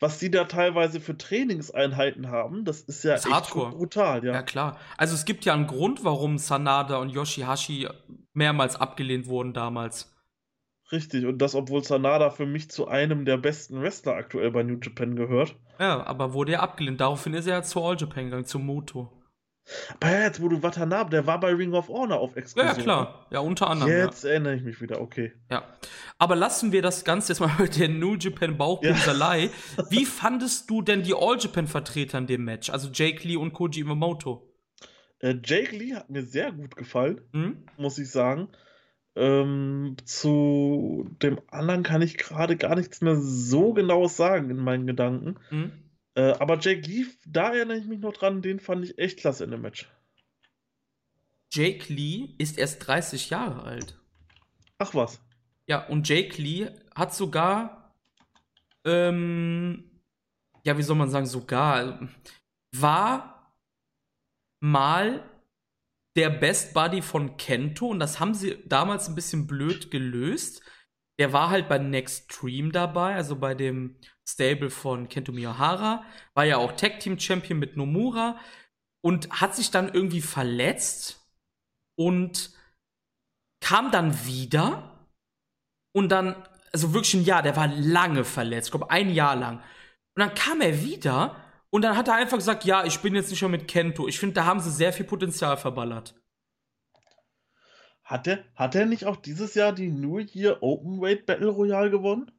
was 0.00 0.18
die 0.18 0.32
da 0.32 0.44
teilweise 0.44 1.00
für 1.00 1.16
Trainingseinheiten 1.16 2.28
haben. 2.28 2.64
Das 2.64 2.80
ist 2.80 3.04
ja 3.04 3.12
das 3.12 3.24
echt 3.24 3.32
Hardcore. 3.32 3.70
brutal, 3.70 4.24
ja. 4.24 4.32
Ja, 4.32 4.42
klar. 4.42 4.80
Also 4.96 5.14
es 5.14 5.24
gibt 5.24 5.44
ja 5.44 5.54
einen 5.54 5.68
Grund, 5.68 6.02
warum 6.02 6.38
Sanada 6.38 6.96
und 6.96 7.10
Yoshihashi 7.10 7.88
mehrmals 8.32 8.74
abgelehnt 8.74 9.28
wurden 9.28 9.52
damals. 9.52 10.11
Richtig, 10.92 11.24
und 11.24 11.38
das, 11.38 11.54
obwohl 11.54 11.82
Sanada 11.82 12.30
für 12.30 12.44
mich 12.44 12.70
zu 12.70 12.86
einem 12.86 13.24
der 13.24 13.38
besten 13.38 13.80
Wrestler 13.80 14.14
aktuell 14.14 14.50
bei 14.50 14.62
New 14.62 14.78
Japan 14.80 15.16
gehört. 15.16 15.56
Ja, 15.80 16.04
aber 16.06 16.34
wurde 16.34 16.52
er 16.52 16.62
abgelehnt. 16.62 17.00
Daraufhin 17.00 17.32
ist 17.32 17.46
er 17.46 17.54
ja 17.54 17.62
zu 17.62 17.82
All 17.82 17.96
Japan 17.98 18.26
gegangen, 18.26 18.44
zu 18.44 18.58
Moto. 18.58 19.10
Aber 20.00 20.10
jetzt, 20.10 20.42
wo 20.42 20.48
du 20.48 20.62
Watanabe, 20.62 21.10
der 21.10 21.26
war 21.26 21.38
bei 21.40 21.52
Ring 21.54 21.72
of 21.72 21.88
Honor 21.88 22.18
auf 22.18 22.36
Exkursion. 22.36 22.76
Ja, 22.76 22.82
klar. 22.82 23.26
Ja, 23.30 23.40
unter 23.40 23.70
anderem. 23.70 23.90
Jetzt 23.90 24.24
ja. 24.24 24.30
erinnere 24.30 24.56
ich 24.56 24.62
mich 24.62 24.80
wieder, 24.80 25.00
okay. 25.00 25.32
Ja. 25.50 25.64
Aber 26.18 26.36
lassen 26.36 26.72
wir 26.72 26.82
das 26.82 27.04
Ganze 27.04 27.32
jetzt 27.32 27.40
mal 27.40 27.50
mit 27.58 27.78
der 27.78 27.88
New 27.88 28.16
Japan 28.16 28.58
Bauchpinselei. 28.58 29.50
Ja. 29.76 29.84
Wie 29.90 30.04
fandest 30.04 30.68
du 30.68 30.82
denn 30.82 31.04
die 31.04 31.14
All 31.14 31.38
Japan 31.38 31.68
Vertreter 31.68 32.18
in 32.18 32.26
dem 32.26 32.44
Match? 32.44 32.70
Also 32.70 32.90
Jake 32.92 33.26
Lee 33.26 33.36
und 33.36 33.52
Koji 33.52 33.80
Iwamoto? 33.80 34.48
Äh, 35.20 35.36
Jake 35.42 35.74
Lee 35.76 35.94
hat 35.94 36.10
mir 36.10 36.22
sehr 36.22 36.52
gut 36.52 36.76
gefallen, 36.76 37.20
mhm. 37.32 37.64
muss 37.76 37.98
ich 37.98 38.10
sagen. 38.10 38.48
Ähm, 39.14 39.96
zu 40.04 41.06
dem 41.22 41.40
anderen 41.50 41.82
kann 41.82 42.00
ich 42.00 42.16
gerade 42.16 42.56
gar 42.56 42.76
nichts 42.76 43.02
mehr 43.02 43.16
so 43.16 43.74
genaues 43.74 44.16
sagen 44.16 44.50
in 44.50 44.56
meinen 44.56 44.86
Gedanken. 44.86 45.36
Mhm. 45.50 45.72
Äh, 46.14 46.32
aber 46.38 46.58
Jake 46.58 46.82
Lee, 46.88 47.06
da 47.26 47.52
erinnere 47.52 47.78
ich 47.78 47.86
mich 47.86 48.00
noch 48.00 48.12
dran, 48.12 48.42
den 48.42 48.60
fand 48.60 48.84
ich 48.84 48.98
echt 48.98 49.18
klasse 49.18 49.44
in 49.44 49.50
dem 49.50 49.62
Match. 49.62 49.90
Jake 51.52 51.92
Lee 51.92 52.30
ist 52.38 52.58
erst 52.58 52.86
30 52.86 53.28
Jahre 53.30 53.62
alt. 53.64 53.98
Ach 54.78 54.94
was. 54.94 55.20
Ja, 55.66 55.86
und 55.86 56.08
Jake 56.08 56.40
Lee 56.40 56.70
hat 56.94 57.14
sogar, 57.14 57.94
ähm, 58.84 59.90
ja, 60.64 60.76
wie 60.78 60.82
soll 60.82 60.96
man 60.96 61.10
sagen, 61.10 61.26
sogar, 61.26 62.08
war 62.74 63.54
mal 64.60 65.22
der 66.16 66.30
Best 66.30 66.74
Buddy 66.74 67.02
von 67.02 67.36
Kento 67.36 67.86
und 67.86 68.00
das 68.00 68.20
haben 68.20 68.34
sie 68.34 68.62
damals 68.66 69.08
ein 69.08 69.14
bisschen 69.14 69.46
blöd 69.46 69.90
gelöst. 69.90 70.62
Der 71.18 71.32
war 71.32 71.50
halt 71.50 71.68
bei 71.68 71.78
Next 71.78 72.32
Stream 72.32 72.72
dabei, 72.72 73.14
also 73.14 73.36
bei 73.36 73.54
dem 73.54 73.98
Stable 74.28 74.70
von 74.70 75.08
Kento 75.08 75.32
Miyahara, 75.32 76.04
war 76.34 76.44
ja 76.44 76.56
auch 76.58 76.72
Tag 76.72 77.00
Team 77.00 77.18
Champion 77.18 77.58
mit 77.58 77.76
Nomura 77.76 78.38
und 79.04 79.30
hat 79.30 79.54
sich 79.54 79.70
dann 79.70 79.92
irgendwie 79.92 80.20
verletzt 80.20 81.26
und 81.98 82.56
kam 83.60 83.90
dann 83.90 84.26
wieder 84.26 85.08
und 85.94 86.08
dann, 86.08 86.34
also 86.72 86.94
wirklich 86.94 87.14
ein 87.14 87.24
Jahr, 87.24 87.42
der 87.42 87.56
war 87.56 87.68
lange 87.68 88.24
verletzt, 88.24 88.68
ich 88.68 88.72
glaube 88.72 88.90
ein 88.90 89.10
Jahr 89.10 89.36
lang. 89.36 89.58
Und 89.58 90.20
dann 90.20 90.34
kam 90.34 90.60
er 90.60 90.82
wieder 90.82 91.36
und 91.72 91.80
dann 91.80 91.96
hat 91.96 92.06
er 92.06 92.16
einfach 92.16 92.36
gesagt, 92.36 92.66
ja, 92.66 92.84
ich 92.84 93.00
bin 93.00 93.14
jetzt 93.14 93.30
nicht 93.30 93.40
mehr 93.40 93.48
mit 93.48 93.66
Kento. 93.66 94.06
Ich 94.06 94.20
finde, 94.20 94.34
da 94.34 94.44
haben 94.44 94.60
sie 94.60 94.70
sehr 94.70 94.92
viel 94.92 95.06
Potenzial 95.06 95.56
verballert. 95.56 96.14
Hat 98.04 98.26
er, 98.26 98.44
hat 98.54 98.74
er 98.74 98.84
nicht 98.84 99.06
auch 99.06 99.16
dieses 99.16 99.54
Jahr 99.54 99.72
die 99.72 99.88
New 99.88 100.18
Year 100.18 100.62
Open 100.62 101.00
Weight 101.00 101.24
Battle 101.24 101.48
Royale 101.48 101.90
gewonnen? 101.90 102.30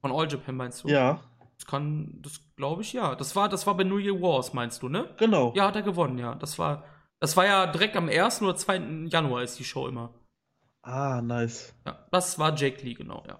Von 0.00 0.10
All 0.10 0.28
Japan 0.28 0.56
meinst 0.56 0.82
du? 0.82 0.88
Ja. 0.88 1.20
Das 1.56 1.68
kann, 1.68 2.18
das 2.22 2.40
glaube 2.56 2.82
ich 2.82 2.92
ja. 2.92 3.14
Das 3.14 3.36
war, 3.36 3.48
das 3.48 3.64
war 3.68 3.76
bei 3.76 3.84
New 3.84 3.98
Year 3.98 4.20
Wars, 4.20 4.52
meinst 4.52 4.82
du, 4.82 4.88
ne? 4.88 5.14
Genau. 5.18 5.54
Ja, 5.54 5.68
hat 5.68 5.76
er 5.76 5.82
gewonnen, 5.82 6.18
ja. 6.18 6.34
Das 6.34 6.58
war, 6.58 6.82
das 7.20 7.36
war 7.36 7.46
ja 7.46 7.68
direkt 7.68 7.94
am 7.94 8.08
1. 8.08 8.42
oder 8.42 8.56
2. 8.56 9.06
Januar 9.06 9.44
ist 9.44 9.56
die 9.60 9.64
Show 9.64 9.86
immer. 9.86 10.12
Ah, 10.82 11.22
nice. 11.22 11.76
Ja, 11.86 12.08
das 12.10 12.40
war 12.40 12.56
Jake 12.56 12.82
Lee, 12.84 12.94
genau, 12.94 13.22
ja. 13.28 13.38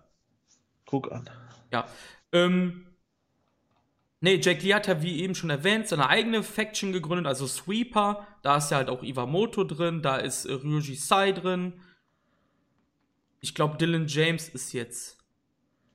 Guck 0.85 1.11
an. 1.11 1.29
Ja. 1.73 1.87
Ähm, 2.31 2.86
Nee, 4.21 4.41
Jack 4.43 4.63
Lee 4.63 4.75
hat 4.75 4.87
ja, 4.87 5.03
wie 5.03 5.21
eben 5.21 5.35
schon 5.35 5.51
erwähnt, 5.51 5.89
seine 5.89 6.09
eigene 6.09 6.43
Faction 6.43 6.93
gegründet, 6.93 7.27
also 7.27 7.47
Sweeper. 7.47 8.27
Da 8.43 8.57
ist 8.57 8.71
ja 8.71 8.79
halt 8.79 8.89
auch 8.89 9.03
Iwamoto 9.03 9.65
drin, 9.65 10.03
da 10.03 10.17
ist 10.17 10.47
äh, 10.47 10.53
Ryoji 10.53 10.95
Sai 10.95 11.33
drin. 11.33 11.75
Ich 13.41 13.55
glaube, 13.55 13.77
Dylan 13.77 14.09
James 14.09 14.49
ist 14.49 14.73
jetzt 14.73 15.19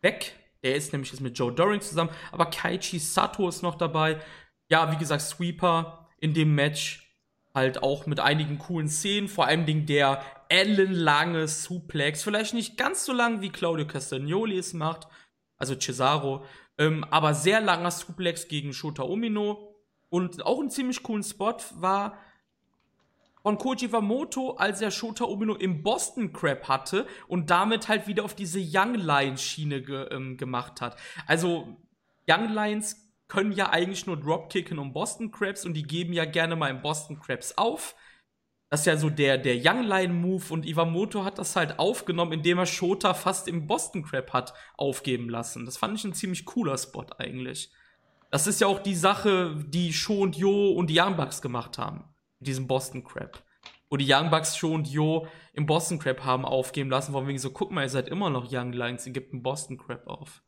weg. 0.02 0.36
Der 0.64 0.76
ist 0.76 0.94
nämlich 0.94 1.12
jetzt 1.12 1.22
mit 1.22 1.38
Joe 1.38 1.52
Doring 1.52 1.82
zusammen. 1.82 2.12
Aber 2.32 2.46
Kaichi 2.46 3.00
Sato 3.00 3.50
ist 3.50 3.64
noch 3.64 3.76
dabei. 3.76 4.22
Ja, 4.70 4.92
wie 4.92 4.98
gesagt, 4.98 5.24
Sweeper 5.24 6.08
in 6.20 6.34
dem 6.34 6.54
Match 6.54 7.12
halt 7.54 7.84
auch 7.84 8.06
mit 8.06 8.20
einigen 8.20 8.60
coolen 8.60 8.88
Szenen. 8.88 9.28
Vor 9.28 9.48
allem 9.48 9.86
der 9.86 10.24
ellenlange 10.50 11.48
Suplex. 11.48 12.24
Vielleicht 12.24 12.54
nicht 12.54 12.78
ganz 12.78 13.06
so 13.06 13.14
lang, 13.14 13.42
wie 13.42 13.50
Claudio 13.50 13.88
Castagnoli 13.88 14.58
es 14.58 14.74
macht. 14.74 15.08
Also 15.58 15.76
Cesaro. 15.76 16.46
Ähm, 16.78 17.04
aber 17.10 17.34
sehr 17.34 17.62
langer 17.62 17.92
Suplex 17.92 18.48
gegen 18.48 18.74
Shota 18.74 19.04
Omino. 19.04 19.76
Und 20.10 20.46
auch 20.46 20.60
einen 20.60 20.70
ziemlich 20.70 21.04
coolen 21.04 21.24
Spot 21.24 21.58
war 21.76 22.18
von 23.44 23.58
Koji 23.58 23.92
Wamoto, 23.92 24.52
als 24.52 24.82
er 24.82 24.92
Shota 24.92 25.26
Omino 25.26 25.56
im 25.56 25.84
Boston 25.84 26.32
Crab 26.32 26.68
hatte 26.68 27.08
und 27.28 27.50
damit 27.50 27.88
halt 27.88 28.08
wieder 28.08 28.24
auf 28.24 28.36
diese 28.36 28.60
Young 28.60 28.96
Lions 28.96 29.42
Schiene 29.42 29.82
ge 29.82 30.08
ähm, 30.12 30.38
gemacht 30.38 30.82
hat. 30.82 30.98
Also 31.26 31.78
Young 32.30 32.54
Lions 32.54 33.12
können 33.28 33.52
ja 33.54 33.70
eigentlich 33.70 34.06
nur 34.06 34.20
Dropkicken 34.20 34.78
und 34.78 34.94
Boston 34.94 35.32
Crabs 35.32 35.66
und 35.66 35.74
die 35.74 35.84
geben 35.84 36.14
ja 36.14 36.26
gerne 36.26 36.56
mal 36.56 36.70
im 36.70 36.82
Boston 36.82 37.20
Crabs 37.20 37.58
auf. 37.58 37.96
Das 38.72 38.80
ist 38.80 38.86
ja 38.86 38.96
so 38.96 39.10
der, 39.10 39.38
der 39.38 39.58
Young 39.58 39.84
Line 39.84 40.14
Move 40.14 40.46
und 40.50 40.66
Iwamoto 40.66 41.26
hat 41.26 41.38
das 41.38 41.58
halt 41.58 41.78
aufgenommen, 41.78 42.32
indem 42.32 42.58
er 42.58 42.66
Shota 42.66 43.14
fast 43.14 43.50
im 43.50 43.68
Boston 43.68 44.02
Crab 44.02 44.32
hat 44.32 44.54
aufgeben 44.78 45.28
lassen. 45.28 45.66
Das 45.66 45.76
fand 45.76 45.98
ich 45.98 46.06
ein 46.06 46.14
ziemlich 46.14 46.46
cooler 46.46 46.78
Spot 46.78 47.06
eigentlich. 47.18 47.70
Das 48.30 48.48
ist 48.48 48.62
ja 48.62 48.68
auch 48.68 48.80
die 48.80 48.96
Sache, 48.96 49.62
die 49.68 49.92
Sho 49.92 50.22
und 50.22 50.38
Jo 50.38 50.70
und 50.70 50.90
die 50.90 50.98
Young 50.98 51.18
Bucks 51.18 51.42
gemacht 51.42 51.78
haben. 51.78 52.06
Mit 52.40 52.48
diesem 52.48 52.66
Boston 52.66 53.04
Crab. 53.04 53.44
Wo 53.90 53.98
die 53.98 54.10
Young 54.10 54.30
Bucks 54.30 54.56
Sho 54.56 54.74
und 54.74 54.88
Jo 54.88 55.28
im 55.52 55.66
Boston 55.66 56.00
Crab 56.00 56.24
haben 56.24 56.46
aufgeben 56.46 56.90
lassen, 56.90 57.12
von 57.12 57.28
wegen 57.28 57.40
so, 57.40 57.50
guck 57.50 57.72
mal, 57.72 57.84
ihr 57.84 57.90
seid 57.90 58.08
immer 58.08 58.30
noch 58.30 58.54
Young 58.54 58.72
Lions, 58.72 59.06
ihr 59.06 59.12
gebt 59.12 59.34
einen 59.34 59.44
Boston 59.44 59.78
Crab 59.78 60.08
auf. 60.08 60.42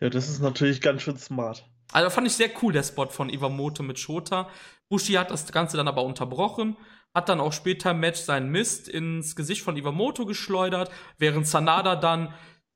Ja, 0.00 0.08
das 0.08 0.30
ist 0.30 0.40
natürlich 0.40 0.80
ganz 0.80 1.02
schön 1.02 1.18
smart. 1.18 1.68
Also 1.92 2.08
fand 2.08 2.26
ich 2.28 2.32
sehr 2.32 2.48
cool, 2.62 2.72
der 2.72 2.82
Spot 2.82 3.08
von 3.08 3.28
Iwamoto 3.28 3.82
mit 3.82 3.98
Shota. 3.98 4.48
Bushi 4.88 5.12
hat 5.12 5.30
das 5.30 5.52
Ganze 5.52 5.76
dann 5.76 5.86
aber 5.86 6.02
unterbrochen 6.02 6.78
hat 7.16 7.30
dann 7.30 7.40
auch 7.40 7.54
später 7.54 7.92
im 7.92 8.00
Match 8.00 8.20
seinen 8.20 8.50
Mist 8.50 8.88
ins 8.88 9.34
Gesicht 9.34 9.62
von 9.62 9.74
Iwamoto 9.74 10.26
geschleudert, 10.26 10.90
während 11.16 11.46
Sanada 11.46 11.96
dann 11.96 12.34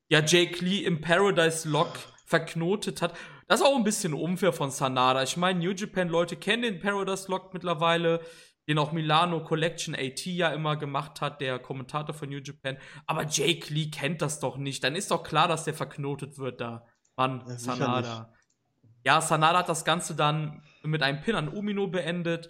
ja 0.08 0.20
Jake 0.24 0.64
Lee 0.64 0.82
im 0.82 1.02
Paradise 1.02 1.68
Lock 1.68 1.92
verknotet 2.24 3.02
hat. 3.02 3.14
Das 3.48 3.60
ist 3.60 3.66
auch 3.66 3.76
ein 3.76 3.84
bisschen 3.84 4.14
unfair 4.14 4.54
von 4.54 4.70
Sanada. 4.70 5.22
Ich 5.22 5.36
meine, 5.36 5.58
New 5.58 5.72
Japan 5.72 6.08
Leute 6.08 6.36
kennen 6.36 6.62
den 6.62 6.80
Paradise 6.80 7.30
Lock 7.30 7.52
mittlerweile, 7.52 8.22
den 8.66 8.78
auch 8.78 8.92
Milano 8.92 9.44
Collection 9.44 9.94
AT 9.94 10.24
ja 10.24 10.48
immer 10.54 10.76
gemacht 10.76 11.20
hat, 11.20 11.42
der 11.42 11.58
Kommentator 11.58 12.14
von 12.14 12.30
New 12.30 12.40
Japan. 12.42 12.78
Aber 13.06 13.26
Jake 13.26 13.70
Lee 13.74 13.90
kennt 13.90 14.22
das 14.22 14.40
doch 14.40 14.56
nicht. 14.56 14.82
Dann 14.82 14.96
ist 14.96 15.10
doch 15.10 15.22
klar, 15.22 15.48
dass 15.48 15.64
der 15.64 15.74
verknotet 15.74 16.38
wird 16.38 16.62
da. 16.62 16.86
Mann, 17.14 17.44
ja, 17.46 17.58
Sanada. 17.58 18.32
Ja, 19.04 19.20
Sanada 19.20 19.58
hat 19.58 19.68
das 19.68 19.84
Ganze 19.84 20.14
dann 20.14 20.62
mit 20.82 21.02
einem 21.02 21.20
Pin 21.20 21.34
an 21.34 21.48
Umino 21.48 21.88
beendet. 21.88 22.48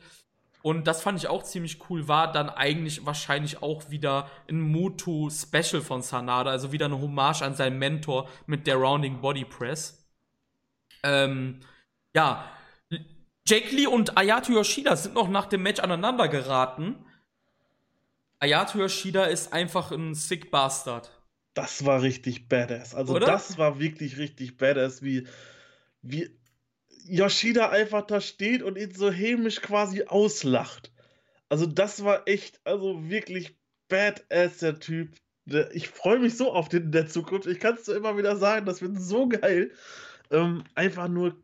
Und 0.62 0.86
das 0.86 1.02
fand 1.02 1.18
ich 1.18 1.28
auch 1.28 1.42
ziemlich 1.42 1.78
cool, 1.88 2.06
war 2.06 2.30
dann 2.30 2.50
eigentlich 2.50 3.06
wahrscheinlich 3.06 3.62
auch 3.62 3.90
wieder 3.90 4.30
ein 4.48 4.60
Mutu-Special 4.60 5.80
von 5.80 6.02
Sanada, 6.02 6.50
also 6.50 6.70
wieder 6.72 6.86
eine 6.86 7.00
Hommage 7.00 7.42
an 7.42 7.54
seinen 7.54 7.78
Mentor 7.78 8.28
mit 8.46 8.66
der 8.66 8.76
Rounding 8.76 9.20
Body 9.20 9.44
Press. 9.44 10.06
Ähm, 11.02 11.60
ja, 12.14 12.44
Jake 13.46 13.74
Lee 13.74 13.86
und 13.86 14.18
Ayato 14.18 14.52
Yoshida 14.52 14.96
sind 14.96 15.14
noch 15.14 15.28
nach 15.28 15.46
dem 15.46 15.62
Match 15.62 15.80
aneinander 15.80 16.28
geraten. 16.28 17.04
Ayato 18.38 18.78
Yoshida 18.78 19.24
ist 19.24 19.52
einfach 19.52 19.90
ein 19.92 20.14
sick 20.14 20.50
Bastard. 20.50 21.10
Das 21.54 21.84
war 21.84 22.02
richtig 22.02 22.48
badass. 22.48 22.94
Also 22.94 23.14
Oder? 23.14 23.26
das 23.26 23.58
war 23.58 23.80
wirklich 23.80 24.18
richtig 24.18 24.56
badass, 24.56 25.02
wie, 25.02 25.26
wie 26.02 26.39
Yoshida 27.10 27.70
einfach 27.70 28.06
da 28.06 28.20
steht 28.20 28.62
und 28.62 28.78
ihn 28.78 28.94
so 28.94 29.10
hämisch 29.10 29.60
quasi 29.60 30.04
auslacht. 30.04 30.92
Also 31.48 31.66
das 31.66 32.04
war 32.04 32.28
echt, 32.28 32.60
also 32.64 33.08
wirklich 33.10 33.56
badass, 33.88 34.58
der 34.58 34.78
Typ. 34.78 35.16
Ich 35.72 35.88
freue 35.88 36.20
mich 36.20 36.36
so 36.36 36.52
auf 36.52 36.68
den 36.68 36.84
in 36.84 36.92
der 36.92 37.08
Zukunft. 37.08 37.46
Ich 37.48 37.58
kann 37.58 37.74
es 37.74 37.84
so 37.84 37.94
immer 37.94 38.16
wieder 38.16 38.36
sagen, 38.36 38.66
das 38.66 38.80
wird 38.80 39.00
so 39.00 39.28
geil. 39.28 39.72
Ähm, 40.30 40.62
einfach 40.74 41.08
nur 41.08 41.42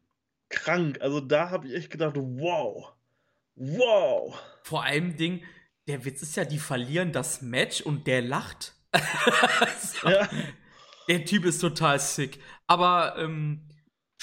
krank. 0.49 1.01
Also 1.01 1.21
da 1.21 1.51
habe 1.51 1.67
ich 1.67 1.75
echt 1.75 1.91
gedacht, 1.91 2.15
wow. 2.17 2.93
Wow. 3.57 4.41
Vor 4.63 4.85
allem 4.85 5.17
Ding, 5.17 5.43
der 5.89 6.05
Witz 6.05 6.23
ist 6.23 6.37
ja, 6.37 6.45
die 6.45 6.59
verlieren 6.59 7.11
das 7.11 7.43
Match 7.43 7.81
und 7.81 8.07
der 8.07 8.23
lacht. 8.23 8.75
so. 9.81 10.09
ja. 10.09 10.29
Der 11.09 11.25
Typ 11.25 11.45
ist 11.45 11.59
total 11.59 11.99
sick. 11.99 12.39
Aber 12.67 13.17
ähm, 13.19 13.66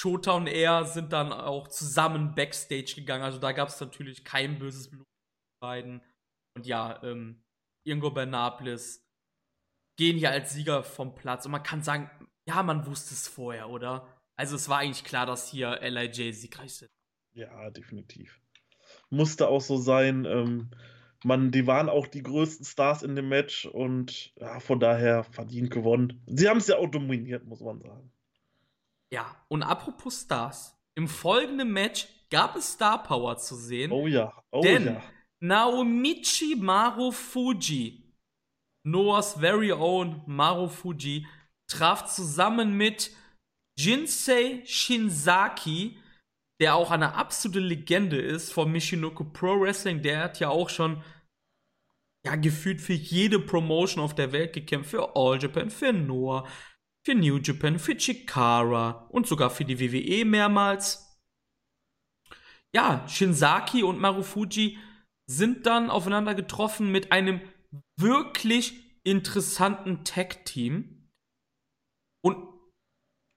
Shota 0.03 0.33
und 0.33 0.47
er 0.47 0.83
sind 0.83 1.13
dann 1.13 1.31
auch 1.31 1.69
zusammen 1.69 2.35
Backstage 2.35 2.95
gegangen. 2.95 3.23
Also 3.23 3.39
da 3.39 3.53
gab 3.53 3.69
es 3.69 3.79
natürlich 3.79 4.25
kein 4.25 4.59
böses 4.59 4.89
Blut 4.89 5.07
beiden. 5.61 6.01
Und 6.57 6.67
ja, 6.67 7.01
ähm, 7.03 7.41
Ingo 7.87 8.11
Bernablis 8.11 9.07
gehen 9.97 10.17
hier 10.17 10.31
als 10.31 10.53
Sieger 10.53 10.83
vom 10.83 11.15
Platz. 11.15 11.45
Und 11.45 11.53
man 11.53 11.63
kann 11.63 11.83
sagen, 11.83 12.11
ja, 12.45 12.61
man 12.63 12.85
wusste 12.85 13.13
es 13.13 13.29
vorher, 13.29 13.69
oder? 13.69 14.05
Also 14.35 14.57
es 14.57 14.67
war 14.67 14.79
eigentlich 14.79 15.05
klar, 15.05 15.25
dass 15.25 15.49
hier 15.49 15.79
LIJ 15.79 16.33
siegreich 16.33 16.75
sind. 16.75 16.91
Ja, 17.33 17.69
definitiv. 17.69 18.41
Musste 19.09 19.47
auch 19.47 19.61
so 19.61 19.77
sein. 19.77 20.25
Ähm, 20.25 20.71
man, 21.23 21.51
die 21.51 21.65
waren 21.65 21.87
auch 21.87 22.07
die 22.07 22.23
größten 22.23 22.65
Stars 22.65 23.03
in 23.03 23.15
dem 23.15 23.29
Match 23.29 23.65
und 23.65 24.33
ja, 24.35 24.59
von 24.59 24.81
daher 24.81 25.23
verdient 25.23 25.71
gewonnen. 25.71 26.21
Sie 26.27 26.49
haben 26.49 26.57
es 26.57 26.67
ja 26.67 26.77
auch 26.77 26.91
dominiert, 26.91 27.45
muss 27.45 27.61
man 27.61 27.79
sagen. 27.79 28.12
Ja, 29.13 29.45
und 29.47 29.61
apropos 29.61 30.21
Stars. 30.21 30.75
Im 30.95 31.07
folgenden 31.07 31.71
Match 31.71 32.07
gab 32.31 32.55
es 32.55 32.73
Star 32.73 33.03
Power 33.03 33.37
zu 33.37 33.55
sehen. 33.55 33.91
Oh 33.91 34.07
ja, 34.07 34.33
oh 34.49 34.61
denn 34.63 34.85
ja. 34.87 35.03
Naomichi 35.39 36.55
Marufuji, 36.55 38.11
Noahs 38.83 39.33
very 39.33 39.71
own 39.71 40.23
Marufuji, 40.25 41.27
traf 41.67 42.05
zusammen 42.05 42.75
mit 42.75 43.15
Jinsei 43.77 44.63
Shinzaki, 44.65 45.99
der 46.59 46.73
auch 46.73 46.89
eine 46.89 47.13
absolute 47.13 47.59
Legende 47.59 48.19
ist 48.19 48.51
von 48.51 48.71
Michinoku 48.71 49.25
Pro 49.25 49.61
Wrestling. 49.61 50.01
Der 50.01 50.23
hat 50.23 50.39
ja 50.39 50.49
auch 50.49 50.69
schon 50.69 51.03
ja, 52.25 52.35
gefühlt 52.35 52.81
für 52.81 52.93
jede 52.93 53.39
Promotion 53.39 54.03
auf 54.03 54.15
der 54.15 54.31
Welt 54.31 54.53
gekämpft. 54.53 54.89
Für 54.89 55.15
All 55.15 55.39
Japan, 55.39 55.69
für 55.69 55.93
Noah, 55.93 56.47
für 57.05 57.15
New 57.15 57.37
Japan, 57.37 57.79
für 57.79 57.97
Chikara 57.97 59.07
und 59.09 59.27
sogar 59.27 59.49
für 59.49 59.65
die 59.65 59.79
WWE 59.79 60.25
mehrmals. 60.25 61.21
Ja, 62.73 63.07
Shinzaki 63.07 63.83
und 63.83 63.99
Marufuji 63.99 64.77
sind 65.29 65.65
dann 65.65 65.89
aufeinander 65.89 66.33
getroffen 66.33 66.91
mit 66.91 67.11
einem 67.11 67.41
wirklich 67.97 68.99
interessanten 69.03 70.03
Tag-Team. 70.03 71.11
Und 72.23 72.37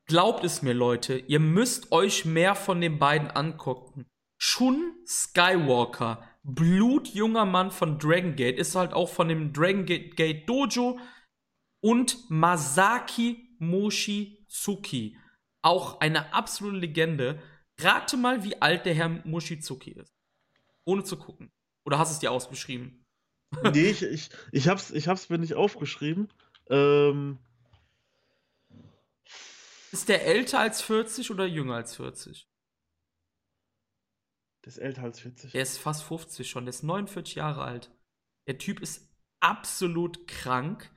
glaubt 0.07 0.45
es 0.45 0.63
mir, 0.63 0.73
Leute, 0.73 1.19
ihr 1.19 1.41
müsst 1.41 1.93
euch 1.93 2.25
mehr 2.25 2.55
von 2.55 2.81
den 2.81 2.99
beiden 2.99 3.31
angucken. 3.31 4.07
Shun 4.39 4.95
Skywalker, 5.07 6.23
blutjunger 6.43 7.45
Mann 7.45 7.71
von 7.71 7.99
Dragon 7.99 8.37
Gate, 8.37 8.59
ist 8.59 8.75
halt 8.75 8.93
auch 8.93 9.09
von 9.09 9.29
dem 9.29 9.53
Dragon 9.53 9.85
Gate 9.85 10.49
Dojo 10.49 11.01
und 11.83 12.31
Masaki 12.31 13.46
Mochizuki. 13.59 15.17
Auch 15.63 16.01
eine 16.01 16.33
absolute 16.33 16.79
Legende. 16.79 17.43
Rate 17.79 18.17
mal, 18.17 18.45
wie 18.45 18.61
alt 18.63 18.87
der 18.87 18.95
Herr 18.95 19.09
Mochizuki 19.09 19.91
ist. 19.93 20.15
Ohne 20.85 21.05
zu 21.05 21.17
gucken. 21.19 21.51
Oder 21.85 21.99
hast 21.99 22.11
du 22.11 22.15
es 22.15 22.19
dir 22.21 22.33
ausgeschrieben? 22.33 23.05
nee, 23.73 23.91
ich, 23.91 24.03
ich, 24.03 24.31
ich, 24.53 24.69
hab's, 24.69 24.91
ich 24.91 25.09
hab's 25.09 25.29
mir 25.29 25.39
nicht 25.39 25.55
aufgeschrieben. 25.55 26.29
Ähm. 26.69 27.39
Ist 29.93 30.09
der 30.09 30.25
älter 30.27 30.59
als 30.59 30.83
40 30.83 31.31
oder 31.31 31.47
jünger 31.47 31.75
als 31.75 31.97
40? 31.97 32.49
Der 34.65 34.69
ist 34.73 34.79
älter 34.79 35.05
als 35.05 35.21
40. 35.21 35.53
Der 35.53 35.63
ist 35.63 35.79
fast 35.79 36.03
50 36.03 36.51
schon. 36.51 36.65
Der 36.65 36.71
ist 36.71 36.83
49 36.83 37.37
Jahre 37.37 37.63
alt. 37.63 37.93
Der 38.49 38.59
Typ 38.59 38.81
ist 38.81 39.09
absolut 39.41 40.27
krank 40.27 40.91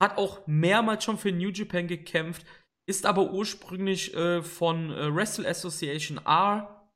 hat 0.00 0.16
auch 0.16 0.46
mehrmals 0.46 1.04
schon 1.04 1.18
für 1.18 1.30
New 1.30 1.50
Japan 1.50 1.86
gekämpft, 1.86 2.46
ist 2.88 3.06
aber 3.06 3.30
ursprünglich 3.30 4.14
äh, 4.14 4.42
von 4.42 4.90
äh, 4.90 5.14
Wrestle 5.14 5.46
Association 5.48 6.18
R. 6.24 6.90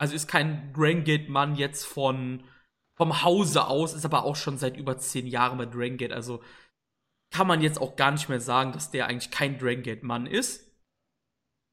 Also 0.00 0.14
ist 0.14 0.26
kein 0.26 0.72
Dragon 0.72 1.04
Gate 1.04 1.28
Mann 1.28 1.54
jetzt 1.54 1.84
von 1.84 2.42
vom 2.96 3.22
Hause 3.22 3.66
aus, 3.66 3.94
ist 3.94 4.04
aber 4.04 4.24
auch 4.24 4.36
schon 4.36 4.58
seit 4.58 4.76
über 4.76 4.98
zehn 4.98 5.26
Jahren 5.26 5.58
bei 5.58 5.66
Dragon. 5.66 6.12
Also 6.12 6.42
kann 7.32 7.46
man 7.46 7.62
jetzt 7.62 7.80
auch 7.80 7.96
gar 7.96 8.10
nicht 8.10 8.28
mehr 8.28 8.40
sagen, 8.40 8.72
dass 8.72 8.90
der 8.90 9.06
eigentlich 9.06 9.30
kein 9.30 9.58
Dragon 9.58 9.82
Gate 9.82 10.02
Mann 10.02 10.26
ist. 10.26 10.70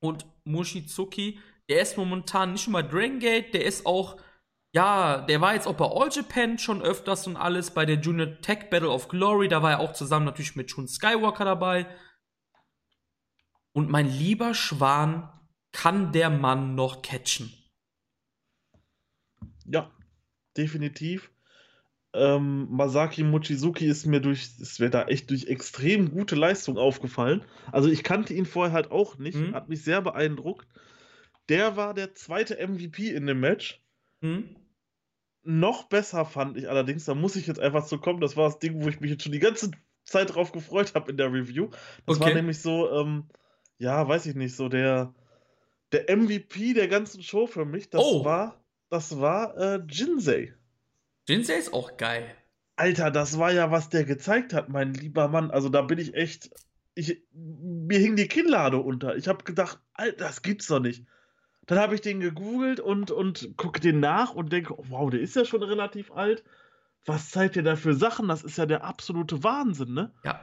Und 0.02 0.26
Mushizuki, 0.46 1.40
der 1.70 1.82
ist 1.82 1.98
momentan 1.98 2.54
nicht 2.54 2.68
nur 2.68 2.82
bei 2.82 2.88
Dragon 2.88 3.20
der 3.20 3.66
ist 3.66 3.86
auch 3.86 4.20
ja, 4.72 5.22
der 5.22 5.42
war 5.42 5.56
jetzt 5.56 5.68
auch 5.68 5.76
bei 5.76 5.86
All 5.86 6.10
Japan 6.12 6.60
schon 6.60 6.82
öfters 6.82 7.26
und 7.26 7.38
alles, 7.38 7.72
bei 7.72 7.86
der 7.86 8.00
Junior 8.00 8.40
Tech 8.42 8.70
Battle 8.70 8.90
of 8.90 9.08
Glory, 9.08 9.48
da 9.48 9.64
war 9.64 9.72
er 9.72 9.80
auch 9.80 9.94
zusammen 9.94 10.26
natürlich 10.26 10.56
mit 10.56 10.70
Shun 10.70 10.88
Skywalker 10.88 11.46
dabei. 11.46 11.88
Und 13.72 13.90
mein 13.90 14.08
lieber 14.08 14.54
Schwan, 14.54 15.30
kann 15.72 16.12
der 16.12 16.30
Mann 16.30 16.76
noch 16.76 17.02
catchen? 17.02 17.54
Ja, 19.66 19.92
definitiv. 20.58 21.32
Ähm, 22.14 22.68
Masaki 22.72 23.24
Mochizuki 23.24 23.86
ist 23.86 24.06
mir 24.08 24.20
durch, 24.20 24.50
ist 24.60 24.80
mir 24.80 24.90
da 24.90 25.06
echt 25.06 25.30
durch 25.30 25.46
extrem 25.46 26.12
gute 26.12 26.36
Leistung 26.36 26.78
aufgefallen. 26.78 27.46
Also 27.72 27.88
ich 27.90 28.04
kannte 28.04 28.34
ihn 28.34 28.48
vorher 28.48 28.74
halt 28.74 28.90
auch 28.90 29.18
nicht, 29.18 29.38
mhm. 29.38 29.54
hat 29.54 29.70
mich 29.70 29.84
sehr 29.84 30.02
beeindruckt. 30.02 30.68
Der 31.50 31.76
war 31.76 31.94
der 31.94 32.16
zweite 32.16 32.56
MVP 32.56 33.10
in 33.10 33.28
dem 33.28 33.40
Match. 33.40 33.84
Mhm. 34.22 34.56
Noch 35.52 35.86
besser 35.86 36.26
fand 36.26 36.58
ich 36.58 36.70
allerdings, 36.70 37.06
da 37.06 37.16
muss 37.16 37.36
ich 37.36 37.48
jetzt 37.48 37.60
einfach 37.60 37.84
so 37.84 37.98
kommen, 37.98 38.22
das 38.22 38.38
war 38.38 38.46
das 38.46 38.60
Ding, 38.60 38.84
wo 38.84 38.88
ich 38.88 39.00
mich 39.00 39.10
jetzt 39.10 39.24
schon 39.24 39.32
die 39.32 39.40
ganze 39.40 39.72
Zeit 40.04 40.36
drauf 40.36 40.52
gefreut 40.52 40.94
habe 40.94 41.10
in 41.10 41.18
der 41.18 41.34
Review. 41.34 41.70
Das 42.06 42.18
okay. 42.18 42.28
war 42.28 42.34
nämlich 42.36 42.62
so, 42.62 42.88
ähm, 42.92 43.28
ja, 43.80 44.08
weiß 44.08 44.28
ich 44.28 44.36
nicht, 44.36 44.56
so 44.56 44.70
der, 44.70 45.12
der 45.92 46.16
MVP 46.16 46.76
der 46.76 46.88
ganzen 46.88 47.24
Show 47.24 47.48
für 47.48 47.66
mich, 47.66 47.90
das 47.90 48.00
oh. 48.00 48.24
war, 48.24 48.64
das 48.92 49.20
war 49.20 49.58
äh, 49.58 49.82
Jinsei. 49.90 50.54
Jinsei 51.28 51.56
ist 51.56 51.74
auch 51.74 51.98
geil. 51.98 52.28
Alter, 52.76 53.10
das 53.10 53.40
war 53.40 53.52
ja, 53.52 53.72
was 53.72 53.90
der 53.90 54.04
gezeigt 54.04 54.54
hat, 54.54 54.70
mein 54.70 54.94
lieber 54.94 55.30
Mann. 55.30 55.50
Also 55.50 55.70
da 55.70 55.82
bin 55.82 55.98
ich 55.98 56.14
echt, 56.14 56.52
ich, 56.94 57.24
mir 57.34 57.98
hing 57.98 58.16
die 58.16 58.28
Kinnlade 58.28 58.78
unter. 58.78 59.16
Ich 59.16 59.28
habe 59.28 59.44
gedacht, 59.44 59.80
Alter, 59.94 60.26
das 60.26 60.44
gibt's 60.44 60.68
doch 60.68 60.80
nicht. 60.80 61.08
Dann 61.70 61.78
habe 61.78 61.94
ich 61.94 62.02
den 62.02 62.20
gegoogelt 62.20 62.80
und, 62.80 63.12
und 63.12 63.56
gucke 63.56 63.80
den 63.80 64.00
nach 64.00 64.34
und 64.34 64.52
denke, 64.52 64.74
wow, 64.76 65.08
der 65.12 65.20
ist 65.20 65.36
ja 65.36 65.46
schon 65.46 65.62
relativ 65.62 66.12
alt. 66.12 66.44
Was 67.06 67.30
zeigt 67.30 67.58
der 67.58 67.62
da 67.62 67.76
für 67.76 67.94
Sachen? 67.94 68.28
Das 68.28 68.44
ist 68.44 68.58
ja 68.58 68.66
der 68.66 68.84
absolute 68.84 69.44
Wahnsinn, 69.44 69.94
ne? 69.94 70.12
Ja. 70.24 70.40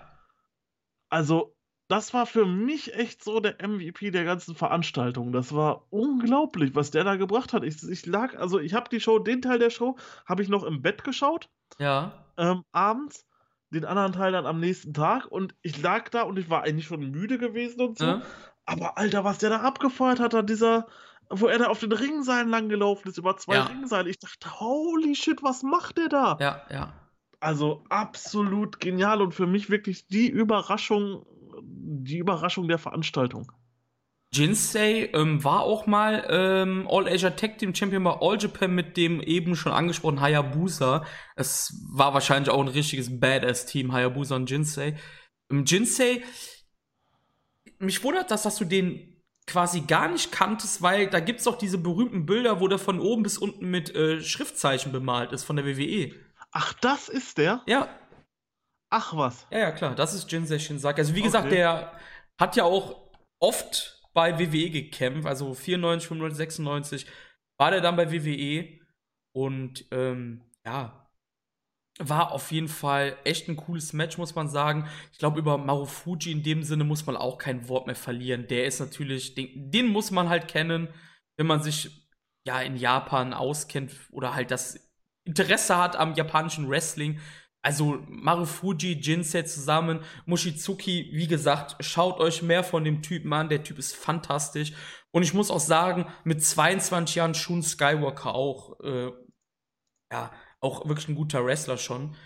Also, 1.08 1.56
das 1.88 2.14
war 2.14 2.26
für 2.26 2.46
mich 2.46 2.94
echt 2.94 3.24
so 3.24 3.40
der 3.40 3.56
MVP 3.60 4.12
der 4.12 4.22
ganzen 4.22 4.54
Veranstaltung. 4.54 5.32
Das 5.32 5.52
war 5.52 5.88
unglaublich, 5.90 6.76
was 6.76 6.92
der 6.92 7.02
da 7.02 7.16
gebracht 7.16 7.52
hat. 7.52 7.64
Ich, 7.64 7.82
ich 7.82 8.06
lag, 8.06 8.36
also 8.36 8.60
ich 8.60 8.74
habe 8.74 8.88
die 8.88 9.00
Show, 9.00 9.18
den 9.18 9.42
Teil 9.42 9.58
der 9.58 9.70
Show, 9.70 9.96
habe 10.26 10.44
ich 10.44 10.48
noch 10.48 10.62
im 10.62 10.80
Bett 10.80 11.02
geschaut. 11.02 11.50
Ja. 11.80 12.24
Ähm, 12.36 12.62
abends. 12.70 13.26
Den 13.70 13.84
anderen 13.84 14.12
Teil 14.12 14.30
dann 14.30 14.46
am 14.46 14.60
nächsten 14.60 14.94
Tag. 14.94 15.26
Und 15.26 15.56
ich 15.62 15.82
lag 15.82 16.08
da 16.10 16.22
und 16.22 16.38
ich 16.38 16.48
war 16.48 16.62
eigentlich 16.62 16.86
schon 16.86 17.10
müde 17.10 17.36
gewesen 17.36 17.80
und 17.80 17.98
so. 17.98 18.06
Ja. 18.06 18.22
Aber 18.64 18.96
Alter, 18.96 19.24
was 19.24 19.38
der 19.38 19.50
da 19.50 19.62
abgefeuert 19.62 20.20
hat, 20.20 20.36
an 20.36 20.46
dieser, 20.46 20.86
wo 21.30 21.46
er 21.46 21.58
da 21.58 21.66
auf 21.66 21.80
den 21.80 21.92
Ringseilen 21.92 22.48
lang 22.48 22.68
gelaufen 22.68 23.08
ist, 23.08 23.18
über 23.18 23.36
zwei 23.36 23.56
ja. 23.56 23.64
Ringseile. 23.64 24.10
Ich 24.10 24.18
dachte, 24.18 24.60
holy 24.60 25.14
shit, 25.14 25.42
was 25.42 25.62
macht 25.62 25.98
der 25.98 26.08
da? 26.08 26.36
Ja, 26.40 26.62
ja. 26.70 26.92
Also 27.40 27.84
absolut 27.88 28.80
genial 28.80 29.20
und 29.20 29.34
für 29.34 29.46
mich 29.46 29.70
wirklich 29.70 30.06
die 30.06 30.28
Überraschung, 30.28 31.26
die 31.62 32.18
Überraschung 32.18 32.68
der 32.68 32.78
Veranstaltung. 32.78 33.52
Jinsei 34.32 35.10
ähm, 35.14 35.42
war 35.44 35.60
auch 35.62 35.86
mal 35.86 36.26
ähm, 36.28 36.86
All-Asia 36.90 37.30
Tag 37.30 37.58
Team 37.58 37.74
Champion 37.74 38.04
bei 38.04 38.16
All 38.20 38.38
Japan 38.38 38.74
mit 38.74 38.96
dem 38.96 39.20
eben 39.20 39.56
schon 39.56 39.72
angesprochenen 39.72 40.20
Hayabusa. 40.20 41.04
Es 41.36 41.72
war 41.92 42.12
wahrscheinlich 42.12 42.50
auch 42.50 42.60
ein 42.60 42.68
richtiges 42.68 43.20
Badass-Team, 43.20 43.92
Hayabusa 43.92 44.36
und 44.36 44.50
Jinsei. 44.50 44.96
Ähm, 45.50 45.64
Jinsei, 45.64 46.22
mich 47.78 48.02
wundert 48.02 48.30
das, 48.30 48.42
dass 48.42 48.56
du 48.56 48.64
den 48.64 49.15
quasi 49.46 49.82
gar 49.82 50.08
nicht 50.08 50.32
kanntest, 50.32 50.82
weil 50.82 51.08
da 51.08 51.20
gibt's 51.20 51.44
doch 51.44 51.56
diese 51.56 51.78
berühmten 51.78 52.26
Bilder, 52.26 52.60
wo 52.60 52.68
der 52.68 52.78
von 52.78 53.00
oben 53.00 53.22
bis 53.22 53.38
unten 53.38 53.70
mit 53.70 53.94
äh, 53.94 54.20
Schriftzeichen 54.20 54.92
bemalt 54.92 55.32
ist 55.32 55.44
von 55.44 55.56
der 55.56 55.64
WWE. 55.64 56.14
Ach, 56.50 56.72
das 56.74 57.08
ist 57.08 57.38
der? 57.38 57.62
Ja. 57.66 57.88
Ach 58.90 59.16
was. 59.16 59.46
Ja, 59.50 59.58
ja, 59.58 59.72
klar, 59.72 59.94
das 59.94 60.14
ist 60.14 60.30
Jinsei 60.30 60.58
Shinzaki. 60.58 61.00
Also 61.00 61.14
wie 61.14 61.20
okay. 61.20 61.26
gesagt, 61.26 61.52
der 61.52 61.92
hat 62.40 62.56
ja 62.56 62.64
auch 62.64 63.10
oft 63.40 64.02
bei 64.14 64.38
WWE 64.38 64.70
gekämpft, 64.70 65.26
also 65.26 65.54
94, 65.54 66.08
95, 66.08 66.36
96 66.38 67.06
war 67.58 67.70
der 67.70 67.80
dann 67.80 67.96
bei 67.96 68.10
WWE 68.12 68.80
und 69.34 69.86
ähm, 69.90 70.42
ja, 70.64 71.05
war 71.98 72.32
auf 72.32 72.52
jeden 72.52 72.68
Fall 72.68 73.16
echt 73.24 73.48
ein 73.48 73.56
cooles 73.56 73.92
Match, 73.92 74.18
muss 74.18 74.34
man 74.34 74.48
sagen. 74.48 74.88
Ich 75.12 75.18
glaube, 75.18 75.38
über 75.38 75.56
Marufuji 75.56 76.30
in 76.30 76.42
dem 76.42 76.62
Sinne 76.62 76.84
muss 76.84 77.06
man 77.06 77.16
auch 77.16 77.38
kein 77.38 77.68
Wort 77.68 77.86
mehr 77.86 77.96
verlieren. 77.96 78.46
Der 78.48 78.66
ist 78.66 78.80
natürlich, 78.80 79.34
den, 79.34 79.70
den 79.70 79.88
muss 79.88 80.10
man 80.10 80.28
halt 80.28 80.48
kennen, 80.48 80.88
wenn 81.36 81.46
man 81.46 81.62
sich 81.62 82.06
ja 82.46 82.60
in 82.60 82.76
Japan 82.76 83.32
auskennt 83.32 83.92
oder 84.10 84.34
halt 84.34 84.50
das 84.50 84.78
Interesse 85.24 85.76
hat 85.76 85.96
am 85.96 86.14
japanischen 86.14 86.68
Wrestling. 86.68 87.20
Also 87.62 87.98
Marufuji, 88.06 88.92
Jinsei 89.00 89.42
zusammen, 89.42 90.00
Mushizuki, 90.26 91.10
wie 91.12 91.26
gesagt, 91.26 91.82
schaut 91.84 92.20
euch 92.20 92.42
mehr 92.42 92.62
von 92.62 92.84
dem 92.84 93.02
Typen 93.02 93.32
an. 93.32 93.48
Der 93.48 93.64
Typ 93.64 93.78
ist 93.78 93.96
fantastisch. 93.96 94.72
Und 95.10 95.22
ich 95.22 95.34
muss 95.34 95.50
auch 95.50 95.60
sagen, 95.60 96.06
mit 96.24 96.44
22 96.44 97.16
Jahren 97.16 97.34
Shun 97.34 97.62
Skywalker 97.62 98.34
auch, 98.34 98.78
äh, 98.80 99.10
ja, 100.12 100.30
auch 100.60 100.86
wirklich 100.88 101.08
ein 101.08 101.14
guter 101.14 101.44
Wrestler 101.44 101.78
schon. 101.78 102.16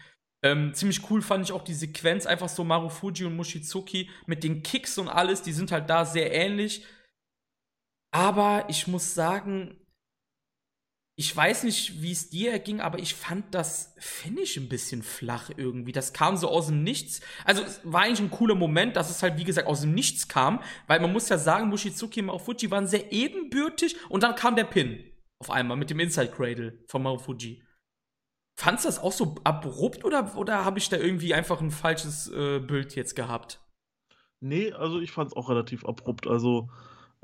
Ähm, 0.43 0.73
ziemlich 0.74 1.11
cool 1.11 1.20
fand 1.20 1.44
ich 1.44 1.52
auch 1.52 1.65
die 1.65 1.74
Sequenz, 1.74 2.27
einfach 2.27 2.48
so 2.48 2.65
Marufuji 2.65 3.27
und 3.27 3.36
Mushizuki 3.36 4.09
mit 4.27 4.43
den 4.43 4.62
Kicks 4.62 4.97
und 4.97 5.09
alles, 5.09 5.43
die 5.43 5.52
sind 5.52 5.70
halt 5.70 5.90
da 5.90 6.05
sehr 6.05 6.32
ähnlich. 6.32 6.85
Aber 8.12 8.65
ich 8.69 8.86
muss 8.86 9.15
sagen, 9.15 9.77
ich 11.20 11.36
weiß 11.36 11.65
nicht, 11.65 12.01
wie 12.01 12.12
es 12.12 12.31
dir 12.31 12.51
erging, 12.51 12.81
aber 12.81 12.98
ich 12.98 13.15
fand 13.15 13.55
das 13.55 13.94
Finish 13.98 14.57
ein 14.57 14.70
bisschen 14.70 15.02
flach 15.02 15.51
irgendwie. 15.55 15.93
Das 15.93 16.15
kam 16.15 16.39
so 16.39 16.48
aus 16.48 16.69
dem 16.69 16.82
Nichts. 16.82 17.20
Also 17.44 17.62
es 17.62 17.82
war 17.85 18.02
eigentlich 18.02 18.20
ein 18.20 18.31
cooler 18.31 18.55
Moment, 18.55 18.97
dass 18.97 19.11
es 19.11 19.23
halt, 19.23 19.36
wie 19.36 19.44
gesagt, 19.44 19.69
aus 19.69 19.82
dem 19.82 19.93
Nichts 19.93 20.28
kam, 20.28 20.62
weil 20.86 20.98
man 20.98 21.12
muss 21.12 21.28
ja 21.28 21.36
sagen, 21.36 21.69
Mushizuki 21.69 22.20
und 22.20 22.27
Marufuji 22.27 22.70
waren 22.70 22.86
sehr 22.86 23.12
ebenbürtig 23.12 23.97
und 24.09 24.23
dann 24.23 24.35
kam 24.35 24.57
der 24.57 24.65
Pin 24.65 25.05
auf 25.39 25.51
einmal 25.51 25.77
mit 25.77 25.90
dem 25.90 26.01
Inside 26.01 26.31
Cradle 26.31 26.82
von 26.86 27.02
Marufuji. 27.02 27.62
Fandst 28.61 28.85
du 28.85 28.89
das 28.89 28.99
auch 28.99 29.12
so 29.12 29.37
abrupt 29.43 30.05
oder, 30.05 30.37
oder 30.37 30.66
habe 30.66 30.78
ich 30.78 30.91
da 30.91 30.99
irgendwie 30.99 31.32
einfach 31.32 31.62
ein 31.62 31.70
falsches 31.70 32.31
äh, 32.31 32.59
Bild 32.59 32.95
jetzt 32.95 33.16
gehabt? 33.16 33.59
Nee, 34.41 34.73
also 34.73 35.01
ich 35.01 35.12
fand 35.12 35.31
es 35.31 35.37
auch 35.37 35.49
relativ 35.49 35.87
abrupt. 35.87 36.27
Also, 36.27 36.69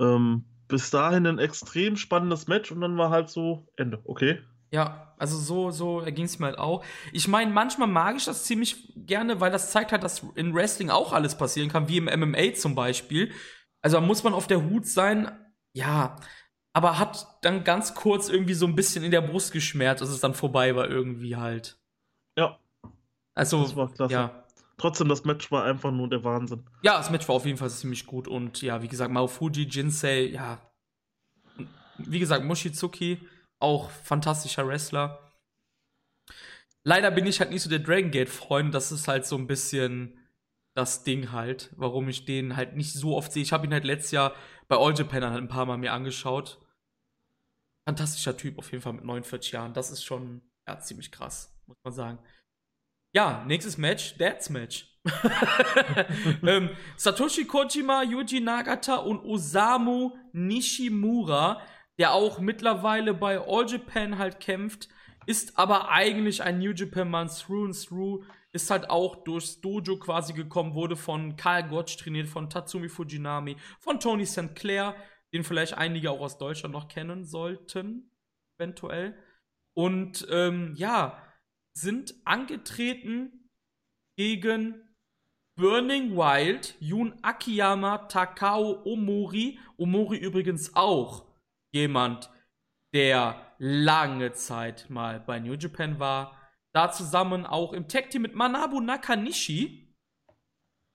ähm, 0.01 0.47
bis 0.67 0.89
dahin 0.89 1.27
ein 1.27 1.39
extrem 1.39 1.99
spannendes 1.99 2.49
Match 2.49 2.73
und 2.73 2.81
dann 2.81 2.97
war 2.97 3.11
halt 3.11 3.29
so 3.29 3.69
Ende, 3.77 4.01
okay. 4.05 4.39
Ja, 4.71 5.15
also 5.19 5.37
so, 5.37 5.71
so 5.71 6.03
ging 6.07 6.25
es 6.25 6.39
mir 6.39 6.47
halt 6.47 6.59
auch. 6.59 6.83
Ich 7.13 7.29
meine, 7.29 7.53
manchmal 7.53 7.89
mag 7.89 8.17
ich 8.17 8.25
das 8.25 8.45
ziemlich 8.45 8.95
gerne, 8.97 9.39
weil 9.39 9.51
das 9.51 9.71
zeigt 9.71 9.93
halt, 9.93 10.05
dass 10.05 10.25
in 10.37 10.55
Wrestling 10.55 10.89
auch 10.89 11.13
alles 11.13 11.37
passieren 11.37 11.69
kann, 11.69 11.87
wie 11.87 11.99
im 11.99 12.07
MMA 12.07 12.55
zum 12.55 12.75
Beispiel. 12.75 13.31
Also 13.83 13.99
da 13.99 14.01
muss 14.01 14.25
man 14.25 14.33
auf 14.33 14.47
der 14.47 14.65
Hut 14.65 14.87
sein, 14.87 15.31
ja, 15.75 16.17
aber 16.77 16.99
hat 16.99 17.27
dann 17.41 17.65
ganz 17.65 17.95
kurz 17.95 18.29
irgendwie 18.29 18.53
so 18.53 18.67
ein 18.67 18.75
bisschen 18.75 19.03
in 19.03 19.11
der 19.11 19.23
Brust 19.23 19.51
geschmerzt, 19.51 20.03
dass 20.03 20.11
es 20.11 20.21
dann 20.21 20.35
vorbei 20.35 20.77
war 20.77 20.87
irgendwie 20.87 21.35
halt. 21.35 21.79
Ja. 22.37 22.59
Also, 23.35 23.63
das 23.63 23.75
war 23.75 23.91
klasse. 23.91 24.13
ja. 24.13 24.45
Trotzdem, 24.77 25.09
das 25.09 25.25
Match 25.25 25.51
war 25.51 25.65
einfach 25.65 25.91
nur 25.91 26.11
der 26.11 26.23
Wahnsinn. 26.23 26.67
Ja, 26.83 26.99
das 26.99 27.09
Match 27.09 27.27
war 27.29 27.37
auf 27.37 27.47
jeden 27.47 27.57
Fall 27.57 27.71
ziemlich 27.71 28.05
gut. 28.05 28.29
Und 28.29 28.61
ja, 28.61 28.83
wie 28.83 28.89
gesagt, 28.89 29.11
Maofuji, 29.11 29.63
Jinsei, 29.63 30.27
ja. 30.27 30.61
Wie 31.97 32.19
gesagt, 32.19 32.45
Mushizuki, 32.45 33.27
auch 33.59 33.89
fantastischer 33.89 34.69
Wrestler. 34.69 35.19
Leider 36.85 37.11
bin 37.11 37.25
ich 37.25 37.41
halt 37.41 37.53
nicht 37.53 37.63
so 37.63 37.71
der 37.71 37.79
Dragon 37.79 38.11
Gate-Freund. 38.11 38.75
Das 38.75 38.93
ist 38.93 39.09
halt 39.09 39.25
so 39.25 39.37
ein 39.37 39.47
bisschen 39.47 40.19
das 40.75 41.05
Ding 41.05 41.33
halt, 41.33 41.71
warum 41.75 42.11
ich 42.11 42.27
den 42.27 42.55
halt 42.55 42.77
nicht 42.77 42.93
so 42.93 43.17
oft 43.17 43.33
sehe. 43.33 43.43
Ich 43.43 43.55
habe 43.55 43.67
ihn 43.67 43.73
halt 43.73 43.85
letztes 43.85 44.11
Jahr 44.11 44.35
bei 44.69 44.77
All 44.77 44.93
Japan 44.95 45.25
halt 45.25 45.43
ein 45.43 45.49
paar 45.49 45.65
Mal 45.65 45.79
mir 45.79 45.95
angeschaut. 45.95 46.59
Fantastischer 47.87 48.37
Typ 48.37 48.59
auf 48.59 48.71
jeden 48.73 48.83
Fall 48.83 48.95
mit 48.95 49.05
49 49.05 49.53
Jahren. 49.53 49.73
Das 49.73 49.91
ist 49.91 50.05
schon 50.05 50.43
ja, 50.67 50.79
ziemlich 50.81 51.13
krass, 51.13 51.57
muss 51.67 51.79
man 51.85 51.93
sagen. 51.93 52.19
Ja, 53.15 53.45
nächstes 53.47 53.79
Match, 53.79 54.17
Dad's 54.19 54.51
Match. 54.51 54.93
ähm, 56.43 56.71
Satoshi 56.97 57.45
Kojima, 57.45 58.03
Yuji 58.03 58.41
Nagata 58.41 58.97
und 58.97 59.25
Osamu 59.25 60.17
Nishimura, 60.33 61.63
der 61.99 62.13
auch 62.13 62.41
mittlerweile 62.41 63.15
bei 63.15 63.41
All 63.41 63.67
Japan 63.67 64.19
halt 64.19 64.41
kämpft, 64.41 64.89
ist 65.27 65.57
aber 65.57 65.89
eigentlich 65.91 66.43
ein 66.43 66.59
New 66.59 66.73
Japan 66.73 67.09
Mann 67.09 67.29
through 67.29 67.67
and 67.67 67.87
through, 67.87 68.25
ist 68.53 68.71
halt 68.71 68.91
auch 68.91 69.17
durchs 69.25 69.61
Dojo 69.61 69.99
quasi 69.99 70.33
gekommen, 70.33 70.75
wurde 70.75 70.97
von 70.97 71.37
Karl 71.37 71.69
Gotch 71.69 71.97
trainiert, 71.97 72.29
von 72.29 72.51
Tatsumi 72.51 72.89
Fujinami, 72.89 73.57
von 73.79 74.01
Tony 74.01 74.27
St. 74.27 74.55
Clair, 74.55 74.97
den 75.33 75.45
vielleicht 75.45 75.75
einige 75.75 76.11
auch 76.11 76.21
aus 76.21 76.39
Deutschland 76.39 76.73
noch 76.73 76.89
kennen 76.89 77.25
sollten, 77.25 78.11
eventuell. 78.59 79.17
Und 79.75 80.27
ähm, 80.31 80.75
ja, 80.77 81.23
sind 81.75 82.15
angetreten 82.25 83.51
gegen 84.17 84.83
Burning 85.57 86.17
Wild, 86.17 86.75
Jun 86.81 87.19
Akiyama, 87.23 87.99
Takao 88.09 88.83
Omori. 88.85 89.59
Omori 89.77 90.19
übrigens 90.19 90.75
auch 90.75 91.27
jemand, 91.73 92.31
der 92.95 93.55
lange 93.59 94.33
Zeit 94.33 94.89
mal 94.91 95.21
bei 95.21 95.39
New 95.39 95.55
Japan 95.55 95.99
war. 95.99 96.39
Da 96.75 96.93
zusammen 96.93 97.47
auch 97.47 97.73
im 97.73 97.89
Tag 97.89 98.11
Team 98.11 98.23
mit 98.23 98.35
Manabu 98.35 98.81
Nakanishi. 98.81 99.95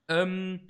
Ähm, 0.10 0.68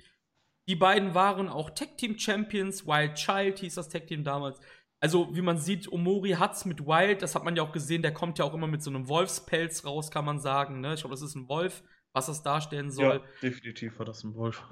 die 0.72 0.76
beiden 0.76 1.14
waren 1.14 1.50
auch 1.50 1.68
Tag 1.68 1.98
Team 1.98 2.18
Champions. 2.18 2.86
Wild 2.86 3.16
Child 3.16 3.58
hieß 3.58 3.74
das 3.74 3.90
Tag 3.90 4.06
Team 4.06 4.24
damals. 4.24 4.58
Also, 5.00 5.28
wie 5.36 5.42
man 5.42 5.58
sieht, 5.58 5.92
Omori 5.92 6.30
hat's 6.30 6.64
mit 6.64 6.86
Wild, 6.86 7.20
das 7.20 7.34
hat 7.34 7.44
man 7.44 7.54
ja 7.54 7.62
auch 7.62 7.72
gesehen, 7.72 8.00
der 8.00 8.14
kommt 8.14 8.38
ja 8.38 8.46
auch 8.46 8.54
immer 8.54 8.66
mit 8.66 8.82
so 8.82 8.88
einem 8.88 9.06
Wolfspelz 9.06 9.84
raus, 9.84 10.10
kann 10.10 10.24
man 10.24 10.40
sagen. 10.40 10.80
Ne? 10.80 10.94
Ich 10.94 11.00
glaube, 11.00 11.12
das 11.12 11.20
ist 11.20 11.34
ein 11.34 11.46
Wolf, 11.46 11.82
was 12.14 12.24
das 12.24 12.42
darstellen 12.42 12.90
soll. 12.90 13.16
Ja, 13.16 13.40
definitiv 13.42 13.98
war 13.98 14.06
das 14.06 14.24
ein 14.24 14.34
Wolf. 14.34 14.62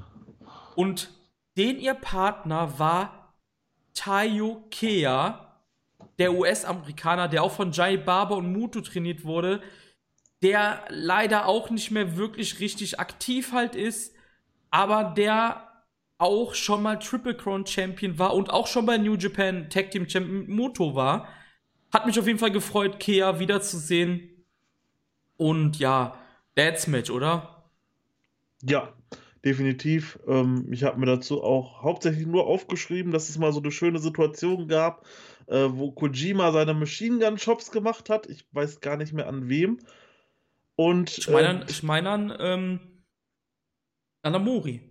Und 0.74 1.10
den 1.58 1.78
ihr 1.78 1.92
Partner 1.92 2.78
war 2.78 3.34
Tayo 3.92 4.64
Kea, 4.70 5.54
der 6.18 6.32
US-Amerikaner, 6.32 7.28
der 7.28 7.42
auch 7.42 7.52
von 7.52 7.72
Jai 7.72 7.98
Barber 7.98 8.38
und 8.38 8.50
Muto 8.50 8.80
trainiert 8.80 9.22
wurde, 9.24 9.60
der 10.42 10.82
leider 10.88 11.44
auch 11.44 11.68
nicht 11.68 11.90
mehr 11.90 12.16
wirklich 12.16 12.58
richtig 12.58 12.98
aktiv 12.98 13.52
halt 13.52 13.74
ist, 13.74 14.14
aber 14.70 15.12
der 15.14 15.69
auch 16.20 16.54
schon 16.54 16.82
mal 16.82 16.98
Triple 16.98 17.36
Crown 17.36 17.66
Champion 17.66 18.18
war 18.18 18.34
und 18.34 18.50
auch 18.50 18.66
schon 18.66 18.86
bei 18.86 18.98
New 18.98 19.14
Japan 19.14 19.70
Tag 19.70 19.90
Team 19.90 20.08
Champion 20.08 20.48
Moto 20.50 20.94
war. 20.94 21.28
Hat 21.92 22.06
mich 22.06 22.18
auf 22.18 22.26
jeden 22.26 22.38
Fall 22.38 22.52
gefreut, 22.52 23.00
Kea 23.00 23.38
wiederzusehen. 23.40 24.44
Und 25.36 25.78
ja, 25.78 26.18
Dad's 26.54 26.86
Match, 26.86 27.10
oder? 27.10 27.64
Ja, 28.62 28.92
definitiv. 29.44 30.18
Ähm, 30.28 30.68
ich 30.70 30.84
habe 30.84 31.00
mir 31.00 31.06
dazu 31.06 31.42
auch 31.42 31.82
hauptsächlich 31.82 32.26
nur 32.26 32.46
aufgeschrieben, 32.46 33.12
dass 33.12 33.28
es 33.28 33.38
mal 33.38 33.52
so 33.52 33.60
eine 33.60 33.72
schöne 33.72 33.98
Situation 33.98 34.68
gab, 34.68 35.06
äh, 35.46 35.68
wo 35.70 35.92
Kojima 35.92 36.52
seine 36.52 36.74
Machine 36.74 37.18
Gun 37.18 37.38
Shops 37.38 37.70
gemacht 37.70 38.10
hat. 38.10 38.26
Ich 38.26 38.46
weiß 38.52 38.80
gar 38.80 38.96
nicht 38.96 39.14
mehr 39.14 39.26
an 39.26 39.48
wem. 39.48 39.78
Und 40.76 41.16
ich 41.16 41.28
meine, 41.28 41.62
äh, 41.62 41.66
ich 41.68 41.82
meine 41.82 42.10
an 42.10 42.36
ähm, 42.38 42.80
Anamori. 44.22 44.89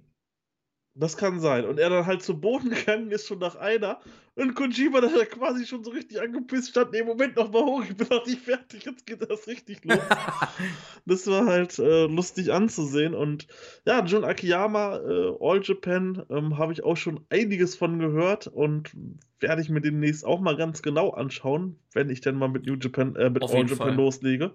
Das 0.99 1.15
kann 1.15 1.39
sein. 1.39 1.63
Und 1.63 1.79
er 1.79 1.89
dann 1.89 2.05
halt 2.05 2.21
zu 2.21 2.41
Boden 2.41 2.69
gegangen 2.75 3.09
ist, 3.11 3.25
schon 3.25 3.39
nach 3.39 3.55
einer. 3.55 4.01
Und 4.35 4.53
Kojima 4.53 4.99
dann 4.99 5.13
quasi 5.29 5.65
schon 5.65 5.83
so 5.83 5.91
richtig 5.91 6.19
angepisst 6.19 6.71
stand. 6.71 6.91
Nee, 6.91 7.03
Moment 7.03 7.37
noch 7.37 7.51
mal 7.51 7.63
hoch, 7.63 7.83
ich 7.83 7.95
bin 7.95 8.07
noch 8.09 8.25
nicht 8.25 8.41
fertig, 8.41 8.85
jetzt 8.85 9.05
geht 9.05 9.21
das 9.29 9.47
richtig 9.47 9.83
los. 9.85 9.99
das 11.05 11.27
war 11.27 11.45
halt 11.45 11.79
äh, 11.79 12.05
lustig 12.05 12.51
anzusehen. 12.51 13.13
Und 13.13 13.47
ja, 13.85 14.03
Jun 14.03 14.25
Akiyama, 14.25 14.97
äh, 14.97 15.33
All 15.39 15.61
Japan, 15.63 16.25
ähm, 16.29 16.57
habe 16.57 16.73
ich 16.73 16.83
auch 16.83 16.97
schon 16.97 17.21
einiges 17.29 17.75
von 17.75 17.99
gehört 17.99 18.47
und 18.47 18.91
werde 19.39 19.61
ich 19.61 19.69
mir 19.69 19.81
demnächst 19.81 20.25
auch 20.25 20.41
mal 20.41 20.57
ganz 20.57 20.81
genau 20.81 21.11
anschauen, 21.11 21.79
wenn 21.93 22.09
ich 22.09 22.19
denn 22.19 22.35
mal 22.35 22.49
mit 22.49 22.65
New 22.65 22.75
Japan, 22.75 23.15
äh, 23.15 23.29
mit 23.29 23.43
All 23.43 23.61
Japan 23.61 23.77
Fall. 23.77 23.95
loslege. 23.95 24.51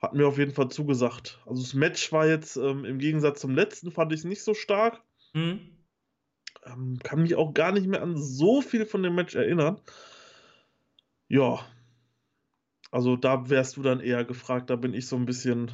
Hat 0.00 0.12
mir 0.12 0.26
auf 0.26 0.38
jeden 0.38 0.52
Fall 0.52 0.70
zugesagt. 0.70 1.40
Also 1.46 1.62
das 1.62 1.74
Match 1.74 2.10
war 2.12 2.26
jetzt 2.26 2.56
ähm, 2.56 2.84
im 2.84 2.98
Gegensatz 2.98 3.40
zum 3.40 3.54
letzten, 3.54 3.92
fand 3.92 4.12
ich 4.12 4.20
es 4.20 4.24
nicht 4.24 4.42
so 4.42 4.52
stark. 4.52 5.00
Mhm. 5.36 5.60
Ähm, 6.64 6.98
kann 7.02 7.22
mich 7.22 7.34
auch 7.34 7.52
gar 7.52 7.70
nicht 7.70 7.86
mehr 7.86 8.02
an 8.02 8.16
so 8.16 8.62
viel 8.62 8.86
von 8.86 9.02
dem 9.02 9.14
Match 9.14 9.34
erinnern. 9.34 9.80
Ja. 11.28 11.60
Also 12.90 13.16
da 13.16 13.50
wärst 13.50 13.76
du 13.76 13.82
dann 13.82 14.00
eher 14.00 14.24
gefragt, 14.24 14.70
da 14.70 14.76
bin 14.76 14.94
ich 14.94 15.06
so 15.06 15.16
ein 15.16 15.26
bisschen 15.26 15.72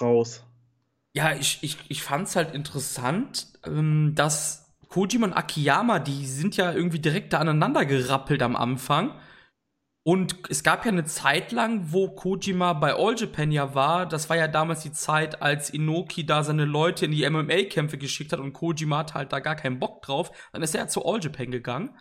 raus. 0.00 0.44
Ja, 1.14 1.34
ich, 1.34 1.58
ich, 1.62 1.76
ich 1.88 2.02
fand 2.02 2.28
es 2.28 2.36
halt 2.36 2.54
interessant, 2.54 3.48
ähm, 3.64 4.12
dass 4.14 4.72
Kojima 4.88 5.26
und 5.26 5.32
Akiyama, 5.32 5.98
die 5.98 6.26
sind 6.26 6.56
ja 6.56 6.72
irgendwie 6.72 7.00
direkt 7.00 7.32
da 7.32 7.38
aneinander 7.38 7.84
gerappelt 7.84 8.42
am 8.42 8.54
Anfang. 8.54 9.18
Und 10.04 10.36
es 10.50 10.64
gab 10.64 10.84
ja 10.84 10.90
eine 10.90 11.04
Zeit 11.04 11.52
lang, 11.52 11.92
wo 11.92 12.10
Kojima 12.10 12.72
bei 12.72 12.94
All 12.94 13.14
Japan 13.16 13.52
ja 13.52 13.74
war. 13.74 14.06
Das 14.06 14.28
war 14.28 14.36
ja 14.36 14.48
damals 14.48 14.82
die 14.82 14.90
Zeit, 14.90 15.42
als 15.42 15.70
Inoki 15.70 16.26
da 16.26 16.42
seine 16.42 16.64
Leute 16.64 17.04
in 17.04 17.12
die 17.12 17.28
MMA-Kämpfe 17.28 17.98
geschickt 17.98 18.32
hat 18.32 18.40
und 18.40 18.52
Kojima 18.52 18.98
hat 18.98 19.14
halt 19.14 19.32
da 19.32 19.38
gar 19.38 19.54
keinen 19.54 19.78
Bock 19.78 20.02
drauf. 20.02 20.32
Dann 20.52 20.62
ist 20.62 20.74
er 20.74 20.82
ja 20.82 20.88
zu 20.88 21.04
All 21.04 21.20
Japan 21.22 21.52
gegangen. 21.52 21.96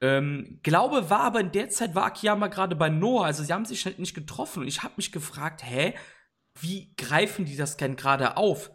Ähm, 0.00 0.60
glaube 0.62 1.08
war 1.08 1.20
aber 1.20 1.40
in 1.40 1.52
der 1.52 1.70
Zeit 1.70 1.94
war 1.94 2.06
Akiyama 2.06 2.48
gerade 2.48 2.76
bei 2.76 2.88
Noah, 2.88 3.26
also 3.26 3.42
sie 3.42 3.52
haben 3.52 3.64
sich 3.64 3.86
halt 3.86 3.98
nicht 3.98 4.14
getroffen 4.14 4.62
und 4.62 4.68
ich 4.68 4.82
habe 4.82 4.94
mich 4.96 5.12
gefragt, 5.12 5.62
hä, 5.64 5.94
wie 6.60 6.92
greifen 6.96 7.44
die 7.46 7.56
das 7.56 7.76
denn 7.76 7.96
gerade 7.96 8.36
auf? 8.36 8.70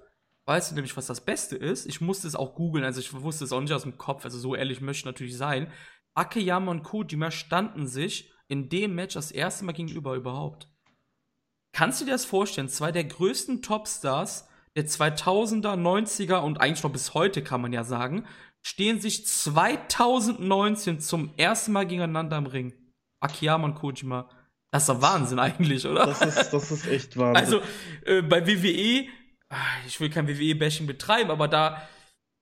Weißt 0.45 0.71
du 0.71 0.75
nämlich, 0.75 0.97
was 0.97 1.05
das 1.05 1.21
Beste 1.21 1.55
ist? 1.55 1.85
Ich 1.85 2.01
musste 2.01 2.27
es 2.27 2.35
auch 2.35 2.55
googeln, 2.55 2.83
also 2.83 2.99
ich 2.99 3.13
wusste 3.13 3.43
es 3.43 3.51
auch 3.51 3.61
nicht 3.61 3.73
aus 3.73 3.83
dem 3.83 3.97
Kopf, 3.97 4.25
also 4.25 4.39
so 4.39 4.55
ehrlich 4.55 4.81
möchte 4.81 5.01
ich 5.01 5.05
natürlich 5.05 5.37
sein. 5.37 5.71
Akiyama 6.19 6.71
und 6.71 6.83
Kojima 6.83 7.31
standen 7.31 7.87
sich 7.87 8.31
in 8.49 8.67
dem 8.67 8.93
Match 8.93 9.13
das 9.13 9.31
erste 9.31 9.63
Mal 9.63 9.71
gegenüber 9.71 10.15
überhaupt. 10.15 10.67
Kannst 11.71 12.01
du 12.01 12.05
dir 12.05 12.11
das 12.11 12.25
vorstellen? 12.25 12.67
Zwei 12.67 12.91
der 12.91 13.05
größten 13.05 13.61
Topstars 13.61 14.47
der 14.75 14.85
2000er, 14.85 15.75
90er 15.75 16.39
und 16.39 16.59
eigentlich 16.59 16.83
noch 16.83 16.91
bis 16.91 17.13
heute 17.13 17.43
kann 17.43 17.61
man 17.61 17.73
ja 17.73 17.83
sagen, 17.83 18.25
stehen 18.61 18.99
sich 18.99 19.25
2019 19.25 20.99
zum 20.99 21.33
ersten 21.37 21.71
Mal 21.71 21.87
gegeneinander 21.87 22.37
im 22.37 22.45
Ring. 22.47 22.73
Akiyama 23.21 23.65
und 23.65 23.75
Kojima. 23.75 24.29
Das 24.71 24.83
ist 24.83 24.89
doch 24.89 25.01
Wahnsinn 25.01 25.39
eigentlich, 25.39 25.85
oder? 25.87 26.05
Das 26.05 26.21
ist, 26.21 26.51
das 26.51 26.71
ist 26.71 26.87
echt 26.87 27.17
Wahnsinn. 27.17 27.43
Also 27.43 27.61
äh, 28.05 28.21
bei 28.21 28.45
WWE, 28.45 29.07
ah, 29.49 29.55
ich 29.87 29.99
will 29.99 30.09
kein 30.09 30.27
WWE-Bashing 30.27 30.85
betreiben, 30.85 31.31
aber 31.31 31.47
da 31.47 31.87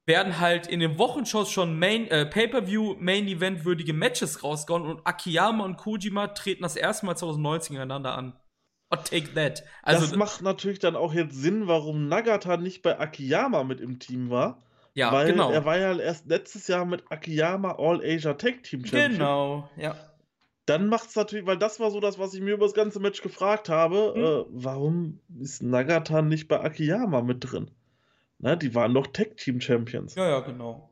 werden 0.07 0.39
halt 0.39 0.67
in 0.67 0.79
den 0.79 0.97
Wochenshows 0.97 1.51
schon 1.51 1.77
Main, 1.77 2.07
äh, 2.07 2.25
Pay-Per-View, 2.25 2.95
Main-Event 2.99 3.65
würdige 3.65 3.93
Matches 3.93 4.41
rausgehauen 4.41 4.84
und 4.84 5.05
Akiyama 5.05 5.65
und 5.65 5.77
Kojima 5.77 6.27
treten 6.27 6.63
das 6.63 6.77
erste 6.77 7.05
Mal 7.05 7.15
2019 7.15 7.75
gegeneinander 7.75 8.17
an. 8.17 8.34
Or 8.89 9.03
take 9.03 9.34
that. 9.34 9.65
Also, 9.84 10.05
das 10.05 10.15
macht 10.15 10.41
natürlich 10.41 10.79
dann 10.79 10.95
auch 10.95 11.13
jetzt 11.13 11.35
Sinn, 11.35 11.67
warum 11.67 12.07
Nagata 12.07 12.55
nicht 12.55 12.81
bei 12.84 12.97
Akiyama 12.97 13.65
mit 13.65 13.81
im 13.81 13.99
Team 13.99 14.29
war. 14.29 14.63
Ja, 14.93 15.11
weil 15.11 15.27
genau. 15.27 15.51
Er 15.51 15.65
war 15.65 15.77
ja 15.77 15.93
erst 15.95 16.27
letztes 16.27 16.67
Jahr 16.67 16.85
mit 16.85 17.03
Akiyama 17.11 17.75
All 17.77 18.01
Asia 18.01 18.34
Tag 18.34 18.63
Team 18.63 18.85
Champion. 18.85 19.11
Genau, 19.11 19.69
ja. 19.75 19.95
Dann 20.65 20.88
macht 20.88 21.09
es 21.09 21.15
natürlich, 21.15 21.45
weil 21.45 21.57
das 21.57 21.79
war 21.79 21.91
so 21.91 21.99
das, 21.99 22.17
was 22.17 22.34
ich 22.34 22.41
mir 22.41 22.53
über 22.53 22.65
das 22.65 22.73
ganze 22.73 22.99
Match 22.99 23.21
gefragt 23.21 23.67
habe, 23.67 24.13
hm. 24.15 24.23
äh, 24.23 24.45
warum 24.63 25.19
ist 25.39 25.61
Nagata 25.61 26.21
nicht 26.21 26.47
bei 26.47 26.61
Akiyama 26.61 27.21
mit 27.21 27.51
drin? 27.51 27.71
Na, 28.39 28.55
die 28.55 28.73
waren 28.76 28.93
doch 28.93 29.07
Tag 29.07 29.38
Team 29.38 29.59
Champions. 29.59 30.15
Ja, 30.15 30.30
ja, 30.30 30.39
genau. 30.41 30.89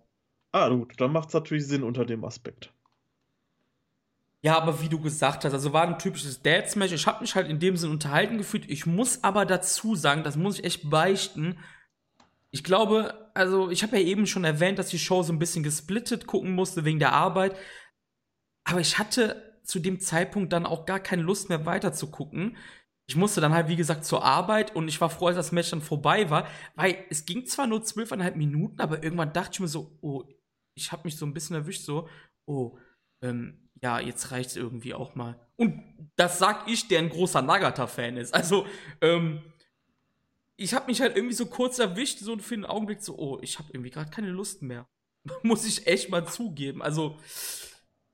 Ah, 0.52 0.70
gut, 0.70 0.94
dann 1.00 1.12
macht 1.12 1.30
es 1.30 1.34
natürlich 1.34 1.68
Sinn 1.68 1.84
unter 1.84 2.06
dem 2.06 2.24
Aspekt. 2.24 2.72
Ja, 4.42 4.58
aber 4.58 4.82
wie 4.82 4.90
du 4.90 5.00
gesagt 5.00 5.44
hast, 5.44 5.54
also 5.54 5.74
war 5.74 5.88
ein 5.88 6.00
typisches 6.00 6.42
Dad-Smash. 6.42 6.92
Ich 6.92 7.08
habe 7.08 7.22
mich 7.22 7.36
halt 7.36 7.50
in 7.50 7.60
dem 7.60 7.78
Sinn 7.78 7.90
unterhalten 7.90 8.38
gefühlt. 8.38 8.70
Ich 8.70 8.86
muss 8.86 9.24
aber 9.24 9.46
dazu 9.46 9.96
sagen, 9.96 10.24
das 10.24 10.38
muss 10.38 10.60
ich 10.60 10.66
echt 10.66 10.90
beichten. 10.90 11.58
Ich 12.52 12.64
glaube, 12.64 13.32
also 13.34 13.70
ich 13.70 13.84
habe 13.84 13.98
ja 13.98 14.06
eben 14.06 14.28
schon 14.28 14.44
erwähnt, 14.44 14.78
dass 14.80 14.90
die 14.90 15.00
Show 15.00 15.24
so 15.24 15.34
ein 15.34 15.40
bisschen 15.40 15.64
gesplittet 15.64 16.28
gucken 16.28 16.52
musste 16.52 16.86
wegen 16.86 17.00
der 17.00 17.14
Arbeit. 17.14 17.56
Aber 18.64 18.80
ich 18.80 19.00
hatte 19.00 19.60
zu 19.64 19.80
dem 19.80 20.00
Zeitpunkt 20.00 20.54
dann 20.54 20.66
auch 20.66 20.86
gar 20.86 21.00
keine 21.00 21.24
Lust 21.24 21.50
mehr 21.50 21.66
weiter 21.66 21.92
zu 21.92 22.12
gucken 22.12 22.56
ich 23.08 23.16
musste 23.16 23.40
dann 23.42 23.54
halt, 23.54 23.68
wie 23.68 23.76
gesagt, 23.76 24.06
zur 24.06 24.24
Arbeit 24.24 24.76
und 24.76 24.88
ich 24.88 25.00
war 25.00 25.10
froh, 25.10 25.28
als 25.28 25.36
das 25.36 25.52
Match 25.52 25.70
dann 25.70 25.82
vorbei 25.82 26.30
war, 26.30 26.48
weil 26.76 27.06
es 27.10 27.26
ging 27.26 27.46
zwar 27.46 27.68
nur 27.68 27.84
zwölfeinhalb 27.84 28.36
Minuten, 28.36 28.82
aber 28.82 29.04
irgendwann 29.04 29.34
dachte 29.34 29.52
ich 29.54 29.60
mir 29.60 29.68
so, 29.68 29.98
oh, 30.02 30.24
ich 30.74 30.92
habe 30.92 31.04
mich 31.06 31.16
so 31.18 31.26
ein 31.26 31.34
bisschen 31.34 31.56
erwischt, 31.56 31.84
so, 31.84 32.10
oh, 32.46 32.78
ähm, 33.22 33.70
ja, 33.82 34.00
jetzt 34.00 34.32
reicht's 34.32 34.56
irgendwie 34.56 34.94
auch 34.94 35.16
mal. 35.16 35.40
Und 35.58 35.84
das 36.16 36.40
sag 36.40 36.68
ich, 36.68 36.88
der 36.88 37.00
ein 37.00 37.10
großer 37.10 37.42
Nagata-Fan 37.42 38.18
ist. 38.18 38.34
Also, 38.34 38.66
ähm, 39.02 39.42
ich 40.58 40.74
habe 40.74 40.88
mich 40.88 41.02
halt 41.02 41.16
irgendwie 41.16 41.36
so 41.36 41.46
kurz 41.46 41.80
erwischt, 41.80 42.20
so 42.20 42.38
für 42.38 42.56
einen 42.56 42.66
Augenblick 42.66 43.02
so, 43.02 43.18
oh, 43.18 43.40
ich 43.42 43.60
habe 43.60 43.70
irgendwie 43.72 43.92
gerade 43.92 44.10
keine 44.10 44.30
Lust 44.30 44.62
mehr. 44.62 44.88
Muss 45.44 45.66
ich 45.66 45.86
echt 45.86 46.10
mal 46.10 46.26
zugeben. 46.28 46.82
Also, 46.82 47.18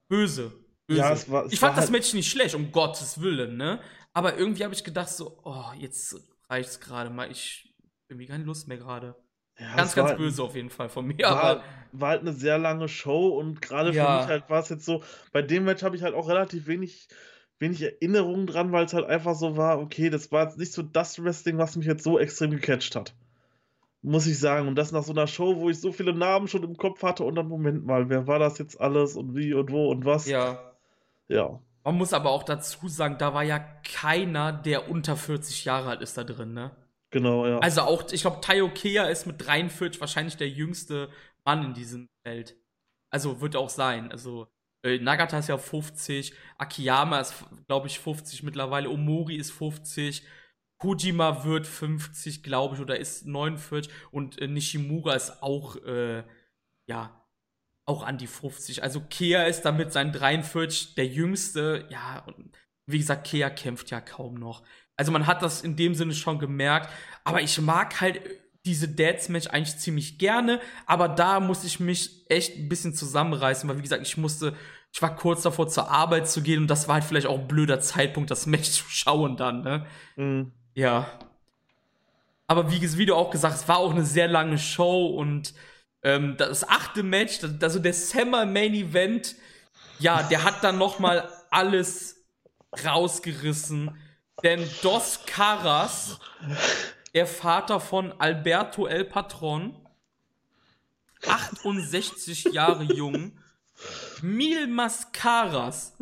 böse. 0.09 0.51
böse. 0.87 0.99
Ja, 0.99 1.13
es 1.13 1.29
war, 1.29 1.45
es 1.45 1.53
ich 1.53 1.59
fand 1.59 1.77
das 1.77 1.85
halt 1.85 1.91
Match 1.91 2.13
nicht 2.13 2.29
schlecht, 2.29 2.55
um 2.55 2.71
Gottes 2.71 3.21
Willen, 3.21 3.57
ne? 3.57 3.79
Aber 4.13 4.37
irgendwie 4.37 4.63
habe 4.63 4.73
ich 4.73 4.83
gedacht, 4.83 5.09
so, 5.09 5.39
oh, 5.43 5.71
jetzt 5.77 6.15
reicht's 6.49 6.79
gerade 6.79 7.09
mal. 7.09 7.31
Ich 7.31 7.73
irgendwie 8.09 8.27
keine 8.27 8.43
Lust 8.43 8.67
mehr 8.67 8.77
gerade. 8.77 9.15
Ja, 9.57 9.75
ganz, 9.75 9.95
ganz 9.95 10.17
böse 10.17 10.43
auf 10.43 10.55
jeden 10.55 10.69
Fall 10.69 10.89
von 10.89 11.05
mir. 11.05 11.25
War, 11.25 11.43
aber 11.43 11.63
war 11.91 12.09
halt 12.09 12.21
eine 12.21 12.33
sehr 12.33 12.57
lange 12.57 12.87
Show 12.87 13.29
und 13.29 13.61
gerade 13.61 13.91
ja. 13.91 14.05
für 14.05 14.21
mich 14.21 14.29
halt 14.29 14.49
war 14.49 14.59
es 14.59 14.69
jetzt 14.69 14.85
so, 14.85 15.03
bei 15.31 15.41
dem 15.41 15.65
Match 15.65 15.83
habe 15.83 15.95
ich 15.95 16.03
halt 16.03 16.15
auch 16.15 16.27
relativ 16.27 16.67
wenig, 16.67 17.07
wenig 17.59 17.81
Erinnerungen 17.81 18.47
dran, 18.47 18.71
weil 18.71 18.85
es 18.85 18.93
halt 18.93 19.05
einfach 19.05 19.35
so 19.35 19.57
war, 19.57 19.79
okay, 19.79 20.09
das 20.09 20.31
war 20.31 20.45
jetzt 20.45 20.57
nicht 20.57 20.73
so 20.73 20.81
das 20.81 21.23
Wrestling, 21.23 21.57
was 21.57 21.75
mich 21.75 21.85
jetzt 21.85 22.03
so 22.03 22.17
extrem 22.19 22.51
gecatcht 22.51 22.95
hat. 22.95 23.13
Muss 24.01 24.25
ich 24.25 24.39
sagen. 24.39 24.67
Und 24.67 24.75
das 24.75 24.91
nach 24.91 25.03
so 25.03 25.11
einer 25.11 25.27
Show, 25.27 25.57
wo 25.57 25.69
ich 25.69 25.79
so 25.79 25.91
viele 25.91 26.13
Namen 26.13 26.47
schon 26.47 26.63
im 26.63 26.75
Kopf 26.75 27.03
hatte 27.03 27.23
und 27.23 27.35
dann, 27.35 27.47
Moment 27.47 27.85
mal, 27.85 28.09
wer 28.09 28.25
war 28.25 28.39
das 28.39 28.57
jetzt 28.57 28.81
alles 28.81 29.15
und 29.15 29.35
wie 29.35 29.53
und 29.53 29.71
wo 29.71 29.91
und 29.91 30.05
was? 30.05 30.27
Ja. 30.27 30.73
Ja. 31.27 31.61
Man 31.83 31.95
muss 31.95 32.13
aber 32.13 32.29
auch 32.31 32.43
dazu 32.43 32.87
sagen, 32.87 33.17
da 33.17 33.33
war 33.33 33.43
ja 33.43 33.59
keiner, 33.59 34.51
der 34.53 34.89
unter 34.89 35.17
40 35.17 35.65
Jahre 35.65 35.89
alt 35.89 36.01
ist 36.01 36.17
da 36.17 36.23
drin, 36.23 36.53
ne? 36.53 36.71
Genau, 37.09 37.45
ja. 37.45 37.59
Also 37.59 37.81
auch, 37.81 38.09
ich 38.11 38.21
glaube, 38.21 38.41
Tayo 38.41 38.69
Kea 38.69 39.05
ist 39.05 39.25
mit 39.25 39.45
43 39.45 39.99
wahrscheinlich 39.99 40.37
der 40.37 40.49
jüngste 40.49 41.09
Mann 41.43 41.63
in 41.65 41.73
diesem 41.73 42.09
Feld. 42.23 42.55
Also 43.09 43.41
wird 43.41 43.55
auch 43.55 43.69
sein. 43.69 44.11
Also 44.11 44.47
äh, 44.83 44.97
Nagata 44.99 45.39
ist 45.39 45.49
ja 45.49 45.57
50, 45.57 46.33
Akiyama 46.57 47.19
ist, 47.19 47.33
glaube 47.67 47.87
ich, 47.87 47.99
50 47.99 48.43
mittlerweile, 48.43 48.89
Omori 48.89 49.35
ist 49.35 49.51
50, 49.51 50.23
Kojima 50.77 51.43
wird 51.43 51.67
50, 51.67 52.43
glaube 52.43 52.75
ich, 52.75 52.81
oder 52.81 52.97
ist 52.97 53.25
49 53.25 53.91
und 54.11 54.41
äh, 54.41 54.47
Nishimura 54.47 55.13
ist 55.13 55.43
auch, 55.43 55.75
äh, 55.83 56.23
ja, 56.87 57.20
auch 57.91 58.03
an 58.03 58.17
die 58.17 58.27
50. 58.27 58.83
Also 58.83 59.01
Kea 59.01 59.43
ist 59.43 59.63
damit 59.63 59.91
sein 59.91 60.13
43 60.13 60.95
der 60.95 61.05
jüngste. 61.05 61.87
Ja, 61.89 62.23
und 62.25 62.51
wie 62.85 62.97
gesagt, 62.97 63.27
Kea 63.27 63.49
kämpft 63.49 63.91
ja 63.91 63.99
kaum 63.99 64.35
noch. 64.35 64.63
Also 64.95 65.11
man 65.11 65.27
hat 65.27 65.41
das 65.41 65.61
in 65.61 65.75
dem 65.75 65.93
Sinne 65.93 66.13
schon 66.13 66.39
gemerkt. 66.39 66.89
Aber 67.23 67.41
ich 67.41 67.59
mag 67.59 67.99
halt 67.99 68.21
diese 68.65 68.87
Deathmatch 68.87 69.47
eigentlich 69.47 69.77
ziemlich 69.77 70.17
gerne. 70.19 70.61
Aber 70.85 71.09
da 71.09 71.39
musste 71.39 71.67
ich 71.67 71.79
mich 71.79 72.25
echt 72.29 72.57
ein 72.57 72.69
bisschen 72.69 72.93
zusammenreißen, 72.93 73.67
weil 73.69 73.77
wie 73.77 73.83
gesagt, 73.83 74.05
ich 74.05 74.17
musste, 74.17 74.55
ich 74.93 75.01
war 75.01 75.15
kurz 75.15 75.41
davor 75.41 75.67
zur 75.67 75.89
Arbeit 75.89 76.29
zu 76.29 76.41
gehen 76.41 76.61
und 76.61 76.67
das 76.67 76.87
war 76.87 76.95
halt 76.95 77.03
vielleicht 77.03 77.27
auch 77.27 77.39
ein 77.39 77.47
blöder 77.47 77.81
Zeitpunkt, 77.81 78.31
das 78.31 78.45
Match 78.45 78.69
zu 78.69 78.85
schauen 78.87 79.35
dann, 79.35 79.63
ne? 79.63 79.85
Mhm. 80.15 80.51
Ja. 80.75 81.07
Aber 82.47 82.71
wie, 82.71 82.97
wie 82.97 83.05
du 83.05 83.15
auch 83.15 83.31
gesagt 83.31 83.53
hast, 83.53 83.61
es 83.63 83.67
war 83.67 83.77
auch 83.77 83.91
eine 83.91 84.05
sehr 84.05 84.27
lange 84.27 84.57
Show 84.57 85.07
und 85.07 85.53
ähm, 86.03 86.35
das 86.37 86.67
achte 86.67 87.03
Match, 87.03 87.39
also 87.61 87.79
der 87.79 87.93
Summer 87.93 88.45
Main 88.45 88.73
Event, 88.73 89.35
ja, 89.99 90.23
der 90.23 90.43
hat 90.43 90.63
dann 90.63 90.77
noch 90.77 90.99
mal 90.99 91.29
alles 91.49 92.17
rausgerissen. 92.83 93.95
Denn 94.43 94.67
Dos 94.81 95.25
Caras, 95.25 96.19
der 97.13 97.27
Vater 97.27 97.79
von 97.79 98.11
Alberto 98.19 98.87
El 98.87 99.05
Patron, 99.05 99.77
68 101.27 102.45
Jahre 102.45 102.83
jung, 102.83 103.37
Mil 104.21 104.67
Mascaras, 104.67 105.95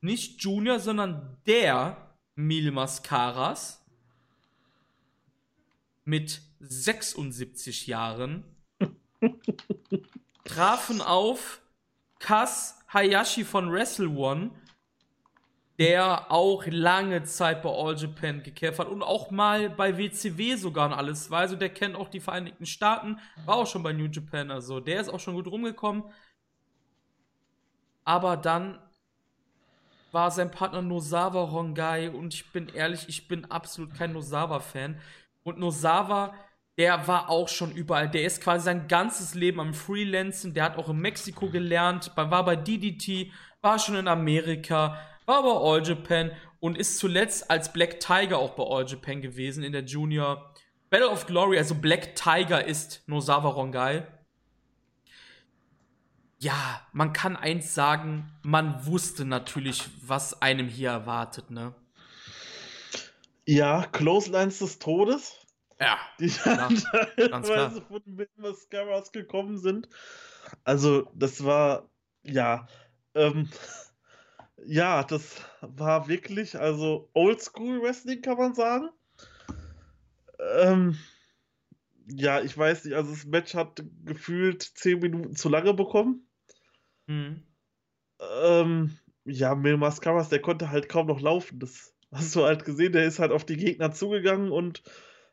nicht 0.00 0.42
Junior, 0.42 0.78
sondern 0.78 1.36
der 1.46 2.14
Mil 2.36 2.70
Mascaras, 2.70 3.84
mit 6.04 6.42
76 6.60 7.86
Jahren, 7.86 8.44
trafen 10.44 11.00
auf 11.00 11.60
Kaz 12.18 12.82
Hayashi 12.92 13.44
von 13.44 13.70
Wrestle 13.72 14.08
One, 14.08 14.50
der 15.78 16.30
auch 16.30 16.66
lange 16.66 17.22
Zeit 17.24 17.62
bei 17.62 17.70
All 17.70 17.96
Japan 17.96 18.42
gekämpft 18.42 18.80
hat 18.80 18.88
und 18.88 19.02
auch 19.02 19.30
mal 19.30 19.70
bei 19.70 19.96
WCW 19.96 20.56
sogar 20.56 20.86
und 20.88 20.92
alles 20.92 21.30
war. 21.30 21.40
Also 21.40 21.56
der 21.56 21.70
kennt 21.70 21.96
auch 21.96 22.08
die 22.08 22.20
Vereinigten 22.20 22.66
Staaten, 22.66 23.18
war 23.46 23.56
auch 23.56 23.66
schon 23.66 23.82
bei 23.82 23.92
New 23.92 24.06
Japan, 24.06 24.50
also 24.50 24.80
der 24.80 25.00
ist 25.00 25.08
auch 25.08 25.20
schon 25.20 25.34
gut 25.34 25.46
rumgekommen. 25.46 26.04
Aber 28.04 28.36
dann 28.36 28.78
war 30.12 30.30
sein 30.30 30.50
Partner 30.50 30.82
Nosawa 30.82 31.42
Rongai 31.44 32.10
und 32.10 32.34
ich 32.34 32.50
bin 32.52 32.68
ehrlich, 32.68 33.08
ich 33.08 33.28
bin 33.28 33.44
absolut 33.50 33.94
kein 33.94 34.12
Nosawa-Fan. 34.12 35.00
Und 35.44 35.58
Nosawa 35.58 36.34
der 36.80 37.06
war 37.06 37.28
auch 37.28 37.48
schon 37.48 37.72
überall. 37.72 38.08
Der 38.08 38.24
ist 38.24 38.40
quasi 38.40 38.64
sein 38.64 38.88
ganzes 38.88 39.34
Leben 39.34 39.60
am 39.60 39.74
Freelancen. 39.74 40.54
Der 40.54 40.64
hat 40.64 40.78
auch 40.78 40.88
in 40.88 40.96
Mexiko 40.96 41.50
gelernt, 41.50 42.10
war 42.16 42.42
bei 42.42 42.56
DDT, 42.56 43.30
war 43.60 43.78
schon 43.78 43.96
in 43.96 44.08
Amerika, 44.08 44.98
war 45.26 45.42
bei 45.42 45.50
All 45.50 45.86
Japan 45.86 46.30
und 46.58 46.78
ist 46.78 46.96
zuletzt 46.96 47.50
als 47.50 47.70
Black 47.74 48.00
Tiger 48.00 48.38
auch 48.38 48.54
bei 48.54 48.62
All 48.62 48.86
Japan 48.86 49.20
gewesen 49.20 49.62
in 49.62 49.72
der 49.72 49.84
Junior 49.84 50.54
Battle 50.88 51.10
of 51.10 51.26
Glory. 51.26 51.58
Also 51.58 51.74
Black 51.74 52.16
Tiger 52.16 52.64
ist 52.64 53.06
Nosawa 53.06 53.50
Rongai. 53.50 54.06
Ja, 56.38 56.80
man 56.94 57.12
kann 57.12 57.36
eins 57.36 57.74
sagen, 57.74 58.32
man 58.42 58.86
wusste 58.86 59.26
natürlich, 59.26 59.84
was 60.00 60.40
einem 60.40 60.66
hier 60.66 60.88
erwartet, 60.88 61.50
ne? 61.50 61.74
Ja, 63.44 63.84
Clotheslines 63.92 64.60
des 64.60 64.78
Todes. 64.78 65.39
Ja, 65.80 65.98
die 66.18 66.30
dann 66.44 66.74
teilweise 67.16 67.80
von 67.82 68.02
den 68.04 68.26
Mascaras 68.36 69.12
gekommen 69.12 69.56
sind. 69.56 69.88
Also, 70.64 71.10
das 71.14 71.42
war, 71.44 71.88
ja, 72.22 72.68
ähm, 73.14 73.48
ja, 74.66 75.02
das 75.04 75.40
war 75.62 76.06
wirklich, 76.06 76.58
also 76.58 77.08
Oldschool 77.14 77.82
Wrestling 77.82 78.20
kann 78.20 78.36
man 78.36 78.54
sagen. 78.54 78.90
Ähm, 80.38 80.98
ja, 82.06 82.40
ich 82.40 82.56
weiß 82.56 82.84
nicht, 82.84 82.94
also 82.94 83.10
das 83.12 83.24
Match 83.24 83.54
hat 83.54 83.82
gefühlt 84.04 84.62
10 84.62 84.98
Minuten 84.98 85.34
zu 85.34 85.48
lange 85.48 85.72
bekommen. 85.72 86.26
Mhm. 87.06 87.42
Ähm, 88.42 88.98
ja, 89.24 89.54
Mil 89.54 89.76
Mascaras, 89.76 90.28
der 90.28 90.42
konnte 90.42 90.70
halt 90.70 90.88
kaum 90.88 91.06
noch 91.06 91.20
laufen. 91.20 91.58
Das 91.58 91.94
hast 92.12 92.34
du 92.36 92.44
halt 92.44 92.64
gesehen, 92.64 92.92
der 92.92 93.04
ist 93.04 93.18
halt 93.18 93.32
auf 93.32 93.44
die 93.44 93.56
Gegner 93.56 93.92
zugegangen 93.92 94.50
und 94.50 94.82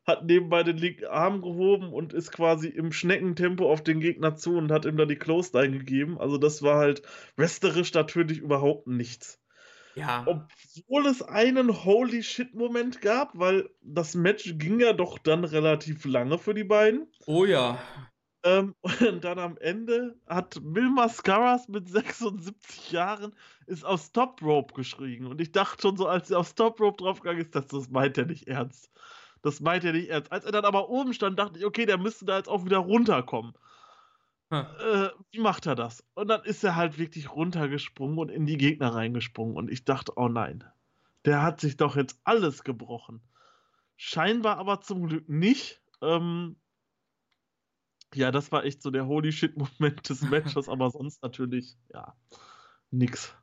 hat 0.07 0.23
nebenbei 0.23 0.63
den 0.63 0.77
linken 0.77 1.05
Arm 1.05 1.41
gehoben 1.41 1.91
und 1.91 2.13
ist 2.13 2.31
quasi 2.31 2.69
im 2.69 2.93
Schneckentempo 2.93 3.69
auf 3.69 3.84
den 3.84 3.99
Gegner 3.99 4.35
zu 4.35 4.55
und 4.55 4.71
hat 4.71 4.85
ihm 4.85 4.95
da 4.95 5.05
die 5.05 5.17
Close 5.17 5.57
eingegeben. 5.57 6.17
Also 6.17 6.38
das 6.38 6.63
war 6.63 6.77
halt 6.77 7.01
wrestlerisch 7.35 7.93
natürlich 7.93 8.39
überhaupt 8.39 8.88
nichts. 8.88 9.39
Ja. 9.95 10.25
Obwohl 10.27 11.07
es 11.07 11.21
einen 11.21 11.84
Holy 11.84 12.23
Shit-Moment 12.23 13.01
gab, 13.01 13.38
weil 13.38 13.69
das 13.81 14.15
Match 14.15 14.53
ging 14.57 14.79
ja 14.79 14.93
doch 14.93 15.17
dann 15.17 15.43
relativ 15.43 16.05
lange 16.05 16.38
für 16.38 16.53
die 16.53 16.63
beiden. 16.63 17.07
Oh 17.25 17.45
ja. 17.45 17.79
Ähm, 18.43 18.75
und 19.01 19.23
dann 19.23 19.39
am 19.39 19.57
Ende 19.57 20.15
hat 20.27 20.61
Mil 20.61 20.89
Mascaras 20.89 21.67
mit 21.67 21.89
76 21.89 22.91
Jahren 22.91 23.34
ist 23.65 23.84
aufs 23.84 24.11
Top 24.11 24.41
Rope 24.41 24.73
geschrien. 24.73 25.25
Und 25.25 25.41
ich 25.41 25.51
dachte 25.51 25.81
schon 25.81 25.97
so, 25.97 26.07
als 26.07 26.31
er 26.31 26.39
aufs 26.39 26.55
Top 26.55 26.79
Rope 26.79 27.03
draufgegangen 27.03 27.41
ist, 27.41 27.55
dass 27.55 27.67
das 27.67 27.89
meint 27.89 28.17
er 28.17 28.25
nicht 28.25 28.47
ernst. 28.47 28.91
Das 29.41 29.59
meint 29.59 29.84
er 29.84 29.93
nicht 29.93 30.09
ernst. 30.09 30.31
Als 30.31 30.45
er 30.45 30.51
dann 30.51 30.65
aber 30.65 30.89
oben 30.89 31.14
stand, 31.14 31.38
dachte 31.39 31.59
ich, 31.59 31.65
okay, 31.65 31.85
der 31.85 31.97
müsste 31.97 32.26
da 32.26 32.38
jetzt 32.38 32.49
auch 32.49 32.65
wieder 32.65 32.80
runterkommen. 32.80 33.53
Hm. 34.51 34.65
Äh, 34.80 35.09
wie 35.31 35.39
macht 35.39 35.65
er 35.65 35.76
das? 35.76 36.03
Und 36.14 36.30
dann 36.30 36.43
ist 36.43 36.64
er 36.64 36.76
halt 36.76 36.97
wirklich 36.97 37.31
runtergesprungen 37.31 38.18
und 38.18 38.30
in 38.30 38.45
die 38.45 38.57
Gegner 38.57 38.93
reingesprungen. 38.93 39.55
Und 39.55 39.69
ich 39.69 39.85
dachte, 39.85 40.14
oh 40.15 40.30
nein, 40.30 40.64
der 41.26 41.41
hat 41.41 41.59
sich 41.59 41.77
doch 41.77 41.95
jetzt 41.95 42.19
alles 42.23 42.64
gebrochen. 42.64 43.22
Scheinbar 43.97 44.57
aber 44.57 44.81
zum 44.81 45.07
Glück 45.07 45.27
nicht. 45.27 45.81
Ähm, 46.01 46.55
ja, 48.14 48.31
das 48.31 48.51
war 48.51 48.64
echt 48.64 48.81
so 48.81 48.91
der 48.91 49.07
Holy 49.07 49.31
Shit-Moment 49.31 50.07
des 50.09 50.22
Matches, 50.30 50.69
aber 50.69 50.89
sonst 50.91 51.22
natürlich, 51.23 51.77
ja, 51.93 52.15
nix 52.91 53.35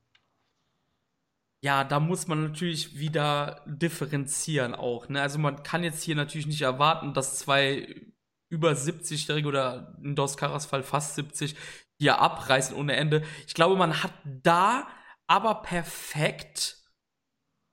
ja, 1.65 1.83
da 1.83 1.99
muss 1.99 2.29
man 2.29 2.43
natürlich 2.43 2.99
wieder 2.99 3.63
differenzieren 3.65 4.75
auch. 4.75 5.09
Ne? 5.09 5.23
Also 5.23 5.39
man 5.39 5.63
kann 5.63 5.83
jetzt 5.83 6.03
hier 6.03 6.15
natürlich 6.15 6.47
nicht 6.47 6.61
erwarten, 6.61 7.15
dass 7.15 7.39
zwei 7.39 8.03
über 8.51 8.73
70-Jährige 8.73 9.49
oder 9.49 9.97
in 10.03 10.15
Dos 10.15 10.37
Caras 10.37 10.67
Fall 10.67 10.83
fast 10.83 11.15
70 11.15 11.57
hier 11.99 12.19
abreißen 12.19 12.77
ohne 12.77 12.97
Ende. 12.97 13.23
Ich 13.47 13.55
glaube, 13.55 13.77
man 13.77 14.03
hat 14.03 14.13
da 14.43 14.87
aber 15.27 15.63
perfekt 15.63 16.83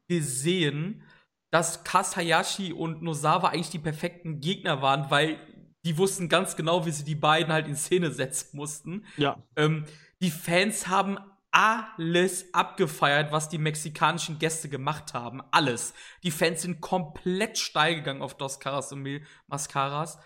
gesehen, 0.08 1.04
dass 1.52 1.84
Kaz 1.84 2.16
Hayashi 2.16 2.72
und 2.72 3.02
Nosawa 3.02 3.50
eigentlich 3.50 3.72
die 3.72 3.80
perfekten 3.80 4.40
Gegner 4.40 4.82
waren, 4.82 5.12
weil 5.12 5.38
die 5.84 5.98
wussten 5.98 6.30
ganz 6.30 6.56
genau, 6.56 6.86
wie 6.86 6.92
sie 6.92 7.04
die 7.04 7.16
beiden 7.16 7.52
halt 7.52 7.68
in 7.68 7.76
Szene 7.76 8.12
setzen 8.12 8.56
mussten. 8.56 9.06
Ja. 9.18 9.44
Ähm, 9.58 9.84
die 10.22 10.32
Fans 10.32 10.88
haben 10.88 11.18
alles 11.52 12.54
abgefeiert, 12.54 13.32
was 13.32 13.50
die 13.50 13.58
mexikanischen 13.58 14.40
Gäste 14.40 14.70
gemacht 14.70 15.14
haben. 15.14 15.42
Alles. 15.52 15.94
Die 16.24 16.32
Fans 16.32 16.62
sind 16.62 16.82
komplett 16.82 17.58
steil 17.58 17.96
gegangen 17.96 18.22
auf 18.22 18.38
Dos 18.38 18.60
Caras 18.60 18.92
und 18.94 19.02
Mil 19.02 19.26
Mascaras. 19.48 20.18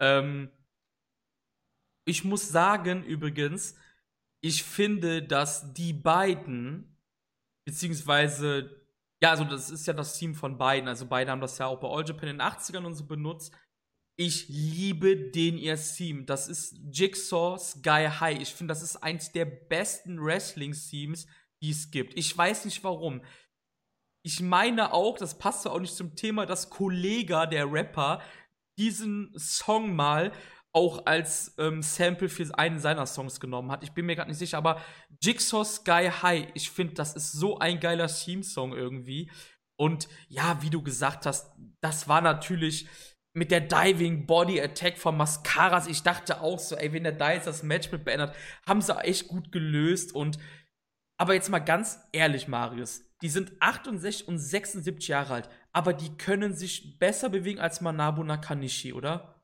Ähm, 0.00 0.50
ich 2.06 2.24
muss 2.24 2.48
sagen, 2.48 3.04
übrigens, 3.04 3.76
ich 4.42 4.64
finde, 4.64 5.22
dass 5.22 5.74
die 5.74 5.92
beiden, 5.92 6.96
beziehungsweise, 7.66 8.82
ja, 9.22 9.32
also 9.32 9.44
das 9.44 9.68
ist 9.68 9.86
ja 9.86 9.92
das 9.92 10.16
Team 10.16 10.34
von 10.34 10.56
beiden, 10.56 10.88
also 10.88 11.06
beide 11.06 11.30
haben 11.30 11.42
das 11.42 11.58
ja 11.58 11.66
auch 11.66 11.78
bei 11.78 11.88
All 11.88 12.06
Japan 12.06 12.30
in 12.30 12.38
den 12.38 12.46
80ern 12.46 12.84
und 12.84 12.94
so 12.94 13.06
benutzt. 13.06 13.54
Ich 14.22 14.50
liebe 14.50 15.16
den 15.16 15.56
ihr 15.56 15.78
Theme. 15.80 16.24
Das 16.24 16.46
ist 16.46 16.76
Jigsaw 16.92 17.58
Sky 17.58 18.06
High. 18.20 18.38
Ich 18.38 18.50
finde, 18.50 18.72
das 18.72 18.82
ist 18.82 18.96
eins 18.96 19.32
der 19.32 19.46
besten 19.46 20.22
Wrestling-Themes, 20.22 21.26
die 21.62 21.70
es 21.70 21.90
gibt. 21.90 22.18
Ich 22.18 22.36
weiß 22.36 22.66
nicht 22.66 22.84
warum. 22.84 23.22
Ich 24.22 24.42
meine 24.42 24.92
auch, 24.92 25.16
das 25.16 25.38
passt 25.38 25.66
auch 25.66 25.80
nicht 25.80 25.96
zum 25.96 26.16
Thema, 26.16 26.44
dass 26.44 26.68
Kollega, 26.68 27.46
der 27.46 27.72
Rapper, 27.72 28.20
diesen 28.76 29.32
Song 29.38 29.96
mal 29.96 30.32
auch 30.72 31.06
als 31.06 31.54
ähm, 31.56 31.80
Sample 31.80 32.28
für 32.28 32.46
einen 32.58 32.78
seiner 32.78 33.06
Songs 33.06 33.40
genommen 33.40 33.70
hat. 33.70 33.82
Ich 33.82 33.92
bin 33.92 34.04
mir 34.04 34.16
gerade 34.16 34.28
nicht 34.28 34.38
sicher, 34.38 34.58
aber 34.58 34.82
Jigsaw 35.22 35.64
Sky 35.64 36.10
High, 36.20 36.48
ich 36.52 36.70
finde, 36.70 36.92
das 36.92 37.16
ist 37.16 37.32
so 37.32 37.58
ein 37.58 37.80
geiler 37.80 38.08
Theme-Song 38.08 38.74
irgendwie. 38.74 39.30
Und 39.76 40.10
ja, 40.28 40.60
wie 40.60 40.68
du 40.68 40.82
gesagt 40.82 41.24
hast, 41.24 41.54
das 41.80 42.06
war 42.06 42.20
natürlich 42.20 42.86
mit 43.32 43.50
der 43.50 43.60
Diving 43.60 44.26
Body 44.26 44.60
Attack 44.60 44.98
von 44.98 45.16
Mascaras. 45.16 45.86
Ich 45.86 46.02
dachte 46.02 46.40
auch 46.40 46.58
so, 46.58 46.76
ey, 46.76 46.92
wenn 46.92 47.04
der 47.04 47.12
da 47.12 47.32
jetzt 47.32 47.46
das 47.46 47.62
Match 47.62 47.90
mit 47.92 48.04
beendet, 48.04 48.34
haben 48.66 48.80
sie 48.80 48.96
echt 49.04 49.28
gut 49.28 49.52
gelöst 49.52 50.14
und 50.14 50.38
aber 51.16 51.34
jetzt 51.34 51.50
mal 51.50 51.58
ganz 51.58 52.00
ehrlich, 52.12 52.48
Marius, 52.48 53.02
die 53.20 53.28
sind 53.28 53.52
68 53.60 54.26
und 54.26 54.38
76 54.38 55.08
Jahre 55.08 55.34
alt, 55.34 55.50
aber 55.72 55.92
die 55.92 56.16
können 56.16 56.54
sich 56.54 56.98
besser 56.98 57.28
bewegen 57.28 57.60
als 57.60 57.82
Manabu 57.82 58.24
Nakanishi, 58.24 58.94
oder? 58.94 59.39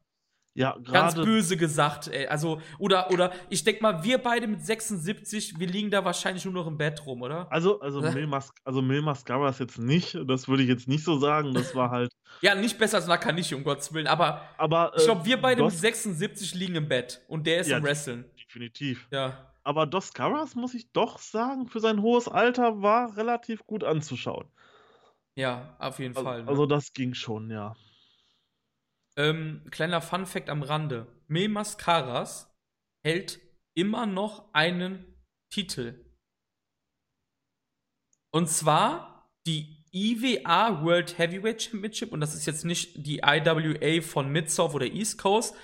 Ja, 0.56 0.72
gerade. 0.72 0.90
Ganz 0.90 1.14
böse 1.16 1.58
gesagt, 1.58 2.08
ey. 2.08 2.26
Also, 2.28 2.62
oder, 2.78 3.10
oder, 3.10 3.30
ich 3.50 3.62
denk 3.62 3.82
mal, 3.82 4.02
wir 4.02 4.16
beide 4.16 4.46
mit 4.46 4.64
76, 4.64 5.58
wir 5.58 5.66
liegen 5.66 5.90
da 5.90 6.02
wahrscheinlich 6.02 6.46
nur 6.46 6.54
noch 6.54 6.66
im 6.66 6.78
Bett 6.78 7.04
rum, 7.04 7.20
oder? 7.20 7.46
Also, 7.52 7.78
also, 7.80 8.00
Mil, 8.00 8.26
Mas 8.26 8.50
also 8.64 8.80
Mil 8.80 9.02
Mascara 9.02 9.50
ist 9.50 9.60
jetzt 9.60 9.78
nicht, 9.78 10.18
das 10.26 10.48
würde 10.48 10.62
ich 10.62 10.68
jetzt 10.70 10.88
nicht 10.88 11.04
so 11.04 11.18
sagen, 11.18 11.52
das 11.52 11.74
war 11.74 11.90
halt. 11.90 12.10
ja, 12.40 12.54
nicht 12.54 12.78
besser 12.78 12.96
als 12.96 13.06
Nakanishi, 13.06 13.54
um 13.54 13.64
Gottes 13.64 13.92
Willen, 13.92 14.06
aber, 14.06 14.48
aber 14.56 14.92
ich 14.96 15.04
glaube, 15.04 15.26
wir 15.26 15.38
beide 15.38 15.60
Dos 15.60 15.74
mit 15.74 15.80
76 15.80 16.54
liegen 16.54 16.76
im 16.76 16.88
Bett 16.88 17.20
und 17.28 17.46
der 17.46 17.60
ist 17.60 17.68
ja, 17.68 17.76
im 17.76 17.84
Wrestling. 17.84 18.24
Definitiv. 18.42 19.08
Ja. 19.10 19.52
Aber 19.62 19.84
Dos 19.84 20.14
Caras, 20.14 20.54
muss 20.54 20.72
ich 20.72 20.90
doch 20.92 21.18
sagen, 21.18 21.66
für 21.66 21.80
sein 21.80 22.00
hohes 22.00 22.28
Alter 22.28 22.80
war 22.80 23.14
relativ 23.18 23.66
gut 23.66 23.84
anzuschauen. 23.84 24.46
Ja, 25.34 25.76
auf 25.78 25.98
jeden 25.98 26.16
also, 26.16 26.26
Fall. 26.26 26.44
Ne? 26.44 26.48
Also, 26.48 26.64
das 26.64 26.94
ging 26.94 27.12
schon, 27.12 27.50
ja. 27.50 27.76
Ähm, 29.16 29.62
kleiner 29.70 30.00
Fun 30.02 30.26
Fact 30.26 30.50
am 30.50 30.62
Rande. 30.62 31.06
Mil 31.28 31.48
Mascaras 31.48 32.54
hält 33.04 33.40
immer 33.74 34.06
noch 34.06 34.52
einen 34.52 35.04
Titel. 35.50 36.04
Und 38.30 38.48
zwar 38.48 39.30
die 39.46 39.84
IWA 39.92 40.84
World 40.84 41.16
Heavyweight 41.18 41.62
Championship. 41.62 42.12
Und 42.12 42.20
das 42.20 42.34
ist 42.34 42.46
jetzt 42.46 42.64
nicht 42.64 43.06
die 43.06 43.20
IWA 43.24 44.02
von 44.02 44.30
Mid-South 44.30 44.74
oder 44.74 44.86
East 44.86 45.18
Coast. 45.18 45.54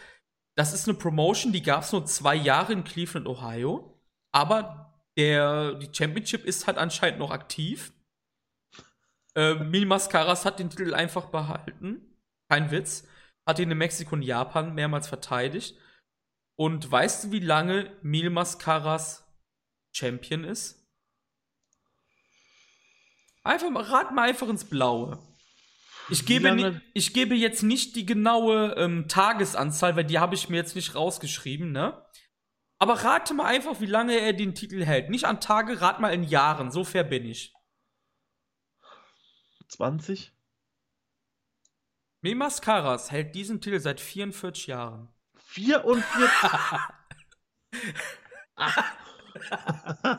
Das 0.56 0.72
ist 0.72 0.88
eine 0.88 0.96
Promotion, 0.96 1.52
die 1.52 1.62
gab 1.62 1.82
es 1.82 1.92
nur 1.92 2.06
zwei 2.06 2.34
Jahre 2.34 2.72
in 2.72 2.84
Cleveland, 2.84 3.26
Ohio. 3.26 4.00
Aber 4.32 5.02
der, 5.18 5.74
die 5.74 5.88
Championship 5.92 6.44
ist 6.44 6.66
halt 6.66 6.78
anscheinend 6.78 7.18
noch 7.18 7.30
aktiv. 7.30 7.92
Äh, 9.34 9.54
Mil 9.54 9.86
Mascaras 9.86 10.44
hat 10.44 10.58
den 10.58 10.70
Titel 10.70 10.94
einfach 10.94 11.26
behalten. 11.26 12.18
Kein 12.48 12.70
Witz 12.70 13.06
hat 13.46 13.58
ihn 13.58 13.70
in 13.70 13.78
Mexiko 13.78 14.14
und 14.14 14.22
Japan 14.22 14.74
mehrmals 14.74 15.08
verteidigt. 15.08 15.76
Und 16.56 16.90
weißt 16.90 17.24
du, 17.24 17.32
wie 17.32 17.40
lange 17.40 17.96
Mil 18.02 18.30
Mascaras 18.30 19.24
Champion 19.92 20.44
ist? 20.44 20.78
Einfach 23.42 23.70
mal, 23.70 23.82
rat 23.82 24.12
mal 24.12 24.28
einfach 24.28 24.48
ins 24.48 24.64
Blaue. 24.64 25.18
Ich 26.08 26.26
gebe, 26.26 26.80
ich 26.94 27.14
gebe 27.14 27.34
jetzt 27.34 27.62
nicht 27.62 27.96
die 27.96 28.06
genaue 28.06 28.74
ähm, 28.76 29.08
Tagesanzahl, 29.08 29.96
weil 29.96 30.04
die 30.04 30.18
habe 30.18 30.34
ich 30.34 30.48
mir 30.48 30.56
jetzt 30.56 30.76
nicht 30.76 30.94
rausgeschrieben, 30.94 31.72
ne? 31.72 32.04
Aber 32.78 32.94
rate 33.04 33.32
mal 33.34 33.46
einfach, 33.46 33.80
wie 33.80 33.86
lange 33.86 34.18
er 34.18 34.32
den 34.32 34.56
Titel 34.56 34.84
hält. 34.84 35.08
Nicht 35.08 35.24
an 35.24 35.40
Tage, 35.40 35.80
rat 35.80 36.00
mal 36.00 36.12
in 36.12 36.24
Jahren. 36.24 36.72
So 36.72 36.82
fair 36.82 37.04
bin 37.04 37.24
ich. 37.24 37.54
20? 39.68 40.32
Mimas 42.22 42.62
Karas 42.62 43.10
hält 43.10 43.34
diesen 43.34 43.60
Titel 43.60 43.80
seit 43.80 44.00
44 44.00 44.68
Jahren. 44.68 45.08
44? 45.34 46.06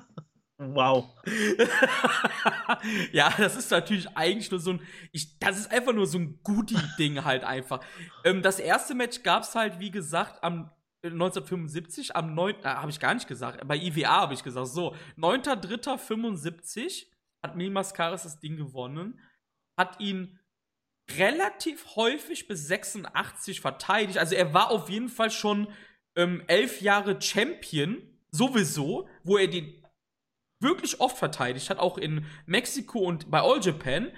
wow. 0.57 1.15
ja, 3.13 3.33
das 3.37 3.55
ist 3.55 3.71
natürlich 3.71 4.09
eigentlich 4.17 4.51
nur 4.51 4.59
so 4.59 4.71
ein. 4.71 4.81
Ich, 5.13 5.39
das 5.39 5.57
ist 5.57 5.71
einfach 5.71 5.93
nur 5.93 6.05
so 6.05 6.19
ein 6.19 6.41
Goodie-Ding 6.43 7.23
halt 7.23 7.45
einfach. 7.45 7.79
Ähm, 8.25 8.41
das 8.41 8.59
erste 8.59 8.95
Match 8.95 9.23
gab 9.23 9.43
es 9.43 9.55
halt, 9.55 9.79
wie 9.79 9.91
gesagt, 9.91 10.43
am 10.43 10.71
1975, 11.03 12.09
äh, 12.09 12.13
am 12.15 12.35
9. 12.35 12.55
Äh, 12.55 12.63
habe 12.63 12.91
ich 12.91 12.99
gar 12.99 13.13
nicht 13.13 13.29
gesagt. 13.29 13.65
Bei 13.65 13.77
IWA 13.77 14.09
habe 14.09 14.33
ich 14.33 14.43
gesagt. 14.43 14.67
So, 14.67 14.93
9.3.75 15.17 17.05
hat 17.41 17.55
Mil 17.55 17.69
Mascaras 17.69 18.23
das 18.23 18.41
Ding 18.41 18.57
gewonnen. 18.57 19.21
Hat 19.77 20.01
ihn 20.01 20.37
relativ 21.17 21.95
häufig 21.95 22.47
bis 22.47 22.67
86 22.67 23.61
verteidigt. 23.61 24.17
Also 24.17 24.35
er 24.35 24.53
war 24.53 24.71
auf 24.71 24.89
jeden 24.89 25.09
Fall 25.09 25.31
schon 25.31 25.67
ähm, 26.15 26.43
elf 26.47 26.81
Jahre 26.81 27.21
Champion, 27.21 28.01
sowieso, 28.31 29.07
wo 29.23 29.37
er 29.37 29.47
den 29.47 29.83
wirklich 30.59 30.99
oft 30.99 31.17
verteidigt 31.17 31.69
hat, 31.69 31.79
auch 31.79 31.97
in 31.97 32.25
Mexiko 32.45 32.99
und 32.99 33.29
bei 33.29 33.41
All 33.41 33.59
Japan. 33.61 34.11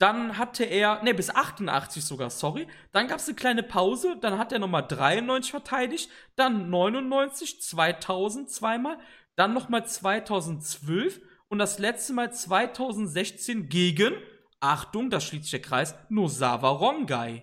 Dann 0.00 0.38
hatte 0.38 0.64
er, 0.64 1.02
ne, 1.04 1.14
bis 1.14 1.30
88 1.30 2.04
sogar, 2.04 2.30
sorry. 2.30 2.66
Dann 2.90 3.06
gab 3.06 3.18
es 3.18 3.28
eine 3.28 3.36
kleine 3.36 3.62
Pause, 3.62 4.16
dann 4.20 4.38
hat 4.38 4.52
er 4.52 4.58
nochmal 4.58 4.86
93 4.86 5.52
verteidigt, 5.52 6.10
dann 6.34 6.68
99, 6.68 7.62
2000 7.62 8.50
zweimal, 8.50 8.98
dann 9.36 9.54
nochmal 9.54 9.86
2012 9.86 11.20
und 11.48 11.58
das 11.58 11.78
letzte 11.78 12.12
Mal 12.12 12.32
2016 12.32 13.68
gegen, 13.68 14.14
Achtung, 14.64 15.10
da 15.10 15.20
schließt 15.20 15.44
sich 15.44 15.50
der 15.50 15.60
Kreis, 15.60 15.94
Nosawa 16.08 16.70
Rongai. 16.70 17.42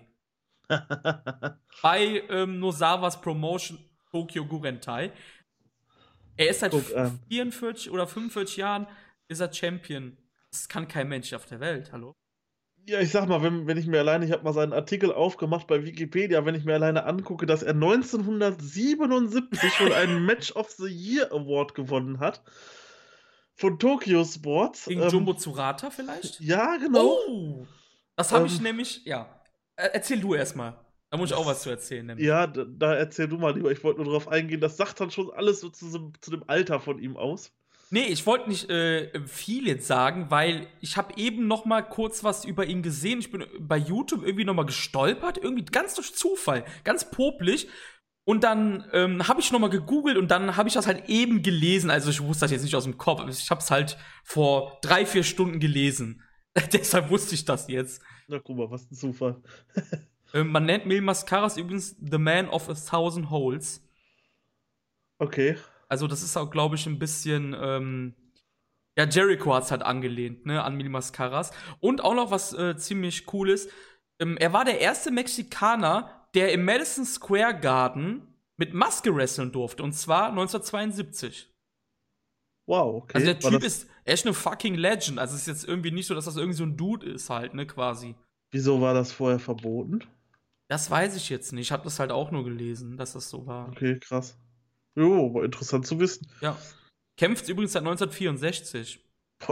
Bei 1.82 2.22
ähm, 2.28 2.58
Nosawas 2.58 3.20
Promotion 3.20 3.78
Tokyo 4.10 4.44
Gurentai. 4.44 5.12
Er 6.36 6.48
ist 6.48 6.60
seit 6.60 6.72
Guck, 6.72 6.90
ähm, 6.96 7.20
44 7.28 7.92
oder 7.92 8.08
45 8.08 8.56
Jahren 8.56 8.88
ist 9.28 9.38
er 9.38 9.52
Champion. 9.52 10.16
Das 10.50 10.68
kann 10.68 10.88
kein 10.88 11.08
Mensch 11.08 11.32
auf 11.32 11.46
der 11.46 11.60
Welt, 11.60 11.92
hallo? 11.92 12.12
Ja, 12.88 12.98
ich 12.98 13.10
sag 13.12 13.28
mal, 13.28 13.40
wenn, 13.40 13.68
wenn 13.68 13.78
ich 13.78 13.86
mir 13.86 14.00
alleine, 14.00 14.24
ich 14.24 14.32
habe 14.32 14.42
mal 14.42 14.52
seinen 14.52 14.72
Artikel 14.72 15.12
aufgemacht 15.12 15.68
bei 15.68 15.84
Wikipedia, 15.84 16.44
wenn 16.44 16.56
ich 16.56 16.64
mir 16.64 16.74
alleine 16.74 17.04
angucke, 17.04 17.46
dass 17.46 17.62
er 17.62 17.74
1977 17.74 19.72
schon 19.72 19.92
einen 19.92 20.26
Match 20.26 20.50
of 20.56 20.72
the 20.72 20.88
Year 20.88 21.30
Award 21.30 21.76
gewonnen 21.76 22.18
hat. 22.18 22.42
Von 23.54 23.78
Tokyo 23.78 24.24
Sports. 24.24 24.86
Gegen 24.86 25.02
ähm, 25.02 25.08
Jumbo 25.08 25.34
Tsurata 25.34 25.90
vielleicht? 25.90 26.40
Ja, 26.40 26.76
genau. 26.76 27.16
Oh, 27.28 27.66
das 28.16 28.32
habe 28.32 28.46
ähm, 28.46 28.52
ich 28.52 28.60
nämlich, 28.60 29.04
ja. 29.04 29.40
Erzähl 29.76 30.20
du 30.20 30.34
erstmal. 30.34 30.78
Da 31.10 31.18
muss 31.18 31.30
ich 31.30 31.36
auch 31.36 31.46
was 31.46 31.62
zu 31.62 31.70
erzählen. 31.70 32.06
Nämlich. 32.06 32.26
Ja, 32.26 32.46
da, 32.46 32.64
da, 32.64 32.94
erzähl 32.94 33.28
du 33.28 33.36
mal 33.36 33.54
lieber. 33.54 33.70
Ich 33.70 33.84
wollte 33.84 34.00
nur 34.00 34.06
darauf 34.06 34.28
eingehen. 34.28 34.60
Das 34.60 34.76
sagt 34.76 35.00
dann 35.00 35.10
schon 35.10 35.30
alles 35.30 35.60
so 35.60 35.68
zu, 35.68 36.12
zu 36.20 36.30
dem 36.30 36.44
Alter 36.46 36.80
von 36.80 36.98
ihm 36.98 37.16
aus. 37.16 37.52
Nee, 37.90 38.04
ich 38.04 38.24
wollte 38.24 38.48
nicht 38.48 38.70
äh, 38.70 39.10
viel 39.26 39.68
jetzt 39.68 39.86
sagen, 39.86 40.30
weil 40.30 40.66
ich 40.80 40.96
habe 40.96 41.12
eben 41.18 41.46
noch 41.46 41.66
mal 41.66 41.82
kurz 41.82 42.24
was 42.24 42.46
über 42.46 42.64
ihn 42.64 42.82
gesehen. 42.82 43.18
Ich 43.18 43.30
bin 43.30 43.44
bei 43.60 43.76
YouTube 43.76 44.22
irgendwie 44.22 44.46
noch 44.46 44.54
mal 44.54 44.64
gestolpert, 44.64 45.36
irgendwie 45.36 45.66
ganz 45.66 45.94
durch 45.94 46.14
Zufall, 46.14 46.64
ganz 46.84 47.10
popelig. 47.10 47.68
Und 48.24 48.44
dann 48.44 48.88
ähm, 48.92 49.26
habe 49.26 49.40
ich 49.40 49.50
noch 49.50 49.58
mal 49.58 49.70
gegoogelt 49.70 50.16
und 50.16 50.30
dann 50.30 50.56
habe 50.56 50.68
ich 50.68 50.74
das 50.74 50.86
halt 50.86 51.08
eben 51.08 51.42
gelesen. 51.42 51.90
Also 51.90 52.10
ich 52.10 52.22
wusste 52.22 52.44
das 52.44 52.52
jetzt 52.52 52.62
nicht 52.62 52.76
aus 52.76 52.84
dem 52.84 52.96
Kopf. 52.96 53.22
Ich 53.28 53.50
habe 53.50 53.60
es 53.60 53.70
halt 53.70 53.98
vor 54.22 54.78
drei, 54.80 55.06
vier 55.06 55.24
Stunden 55.24 55.58
gelesen. 55.58 56.22
Deshalb 56.72 57.10
wusste 57.10 57.34
ich 57.34 57.44
das 57.44 57.66
jetzt. 57.68 58.00
Na 58.28 58.38
guck 58.38 58.56
mal, 58.56 58.70
was 58.70 58.90
ein 58.90 58.94
Zufall. 58.94 59.42
Ähm, 60.34 60.50
man 60.50 60.64
nennt 60.64 60.86
Mil 60.86 61.02
Mascaras 61.02 61.56
übrigens 61.56 61.96
The 62.00 62.18
Man 62.18 62.48
of 62.48 62.68
a 62.68 62.74
Thousand 62.74 63.30
Holes. 63.30 63.86
Okay. 65.18 65.56
Also, 65.88 66.06
das 66.06 66.22
ist 66.22 66.36
auch, 66.36 66.50
glaube 66.50 66.76
ich, 66.76 66.86
ein 66.86 66.98
bisschen. 66.98 67.54
Ähm, 67.58 68.14
ja, 68.96 69.04
Jericho 69.04 69.54
hat 69.54 69.64
es 69.64 69.70
halt 69.70 69.82
angelehnt, 69.82 70.44
ne, 70.44 70.62
an 70.62 70.76
Mil 70.76 70.88
Mascaras. 70.88 71.50
Und 71.80 72.02
auch 72.02 72.14
noch 72.14 72.30
was 72.30 72.52
äh, 72.52 72.76
ziemlich 72.76 73.26
cooles. 73.26 73.68
Ähm, 74.18 74.36
er 74.36 74.52
war 74.52 74.64
der 74.64 74.80
erste 74.80 75.10
Mexikaner, 75.10 76.21
der 76.34 76.52
im 76.52 76.64
Madison 76.64 77.04
Square 77.04 77.58
Garden 77.60 78.26
mit 78.56 78.74
Maske 78.74 79.14
wresteln 79.14 79.52
durfte. 79.52 79.82
Und 79.82 79.92
zwar 79.92 80.28
1972. 80.28 81.52
Wow, 82.66 83.02
okay. 83.02 83.14
Also 83.14 83.26
der 83.26 83.38
Typ 83.38 83.64
ist 83.64 83.88
echt 84.04 84.24
eine 84.24 84.34
fucking 84.34 84.74
Legend. 84.74 85.18
Also 85.18 85.34
es 85.34 85.42
ist 85.42 85.48
jetzt 85.48 85.68
irgendwie 85.68 85.90
nicht 85.90 86.06
so, 86.06 86.14
dass 86.14 86.26
das 86.26 86.36
irgendwie 86.36 86.56
so 86.56 86.64
ein 86.64 86.76
Dude 86.76 87.06
ist 87.06 87.28
halt, 87.28 87.54
ne, 87.54 87.66
quasi. 87.66 88.14
Wieso 88.50 88.80
war 88.80 88.94
das 88.94 89.12
vorher 89.12 89.38
verboten? 89.38 90.04
Das 90.68 90.90
weiß 90.90 91.16
ich 91.16 91.28
jetzt 91.28 91.52
nicht. 91.52 91.66
Ich 91.66 91.72
habe 91.72 91.84
das 91.84 91.98
halt 91.98 92.12
auch 92.12 92.30
nur 92.30 92.44
gelesen, 92.44 92.96
dass 92.96 93.12
das 93.12 93.28
so 93.28 93.46
war. 93.46 93.68
Okay, 93.68 93.98
krass. 93.98 94.38
Jo, 94.94 95.26
aber 95.26 95.44
interessant 95.44 95.86
zu 95.86 95.98
wissen. 95.98 96.28
Ja. 96.40 96.56
Kämpft 97.16 97.48
übrigens 97.48 97.72
seit 97.72 97.82
1964. 97.82 99.00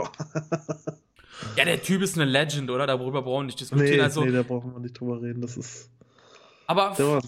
ja, 1.57 1.65
der 1.65 1.81
Typ 1.81 2.01
ist 2.01 2.17
eine 2.17 2.29
Legend, 2.29 2.69
oder? 2.69 2.87
Darüber 2.87 3.21
brauchen 3.21 3.43
wir 3.43 3.45
nicht 3.47 3.59
diskutieren. 3.59 3.91
Nee, 3.91 4.01
also, 4.01 4.23
nee, 4.23 4.31
da 4.31 4.43
brauchen 4.43 4.73
wir 4.73 4.79
nicht 4.79 4.99
drüber 4.99 5.21
reden. 5.21 5.41
Das 5.41 5.57
ist. 5.57 5.89
Aber. 6.71 7.21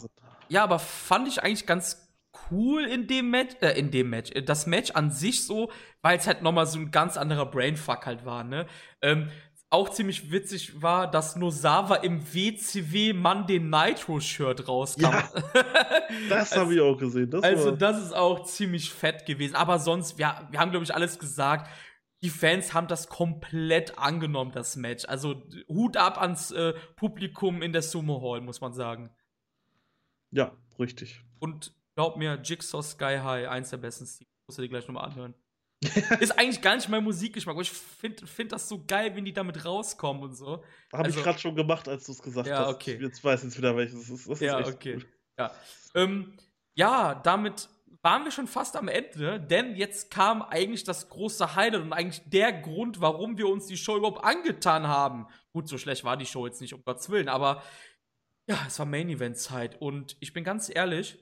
Ja, 0.50 0.64
aber 0.64 0.80
fand 0.80 1.28
ich 1.28 1.42
eigentlich 1.42 1.66
ganz 1.66 2.04
cool 2.52 2.86
in 2.86 3.08
dem 3.08 3.30
Match, 3.30 3.56
äh, 3.62 3.78
in 3.78 3.92
dem 3.92 4.10
Match. 4.10 4.32
Das 4.46 4.68
Match 4.68 4.92
an 4.92 5.12
sich 5.12 5.46
so, 5.46 5.72
weil 6.02 6.18
es 6.18 6.28
halt 6.28 6.42
nochmal 6.42 6.66
so 6.66 6.80
ein 6.80 6.92
ganz 6.92 7.18
anderer 7.18 7.46
Brainfuck 7.46 8.06
halt 8.06 8.26
war, 8.26 8.44
ne? 8.44 8.66
Ähm, 9.02 9.30
auch 9.70 9.90
ziemlich 9.90 10.32
witzig 10.32 10.84
war, 10.84 11.10
dass 11.10 11.36
Nosawa 11.36 11.96
im 11.96 12.22
WCW 12.32 13.14
Monday 13.14 13.60
Nitro 13.60 14.20
Shirt 14.20 14.68
rauskam. 14.68 15.02
Ja, 15.02 15.30
das 16.30 16.52
also, 16.52 16.62
habe 16.62 16.76
ich 16.76 16.82
auch 16.82 16.96
gesehen. 16.96 17.32
Das 17.32 17.44
also 17.44 17.72
das 17.72 18.00
ist 18.00 18.14
auch 18.14 18.44
ziemlich 18.44 18.92
fett 18.92 19.26
gewesen. 19.26 19.56
Aber 19.56 19.80
sonst, 19.80 20.20
ja, 20.20 20.48
wir 20.52 20.60
haben 20.60 20.70
glaube 20.70 20.84
ich 20.84 20.94
alles 20.94 21.18
gesagt. 21.18 21.72
Die 22.22 22.30
Fans 22.30 22.76
haben 22.76 22.88
das 22.88 23.10
komplett 23.10 23.98
angenommen, 23.98 24.52
das 24.52 24.76
Match. 24.76 25.06
Also 25.06 25.42
Hut 25.68 25.98
ab 25.98 26.22
ans 26.22 26.52
äh, 26.52 26.74
Publikum 26.96 27.64
in 27.64 27.74
der 27.74 27.82
Sumo 27.82 28.22
Hall, 28.22 28.42
muss 28.42 28.62
man 28.62 28.74
sagen. 28.74 29.10
Ja, 30.34 30.56
richtig. 30.80 31.22
Und 31.40 31.74
glaub 31.96 32.18
mir, 32.18 32.40
Jigsaw 32.44 32.82
Sky 32.82 33.20
High, 33.24 33.48
eins 33.48 33.70
der 33.70 33.78
besten 33.78 34.06
Stile. 34.06 34.30
Musst 34.48 34.58
du 34.58 34.62
dir 34.64 34.70
gleich 34.70 34.88
nochmal 34.88 35.06
anhören. 35.06 35.34
ist 36.20 36.38
eigentlich 36.38 36.62
gar 36.62 36.76
nicht 36.76 36.88
mein 36.90 37.04
Musikgeschmack, 37.04 37.54
aber 37.54 37.62
ich 37.62 37.72
finde 37.72 38.26
find 38.26 38.52
das 38.52 38.70
so 38.70 38.84
geil, 38.86 39.16
wenn 39.16 39.26
die 39.26 39.34
damit 39.34 39.66
rauskommen 39.66 40.24
und 40.24 40.36
so. 40.36 40.64
Habe 40.92 41.06
also, 41.06 41.18
ich 41.18 41.24
gerade 41.24 41.40
schon 41.40 41.56
gemacht, 41.56 41.88
als 41.88 42.06
du 42.06 42.14
es 42.14 42.22
gesagt 42.22 42.48
ja, 42.48 42.60
hast. 42.60 42.76
Okay. 42.76 43.00
Jetzt 43.02 43.24
weiß 43.24 43.44
ich 43.44 43.58
wieder, 43.58 43.76
welches 43.76 44.10
es 44.10 44.10
ist. 44.10 44.30
Das 44.30 44.40
ja, 44.40 44.60
ist 44.60 44.74
okay. 44.74 44.96
Cool. 44.96 45.06
Ja. 45.38 45.52
Ähm, 45.96 46.38
ja, 46.76 47.16
damit 47.16 47.70
waren 48.02 48.26
wir 48.26 48.32
schon 48.32 48.48
fast 48.48 48.76
am 48.76 48.90
Ende, 48.90 49.40
denn 49.40 49.76
jetzt 49.76 50.12
kam 50.12 50.42
eigentlich 50.42 50.84
das 50.84 51.10
große 51.10 51.56
Highlight 51.56 51.82
und 51.82 51.94
eigentlich 51.94 52.22
der 52.26 52.52
Grund, 52.52 53.00
warum 53.00 53.38
wir 53.38 53.48
uns 53.48 53.68
die 53.68 53.78
Show 53.78 53.96
überhaupt 53.96 54.24
angetan 54.24 54.88
haben. 54.88 55.28
Gut, 55.54 55.70
so 55.70 55.78
schlecht 55.78 56.04
war 56.04 56.18
die 56.18 56.26
Show 56.26 56.46
jetzt 56.46 56.60
nicht, 56.60 56.74
um 56.74 56.84
Gottes 56.84 57.10
Willen, 57.10 57.30
aber 57.30 57.64
ja, 58.48 58.64
es 58.68 58.78
war 58.80 58.86
Main 58.86 59.10
Event 59.10 59.38
Zeit 59.38 59.82
und 59.82 60.18
ich 60.20 60.34
bin 60.34 60.44
ganz 60.44 60.70
ehrlich, 60.74 61.18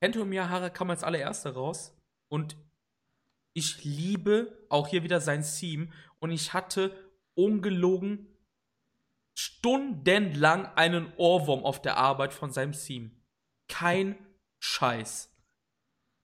Kento 0.00 0.24
Miyahara 0.24 0.70
kam 0.70 0.90
als 0.90 1.04
allererster 1.04 1.52
raus 1.52 1.96
und 2.28 2.56
ich 3.52 3.84
liebe 3.84 4.66
auch 4.68 4.88
hier 4.88 5.02
wieder 5.02 5.20
sein 5.20 5.42
Theme 5.42 5.88
und 6.18 6.30
ich 6.30 6.52
hatte 6.52 6.94
ungelogen 7.34 8.26
stundenlang 9.34 10.66
einen 10.76 11.12
Ohrwurm 11.16 11.64
auf 11.64 11.80
der 11.80 11.96
Arbeit 11.96 12.32
von 12.32 12.50
seinem 12.50 12.72
Theme. 12.72 13.10
Kein 13.68 14.16
Scheiß. 14.58 15.30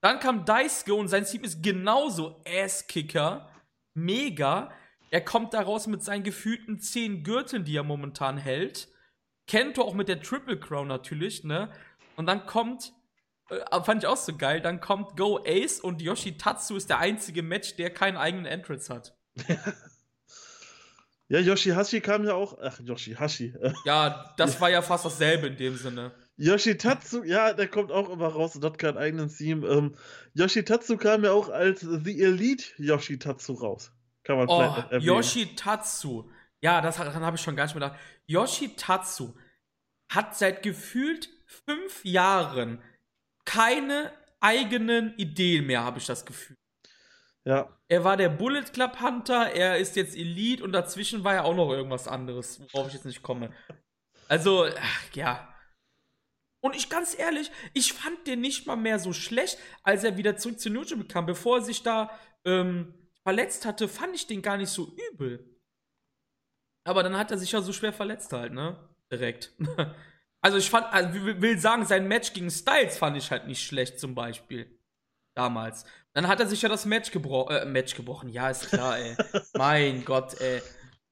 Dann 0.01 0.19
kam 0.19 0.45
Daisuke 0.45 0.95
und 0.95 1.07
sein 1.07 1.25
Theme 1.25 1.45
ist 1.45 1.63
genauso 1.63 2.43
Asskicker. 2.45 3.49
Mega. 3.93 4.71
Er 5.11 5.21
kommt 5.23 5.53
daraus 5.53 5.87
mit 5.87 6.03
seinen 6.03 6.23
gefühlten 6.23 6.79
zehn 6.79 7.23
Gürteln, 7.23 7.63
die 7.65 7.77
er 7.77 7.83
momentan 7.83 8.37
hält. 8.37 8.92
Kento 9.47 9.81
auch 9.81 9.93
mit 9.93 10.07
der 10.07 10.21
Triple 10.21 10.59
Crown 10.59 10.87
natürlich, 10.87 11.43
ne? 11.43 11.69
Und 12.15 12.27
dann 12.27 12.45
kommt 12.45 12.93
äh, 13.49 13.81
fand 13.83 14.03
ich 14.03 14.07
auch 14.07 14.17
so 14.17 14.35
geil. 14.35 14.61
Dann 14.61 14.79
kommt 14.79 15.17
Go 15.17 15.39
Ace 15.45 15.79
und 15.79 16.01
Yoshitatsu 16.01 16.75
ist 16.75 16.89
der 16.89 16.99
einzige 16.99 17.43
Match, 17.43 17.75
der 17.75 17.89
keinen 17.89 18.17
eigenen 18.17 18.45
Entrance 18.45 18.93
hat. 18.93 19.15
ja, 21.27 21.39
Yoshihashi 21.39 22.01
kam 22.01 22.25
ja 22.25 22.33
auch. 22.33 22.57
Ach, 22.61 22.79
Yoshihashi. 22.79 23.53
ja, 23.85 24.33
das 24.37 24.59
war 24.61 24.69
ja 24.69 24.81
fast 24.81 25.05
dasselbe 25.05 25.47
in 25.47 25.57
dem 25.57 25.75
Sinne. 25.77 26.11
Yoshitatsu, 26.37 27.23
ja, 27.23 27.53
der 27.53 27.67
kommt 27.67 27.91
auch 27.91 28.09
immer 28.09 28.27
raus 28.27 28.55
und 28.55 28.65
hat 28.65 28.79
keinen 28.79 28.97
eigenen 28.97 29.29
Theme. 29.29 29.67
Ähm, 29.67 29.95
Yoshitatsu 30.33 30.97
kam 30.97 31.23
ja 31.23 31.31
auch 31.31 31.49
als 31.49 31.81
The 31.81 32.21
Elite 32.21 32.65
Yoshitatsu 32.77 33.53
raus. 33.53 33.91
Kann 34.23 34.37
man 34.37 34.47
oh, 34.47 34.57
vielleicht 34.57 34.91
erwähnen. 34.91 35.03
Yoshitatsu. 35.03 36.31
Ja, 36.63 36.79
das, 36.79 36.95
daran 36.95 37.25
habe 37.25 37.35
ich 37.35 37.43
schon 37.43 37.57
gar 37.57 37.65
nicht 37.65 37.75
mehr 37.75 37.89
gedacht. 37.89 38.01
Yoshitatsu 38.25 39.33
hat 40.09 40.37
seit 40.37 40.63
gefühlt 40.63 41.29
fünf 41.45 42.05
Jahren 42.05 42.81
keine 43.43 44.13
eigenen 44.39 45.13
Ideen 45.17 45.65
mehr, 45.65 45.83
habe 45.83 45.99
ich 45.99 46.05
das 46.05 46.25
Gefühl. 46.25 46.55
Ja. 47.43 47.77
Er 47.89 48.05
war 48.05 48.15
der 48.15 48.29
Bullet 48.29 48.63
Club 48.71 49.01
Hunter, 49.01 49.51
er 49.51 49.77
ist 49.77 49.97
jetzt 49.97 50.15
Elite 50.15 50.63
und 50.63 50.71
dazwischen 50.71 51.25
war 51.25 51.33
ja 51.33 51.43
auch 51.43 51.53
noch 51.53 51.69
irgendwas 51.69 52.07
anderes, 52.07 52.61
worauf 52.71 52.87
ich 52.87 52.93
jetzt 52.93 53.05
nicht 53.05 53.23
komme. 53.23 53.53
Also, 54.29 54.65
ach, 54.65 55.15
ja. 55.15 55.53
Und 56.61 56.77
ich 56.77 56.89
ganz 56.89 57.19
ehrlich, 57.19 57.51
ich 57.73 57.91
fand 57.91 58.25
den 58.25 58.39
nicht 58.39 58.67
mal 58.67 58.77
mehr 58.77 58.99
so 58.99 59.11
schlecht, 59.11 59.57
als 59.83 60.05
er 60.05 60.15
wieder 60.15 60.37
zurück 60.37 60.61
zu 60.61 60.69
New 60.69 60.83
Japan 60.83 61.09
kam. 61.09 61.25
Bevor 61.25 61.57
er 61.57 61.63
sich 61.63 61.83
da 61.83 62.09
ähm, 62.45 62.93
verletzt 63.23 63.65
hatte, 63.65 63.89
fand 63.89 64.15
ich 64.15 64.27
den 64.27 64.41
gar 64.41 64.55
nicht 64.55 64.69
so 64.69 64.95
übel. 65.11 65.52
Aber 66.83 67.03
dann 67.03 67.17
hat 67.17 67.31
er 67.31 67.37
sich 67.37 67.51
ja 67.51 67.61
so 67.61 67.73
schwer 67.73 67.93
verletzt 67.93 68.33
halt, 68.33 68.53
ne? 68.53 68.77
Direkt. 69.11 69.53
also 70.41 70.57
ich 70.57 70.69
fand, 70.69 70.91
also 70.91 71.13
will 71.13 71.57
sagen, 71.57 71.85
sein 71.85 72.07
Match 72.07 72.33
gegen 72.33 72.49
Styles 72.49 72.97
fand 72.97 73.17
ich 73.17 73.31
halt 73.31 73.47
nicht 73.47 73.63
schlecht 73.63 73.99
zum 73.99 74.15
Beispiel. 74.15 74.79
Damals. 75.35 75.85
Dann 76.13 76.27
hat 76.27 76.39
er 76.39 76.47
sich 76.47 76.61
ja 76.61 76.69
das 76.69 76.85
Match, 76.85 77.11
gebro 77.11 77.49
äh, 77.49 77.65
Match 77.65 77.95
gebrochen. 77.95 78.29
Ja, 78.29 78.49
ist 78.49 78.69
klar, 78.69 78.99
ey. 78.99 79.15
mein 79.57 80.05
Gott, 80.05 80.39
ey. 80.39 80.61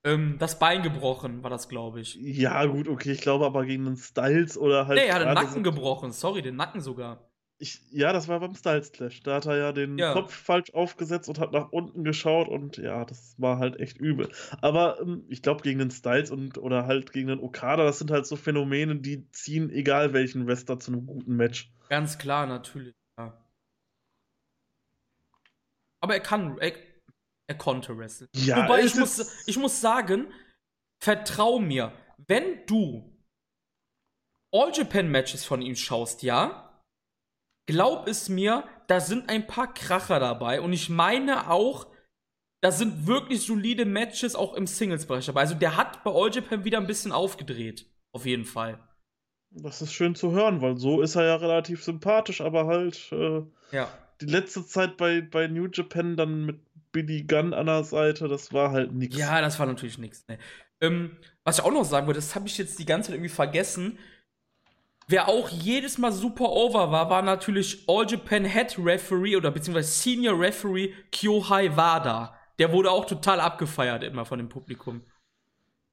Ähm, 0.04 0.38
das 0.40 0.60
Bein 0.60 0.84
gebrochen 0.84 1.44
war 1.44 1.50
das, 1.50 1.70
glaube 1.70 2.02
ich. 2.02 2.16
Ja, 2.16 2.66
gut, 2.66 2.88
okay. 2.88 3.12
Ich 3.12 3.22
glaube 3.22 3.46
aber 3.46 3.66
gegen 3.66 3.86
den 3.86 3.98
Styles 3.98 4.58
oder 4.58 4.88
halt. 4.88 5.00
Nee, 5.00 5.08
er 5.08 5.16
hat 5.16 5.22
den 5.22 5.34
Nacken 5.34 5.64
gebrochen. 5.64 6.12
Sorry, 6.12 6.42
den 6.42 6.56
Nacken 6.56 6.82
sogar. 6.82 7.31
Ich, 7.62 7.80
ja, 7.92 8.12
das 8.12 8.28
war 8.28 8.40
beim 8.40 8.56
Styles 8.56 8.92
Clash. 8.92 9.22
Da 9.22 9.36
hat 9.36 9.46
er 9.46 9.56
ja 9.56 9.72
den 9.72 9.96
ja. 10.00 10.14
Kopf 10.14 10.34
falsch 10.34 10.74
aufgesetzt 10.74 11.30
und 11.30 11.38
hat 11.38 11.52
nach 11.52 11.72
unten 11.72 12.04
geschaut 12.04 12.48
und 12.48 12.78
ja, 12.78 13.06
das 13.06 13.36
war 13.38 13.60
halt 13.60 13.80
echt 13.80 14.00
übel. 14.00 14.32
Aber 14.62 15.00
ähm, 15.00 15.26
ich 15.30 15.44
glaube, 15.44 15.62
gegen 15.62 15.78
den 15.78 15.92
Styles 15.92 16.32
und 16.32 16.58
oder 16.58 16.88
halt 16.88 17.14
gegen 17.14 17.28
den 17.28 17.40
Okada, 17.40 17.84
das 17.84 18.00
sind 18.00 18.10
halt 18.10 18.26
so 18.26 18.36
Phänomene, 18.36 18.96
die 18.96 19.30
ziehen 19.30 19.70
egal 19.70 20.12
welchen 20.12 20.48
Wrestler 20.48 20.80
zu 20.80 20.92
einem 20.92 21.06
guten 21.06 21.36
Match. 21.36 21.72
Ganz 21.88 22.18
klar, 22.18 22.48
natürlich. 22.48 22.96
Ja. 23.20 23.40
Aber 26.00 26.16
er 26.16 26.22
kann, 26.22 26.58
er, 26.58 26.74
er 27.46 27.58
konnte 27.60 27.96
wresteln. 27.96 28.28
Ja, 28.34 28.64
Wobei 28.64 28.84
ich 28.84 28.96
muss, 28.96 29.44
ich 29.46 29.60
muss 29.60 29.80
sagen, 29.80 30.34
vertrau 31.00 31.60
mir, 31.60 31.94
wenn 32.18 32.66
du 32.66 33.08
All 34.52 34.72
Japan 34.74 35.12
Matches 35.12 35.46
von 35.46 35.62
ihm 35.62 35.76
schaust, 35.76 36.24
ja, 36.24 36.71
glaub 37.68 38.08
es 38.08 38.30
mir, 38.30 38.64
da 38.88 39.00
sind 39.00 39.30
ein 39.30 39.48
paar 39.48 39.74
Kracher 39.74 40.20
dabei 40.20 40.62
und 40.62 40.74
ich 40.74 40.90
meine 40.90 41.50
auch, 41.50 41.88
da 42.62 42.72
sind 42.72 43.08
wirklich 43.08 43.42
solide 43.42 43.86
Matches 43.86 44.36
auch 44.36 44.54
im 44.54 44.68
Singles-Bereich 44.68 45.26
dabei. 45.26 45.42
Also 45.42 45.56
der 45.56 45.78
hat 45.78 46.04
bei 46.04 46.12
All 46.12 46.32
Japan 46.32 46.64
wieder 46.64 46.78
ein 46.78 46.88
bisschen 46.88 47.12
aufgedreht. 47.12 47.88
Auf 48.14 48.26
jeden 48.26 48.46
Fall. 48.46 48.78
Das 49.50 49.82
ist 49.82 49.94
schön 49.94 50.16
zu 50.16 50.32
hören, 50.32 50.62
weil 50.62 50.78
so 50.78 51.02
ist 51.02 51.16
er 51.16 51.26
ja 51.26 51.36
relativ 51.38 51.84
sympathisch, 51.84 52.42
aber 52.42 52.68
halt 52.68 53.12
äh, 53.12 53.42
ja 53.72 53.90
die 54.22 54.28
letzte 54.28 54.66
Zeit 54.66 54.98
bei, 54.98 55.22
bei 55.22 55.48
New 55.48 55.68
Japan 55.68 56.16
dann 56.16 56.46
mit 56.46 56.60
Billy 56.92 57.24
Gunn 57.24 57.54
an 57.54 57.66
der 57.66 57.84
Seite, 57.84 58.28
das 58.28 58.54
war 58.54 58.72
halt 58.72 58.94
nichts. 58.94 59.18
Ja, 59.18 59.42
das 59.42 59.60
war 59.60 59.66
natürlich 59.66 59.98
nichts. 59.98 60.28
Ne. 60.28 60.38
Ähm, 60.80 61.18
was 61.44 61.60
ich 61.60 61.64
auch 61.64 61.72
noch 61.72 61.86
sagen 61.86 62.08
wollte, 62.08 62.20
das 62.20 62.36
habe 62.36 62.48
ich 62.48 62.58
jetzt 62.58 62.80
die 62.80 62.86
ganze 62.86 63.08
Zeit 63.08 63.16
irgendwie 63.16 63.30
vergessen. 63.30 63.98
Wer 65.12 65.28
auch 65.28 65.50
jedes 65.50 65.98
Mal 65.98 66.14
super 66.14 66.50
over 66.50 66.90
war, 66.90 67.10
war 67.10 67.22
natürlich 67.22 67.84
All 67.90 68.10
Japan 68.10 68.46
Head 68.46 68.78
Referee 68.80 69.36
oder 69.36 69.52
beziehungsweise 69.52 69.92
Senior 69.92 70.40
Referee 70.40 70.94
Kyohai 71.12 71.76
Wada. 71.76 72.34
Der 72.60 72.72
wurde 72.72 72.90
auch 72.92 73.04
total 73.04 73.42
abgefeiert 73.42 74.04
immer 74.04 74.24
von 74.24 74.40
dem 74.40 74.48
Publikum. 74.48 75.02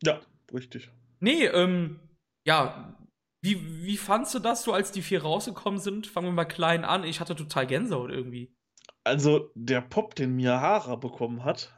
Ja, 0.04 0.20
richtig. 0.54 0.88
Nee, 1.18 1.46
ähm, 1.46 1.98
ja, 2.46 2.96
wie, 3.40 3.84
wie 3.84 3.96
fandst 3.96 4.36
du 4.36 4.38
das 4.38 4.62
so, 4.62 4.72
als 4.72 4.92
die 4.92 5.02
vier 5.02 5.22
rausgekommen 5.22 5.80
sind? 5.80 6.06
Fangen 6.06 6.28
wir 6.28 6.32
mal 6.32 6.44
klein 6.44 6.84
an. 6.84 7.02
Ich 7.02 7.18
hatte 7.18 7.34
total 7.34 7.66
Gänsehaut 7.66 8.12
irgendwie. 8.12 8.54
Also, 9.02 9.50
der 9.56 9.80
Pop, 9.80 10.14
den 10.14 10.36
Miyahara 10.36 10.94
bekommen 10.94 11.42
hat, 11.42 11.74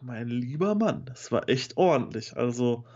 mein 0.00 0.28
lieber 0.28 0.74
Mann, 0.74 1.04
das 1.04 1.30
war 1.32 1.50
echt 1.50 1.76
ordentlich. 1.76 2.34
Also, 2.34 2.86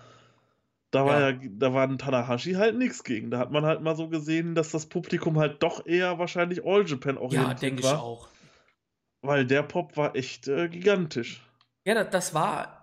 da 0.96 1.06
war 1.06 1.20
ja, 1.20 1.30
ja 1.30 1.38
da 1.50 1.74
war 1.74 1.84
ein 1.86 1.98
Tanahashi 1.98 2.54
halt 2.54 2.76
nichts 2.76 3.04
gegen. 3.04 3.30
Da 3.30 3.38
hat 3.38 3.50
man 3.50 3.64
halt 3.64 3.82
mal 3.82 3.96
so 3.96 4.08
gesehen, 4.08 4.54
dass 4.54 4.70
das 4.70 4.86
Publikum 4.86 5.38
halt 5.38 5.62
doch 5.62 5.86
eher 5.86 6.18
wahrscheinlich 6.18 6.64
All 6.64 6.86
Japan 6.86 7.18
orientiert 7.18 7.44
war. 7.44 7.52
Ja, 7.52 7.58
denke 7.58 7.82
ich 7.82 7.88
auch. 7.88 8.28
Weil 9.22 9.46
der 9.46 9.62
Pop 9.62 9.96
war 9.96 10.14
echt 10.16 10.48
äh, 10.48 10.68
gigantisch. 10.68 11.42
Ja, 11.84 11.94
das, 11.94 12.10
das 12.10 12.34
war 12.34 12.76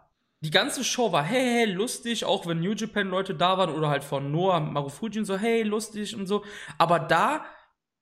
die 0.43 0.51
ganze 0.51 0.83
Show 0.83 1.13
war 1.13 1.23
hey, 1.23 1.65
hey, 1.65 1.73
lustig, 1.73 2.25
auch 2.25 2.45
wenn 2.45 2.59
New 2.59 2.73
Japan 2.73 3.07
Leute 3.07 3.33
da 3.33 3.57
waren 3.57 3.69
oder 3.69 3.87
halt 3.89 4.03
von 4.03 4.29
Noah 4.29 4.59
Marufujin 4.59 5.23
so 5.23 5.37
hey, 5.37 5.63
lustig 5.63 6.15
und 6.15 6.27
so. 6.27 6.43
Aber 6.77 6.99
da 6.99 7.45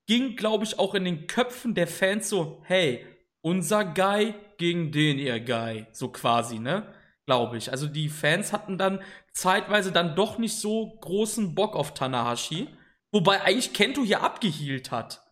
ging, 0.08 0.34
glaube 0.34 0.64
ich, 0.64 0.78
auch 0.78 0.94
in 0.94 1.04
den 1.04 1.28
Köpfen 1.28 1.74
der 1.74 1.86
Fans 1.86 2.28
so, 2.28 2.60
hey, 2.64 3.06
unser 3.42 3.84
Guy 3.84 4.34
gegen 4.58 4.90
den 4.90 5.18
ihr 5.18 5.38
Guy, 5.38 5.86
so 5.92 6.08
quasi, 6.08 6.58
ne? 6.58 6.92
Glaube 7.26 7.56
ich. 7.56 7.70
Also 7.70 7.86
die 7.86 8.08
Fans 8.08 8.52
hatten 8.52 8.78
dann 8.78 9.02
zeitweise 9.32 9.92
dann 9.92 10.16
doch 10.16 10.38
nicht 10.38 10.56
so 10.56 10.98
großen 11.00 11.54
Bock 11.54 11.76
auf 11.76 11.94
Tanahashi, 11.94 12.68
wobei 13.12 13.42
eigentlich 13.42 13.72
Kento 13.72 14.02
hier 14.02 14.22
abgehielt 14.22 14.90
hat. 14.90 15.22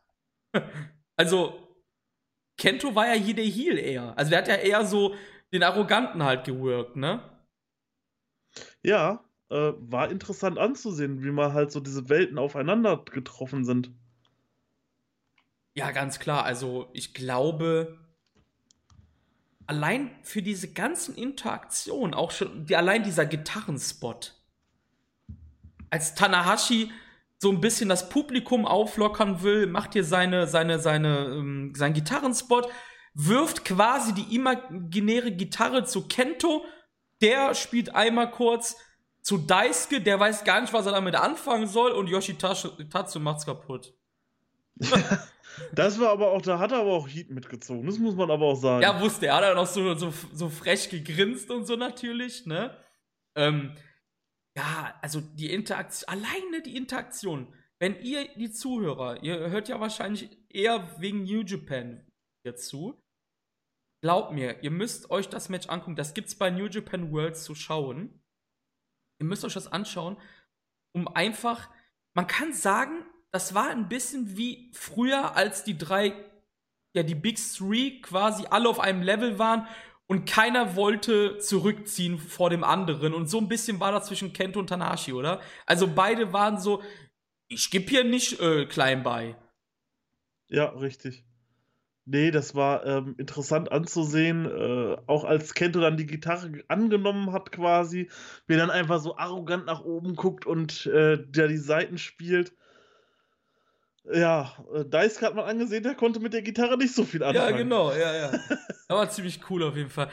also 1.16 1.70
Kento 2.56 2.94
war 2.94 3.06
ja 3.06 3.14
hier 3.14 3.34
der 3.34 3.44
Heel 3.44 3.78
eher. 3.78 4.16
Also 4.16 4.30
der 4.30 4.38
hat 4.40 4.48
ja 4.48 4.56
eher 4.56 4.84
so 4.84 5.14
den 5.52 5.62
Arroganten 5.62 6.22
halt 6.22 6.44
geworkt, 6.44 6.96
ne? 6.96 7.22
Ja, 8.82 9.24
äh, 9.48 9.72
war 9.78 10.10
interessant 10.10 10.58
anzusehen, 10.58 11.22
wie 11.22 11.30
mal 11.30 11.52
halt 11.52 11.72
so 11.72 11.80
diese 11.80 12.08
Welten 12.08 12.38
aufeinander 12.38 13.04
getroffen 13.10 13.64
sind. 13.64 13.90
Ja, 15.74 15.90
ganz 15.90 16.18
klar. 16.18 16.44
Also 16.44 16.88
ich 16.92 17.14
glaube, 17.14 17.98
allein 19.70 20.10
für 20.24 20.42
diese 20.42 20.72
ganzen 20.72 21.14
Interaktionen, 21.14 22.12
auch 22.12 22.32
schon, 22.32 22.66
die, 22.66 22.74
allein 22.74 23.04
dieser 23.04 23.24
Gitarrenspot, 23.24 24.34
als 25.90 26.16
Tanahashi 26.16 26.90
so 27.38 27.50
ein 27.50 27.60
bisschen 27.60 27.88
das 27.88 28.08
Publikum 28.08 28.66
auflockern 28.66 29.42
will, 29.42 29.68
macht 29.68 29.92
hier 29.92 30.02
seine, 30.02 30.48
seine, 30.48 30.80
seine, 30.80 31.26
ähm, 31.26 31.72
seinen 31.76 31.94
Gitarrenspot, 31.94 32.68
wirft 33.14 33.64
quasi 33.64 34.12
die 34.12 34.34
imaginäre 34.34 35.30
Gitarre 35.30 35.84
zu 35.84 36.08
Kento. 36.08 36.64
Der 37.22 37.54
spielt 37.54 37.94
einmal 37.94 38.32
kurz 38.32 38.76
zu 39.22 39.38
Daisuke, 39.38 40.00
der 40.00 40.18
weiß 40.18 40.42
gar 40.42 40.60
nicht, 40.60 40.72
was 40.72 40.86
er 40.86 40.92
damit 40.92 41.14
anfangen 41.14 41.68
soll, 41.68 41.92
und 41.92 42.08
Yoshitatsu 42.08 43.20
macht's 43.20 43.46
kaputt. 43.46 43.94
das 45.72 46.00
war 46.00 46.10
aber 46.10 46.32
auch, 46.32 46.42
da 46.42 46.58
hat 46.58 46.72
er 46.72 46.78
aber 46.80 46.92
auch 46.92 47.08
Heat 47.08 47.30
mitgezogen, 47.30 47.86
das 47.86 47.98
muss 47.98 48.14
man 48.14 48.30
aber 48.30 48.46
auch 48.46 48.56
sagen. 48.56 48.82
Ja, 48.82 49.00
wusste 49.00 49.26
er, 49.26 49.36
hat 49.36 49.44
er 49.44 49.54
noch 49.54 49.66
so, 49.66 49.94
so, 49.94 50.12
so 50.32 50.48
frech 50.48 50.90
gegrinst 50.90 51.50
und 51.50 51.66
so 51.66 51.76
natürlich, 51.76 52.46
ne? 52.46 52.76
Ähm, 53.36 53.76
ja, 54.56 54.98
also 55.02 55.20
die 55.20 55.52
Interaktion, 55.52 56.08
alleine 56.08 56.62
die 56.64 56.76
Interaktion. 56.76 57.54
Wenn 57.80 58.00
ihr, 58.02 58.28
die 58.36 58.50
Zuhörer, 58.50 59.22
ihr 59.22 59.50
hört 59.50 59.68
ja 59.68 59.80
wahrscheinlich 59.80 60.36
eher 60.50 61.00
wegen 61.00 61.22
New 61.22 61.42
Japan 61.42 62.06
jetzt 62.44 62.68
zu. 62.68 63.02
Glaubt 64.02 64.32
mir, 64.32 64.62
ihr 64.62 64.70
müsst 64.70 65.10
euch 65.10 65.28
das 65.28 65.48
Match 65.48 65.68
angucken. 65.68 65.96
Das 65.96 66.14
gibt's 66.14 66.34
bei 66.34 66.50
New 66.50 66.66
Japan 66.66 67.12
World 67.12 67.36
zu 67.36 67.54
schauen. 67.54 68.22
Ihr 69.18 69.26
müsst 69.26 69.44
euch 69.44 69.54
das 69.54 69.70
anschauen, 69.70 70.16
um 70.94 71.08
einfach, 71.08 71.70
man 72.14 72.26
kann 72.26 72.52
sagen, 72.52 73.04
das 73.32 73.54
war 73.54 73.70
ein 73.70 73.88
bisschen 73.88 74.36
wie 74.36 74.70
früher, 74.72 75.36
als 75.36 75.64
die 75.64 75.78
drei, 75.78 76.12
ja, 76.94 77.02
die 77.02 77.14
Big 77.14 77.38
Three 77.38 78.00
quasi 78.00 78.44
alle 78.50 78.68
auf 78.68 78.80
einem 78.80 79.02
Level 79.02 79.38
waren 79.38 79.66
und 80.06 80.28
keiner 80.28 80.74
wollte 80.74 81.38
zurückziehen 81.38 82.18
vor 82.18 82.50
dem 82.50 82.64
anderen. 82.64 83.14
Und 83.14 83.28
so 83.28 83.38
ein 83.38 83.48
bisschen 83.48 83.78
war 83.78 83.92
das 83.92 84.06
zwischen 84.06 84.32
Kento 84.32 84.58
und 84.58 84.66
Tanashi, 84.66 85.12
oder? 85.12 85.40
Also 85.66 85.86
beide 85.86 86.32
waren 86.32 86.58
so, 86.58 86.82
ich 87.46 87.70
geb 87.70 87.88
hier 87.88 88.02
nicht 88.02 88.40
äh, 88.40 88.66
klein 88.66 89.04
bei. 89.04 89.36
Ja, 90.48 90.66
richtig. 90.70 91.24
Nee, 92.06 92.32
das 92.32 92.56
war 92.56 92.84
ähm, 92.86 93.14
interessant 93.18 93.70
anzusehen, 93.70 94.46
äh, 94.46 94.96
auch 95.06 95.22
als 95.22 95.54
Kento 95.54 95.78
dann 95.78 95.96
die 95.96 96.06
Gitarre 96.06 96.50
angenommen 96.66 97.30
hat 97.32 97.52
quasi, 97.52 98.10
wie 98.48 98.54
er 98.54 98.58
dann 98.58 98.70
einfach 98.70 99.00
so 99.00 99.16
arrogant 99.16 99.66
nach 99.66 99.84
oben 99.84 100.16
guckt 100.16 100.44
und 100.44 100.86
äh, 100.86 101.24
der 101.24 101.46
die 101.46 101.56
Seiten 101.56 101.98
spielt. 101.98 102.52
Ja, 104.12 104.52
äh, 104.74 104.84
Daisuke 104.84 105.26
hat 105.26 105.34
man 105.34 105.44
angesehen, 105.44 105.82
der 105.82 105.94
konnte 105.94 106.20
mit 106.20 106.32
der 106.32 106.42
Gitarre 106.42 106.76
nicht 106.76 106.94
so 106.94 107.04
viel 107.04 107.22
anfangen. 107.22 107.50
Ja, 107.50 107.56
genau, 107.56 107.92
ja, 107.92 108.14
ja. 108.14 108.32
War 108.88 109.08
ziemlich 109.10 109.40
cool 109.50 109.62
auf 109.62 109.76
jeden 109.76 109.90
Fall. 109.90 110.10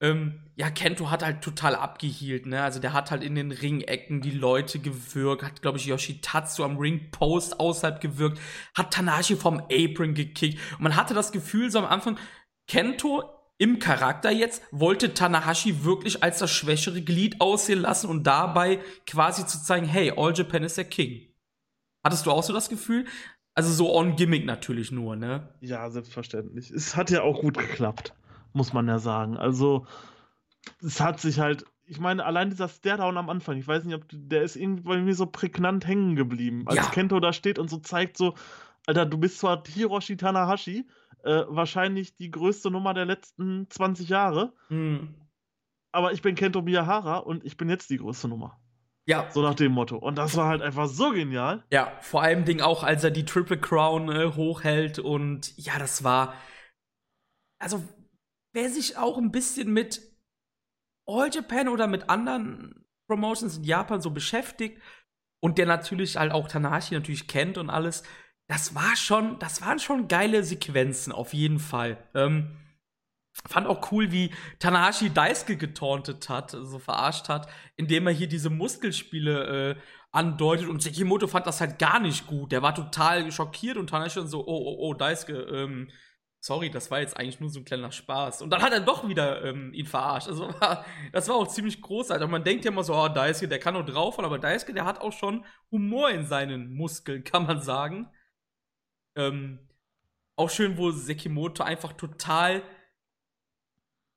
Ähm, 0.00 0.44
ja, 0.54 0.70
Kento 0.70 1.10
hat 1.10 1.24
halt 1.24 1.42
total 1.42 1.74
abgehielt, 1.74 2.46
ne? 2.46 2.62
Also 2.62 2.78
der 2.78 2.92
hat 2.92 3.10
halt 3.10 3.24
in 3.24 3.34
den 3.34 3.50
Ringecken 3.50 4.20
die 4.20 4.30
Leute 4.30 4.78
gewürgt, 4.78 5.42
hat, 5.42 5.60
glaube 5.60 5.78
ich, 5.78 5.86
Yoshitatsu 5.86 6.62
am 6.62 6.76
Ringpost 6.76 7.58
außerhalb 7.58 8.00
gewürgt, 8.00 8.38
hat 8.74 8.92
Tanashi 8.92 9.34
vom 9.34 9.60
Apron 9.72 10.14
gekickt. 10.14 10.60
Und 10.72 10.82
man 10.82 10.96
hatte 10.96 11.14
das 11.14 11.32
Gefühl 11.32 11.70
so 11.70 11.80
am 11.80 11.84
Anfang, 11.84 12.16
Kento 12.68 13.24
im 13.58 13.80
Charakter 13.80 14.30
jetzt 14.30 14.62
wollte 14.70 15.14
Tanahashi 15.14 15.84
wirklich 15.84 16.22
als 16.22 16.38
das 16.38 16.52
schwächere 16.52 17.02
Glied 17.02 17.40
aussehen 17.40 17.80
lassen 17.80 18.08
und 18.08 18.24
dabei 18.24 18.78
quasi 19.04 19.46
zu 19.46 19.60
zeigen, 19.60 19.86
hey, 19.86 20.12
All 20.16 20.32
Japan 20.32 20.62
ist 20.62 20.76
der 20.76 20.84
King. 20.84 21.27
Hattest 22.08 22.26
du 22.26 22.30
auch 22.30 22.42
so 22.42 22.52
das 22.52 22.68
Gefühl? 22.68 23.06
Also 23.54 23.72
so 23.72 23.94
on 23.94 24.16
Gimmick 24.16 24.46
natürlich 24.46 24.92
nur, 24.92 25.16
ne? 25.16 25.48
Ja, 25.60 25.90
selbstverständlich. 25.90 26.70
Es 26.70 26.96
hat 26.96 27.10
ja 27.10 27.22
auch 27.22 27.40
gut 27.40 27.58
geklappt 27.58 28.14
muss 28.52 28.72
man 28.72 28.88
ja 28.88 28.98
sagen. 28.98 29.36
Also, 29.36 29.86
es 30.82 31.00
hat 31.00 31.20
sich 31.20 31.40
halt 31.40 31.64
ich 31.90 31.98
meine, 32.00 32.26
allein 32.26 32.50
dieser 32.50 32.68
Stairdown 32.68 33.16
am 33.16 33.30
Anfang, 33.30 33.56
ich 33.56 33.66
weiß 33.66 33.84
nicht, 33.84 33.94
ob 33.94 34.04
der 34.12 34.42
ist 34.42 34.56
irgendwie 34.56 34.82
bei 34.82 34.98
mir 34.98 35.14
so 35.14 35.24
prägnant 35.24 35.86
hängen 35.86 36.16
geblieben. 36.16 36.64
Als 36.66 36.76
ja. 36.76 36.90
Kento 36.90 37.18
da 37.18 37.32
steht 37.32 37.58
und 37.58 37.70
so 37.70 37.78
zeigt 37.78 38.18
so, 38.18 38.34
Alter, 38.86 39.06
du 39.06 39.16
bist 39.16 39.38
zwar 39.38 39.62
Hiroshi 39.66 40.18
Tanahashi, 40.18 40.86
äh, 41.24 41.44
wahrscheinlich 41.48 42.14
die 42.14 42.30
größte 42.30 42.70
Nummer 42.70 42.92
der 42.92 43.06
letzten 43.06 43.70
20 43.70 44.10
Jahre, 44.10 44.52
hm. 44.68 45.14
aber 45.90 46.12
ich 46.12 46.20
bin 46.20 46.34
Kento 46.34 46.60
Miyahara 46.60 47.16
und 47.16 47.42
ich 47.42 47.56
bin 47.56 47.70
jetzt 47.70 47.88
die 47.88 47.96
größte 47.96 48.28
Nummer. 48.28 48.60
Ja. 49.08 49.30
So 49.30 49.40
nach 49.40 49.54
dem 49.54 49.72
Motto. 49.72 49.96
Und 49.96 50.16
das 50.16 50.36
war 50.36 50.48
halt 50.48 50.60
einfach 50.60 50.86
so 50.86 51.10
genial. 51.12 51.64
Ja, 51.72 51.96
vor 52.02 52.22
allem 52.22 52.44
Ding 52.44 52.60
auch, 52.60 52.82
als 52.82 53.02
er 53.02 53.10
die 53.10 53.24
Triple 53.24 53.58
Crown 53.58 54.10
äh, 54.10 54.34
hochhält 54.34 54.98
und 54.98 55.56
ja, 55.56 55.78
das 55.78 56.04
war. 56.04 56.34
Also, 57.58 57.82
wer 58.52 58.68
sich 58.68 58.98
auch 58.98 59.16
ein 59.16 59.32
bisschen 59.32 59.72
mit 59.72 60.02
All 61.08 61.30
Japan 61.32 61.68
oder 61.68 61.86
mit 61.86 62.10
anderen 62.10 62.84
Promotions 63.08 63.56
in 63.56 63.64
Japan 63.64 64.02
so 64.02 64.10
beschäftigt 64.10 64.78
und 65.42 65.56
der 65.56 65.64
natürlich 65.64 66.18
halt 66.18 66.30
auch 66.32 66.46
Tanahashi 66.46 66.94
natürlich 66.94 67.26
kennt 67.26 67.56
und 67.56 67.70
alles, 67.70 68.02
das 68.46 68.74
war 68.74 68.94
schon, 68.94 69.38
das 69.38 69.62
waren 69.62 69.78
schon 69.78 70.08
geile 70.08 70.44
Sequenzen, 70.44 71.14
auf 71.14 71.32
jeden 71.32 71.60
Fall. 71.60 71.96
Ähm, 72.14 72.58
fand 73.46 73.66
auch 73.66 73.92
cool, 73.92 74.10
wie 74.12 74.30
Tanahashi 74.58 75.10
Daisuke 75.10 75.56
getauntet 75.56 76.28
hat, 76.28 76.50
so 76.52 76.58
also 76.58 76.78
verarscht 76.78 77.28
hat, 77.28 77.48
indem 77.76 78.06
er 78.06 78.12
hier 78.12 78.28
diese 78.28 78.50
Muskelspiele 78.50 79.76
äh, 79.76 79.80
andeutet 80.10 80.68
und 80.68 80.82
Sekimoto 80.82 81.26
fand 81.26 81.46
das 81.46 81.60
halt 81.60 81.78
gar 81.78 82.00
nicht 82.00 82.26
gut. 82.26 82.52
Der 82.52 82.62
war 82.62 82.74
total 82.74 83.30
schockiert 83.30 83.76
und 83.76 83.90
Tanahashi 83.90 84.20
dann 84.20 84.28
so, 84.28 84.46
oh, 84.46 84.46
oh, 84.46 84.76
oh, 84.80 84.94
Daisuke, 84.94 85.34
ähm, 85.34 85.90
sorry, 86.40 86.70
das 86.70 86.90
war 86.90 87.00
jetzt 87.00 87.16
eigentlich 87.16 87.40
nur 87.40 87.50
so 87.50 87.60
ein 87.60 87.64
kleiner 87.64 87.92
Spaß. 87.92 88.42
Und 88.42 88.50
dann 88.50 88.62
hat 88.62 88.72
er 88.72 88.80
doch 88.80 89.08
wieder 89.08 89.44
ähm, 89.44 89.72
ihn 89.74 89.86
verarscht. 89.86 90.28
Also 90.28 90.48
war, 90.60 90.84
das 91.12 91.28
war 91.28 91.36
auch 91.36 91.48
ziemlich 91.48 91.80
großartig. 91.82 92.24
Und 92.24 92.30
man 92.30 92.44
denkt 92.44 92.64
ja 92.64 92.70
immer 92.70 92.84
so, 92.84 92.94
oh, 92.94 93.08
Daisuke, 93.08 93.48
der 93.48 93.58
kann 93.58 93.74
nur 93.74 93.84
draufhauen, 93.84 94.24
aber 94.24 94.38
Daisuke, 94.38 94.74
der 94.74 94.84
hat 94.84 95.00
auch 95.00 95.12
schon 95.12 95.44
Humor 95.70 96.10
in 96.10 96.26
seinen 96.26 96.74
Muskeln, 96.74 97.24
kann 97.24 97.46
man 97.46 97.62
sagen. 97.62 98.10
Ähm, 99.16 99.68
auch 100.36 100.50
schön, 100.50 100.78
wo 100.78 100.90
Sekimoto 100.92 101.64
einfach 101.64 101.92
total, 101.94 102.62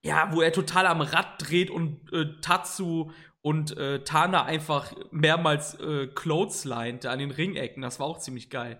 ja, 0.04 0.32
wo 0.34 0.42
er 0.42 0.52
total 0.52 0.88
am 0.88 1.02
Rad 1.02 1.36
dreht 1.38 1.70
und 1.70 2.12
äh, 2.12 2.40
Tatsu 2.42 3.12
und 3.42 3.78
äh, 3.78 4.04
Tana 4.04 4.46
einfach 4.46 4.94
mehrmals 5.12 5.80
äh, 5.80 6.08
clotheslined 6.08 7.06
an 7.06 7.20
den 7.20 7.32
Ringecken. 7.32 7.82
Das 7.82 8.00
war 8.00 8.08
auch 8.08 8.20
ziemlich 8.20 8.50
geil. 8.50 8.80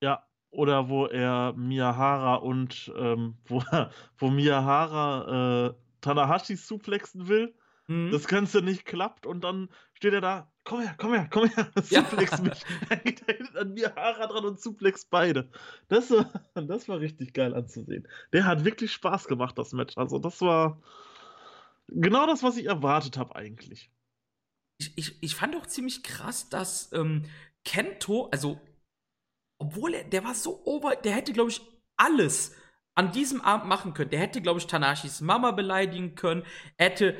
Ja, 0.00 0.24
oder 0.50 0.88
wo 0.88 1.06
er 1.06 1.52
Miyahara 1.54 2.36
und 2.36 2.92
ähm, 2.96 3.38
wo, 3.44 3.62
wo 4.18 4.30
Miyahara 4.30 5.68
äh, 5.68 5.74
Tanahashi 6.00 6.56
suplexen 6.56 7.28
will. 7.28 7.54
Mhm. 7.86 8.10
Das 8.10 8.26
Ganze 8.26 8.62
nicht 8.62 8.84
klappt 8.86 9.26
und 9.26 9.44
dann 9.44 9.68
steht 9.92 10.14
er 10.14 10.20
da, 10.20 10.52
komm 10.64 10.80
her, 10.80 10.94
komm 10.96 11.12
her, 11.12 11.28
komm 11.30 11.48
her, 11.48 11.70
suplex 11.82 12.30
ja. 12.32 12.40
mich. 12.40 12.64
Geht 13.04 13.28
er 13.28 13.36
hinten 13.36 13.56
an 13.56 13.74
Miyahara 13.74 14.26
dran 14.26 14.44
und 14.44 14.60
suplex 14.60 15.04
beide. 15.04 15.50
Das 15.88 16.10
war, 16.10 16.30
das 16.54 16.88
war 16.88 17.00
richtig 17.00 17.34
geil 17.34 17.54
anzusehen. 17.54 18.08
Der 18.32 18.46
hat 18.46 18.64
wirklich 18.64 18.92
Spaß 18.92 19.26
gemacht, 19.26 19.58
das 19.58 19.72
Match. 19.72 19.96
Also 19.96 20.18
das 20.18 20.40
war 20.40 20.80
genau 21.88 22.26
das, 22.26 22.42
was 22.42 22.56
ich 22.56 22.66
erwartet 22.66 23.18
habe 23.18 23.36
eigentlich. 23.36 23.90
Ich, 24.78 24.96
ich, 24.96 25.22
ich 25.22 25.34
fand 25.34 25.54
auch 25.56 25.66
ziemlich 25.66 26.02
krass, 26.02 26.48
dass 26.48 26.92
ähm, 26.92 27.24
Kento, 27.64 28.28
also 28.32 28.60
obwohl 29.58 29.94
er, 29.94 30.04
der 30.04 30.24
war 30.24 30.34
so 30.34 30.64
over, 30.64 30.96
der 30.96 31.12
hätte, 31.12 31.32
glaube 31.32 31.50
ich, 31.50 31.60
alles 31.96 32.54
an 32.94 33.12
diesem 33.12 33.40
Abend 33.40 33.66
machen 33.68 33.94
können. 33.94 34.10
Der 34.10 34.20
hätte, 34.20 34.40
glaube 34.40 34.58
ich, 34.58 34.66
Tanashis 34.66 35.20
Mama 35.20 35.50
beleidigen 35.50 36.14
können, 36.14 36.44
hätte, 36.76 37.16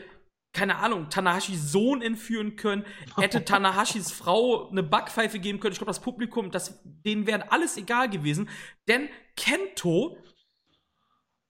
keine 0.54 0.76
Ahnung, 0.76 1.10
Tanahashis 1.10 1.72
Sohn 1.72 2.00
entführen 2.00 2.56
können, 2.56 2.86
hätte 3.16 3.44
Tanahashis 3.44 4.10
Frau 4.12 4.70
eine 4.70 4.82
Backpfeife 4.82 5.38
geben 5.38 5.60
können. 5.60 5.72
Ich 5.72 5.78
glaube, 5.78 5.90
das 5.90 6.00
Publikum, 6.00 6.50
das, 6.50 6.80
denen 6.84 7.26
wäre 7.26 7.52
alles 7.52 7.76
egal 7.76 8.08
gewesen. 8.08 8.48
Denn 8.88 9.08
Kento 9.36 10.16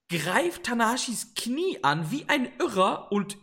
greift 0.09 0.63
Tanahashis 0.63 1.33
Knie 1.35 1.79
an 1.83 2.11
wie 2.11 2.25
ein 2.27 2.49
Irrer 2.59 3.11
und 3.11 3.37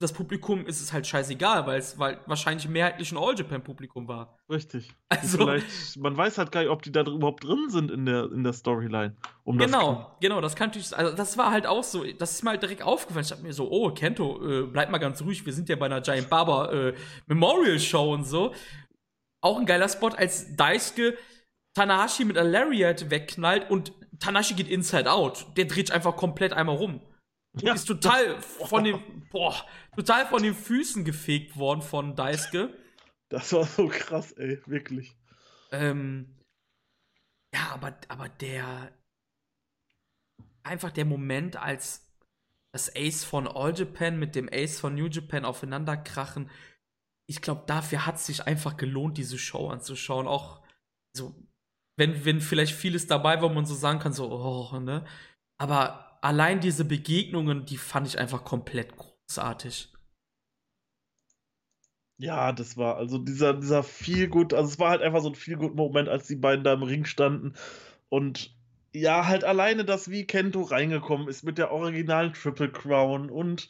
das 0.00 0.12
Publikum 0.12 0.64
ist 0.64 0.80
es 0.80 0.92
halt 0.92 1.06
scheißegal, 1.06 1.66
weil 1.66 1.78
es 1.78 1.98
weil 1.98 2.20
wahrscheinlich 2.26 2.68
mehrheitlich 2.68 3.10
ein 3.10 3.18
All-Japan-Publikum 3.18 4.06
war. 4.06 4.38
Richtig. 4.48 4.94
Also, 5.08 5.38
Vielleicht, 5.38 5.96
man 5.96 6.16
weiß 6.16 6.38
halt 6.38 6.52
gar 6.52 6.60
nicht, 6.60 6.70
ob 6.70 6.82
die 6.82 6.92
da 6.92 7.02
überhaupt 7.02 7.42
drin 7.42 7.68
sind 7.68 7.90
in 7.90 8.06
der, 8.06 8.30
in 8.30 8.44
der 8.44 8.52
Storyline. 8.52 9.16
Um 9.42 9.58
genau, 9.58 9.94
das 9.94 10.20
genau, 10.20 10.40
das 10.40 10.54
kann 10.54 10.68
natürlich, 10.68 10.96
also 10.96 11.16
das 11.16 11.36
war 11.36 11.50
halt 11.50 11.66
auch 11.66 11.82
so, 11.82 12.04
das 12.04 12.32
ist 12.32 12.44
mal 12.44 12.52
halt 12.52 12.62
direkt 12.62 12.82
aufgefallen. 12.82 13.24
Ich 13.24 13.32
hab 13.32 13.42
mir 13.42 13.52
so, 13.52 13.70
oh, 13.70 13.90
Kento, 13.90 14.40
äh, 14.46 14.62
bleib 14.66 14.90
mal 14.90 14.98
ganz 14.98 15.20
ruhig, 15.22 15.44
wir 15.44 15.52
sind 15.52 15.68
ja 15.68 15.76
bei 15.76 15.86
einer 15.86 16.00
Giant 16.00 16.30
Barber 16.30 16.72
äh, 16.72 16.94
Memorial 17.26 17.80
Show 17.80 18.12
und 18.12 18.24
so. 18.24 18.54
Auch 19.40 19.58
ein 19.58 19.66
geiler 19.66 19.88
Spot, 19.88 20.08
als 20.08 20.54
Daisuke 20.56 21.16
Tanahashi 21.74 22.24
mit 22.24 22.36
einer 22.36 22.48
Lariat 22.48 23.10
wegknallt 23.10 23.70
und 23.70 23.92
Tanahashi 24.20 24.54
geht 24.54 24.68
inside 24.68 25.10
out. 25.10 25.46
Der 25.56 25.64
dreht 25.64 25.88
sich 25.88 25.94
einfach 25.94 26.16
komplett 26.16 26.52
einmal 26.52 26.76
rum. 26.76 27.00
Ja. 27.54 27.74
Ist 27.74 27.86
total 27.86 28.40
von 28.40 28.84
dem, 28.84 29.26
boah, 29.30 29.54
total 29.96 30.26
von 30.26 30.42
den 30.42 30.54
Füßen 30.54 31.04
gefegt 31.04 31.56
worden 31.56 31.82
von 31.82 32.14
Daisuke. 32.14 32.76
Das 33.30 33.52
war 33.52 33.64
so 33.64 33.88
krass, 33.88 34.32
ey, 34.32 34.60
wirklich. 34.66 35.16
Ähm, 35.70 36.36
ja, 37.52 37.70
aber, 37.72 37.96
aber 38.08 38.28
der, 38.28 38.92
einfach 40.62 40.90
der 40.90 41.04
Moment, 41.04 41.56
als 41.56 42.08
das 42.72 42.94
Ace 42.94 43.24
von 43.24 43.48
All 43.48 43.76
Japan 43.76 44.18
mit 44.18 44.34
dem 44.34 44.48
Ace 44.52 44.80
von 44.80 44.94
New 44.94 45.06
Japan 45.06 45.44
aufeinander 45.44 45.96
krachen, 45.96 46.50
ich 47.26 47.42
glaube, 47.42 47.64
dafür 47.66 48.06
hat 48.06 48.16
es 48.16 48.26
sich 48.26 48.46
einfach 48.46 48.76
gelohnt, 48.76 49.18
diese 49.18 49.38
Show 49.38 49.68
anzuschauen. 49.68 50.26
Auch 50.26 50.62
so, 51.14 51.34
wenn, 51.98 52.24
wenn 52.24 52.40
vielleicht 52.40 52.74
vieles 52.74 53.06
dabei 53.06 53.40
war, 53.40 53.50
wo 53.50 53.54
man 53.54 53.66
so 53.66 53.74
sagen 53.74 53.98
kann, 53.98 54.12
so, 54.12 54.30
oh, 54.30 54.78
ne? 54.80 55.04
Aber 55.58 56.07
allein 56.20 56.60
diese 56.60 56.84
Begegnungen, 56.84 57.64
die 57.66 57.76
fand 57.76 58.06
ich 58.06 58.18
einfach 58.18 58.44
komplett 58.44 58.94
großartig. 58.96 59.92
Ja, 62.18 62.52
das 62.52 62.76
war 62.76 62.96
also 62.96 63.18
dieser, 63.18 63.54
dieser 63.54 63.84
viel 63.84 64.28
gut, 64.28 64.52
also 64.52 64.68
es 64.68 64.78
war 64.78 64.90
halt 64.90 65.02
einfach 65.02 65.22
so 65.22 65.28
ein 65.28 65.36
viel 65.36 65.56
gut 65.56 65.76
Moment, 65.76 66.08
als 66.08 66.26
die 66.26 66.36
beiden 66.36 66.64
da 66.64 66.72
im 66.72 66.82
Ring 66.82 67.04
standen 67.04 67.54
und 68.08 68.56
ja, 68.92 69.26
halt 69.26 69.44
alleine 69.44 69.84
das, 69.84 70.10
wie 70.10 70.26
Kento 70.26 70.62
reingekommen 70.62 71.28
ist 71.28 71.44
mit 71.44 71.58
der 71.58 71.70
originalen 71.70 72.32
Triple 72.32 72.72
Crown 72.72 73.30
und 73.30 73.68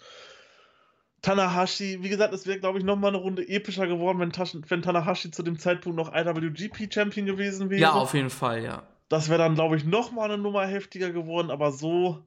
Tanahashi, 1.20 1.98
wie 2.02 2.08
gesagt, 2.08 2.32
es 2.32 2.46
wäre, 2.46 2.60
glaube 2.60 2.78
ich, 2.78 2.84
nochmal 2.84 3.10
eine 3.10 3.18
Runde 3.18 3.46
epischer 3.46 3.86
geworden, 3.86 4.20
wenn, 4.20 4.32
Taschen, 4.32 4.64
wenn 4.68 4.82
Tanahashi 4.82 5.30
zu 5.30 5.42
dem 5.42 5.58
Zeitpunkt 5.58 5.96
noch 5.96 6.14
IWGP-Champion 6.14 7.26
gewesen 7.26 7.70
wäre. 7.70 7.80
Ja, 7.80 7.92
auf 7.92 8.14
jeden 8.14 8.30
Fall, 8.30 8.62
ja. 8.62 8.84
Das 9.08 9.28
wäre 9.28 9.38
dann, 9.38 9.56
glaube 9.56 9.76
ich, 9.76 9.84
nochmal 9.84 10.30
eine 10.30 10.40
Nummer 10.40 10.64
heftiger 10.66 11.10
geworden, 11.10 11.50
aber 11.50 11.72
so 11.72 12.24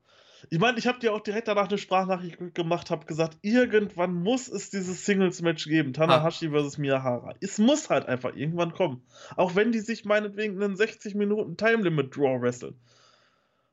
ich 0.49 0.59
meine, 0.59 0.77
ich 0.77 0.87
habe 0.87 0.99
dir 0.99 1.13
auch 1.13 1.21
direkt 1.21 1.47
danach 1.47 1.67
eine 1.67 1.77
Sprachnachricht 1.77 2.55
gemacht, 2.55 2.89
habe 2.89 3.05
gesagt, 3.05 3.37
irgendwann 3.41 4.13
muss 4.13 4.47
es 4.47 4.69
dieses 4.69 5.05
Singles-Match 5.05 5.65
geben, 5.65 5.93
Tanahashi 5.93 6.47
ah. 6.47 6.51
versus 6.51 6.77
Miyahara. 6.77 7.35
Es 7.41 7.57
muss 7.57 7.89
halt 7.89 8.07
einfach 8.07 8.35
irgendwann 8.35 8.73
kommen. 8.73 9.03
Auch 9.35 9.55
wenn 9.55 9.71
die 9.71 9.79
sich 9.79 10.05
meinetwegen 10.05 10.61
einen 10.61 10.75
60 10.75 11.15
Minuten 11.15 11.57
Time 11.57 11.83
Limit 11.83 12.15
Draw 12.15 12.41
wresteln. 12.41 12.75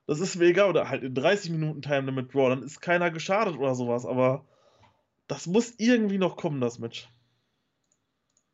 Das 0.07 0.21
ist 0.21 0.37
mir 0.37 0.47
egal, 0.47 0.71
oder 0.71 0.89
halt 0.89 1.03
in 1.03 1.15
30 1.15 1.51
Minuten 1.51 1.83
Time 1.83 2.03
Limit 2.03 2.35
Draw, 2.35 2.51
dann 2.51 2.63
ist 2.63 2.81
keiner 2.81 3.11
geschadet 3.11 3.57
oder 3.57 3.75
sowas, 3.75 4.07
aber 4.07 4.45
das 5.27 5.47
muss 5.47 5.75
irgendwie 5.79 6.19
noch 6.19 6.37
kommen, 6.37 6.61
das 6.61 6.79
Match. 6.79 7.09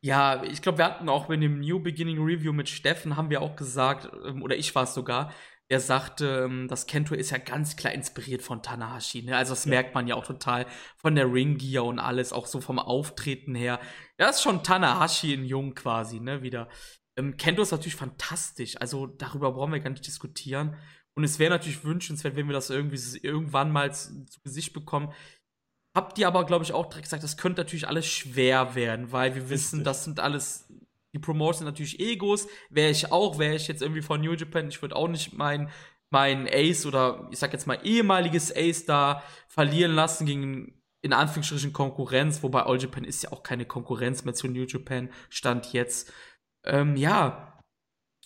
Ja, 0.01 0.43
ich 0.43 0.61
glaube, 0.61 0.78
wir 0.78 0.85
hatten 0.85 1.09
auch 1.09 1.31
in 1.31 1.41
dem 1.41 1.61
New 1.61 1.81
Beginning 1.81 2.23
Review 2.23 2.53
mit 2.53 2.69
Steffen, 2.69 3.16
haben 3.16 3.31
wir 3.31 3.41
auch 3.41 3.57
gesagt, 3.57 4.11
ähm, 4.27 4.43
oder 4.43 4.55
ich 4.55 4.74
war 4.74 4.82
es 4.82 4.93
sogar, 4.93 5.32
der 5.70 5.81
sagte, 5.81 6.45
ähm, 6.45 6.69
das 6.69 6.86
Kento 6.86 7.15
ist 7.15 7.31
ja 7.31 7.39
ganz 7.39 7.77
klar 7.77 7.93
inspiriert 7.93 8.43
von 8.43 8.62
Tanahashi. 8.62 9.23
Ne? 9.23 9.36
Also 9.36 9.53
das 9.53 9.65
ja. 9.65 9.70
merkt 9.70 9.95
man 9.95 10.07
ja 10.07 10.15
auch 10.15 10.27
total 10.27 10.66
von 10.97 11.15
der 11.15 11.32
Ringgear 11.32 11.85
und 11.85 11.99
alles, 11.99 12.32
auch 12.32 12.47
so 12.47 12.61
vom 12.61 12.78
Auftreten 12.78 13.55
her. 13.55 13.81
Ja, 14.19 14.27
das 14.27 14.36
ist 14.36 14.43
schon 14.43 14.62
Tanahashi 14.62 15.32
in 15.32 15.45
Jung 15.45 15.74
quasi, 15.74 16.20
ne, 16.20 16.43
wieder. 16.43 16.69
Ähm, 17.16 17.36
Kento 17.36 17.62
ist 17.62 17.70
natürlich 17.70 17.97
fantastisch, 17.97 18.77
also 18.81 19.07
darüber 19.07 19.53
brauchen 19.53 19.73
wir 19.73 19.81
gar 19.81 19.91
nicht 19.91 20.07
diskutieren. 20.07 20.77
Und 21.16 21.24
es 21.24 21.39
wäre 21.39 21.51
natürlich 21.51 21.85
wünschenswert, 21.85 22.36
wenn 22.36 22.49
wir 22.49 22.55
das 22.55 22.70
irgendwie 22.70 23.19
irgendwann 23.19 23.70
mal 23.70 23.95
zu, 23.95 24.27
zu 24.27 24.41
Gesicht 24.41 24.73
bekommen. 24.73 25.12
Habt 25.97 26.19
ihr 26.19 26.27
aber, 26.27 26.45
glaube 26.45 26.65
ich, 26.65 26.73
auch 26.73 26.86
direkt 26.86 27.05
gesagt, 27.05 27.23
das 27.23 27.36
könnte 27.36 27.62
natürlich 27.62 27.86
alles 27.86 28.07
schwer 28.07 28.74
werden, 28.74 29.12
weil 29.12 29.36
wir 29.36 29.49
wissen, 29.49 29.85
das 29.85 30.03
sind 30.03 30.19
alles 30.19 30.69
die 31.15 31.19
Promoter 31.20 31.59
sind 31.59 31.66
natürlich 31.66 32.01
Egos. 32.01 32.49
Wäre 32.69 32.91
ich 32.91 33.11
auch, 33.12 33.39
wäre 33.39 33.55
ich 33.55 33.69
jetzt 33.69 33.81
irgendwie 33.81 34.03
von 34.03 34.20
New 34.20 34.35
Japan, 34.35 34.69
ich 34.69 34.82
würde 34.82 34.97
auch 34.97 35.09
nicht 35.09 35.32
mein, 35.32 35.70
mein 36.11 36.47
Ace 36.51 36.85
oder 36.85 37.28
ich 37.31 37.39
sag 37.39 37.53
jetzt 37.53 37.66
mal 37.66 37.78
ehemaliges 37.82 38.55
Ace 38.55 38.85
da 38.85 39.23
verlieren 39.49 39.95
lassen 39.95 40.27
gegen 40.27 40.82
in 41.01 41.12
Anführungsstrichen 41.12 41.73
Konkurrenz, 41.73 42.43
wobei 42.43 42.62
All 42.62 42.81
Japan 42.81 43.05
ist 43.05 43.23
ja 43.23 43.32
auch 43.32 43.43
keine 43.43 43.66
Konkurrenz 43.66 44.24
mehr 44.24 44.35
zu 44.35 44.49
New 44.49 44.65
Japan, 44.65 45.11
stand 45.28 45.73
jetzt. 45.73 46.12
Ähm, 46.65 46.97
ja, 46.97 47.59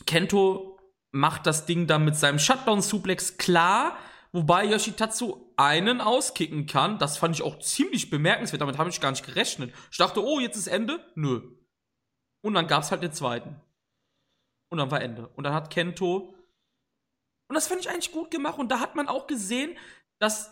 Kento 0.06 0.78
macht 1.10 1.46
das 1.46 1.66
Ding 1.66 1.88
dann 1.88 2.04
mit 2.04 2.16
seinem 2.16 2.38
Shutdown-Suplex 2.38 3.36
klar, 3.36 3.98
wobei 4.30 4.64
Yoshitatsu 4.64 5.52
einen 5.56 6.00
auskicken 6.00 6.66
kann. 6.66 6.98
Das 7.00 7.18
fand 7.18 7.34
ich 7.34 7.42
auch 7.42 7.58
ziemlich 7.58 8.10
bemerkenswert. 8.10 8.62
Damit 8.62 8.78
habe 8.78 8.90
ich 8.90 9.00
gar 9.00 9.10
nicht 9.10 9.26
gerechnet. 9.26 9.74
Ich 9.90 9.98
dachte, 9.98 10.24
oh, 10.24 10.38
jetzt 10.38 10.56
ist 10.56 10.68
Ende. 10.68 11.00
Nö. 11.16 11.57
Und 12.48 12.54
dann 12.54 12.66
gab 12.66 12.82
es 12.82 12.90
halt 12.90 13.02
den 13.02 13.12
zweiten. 13.12 13.56
Und 14.70 14.78
dann 14.78 14.90
war 14.90 15.02
Ende. 15.02 15.28
Und 15.36 15.44
dann 15.44 15.52
hat 15.52 15.68
Kento. 15.68 16.34
Und 17.46 17.54
das 17.54 17.68
fand 17.68 17.82
ich 17.82 17.90
eigentlich 17.90 18.10
gut 18.10 18.30
gemacht. 18.30 18.58
Und 18.58 18.70
da 18.70 18.80
hat 18.80 18.94
man 18.94 19.06
auch 19.06 19.26
gesehen, 19.26 19.76
dass, 20.18 20.50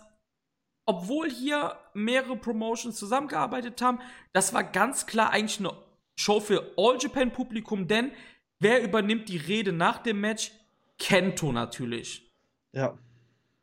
obwohl 0.85 1.31
hier 1.31 1.79
mehrere 1.95 2.37
Promotions 2.37 2.99
zusammengearbeitet 2.99 3.81
haben, 3.81 3.99
das 4.35 4.53
war 4.53 4.63
ganz 4.63 5.07
klar 5.07 5.31
eigentlich 5.31 5.59
eine 5.59 5.73
Show 6.17 6.39
für 6.39 6.75
All-Japan-Publikum, 6.77 7.89
denn 7.89 8.13
wer 8.59 8.83
übernimmt 8.83 9.31
die 9.31 9.39
Rede 9.39 9.73
nach 9.73 9.97
dem 9.97 10.21
Match? 10.21 10.53
Kento 10.99 11.51
natürlich. 11.51 12.31
Ja. 12.73 12.99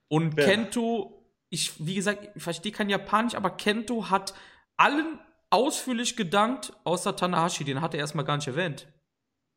Und 0.08 0.36
wer? 0.38 0.48
Kento, 0.48 1.24
ich, 1.52 1.86
wie 1.86 1.94
gesagt, 1.94 2.30
ich 2.36 2.42
verstehe 2.42 2.72
kein 2.72 2.90
Japanisch, 2.90 3.36
aber 3.36 3.52
Kento 3.52 4.10
hat 4.10 4.34
allen 4.76 5.20
ausführlich 5.54 6.18
gedankt, 6.18 6.74
außer 6.84 7.16
Tanahashi, 7.16 7.64
den 7.64 7.80
hat 7.80 7.94
er 7.94 8.00
erstmal 8.00 8.26
gar 8.26 8.38
nicht 8.38 8.48
erwähnt. 8.48 8.88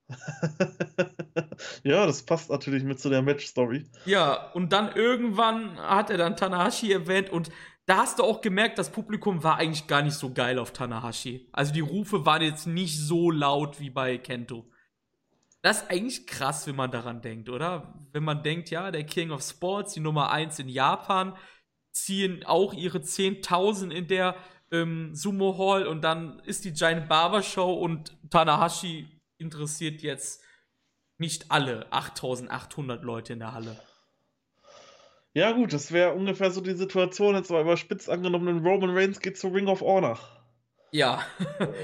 ja, 1.82 2.06
das 2.06 2.22
passt 2.22 2.50
natürlich 2.50 2.84
mit 2.84 3.00
zu 3.00 3.08
der 3.08 3.22
Match-Story. 3.22 3.86
Ja, 4.04 4.52
und 4.52 4.72
dann 4.72 4.94
irgendwann 4.94 5.78
hat 5.78 6.10
er 6.10 6.18
dann 6.18 6.36
Tanahashi 6.36 6.92
erwähnt 6.92 7.30
und 7.30 7.50
da 7.86 7.98
hast 7.98 8.18
du 8.18 8.24
auch 8.24 8.40
gemerkt, 8.40 8.78
das 8.78 8.90
Publikum 8.90 9.42
war 9.42 9.56
eigentlich 9.56 9.86
gar 9.86 10.02
nicht 10.02 10.16
so 10.16 10.32
geil 10.32 10.58
auf 10.58 10.72
Tanahashi. 10.72 11.48
Also 11.52 11.72
die 11.72 11.80
Rufe 11.80 12.26
waren 12.26 12.42
jetzt 12.42 12.66
nicht 12.66 12.98
so 12.98 13.30
laut 13.30 13.80
wie 13.80 13.90
bei 13.90 14.18
Kento. 14.18 14.70
Das 15.62 15.82
ist 15.82 15.90
eigentlich 15.90 16.26
krass, 16.26 16.66
wenn 16.66 16.76
man 16.76 16.90
daran 16.90 17.22
denkt, 17.22 17.48
oder? 17.48 17.94
Wenn 18.12 18.22
man 18.22 18.42
denkt, 18.42 18.70
ja, 18.70 18.90
der 18.90 19.04
King 19.04 19.30
of 19.30 19.42
Sports, 19.42 19.94
die 19.94 20.00
Nummer 20.00 20.30
1 20.30 20.58
in 20.58 20.68
Japan, 20.68 21.36
ziehen 21.92 22.44
auch 22.44 22.74
ihre 22.74 22.98
10.000 22.98 23.90
in 23.90 24.06
der 24.06 24.36
ähm, 24.82 25.14
Sumo 25.14 25.56
Hall 25.58 25.86
und 25.86 26.02
dann 26.02 26.40
ist 26.40 26.64
die 26.64 26.72
Giant 26.72 27.08
Barber 27.08 27.42
Show 27.42 27.72
und 27.72 28.16
Tanahashi 28.30 29.06
interessiert 29.38 30.02
jetzt 30.02 30.42
nicht 31.18 31.50
alle 31.50 31.90
8800 31.92 33.02
Leute 33.02 33.32
in 33.32 33.38
der 33.38 33.52
Halle. 33.52 33.76
Ja, 35.32 35.52
gut, 35.52 35.72
das 35.72 35.92
wäre 35.92 36.14
ungefähr 36.14 36.50
so 36.50 36.60
die 36.60 36.72
Situation, 36.72 37.34
jetzt 37.34 37.50
mal 37.50 37.60
überspitzt 37.60 38.08
angenommen, 38.08 38.64
Roman 38.66 38.96
Reigns 38.96 39.20
geht 39.20 39.38
zu 39.38 39.48
Ring 39.48 39.68
of 39.68 39.82
Honor. 39.82 40.18
Ja. 40.92 41.22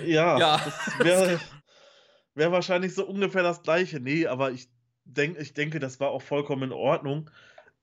ja, 0.07 0.39
ja. 0.39 0.61
das 0.65 0.99
wäre 0.99 1.41
wär 2.35 2.53
wahrscheinlich 2.53 2.95
so 2.95 3.05
ungefähr 3.05 3.43
das 3.43 3.63
gleiche. 3.63 4.01
Nee, 4.01 4.27
aber 4.27 4.53
ich, 4.53 4.71
denk, 5.05 5.39
ich 5.39 5.53
denke, 5.53 5.81
das 5.81 6.01
war 6.01 6.11
auch 6.11 6.23
vollkommen 6.23 6.65
in 6.65 6.73
Ordnung. 6.73 7.31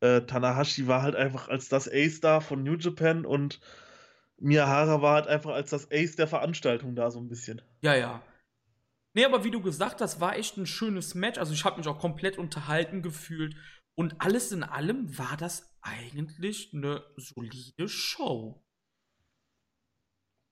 Äh, 0.02 0.22
Tanahashi 0.22 0.88
war 0.88 1.02
halt 1.02 1.16
einfach 1.16 1.50
als 1.50 1.70
das 1.70 1.88
A-Star 1.88 2.42
von 2.42 2.64
New 2.64 2.76
Japan 2.76 3.26
und 3.26 3.60
Miyahara 4.40 5.02
war 5.02 5.16
halt 5.16 5.28
einfach 5.28 5.52
als 5.52 5.70
das 5.70 5.92
Ace 5.92 6.16
der 6.16 6.28
Veranstaltung 6.28 6.96
da 6.96 7.12
so 7.12 7.20
ein 7.20 7.28
bisschen. 7.28 7.62
Ja, 7.82 7.96
ja. 7.96 8.22
Nee, 9.14 9.26
aber 9.26 9.44
wie 9.44 9.52
du 9.52 9.62
gesagt 9.62 10.02
hast, 10.02 10.22
war 10.22 10.38
echt 10.38 10.58
ein 10.58 10.66
schönes 10.66 11.16
Match. 11.16 11.40
Also 11.40 11.54
ich 11.54 11.66
habe 11.66 11.78
mich 11.78 11.88
auch 11.88 12.00
komplett 12.00 12.38
unterhalten 12.38 13.02
gefühlt. 13.02 13.56
Und 13.96 14.22
alles 14.22 14.52
in 14.52 14.64
allem 14.64 15.18
war 15.18 15.36
das 15.36 15.78
eigentlich 15.82 16.74
eine 16.74 17.04
solide 17.18 17.90
Show. 17.90 18.64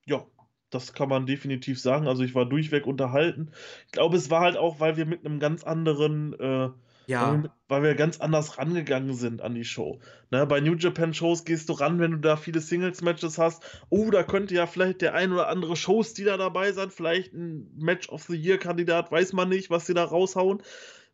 Ja, 0.06 0.26
das 0.70 0.94
kann 0.94 1.10
man 1.10 1.26
definitiv 1.26 1.80
sagen. 1.80 2.08
Also 2.08 2.24
ich 2.24 2.36
war 2.36 2.46
durchweg 2.46 2.88
unterhalten. 2.88 3.52
Ich 3.86 3.92
glaube, 3.92 4.18
es 4.18 4.30
war 4.30 4.42
halt 4.42 4.58
auch, 4.58 4.80
weil 4.80 4.98
wir 4.98 5.06
mit 5.06 5.26
einem 5.26 5.40
ganz 5.40 5.64
anderen, 5.64 6.34
äh, 6.34 6.70
ja. 7.08 7.32
weil, 7.32 7.44
wir, 7.44 7.52
weil, 7.68 7.84
wir, 7.84 7.96
ganz 7.96 8.20
anders 8.20 8.58
rangegangen 8.58 9.14
sind 9.14 9.42
an 9.42 9.56
die 9.56 9.66
Show. 9.66 10.00
Ne, 10.30 10.46
bei 10.46 10.60
New 10.60 10.76
Japan 10.76 11.14
Shows 11.14 11.46
gehst 11.46 11.70
du 11.70 11.74
ran, 11.74 12.00
wenn 12.00 12.12
du 12.12 12.18
da 12.18 12.38
viele 12.38 12.62
Singles-Matches 12.62 13.38
hast. 13.38 13.64
Oh, 13.90 14.12
da 14.12 14.24
könnte 14.24 14.54
ja 14.54 14.68
vielleicht 14.68 15.02
der 15.02 15.16
ein 15.16 15.32
oder 15.32 15.48
andere 15.48 15.76
Showstealer 15.76 16.38
dabei 16.38 16.72
sein, 16.72 16.92
vielleicht 16.92 17.34
ein 17.34 17.72
Match 17.78 18.10
of 18.10 18.24
the 18.24 18.36
Year-Kandidat, 18.36 19.12
weiß 19.12 19.34
man 19.34 19.50
nicht, 19.50 19.70
was 19.70 19.88
sie 19.88 19.94
da 19.94 20.04
raushauen 20.04 20.62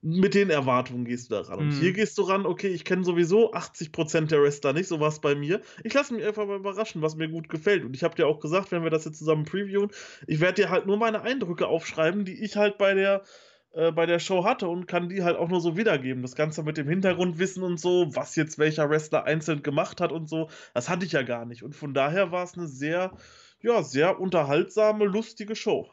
mit 0.05 0.33
den 0.33 0.49
Erwartungen 0.49 1.05
gehst 1.05 1.31
du 1.31 1.35
da 1.35 1.41
ran. 1.41 1.59
Und 1.59 1.71
hier 1.71 1.91
mhm. 1.91 1.95
gehst 1.95 2.17
du 2.17 2.23
ran, 2.23 2.45
okay, 2.45 2.67
ich 2.67 2.83
kenne 2.83 3.05
sowieso 3.05 3.53
80% 3.53 4.27
der 4.27 4.41
Wrestler 4.41 4.73
nicht, 4.73 4.89
so 4.89 4.99
was 4.99 5.21
bei 5.21 5.33
mir. 5.33 5.61
Ich 5.85 5.93
lasse 5.93 6.13
mich 6.13 6.25
einfach 6.25 6.45
mal 6.45 6.57
überraschen, 6.57 7.01
was 7.01 7.15
mir 7.15 7.29
gut 7.29 7.47
gefällt. 7.47 7.85
Und 7.85 7.95
ich 7.95 8.03
habe 8.03 8.13
dir 8.13 8.27
auch 8.27 8.41
gesagt, 8.41 8.73
wenn 8.73 8.83
wir 8.83 8.89
das 8.89 9.05
jetzt 9.05 9.17
zusammen 9.17 9.45
previewen, 9.45 9.91
ich 10.27 10.41
werde 10.41 10.61
dir 10.61 10.69
halt 10.69 10.87
nur 10.87 10.97
meine 10.97 11.21
Eindrücke 11.21 11.67
aufschreiben, 11.67 12.25
die 12.25 12.43
ich 12.43 12.57
halt 12.57 12.77
bei 12.77 12.93
der, 12.93 13.23
äh, 13.73 13.91
bei 13.91 14.05
der 14.05 14.19
Show 14.19 14.43
hatte 14.45 14.67
und 14.67 14.87
kann 14.87 15.09
die 15.09 15.23
halt 15.23 15.35
auch 15.35 15.49
nur 15.49 15.59
so 15.59 15.75
wiedergeben. 15.75 16.21
Das 16.21 16.35
Ganze 16.35 16.63
mit 16.63 16.77
dem 16.77 16.87
Hintergrundwissen 16.87 17.63
und 17.63 17.79
so, 17.79 18.07
was 18.15 18.35
jetzt 18.35 18.59
welcher 18.59 18.89
Wrestler 18.89 19.25
einzeln 19.25 19.63
gemacht 19.63 19.99
hat 19.99 20.11
und 20.11 20.29
so, 20.29 20.49
das 20.73 20.89
hatte 20.89 21.05
ich 21.05 21.11
ja 21.11 21.23
gar 21.23 21.45
nicht. 21.45 21.63
Und 21.63 21.75
von 21.75 21.93
daher 21.93 22.31
war 22.31 22.43
es 22.43 22.55
eine 22.55 22.67
sehr, 22.67 23.17
ja, 23.61 23.81
sehr 23.83 24.19
unterhaltsame, 24.19 25.05
lustige 25.05 25.55
Show. 25.55 25.89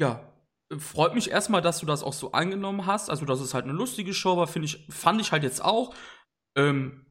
Ja, 0.00 0.32
freut 0.76 1.14
mich 1.14 1.30
erstmal, 1.30 1.62
dass 1.62 1.80
du 1.80 1.86
das 1.86 2.04
auch 2.04 2.12
so 2.12 2.32
angenommen 2.32 2.86
hast. 2.86 3.10
Also, 3.10 3.24
dass 3.24 3.40
es 3.40 3.52
halt 3.52 3.64
eine 3.64 3.72
lustige 3.72 4.14
Show 4.14 4.36
war, 4.36 4.46
finde 4.46 4.66
ich, 4.66 4.86
fand 4.90 5.20
ich 5.20 5.32
halt 5.32 5.42
jetzt 5.42 5.64
auch. 5.64 5.94
Ähm, 6.56 7.06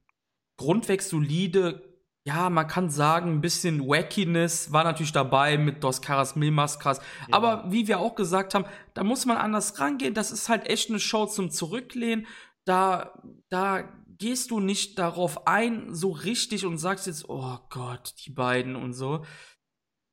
grundweg 0.58 1.02
solide. 1.02 1.97
Ja, 2.28 2.50
man 2.50 2.68
kann 2.68 2.90
sagen, 2.90 3.32
ein 3.32 3.40
bisschen 3.40 3.88
Wackiness 3.88 4.74
war 4.74 4.84
natürlich 4.84 5.14
dabei 5.14 5.58
mit 5.58 5.82
Dos 5.82 6.02
Caras 6.02 6.36
Mil 6.36 6.52
Mascaras. 6.52 7.00
Ja. 7.30 7.38
Aber 7.38 7.64
wie 7.72 7.88
wir 7.88 8.00
auch 8.00 8.16
gesagt 8.16 8.54
haben, 8.54 8.66
da 8.94 9.06
muss 9.06 9.26
man 9.26 9.38
anders 9.38 9.80
rangehen. 9.80 10.14
Das 10.14 10.32
ist 10.32 10.50
halt 10.50 10.68
echt 10.68 10.90
eine 10.90 11.00
Show 11.00 11.28
zum 11.28 11.52
Zurücklehnen. 11.52 12.28
Da, 12.66 13.18
da 13.48 13.88
gehst 14.18 14.52
du 14.52 14.60
nicht 14.60 15.00
darauf 15.00 15.48
ein, 15.48 15.96
so 15.96 16.12
richtig 16.12 16.66
und 16.66 16.80
sagst 16.80 17.08
jetzt, 17.08 17.30
oh 17.30 17.60
Gott, 17.70 18.14
die 18.26 18.32
beiden 18.32 18.76
und 18.76 18.92
so. 18.92 19.24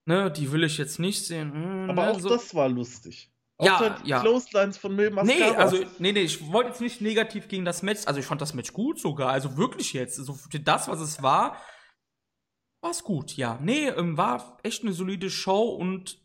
Ne, 0.06 0.30
die 0.30 0.52
will 0.52 0.62
ich 0.62 0.78
jetzt 0.78 1.00
nicht 1.00 1.26
sehen. 1.26 1.52
Hm, 1.52 1.90
Aber 1.90 2.04
ne, 2.04 2.10
auch 2.12 2.20
so. 2.20 2.28
das 2.28 2.54
war 2.54 2.68
lustig. 2.68 3.32
Ja, 3.60 3.98
ja. 4.04 4.20
Clotheslines 4.20 4.78
von 4.78 4.94
Mil 4.94 5.10
Nee, 5.24 5.42
also, 5.42 5.78
nee, 5.98 6.12
nee, 6.12 6.20
ich 6.20 6.52
wollte 6.52 6.70
jetzt 6.70 6.80
nicht 6.80 7.00
negativ 7.00 7.48
gegen 7.48 7.64
das 7.64 7.82
Match. 7.82 8.02
Also, 8.06 8.20
ich 8.20 8.26
fand 8.26 8.40
das 8.40 8.54
Match 8.54 8.72
gut 8.72 9.00
sogar. 9.00 9.30
Also, 9.30 9.56
wirklich 9.56 9.92
jetzt. 9.92 10.20
Also, 10.20 10.34
für 10.34 10.60
das, 10.60 10.86
was 10.86 11.00
es 11.00 11.20
war, 11.20 11.56
war 12.84 12.90
es 12.90 13.02
gut, 13.02 13.36
ja. 13.36 13.58
Nee, 13.62 13.88
ähm, 13.88 14.16
war 14.16 14.58
echt 14.62 14.82
eine 14.82 14.92
solide 14.92 15.30
Show 15.30 15.62
und 15.70 16.20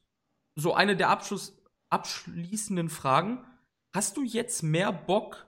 so 0.56 0.73
eine 0.73 0.95
der 0.95 1.10
Abschluss, 1.10 1.57
abschließenden 1.90 2.90
Fragen. 2.90 3.40
Hast 3.95 4.18
du 4.18 4.23
jetzt 4.23 4.61
mehr 4.61 4.91
Bock 4.91 5.48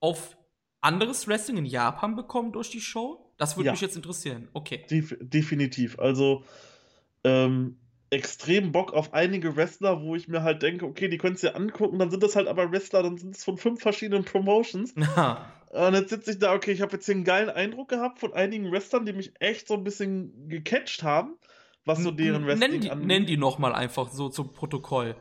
auf 0.00 0.36
anderes 0.80 1.28
Wrestling 1.28 1.58
in 1.58 1.64
Japan 1.64 2.16
bekommen 2.16 2.52
durch 2.52 2.70
die 2.70 2.80
Show? 2.80 3.32
Das 3.38 3.56
würde 3.56 3.66
ja. 3.66 3.72
mich 3.72 3.80
jetzt 3.80 3.96
interessieren. 3.96 4.48
Okay. 4.52 4.84
Def 4.90 5.16
definitiv. 5.20 5.98
Also, 6.00 6.44
ähm, 7.22 7.78
extrem 8.10 8.72
Bock 8.72 8.92
auf 8.92 9.14
einige 9.14 9.54
Wrestler, 9.54 10.02
wo 10.02 10.16
ich 10.16 10.28
mir 10.28 10.42
halt 10.42 10.62
denke, 10.62 10.86
okay, 10.86 11.08
die 11.08 11.18
könntest 11.18 11.44
du 11.44 11.48
dir 11.48 11.56
angucken, 11.56 11.98
dann 11.98 12.10
sind 12.10 12.22
das 12.22 12.36
halt 12.36 12.48
aber 12.48 12.72
Wrestler, 12.72 13.02
dann 13.02 13.16
sind 13.16 13.36
es 13.36 13.44
von 13.44 13.58
fünf 13.58 13.80
verschiedenen 13.80 14.24
Promotions. 14.24 14.94
Und 15.70 15.94
jetzt 15.94 16.10
sitze 16.10 16.32
ich 16.32 16.38
da, 16.38 16.54
okay, 16.54 16.72
ich 16.72 16.80
habe 16.80 16.92
jetzt 16.92 17.06
hier 17.06 17.14
einen 17.14 17.24
geilen 17.24 17.50
Eindruck 17.50 17.88
gehabt 17.88 18.18
von 18.18 18.32
einigen 18.32 18.70
Wrestlern, 18.70 19.04
die 19.04 19.12
mich 19.12 19.32
echt 19.38 19.68
so 19.68 19.74
ein 19.74 19.84
bisschen 19.84 20.48
gecatcht 20.48 21.02
haben, 21.02 21.36
was 21.84 22.02
so 22.02 22.10
deren 22.10 22.46
Wrestling 22.46 22.70
nenn 22.70 22.80
die, 22.80 22.90
angeht. 22.90 23.06
Nenn 23.06 23.26
die 23.26 23.36
nochmal 23.36 23.74
einfach 23.74 24.10
so 24.10 24.28
zum 24.28 24.52
Protokoll. 24.52 25.14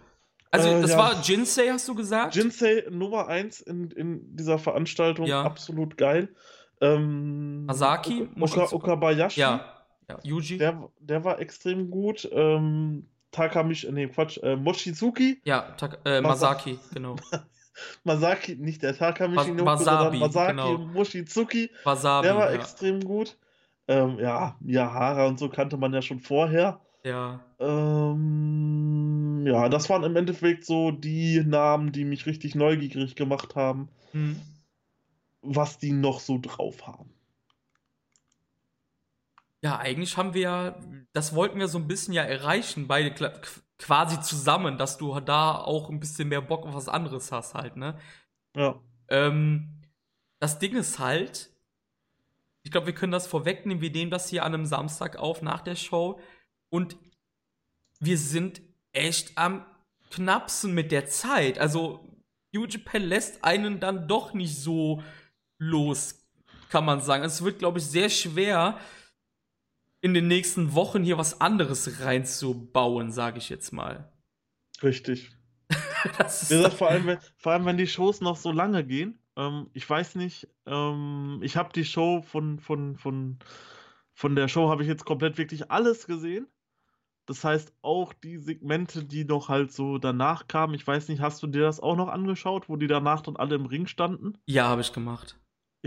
Also, 0.52 0.69
äh, 0.69 0.82
das 0.82 0.91
ja. 0.91 0.98
war 0.98 1.22
Jinsei, 1.22 1.68
hast 1.68 1.88
du 1.88 1.95
gesagt? 1.95 2.36
Jinsei 2.36 2.86
Nummer 2.90 3.28
1 3.28 3.61
in, 3.61 3.91
in 3.91 4.36
dieser 4.36 4.57
Veranstaltung, 4.57 5.26
ja. 5.26 5.44
absolut 5.44 5.98
geil. 5.98 6.30
Ähm, 6.80 7.65
Masaki? 7.65 8.30
Oka, 8.40 8.72
Okabayashi. 8.72 9.41
Ja. 9.41 9.74
Ja, 10.10 10.19
Yuji. 10.24 10.57
Der, 10.57 10.90
der 10.99 11.24
war 11.26 11.40
extrem 11.40 11.90
gut. 11.90 12.30
Ähm, 12.32 13.10
Takamichi, 13.32 13.91
nee, 13.91 14.07
Quatsch, 14.07 14.38
äh, 14.38 14.56
Mochizuki. 14.56 15.41
Ja, 15.44 15.74
tak, 15.78 15.99
äh, 16.06 16.22
Masaki, 16.22 16.80
genau. 16.94 17.18
Masaki, 18.04 18.56
nicht 18.56 18.84
der 18.84 18.95
Takamichi, 18.98 19.52
Mas 19.52 19.86
Wasabi, 19.86 20.20
Masaki 20.20 20.52
genau. 20.52 20.78
Mochizuki. 20.78 21.70
Wasabi, 21.84 22.28
der 22.28 22.36
war 22.36 22.52
ja. 22.52 22.60
extrem 22.60 23.02
gut. 23.02 23.38
Ähm, 23.88 24.20
ja, 24.20 24.58
Miyahara 24.60 25.28
und 25.28 25.40
so 25.40 25.49
kannte 25.49 25.78
man 25.78 25.94
ja 25.94 26.02
schon 26.02 26.20
vorher. 26.20 26.82
Ja. 27.04 27.40
Ähm, 27.60 29.45
ja, 29.48 29.70
das 29.70 29.90
waren 29.90 30.04
im 30.04 30.16
Endeffekt 30.16 30.66
so 30.66 30.91
die 30.91 31.41
Namen, 31.45 31.91
die 31.91 32.04
mich 32.04 32.26
richtig 32.26 32.54
neugierig 32.56 33.16
gemacht 33.16 33.56
haben, 33.56 33.88
hm. 34.12 34.41
was 35.41 35.78
die 35.78 35.94
noch 35.94 36.20
so 36.20 36.38
drauf 36.41 36.86
haben. 36.86 37.14
Ja, 39.62 39.78
eigentlich 39.80 40.18
haben 40.18 40.34
wir 40.34 40.41
ja, 40.41 40.76
das 41.14 41.34
wollten 41.34 41.60
wir 41.60 41.68
so 41.68 41.78
ein 41.78 41.88
bisschen 41.88 42.14
ja 42.14 42.24
erreichen, 42.24 42.88
beide 42.88 43.12
quasi 43.78 44.20
zusammen, 44.22 44.78
dass 44.78 44.98
du 44.98 45.20
da 45.20 45.56
auch 45.56 45.90
ein 45.90 45.99
bisschen 45.99 46.30
mehr 46.30 46.41
Bock 46.41 46.66
auf 46.66 46.74
was 46.74 46.90
anderes 46.90 47.32
hast 47.32 47.54
halt, 47.54 47.76
ne? 47.78 47.98
Ja. 48.56 48.82
Ähm, 49.10 49.82
das 50.40 50.60
Ding 50.60 50.76
ist 50.76 50.99
halt, 50.99 51.52
ich 52.64 52.72
glaube, 52.72 52.88
wir 52.88 52.94
können 52.94 53.12
das 53.12 53.28
vorwegnehmen, 53.28 53.82
wir 53.82 53.91
nehmen 53.91 54.12
das 54.12 54.30
hier 54.30 54.44
an 54.44 54.54
einem 54.54 54.66
Samstag 54.66 55.18
auf 55.18 55.41
nach 55.41 55.62
der 55.62 55.76
Show 55.76 56.20
und 56.70 56.98
wir 57.99 58.18
sind 58.18 58.62
echt 58.91 59.38
am 59.38 59.66
knappsten 60.12 60.74
mit 60.74 60.91
der 60.91 61.08
Zeit. 61.08 61.60
Also, 61.60 62.04
New 62.54 62.66
Japan 62.66 63.04
lässt 63.04 63.44
einen 63.44 63.80
dann 63.80 64.08
doch 64.08 64.34
nicht 64.34 64.56
so 64.56 65.04
los 65.60 66.28
kann 66.70 66.86
man 66.86 67.02
sagen. 67.02 67.24
Es 67.24 67.44
wird, 67.44 67.60
glaube 67.60 67.80
ich, 67.80 67.86
sehr 67.86 68.10
schwer, 68.10 68.78
in 70.02 70.14
den 70.14 70.28
nächsten 70.28 70.74
Wochen 70.74 71.03
hier 71.03 71.18
was 71.18 71.41
anderes 71.41 72.02
reinzubauen, 72.02 73.11
sage 73.11 73.40
ich 73.40 73.49
jetzt 73.49 73.72
mal. 73.72 74.11
Richtig. 74.84 75.32
das 76.18 76.49
ist 76.49 76.74
vor, 76.74 76.90
allem, 76.90 77.07
wenn, 77.07 77.19
vor 77.38 77.52
allem, 77.53 77.65
wenn 77.65 77.78
die 77.78 77.88
Shows 77.88 78.22
noch 78.22 78.38
so 78.38 78.52
lange 78.52 78.86
gehen. 78.86 79.19
Ähm, 79.36 79.69
ich 79.74 79.90
weiß 79.90 80.15
nicht, 80.15 80.48
ähm, 80.65 81.40
ich 81.41 81.57
habe 81.57 81.74
die 81.74 81.86
Show 81.86 82.22
von, 82.22 82.60
von, 82.60 82.95
von, 82.95 83.40
von 84.14 84.36
der 84.36 84.48
Show 84.48 84.69
habe 84.69 84.84
ich 84.84 84.88
jetzt 84.88 85.06
komplett 85.06 85.38
wirklich 85.38 85.72
alles 85.72 86.07
gesehen. 86.07 86.48
Das 87.26 87.44
heißt, 87.44 87.74
auch 87.82 88.14
die 88.14 88.38
Segmente, 88.38 89.03
die 89.03 89.26
noch 89.26 89.49
halt 89.49 89.74
so 89.74 89.98
danach 89.98 90.48
kamen, 90.48 90.74
ich 90.74 90.88
weiß 90.88 91.10
nicht, 91.10 91.22
hast 91.22 91.44
du 91.44 91.48
dir 91.48 91.64
das 91.64 91.82
auch 91.82 91.98
noch 91.98 92.07
angeschaut, 92.07 92.69
wo 92.69 92.78
die 92.78 92.88
danach 92.88 93.22
dann 93.22 93.36
alle 93.36 93.56
im 93.56 93.65
Ring 93.65 93.86
standen? 93.86 94.38
Ja, 94.45 94.69
habe 94.69 94.80
ich 94.80 94.94
gemacht. 94.94 95.38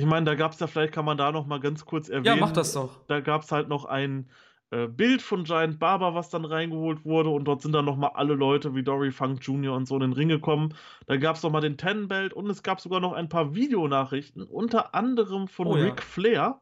Ich 0.01 0.06
meine, 0.06 0.24
da 0.24 0.35
gab 0.35 0.52
es 0.52 0.60
ja, 0.60 0.66
vielleicht 0.66 0.94
kann 0.94 1.05
man 1.05 1.18
da 1.18 1.31
noch 1.31 1.47
mal 1.47 1.60
ganz 1.60 1.85
kurz 1.85 2.09
erwähnen. 2.09 2.24
Ja, 2.24 2.36
mach 2.36 2.52
das 2.52 2.72
doch. 2.72 3.05
Da 3.06 3.20
gab 3.20 3.43
es 3.43 3.52
halt 3.52 3.68
noch 3.68 3.85
ein 3.85 4.31
äh, 4.70 4.86
Bild 4.86 5.20
von 5.20 5.44
Giant 5.44 5.78
Barber, 5.78 6.14
was 6.14 6.31
dann 6.31 6.47
reingeholt 6.47 7.05
wurde 7.05 7.28
und 7.28 7.44
dort 7.44 7.60
sind 7.60 7.72
dann 7.72 7.85
noch 7.85 7.97
mal 7.97 8.12
alle 8.14 8.32
Leute 8.35 8.74
wie 8.74 8.82
Dory 8.82 9.10
Funk 9.10 9.47
Jr. 9.47 9.74
und 9.74 9.86
so 9.86 9.97
in 9.97 10.01
den 10.01 10.12
Ring 10.14 10.28
gekommen. 10.28 10.74
Da 11.06 11.18
gab 11.18 11.36
es 11.36 11.43
noch 11.43 11.51
mal 11.51 11.60
den 11.60 11.77
Ten 11.77 12.09
Belt 12.09 12.32
und 12.32 12.48
es 12.48 12.62
gab 12.62 12.81
sogar 12.81 13.01
noch 13.01 13.12
ein 13.12 13.28
paar 13.28 13.55
Videonachrichten, 13.55 14.43
unter 14.43 14.94
anderem 14.94 15.48
von 15.48 15.66
oh, 15.66 15.72
Ric 15.72 15.98
ja. 15.98 16.02
Flair 16.02 16.60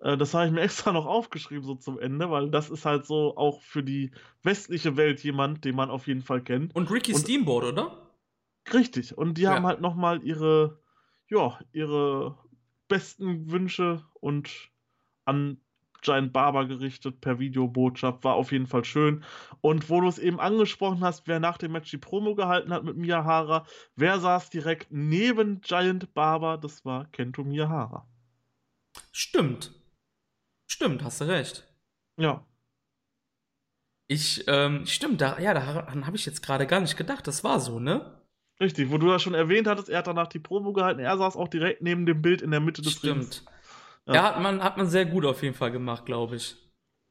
äh, 0.00 0.16
das 0.16 0.32
habe 0.32 0.46
ich 0.46 0.52
mir 0.52 0.60
extra 0.62 0.92
noch 0.92 1.06
aufgeschrieben, 1.06 1.64
so 1.64 1.74
zum 1.74 1.98
Ende, 1.98 2.30
weil 2.30 2.50
das 2.50 2.70
ist 2.70 2.84
halt 2.86 3.04
so 3.04 3.36
auch 3.36 3.60
für 3.60 3.82
die 3.82 4.10
westliche 4.42 4.96
Welt 4.96 5.22
jemand, 5.22 5.64
den 5.64 5.76
man 5.76 5.90
auf 5.90 6.06
jeden 6.06 6.22
Fall 6.22 6.40
kennt. 6.40 6.74
Und 6.74 6.90
Ricky 6.90 7.12
und, 7.12 7.20
Steamboat, 7.20 7.64
oder? 7.64 8.08
Richtig. 8.72 9.16
Und 9.16 9.38
die 9.38 9.42
ja. 9.42 9.54
haben 9.54 9.66
halt 9.66 9.80
nochmal 9.80 10.22
ihre, 10.22 10.78
ja, 11.30 11.58
ihre 11.72 12.38
besten 12.88 13.50
Wünsche 13.50 14.04
und 14.20 14.70
an 15.24 15.60
Giant 16.00 16.32
Barber 16.32 16.66
gerichtet 16.66 17.20
per 17.20 17.38
Videobotschaft. 17.38 18.24
War 18.24 18.34
auf 18.34 18.52
jeden 18.52 18.66
Fall 18.66 18.84
schön. 18.84 19.24
Und 19.60 19.90
wo 19.90 20.00
du 20.00 20.08
es 20.08 20.18
eben 20.18 20.40
angesprochen 20.40 21.00
hast, 21.00 21.26
wer 21.26 21.40
nach 21.40 21.58
dem 21.58 21.72
Match 21.72 21.90
die 21.90 21.98
Promo 21.98 22.34
gehalten 22.34 22.72
hat 22.72 22.84
mit 22.84 22.96
Miyahara, 22.96 23.66
wer 23.96 24.18
saß 24.20 24.50
direkt 24.50 24.88
neben 24.90 25.60
Giant 25.60 26.14
Barber? 26.14 26.56
Das 26.56 26.84
war 26.84 27.06
Kento 27.06 27.44
Miyahara. 27.44 28.06
Stimmt. 29.12 29.72
Stimmt, 30.66 31.02
hast 31.02 31.20
du 31.20 31.24
recht. 31.24 31.66
Ja. 32.16 32.46
Ich, 34.06 34.44
ähm, 34.46 34.86
stimmt, 34.86 35.20
da, 35.20 35.38
ja, 35.38 35.52
daran 35.52 36.06
habe 36.06 36.16
ich 36.16 36.24
jetzt 36.24 36.42
gerade 36.42 36.66
gar 36.66 36.80
nicht 36.80 36.96
gedacht. 36.96 37.26
Das 37.26 37.44
war 37.44 37.60
so, 37.60 37.78
ne? 37.78 38.22
Richtig, 38.60 38.90
wo 38.90 38.98
du 38.98 39.06
das 39.08 39.22
schon 39.22 39.34
erwähnt 39.34 39.68
hattest, 39.68 39.88
er 39.88 39.98
hat 39.98 40.08
danach 40.08 40.26
die 40.26 40.40
Promo 40.40 40.72
gehalten, 40.72 41.00
er 41.00 41.16
saß 41.16 41.36
auch 41.36 41.48
direkt 41.48 41.80
neben 41.82 42.06
dem 42.06 42.20
Bild 42.20 42.42
in 42.42 42.50
der 42.50 42.60
Mitte 42.60 42.82
des 42.82 42.94
Stimmt. 42.94 43.22
Rings. 43.22 43.44
Ja. 44.06 44.14
ja, 44.14 44.22
hat 44.24 44.40
man, 44.40 44.64
hat 44.64 44.76
man 44.76 44.88
sehr 44.88 45.06
gut 45.06 45.24
auf 45.24 45.42
jeden 45.42 45.54
Fall 45.54 45.70
gemacht, 45.70 46.06
glaube 46.06 46.36
ich. 46.36 46.56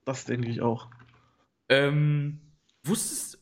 Das 0.04 0.26
denke 0.26 0.50
ich 0.50 0.62
auch. 0.62 0.90
Ähm, 1.70 2.42
wusstest 2.84 3.40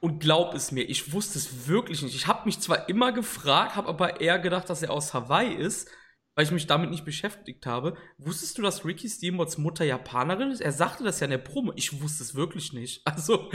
und 0.00 0.20
glaub 0.20 0.54
es 0.54 0.72
mir, 0.72 0.82
ich 0.82 1.12
wusste 1.12 1.38
es 1.38 1.66
wirklich 1.66 2.02
nicht. 2.02 2.14
Ich 2.14 2.26
habe 2.26 2.44
mich 2.44 2.60
zwar 2.60 2.88
immer 2.88 3.12
gefragt, 3.12 3.76
habe 3.76 3.88
aber 3.88 4.20
eher 4.20 4.38
gedacht, 4.38 4.70
dass 4.70 4.82
er 4.82 4.90
aus 4.90 5.12
Hawaii 5.12 5.54
ist, 5.54 5.88
weil 6.34 6.44
ich 6.44 6.52
mich 6.52 6.66
damit 6.66 6.90
nicht 6.90 7.04
beschäftigt 7.04 7.66
habe. 7.66 7.96
Wusstest 8.16 8.58
du, 8.58 8.62
dass 8.62 8.84
Ricky 8.84 9.08
Steamboats 9.08 9.58
Mutter 9.58 9.84
Japanerin 9.84 10.50
ist? 10.50 10.60
Er 10.60 10.72
sagte 10.72 11.02
das 11.02 11.18
ja 11.18 11.24
in 11.24 11.32
der 11.32 11.38
Promo. 11.38 11.72
Ich 11.74 12.00
wusste 12.00 12.22
es 12.22 12.34
wirklich 12.34 12.72
nicht. 12.72 13.02
Also. 13.06 13.50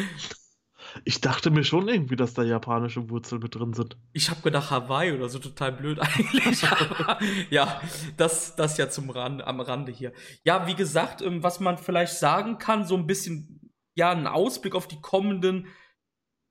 Ich 1.06 1.22
dachte 1.22 1.50
mir 1.50 1.64
schon 1.64 1.88
irgendwie, 1.88 2.16
dass 2.16 2.34
da 2.34 2.44
japanische 2.44 3.10
Wurzeln 3.10 3.42
mit 3.42 3.56
drin 3.56 3.74
sind. 3.74 3.98
Ich 4.14 4.30
habe 4.30 4.42
gedacht 4.42 4.72
Hawaii 4.72 5.12
oder 5.12 5.30
so, 5.30 5.40
total 5.40 5.72
blöd 5.72 6.00
eigentlich. 6.02 6.62
ja, 7.50 7.82
das, 8.18 8.56
das 8.56 8.78
ja 8.78 8.90
zum 8.90 9.10
Rand, 9.10 9.44
am 9.44 9.60
Rande 9.60 9.92
hier. 9.92 10.14
Ja, 10.44 10.68
wie 10.68 10.76
gesagt, 10.76 11.22
ähm, 11.22 11.44
was 11.44 11.60
man 11.60 11.78
vielleicht 11.78 12.14
sagen 12.14 12.58
kann, 12.58 12.86
so 12.86 12.96
ein 12.96 13.08
bisschen, 13.08 13.72
ja, 13.96 14.12
ein 14.12 14.28
Ausblick 14.28 14.76
auf 14.76 14.88
die 14.88 15.02
kommenden 15.02 15.68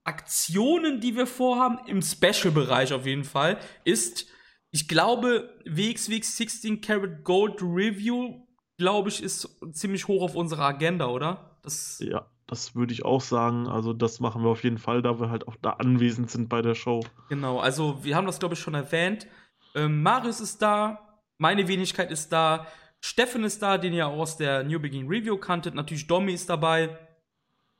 Aktionen, 0.04 1.00
die 1.00 1.16
wir 1.16 1.26
vorhaben, 1.26 1.78
im 1.86 2.02
Special-Bereich 2.02 2.92
auf 2.92 3.06
jeden 3.06 3.24
Fall, 3.24 3.58
ist, 3.84 4.26
ich 4.70 4.88
glaube, 4.88 5.60
WXWX 5.64 6.36
16 6.36 6.80
Karat 6.80 7.22
Gold 7.22 7.62
Review, 7.62 8.46
glaube 8.78 9.10
ich, 9.10 9.22
ist 9.22 9.48
ziemlich 9.72 10.08
hoch 10.08 10.22
auf 10.22 10.34
unserer 10.34 10.64
Agenda, 10.64 11.06
oder? 11.06 11.60
Das 11.62 12.00
ja, 12.00 12.26
das 12.52 12.74
würde 12.74 12.92
ich 12.92 13.02
auch 13.02 13.22
sagen. 13.22 13.66
Also, 13.66 13.94
das 13.94 14.20
machen 14.20 14.42
wir 14.42 14.50
auf 14.50 14.62
jeden 14.62 14.76
Fall, 14.76 15.00
da 15.00 15.18
wir 15.18 15.30
halt 15.30 15.48
auch 15.48 15.56
da 15.62 15.70
anwesend 15.70 16.30
sind 16.30 16.50
bei 16.50 16.60
der 16.60 16.74
Show. 16.74 17.02
Genau, 17.30 17.58
also 17.60 18.04
wir 18.04 18.14
haben 18.14 18.26
das, 18.26 18.40
glaube 18.40 18.52
ich, 18.52 18.60
schon 18.60 18.74
erwähnt. 18.74 19.26
Ähm, 19.74 20.02
Marius 20.02 20.38
ist 20.42 20.60
da, 20.60 21.22
meine 21.38 21.66
Wenigkeit 21.66 22.10
ist 22.10 22.30
da, 22.30 22.66
Steffen 23.00 23.42
ist 23.42 23.62
da, 23.62 23.78
den 23.78 23.94
ihr 23.94 24.06
aus 24.06 24.36
der 24.36 24.64
New 24.64 24.78
Begin 24.78 25.08
Review 25.08 25.38
kanntet. 25.38 25.74
Natürlich 25.74 26.06
Domi 26.06 26.34
ist 26.34 26.50
dabei, 26.50 26.98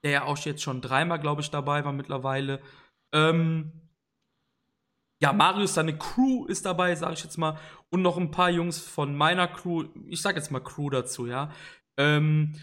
der 0.05 0.11
ja 0.11 0.24
auch 0.24 0.39
jetzt 0.39 0.62
schon 0.62 0.81
dreimal, 0.81 1.20
glaube 1.20 1.43
ich, 1.43 1.51
dabei 1.51 1.85
war 1.85 1.93
mittlerweile. 1.93 2.59
Ähm, 3.12 3.73
ja, 5.20 5.35
Marius, 5.35 5.74
seine 5.74 5.99
Crew 5.99 6.47
ist 6.47 6.65
dabei, 6.65 6.94
sage 6.94 7.12
ich 7.12 7.24
jetzt 7.24 7.36
mal, 7.36 7.59
und 7.90 8.01
noch 8.01 8.16
ein 8.16 8.31
paar 8.31 8.49
Jungs 8.49 8.78
von 8.78 9.15
meiner 9.15 9.49
Crew. 9.49 9.85
Ich 10.07 10.23
sage 10.23 10.39
jetzt 10.39 10.51
mal 10.51 10.61
Crew 10.61 10.89
dazu, 10.89 11.27
ja. 11.27 11.51
Ähm, 11.99 12.55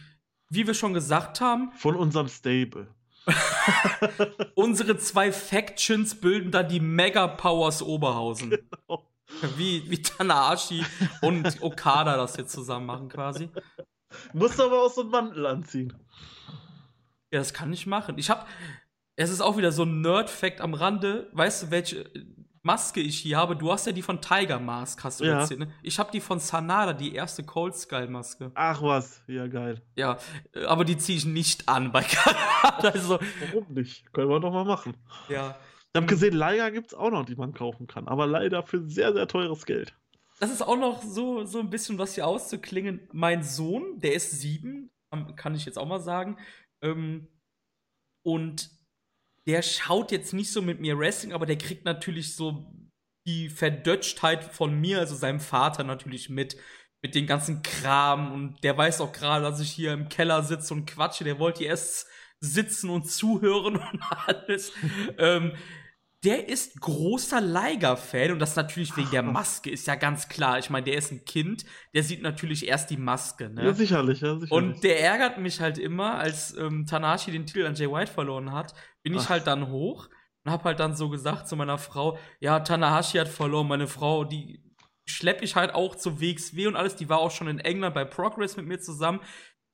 wie 0.50 0.68
wir 0.68 0.74
schon 0.74 0.94
gesagt 0.94 1.42
haben. 1.42 1.72
Von 1.74 1.96
unserem 1.96 2.28
Stable. 2.28 2.88
unsere 4.56 4.98
zwei 4.98 5.32
Factions 5.32 6.16
bilden 6.16 6.52
da 6.52 6.64
die 6.64 6.80
Mega 6.80 7.28
Powers 7.28 7.82
Oberhausen. 7.82 8.50
Genau. 8.50 9.06
Wie, 9.58 9.90
wie 9.90 10.02
Tanahashi 10.02 10.84
und 11.22 11.62
Okada 11.62 12.18
das 12.18 12.36
jetzt 12.38 12.52
zusammen 12.52 12.88
machen 12.88 13.10
quasi. 13.10 13.50
Musst 14.34 14.60
aber 14.60 14.82
auch 14.82 14.92
so 14.92 15.02
einen 15.02 15.12
Mantel 15.12 15.46
anziehen. 15.46 15.94
Ja, 17.32 17.40
das 17.40 17.54
kann 17.54 17.72
ich 17.72 17.86
machen. 17.86 18.18
Ich 18.18 18.30
hab. 18.32 18.48
Es 19.16 19.30
ist 19.30 19.42
auch 19.42 19.58
wieder 19.58 19.72
so 19.72 19.84
ein 19.84 20.02
Nerd-Fact 20.02 20.62
am 20.62 20.74
Rande. 20.74 21.30
Weißt 21.34 21.64
du, 21.64 21.72
welche 21.72 22.10
Maske 22.70 23.00
ich 23.00 23.18
hier 23.18 23.38
habe, 23.38 23.56
du 23.56 23.72
hast 23.72 23.88
ja 23.88 23.92
die 23.92 24.04
von 24.04 24.22
Tiger 24.22 24.60
Mask, 24.60 25.04
hast 25.04 25.22
du 25.22 25.26
ja. 25.26 25.40
erzählt, 25.40 25.62
ne? 25.62 25.74
Ich 25.82 25.98
habe 25.98 26.12
die 26.12 26.20
von 26.20 26.38
Sanada, 26.38 26.94
die 26.94 27.16
erste 27.16 27.44
Cold 27.44 27.76
Skull 27.76 28.08
Maske. 28.08 28.52
Ach 28.54 28.84
was, 28.84 29.24
ja 29.26 29.48
geil. 29.48 29.82
Ja, 29.96 30.20
aber 30.68 30.86
die 30.86 30.96
ziehe 30.96 31.18
ich 31.18 31.26
nicht 31.26 31.68
an 31.68 31.92
bei 31.92 32.04
Karate. 32.04 32.94
Also, 32.94 33.18
Warum 33.48 33.74
nicht? 33.74 34.14
Können 34.14 34.30
wir 34.30 34.40
doch 34.40 34.54
mal 34.54 34.66
machen. 34.66 34.96
Ja. 35.30 35.58
Ich 35.92 35.98
habe 35.98 36.06
gesehen, 36.06 36.36
Leica 36.36 36.70
gibt 36.70 36.90
es 36.90 36.94
auch 36.94 37.10
noch, 37.10 37.26
die 37.26 37.36
man 37.36 37.56
kaufen 37.56 37.88
kann, 37.88 38.08
aber 38.08 38.28
leider 38.28 38.62
für 38.62 38.88
sehr, 38.88 39.14
sehr 39.14 39.28
teures 39.28 39.66
Geld. 39.66 39.96
Das 40.40 40.52
ist 40.52 40.62
auch 40.62 40.78
noch 40.78 41.02
so, 41.02 41.46
so 41.46 41.62
ein 41.62 41.72
bisschen 41.72 41.98
was 41.98 42.14
hier 42.14 42.28
auszuklingen. 42.28 43.10
Mein 43.12 43.42
Sohn, 43.42 44.00
der 44.00 44.14
ist 44.14 44.30
sieben, 44.30 44.92
kann 45.38 45.56
ich 45.56 45.66
jetzt 45.66 45.80
auch 45.80 45.88
mal 45.88 46.02
sagen. 46.02 46.38
Ähm, 46.84 47.30
und 48.22 48.70
der 49.50 49.64
schaut 49.64 50.12
jetzt 50.12 50.32
nicht 50.32 50.52
so 50.52 50.62
mit 50.62 50.80
mir 50.80 51.00
Wrestling, 51.00 51.34
aber 51.34 51.48
der 51.48 51.58
kriegt 51.58 51.84
natürlich 51.84 52.36
so 52.36 52.72
die 53.26 53.50
Verdötschtheit 53.50 54.44
von 54.44 54.80
mir, 54.80 55.00
also 55.00 55.16
seinem 55.16 55.40
Vater 55.40 55.84
natürlich 55.84 56.30
mit, 56.30 56.56
mit 57.02 57.16
den 57.16 57.26
ganzen 57.26 57.64
Kram 57.64 58.32
und 58.32 58.64
der 58.64 58.78
weiß 58.78 59.02
auch 59.02 59.12
gerade, 59.12 59.44
dass 59.44 59.60
ich 59.60 59.72
hier 59.72 59.94
im 59.94 60.08
Keller 60.08 60.44
sitze 60.44 60.76
und 60.76 60.86
quatsche, 60.86 61.24
der 61.24 61.40
wollte 61.40 61.64
erst 61.64 62.06
sitzen 62.40 62.92
und 62.92 63.10
zuhören 63.10 63.78
und 63.92 64.02
alles. 64.28 64.72
ähm, 65.18 65.54
der 66.24 66.50
ist 66.50 66.82
großer 66.82 67.40
Liger-Fan 67.40 68.32
und 68.34 68.40
das 68.40 68.56
natürlich 68.56 68.96
wegen 68.98 69.10
der 69.12 69.24
Maske, 69.24 69.70
ist 69.70 69.88
ja 69.88 69.96
ganz 69.96 70.28
klar. 70.28 70.60
Ich 70.60 70.70
meine, 70.70 70.84
der 70.84 70.96
ist 70.96 71.12
ein 71.12 71.24
Kind, 71.24 71.66
der 71.94 72.04
sieht 72.04 72.22
natürlich 72.22 72.68
erst 72.68 72.90
die 72.90 72.98
Maske. 72.98 73.50
Ne? 73.50 73.66
Ja, 73.66 73.74
sicherlich, 73.74 74.20
ja, 74.20 74.34
sicherlich. 74.34 74.52
Und 74.52 74.84
der 74.84 75.02
ärgert 75.02 75.38
mich 75.38 75.62
halt 75.62 75.78
immer, 75.78 76.16
als 76.16 76.56
ähm, 76.58 76.86
Tanashi 76.86 77.32
den 77.32 77.46
Titel 77.46 77.66
an 77.66 77.76
Jay 77.76 77.90
White 77.90 78.12
verloren 78.12 78.52
hat, 78.52 78.74
bin 79.02 79.16
Ach. 79.16 79.22
ich 79.22 79.30
halt 79.30 79.48
dann 79.48 79.70
hoch 79.70 80.10
und 80.44 80.52
hab 80.52 80.66
halt 80.66 80.82
dann 80.82 80.96
so 80.96 81.10
gesagt 81.10 81.48
zu 81.48 81.56
meiner 81.56 81.78
Frau, 81.78 82.18
ja, 82.42 82.60
Tanahashi 82.60 83.18
hat 83.18 83.30
verloren, 83.30 83.68
meine 83.68 83.88
Frau, 83.88 84.26
die 84.26 84.62
schlepp 85.06 85.42
ich 85.42 85.56
halt 85.56 85.74
auch 85.74 85.96
zu 85.96 86.20
WXW 86.20 86.68
und 86.68 86.76
alles, 86.76 86.96
die 86.96 87.10
war 87.10 87.20
auch 87.20 87.32
schon 87.32 87.48
in 87.48 87.60
England 87.60 87.96
bei 87.96 88.06
Progress 88.06 88.58
mit 88.58 88.66
mir 88.66 88.80
zusammen. 88.80 89.22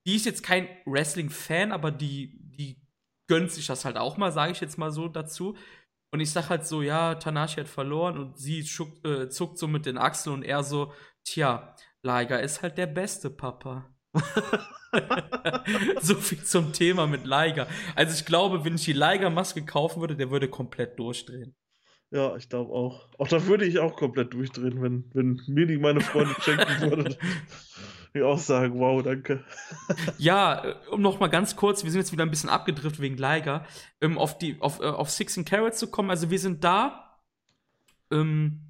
Die 0.06 0.16
ist 0.16 0.26
jetzt 0.26 0.44
kein 0.44 0.68
Wrestling-Fan, 0.86 1.72
aber 1.72 1.92
die, 1.92 2.38
die 2.58 2.82
gönnt 3.28 3.52
sich 3.52 3.66
das 3.66 3.86
halt 3.86 3.98
auch 3.98 4.18
mal, 4.18 4.32
sage 4.32 4.52
ich 4.52 4.62
jetzt 4.62 4.78
mal 4.78 4.92
so 4.92 5.08
dazu. 5.08 5.56
Und 6.16 6.22
ich 6.22 6.32
sag 6.32 6.50
halt 6.50 6.66
so, 6.66 6.82
ja, 6.82 7.16
Tanashi 7.16 7.60
hat 7.60 7.68
verloren 7.68 8.18
und 8.18 8.38
sie 8.38 8.64
schuckt, 8.64 9.06
äh, 9.06 9.28
zuckt 9.28 9.58
so 9.58 9.68
mit 9.68 9.86
den 9.86 9.98
Achseln 9.98 10.36
und 10.36 10.44
er 10.44 10.64
so, 10.64 10.94
tja, 11.26 11.76
Liger 12.04 12.42
ist 12.42 12.62
halt 12.62 12.78
der 12.78 12.88
beste 12.88 13.30
Papa. 13.30 13.94
so 16.02 16.16
viel 16.16 16.42
zum 16.42 16.72
Thema 16.72 17.06
mit 17.06 17.26
Liger. 17.26 17.68
Also 17.98 18.14
ich 18.14 18.24
glaube, 18.24 18.64
wenn 18.64 18.76
ich 18.76 18.86
die 18.86 18.94
Liger-Maske 18.94 19.66
kaufen 19.66 20.00
würde, 20.00 20.16
der 20.16 20.32
würde 20.32 20.48
komplett 20.48 20.98
durchdrehen. 20.98 21.54
Ja, 22.12 22.38
ich 22.38 22.48
glaube 22.48 22.72
auch. 22.72 23.10
Auch 23.18 23.28
da 23.28 23.46
würde 23.48 23.66
ich 23.66 23.80
auch 23.80 23.98
komplett 23.98 24.34
durchdrehen, 24.34 24.82
wenn, 24.82 25.12
wenn 25.14 25.42
mir 25.48 25.66
die 25.66 25.78
meine 25.78 26.00
Freunde 26.00 26.34
schenken 26.40 26.80
würde. 26.80 27.18
Ich 28.16 28.24
auch 28.24 28.40
sagen, 28.40 28.80
wow, 28.80 29.04
danke. 29.04 29.44
ja, 30.18 30.78
um 30.90 31.02
noch 31.02 31.20
mal 31.20 31.28
ganz 31.28 31.58
kurz, 31.58 31.84
wir 31.84 31.92
sind 31.92 32.00
jetzt 32.00 32.14
wieder 32.14 32.24
ein 32.24 32.30
bisschen 32.30 32.50
abgedriftet 32.50 33.02
wegen 33.02 33.18
Liger, 33.18 33.66
um 34.02 34.18
auf 34.18 34.38
die 34.38 34.62
auf, 34.62 34.80
äh, 34.80 34.86
auf 34.86 35.10
Six 35.10 35.38
and 35.38 35.46
Carrots 35.46 35.80
zu 35.80 35.92
kommen. 35.92 36.10
Also 36.10 36.30
wir 36.30 36.40
sind 36.40 36.64
da. 36.64 37.20
Ähm, 38.10 38.70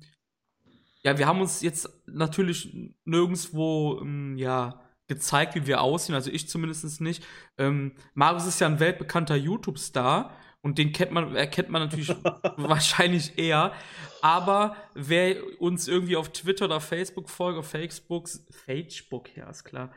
ja, 1.04 1.20
wir 1.20 1.28
haben 1.28 1.42
uns 1.42 1.62
jetzt 1.62 1.88
natürlich 2.08 2.76
nirgendwo, 3.04 4.00
ähm, 4.02 4.36
ja, 4.36 4.82
gezeigt, 5.08 5.54
wie 5.54 5.68
wir 5.68 5.82
aussehen, 5.82 6.16
also 6.16 6.32
ich 6.32 6.50
zumindest 6.50 7.00
nicht. 7.00 7.24
Ähm, 7.60 7.92
Marius 8.16 8.48
ist 8.48 8.60
ja 8.60 8.66
ein 8.66 8.80
weltbekannter 8.80 9.36
YouTube-Star 9.36 10.36
und 10.66 10.80
den 10.80 10.94
kennt 10.94 11.12
man, 11.12 11.36
erkennt 11.36 11.70
man 11.70 11.84
natürlich 11.84 12.10
wahrscheinlich 12.58 13.38
eher. 13.38 13.72
Aber 14.24 14.76
wer 14.96 15.62
uns 15.62 15.88
irgendwie 15.88 16.16
auf 16.16 16.30
Twitter 16.30 16.66
oder 16.66 16.82
Facebook 16.82 17.30
folgt, 17.30 17.60
auf 17.60 17.70
Facebook, 17.70 18.28
Facebook, 18.50 19.38
ja, 19.38 19.48
ist 19.48 19.64
klar. 19.64 19.94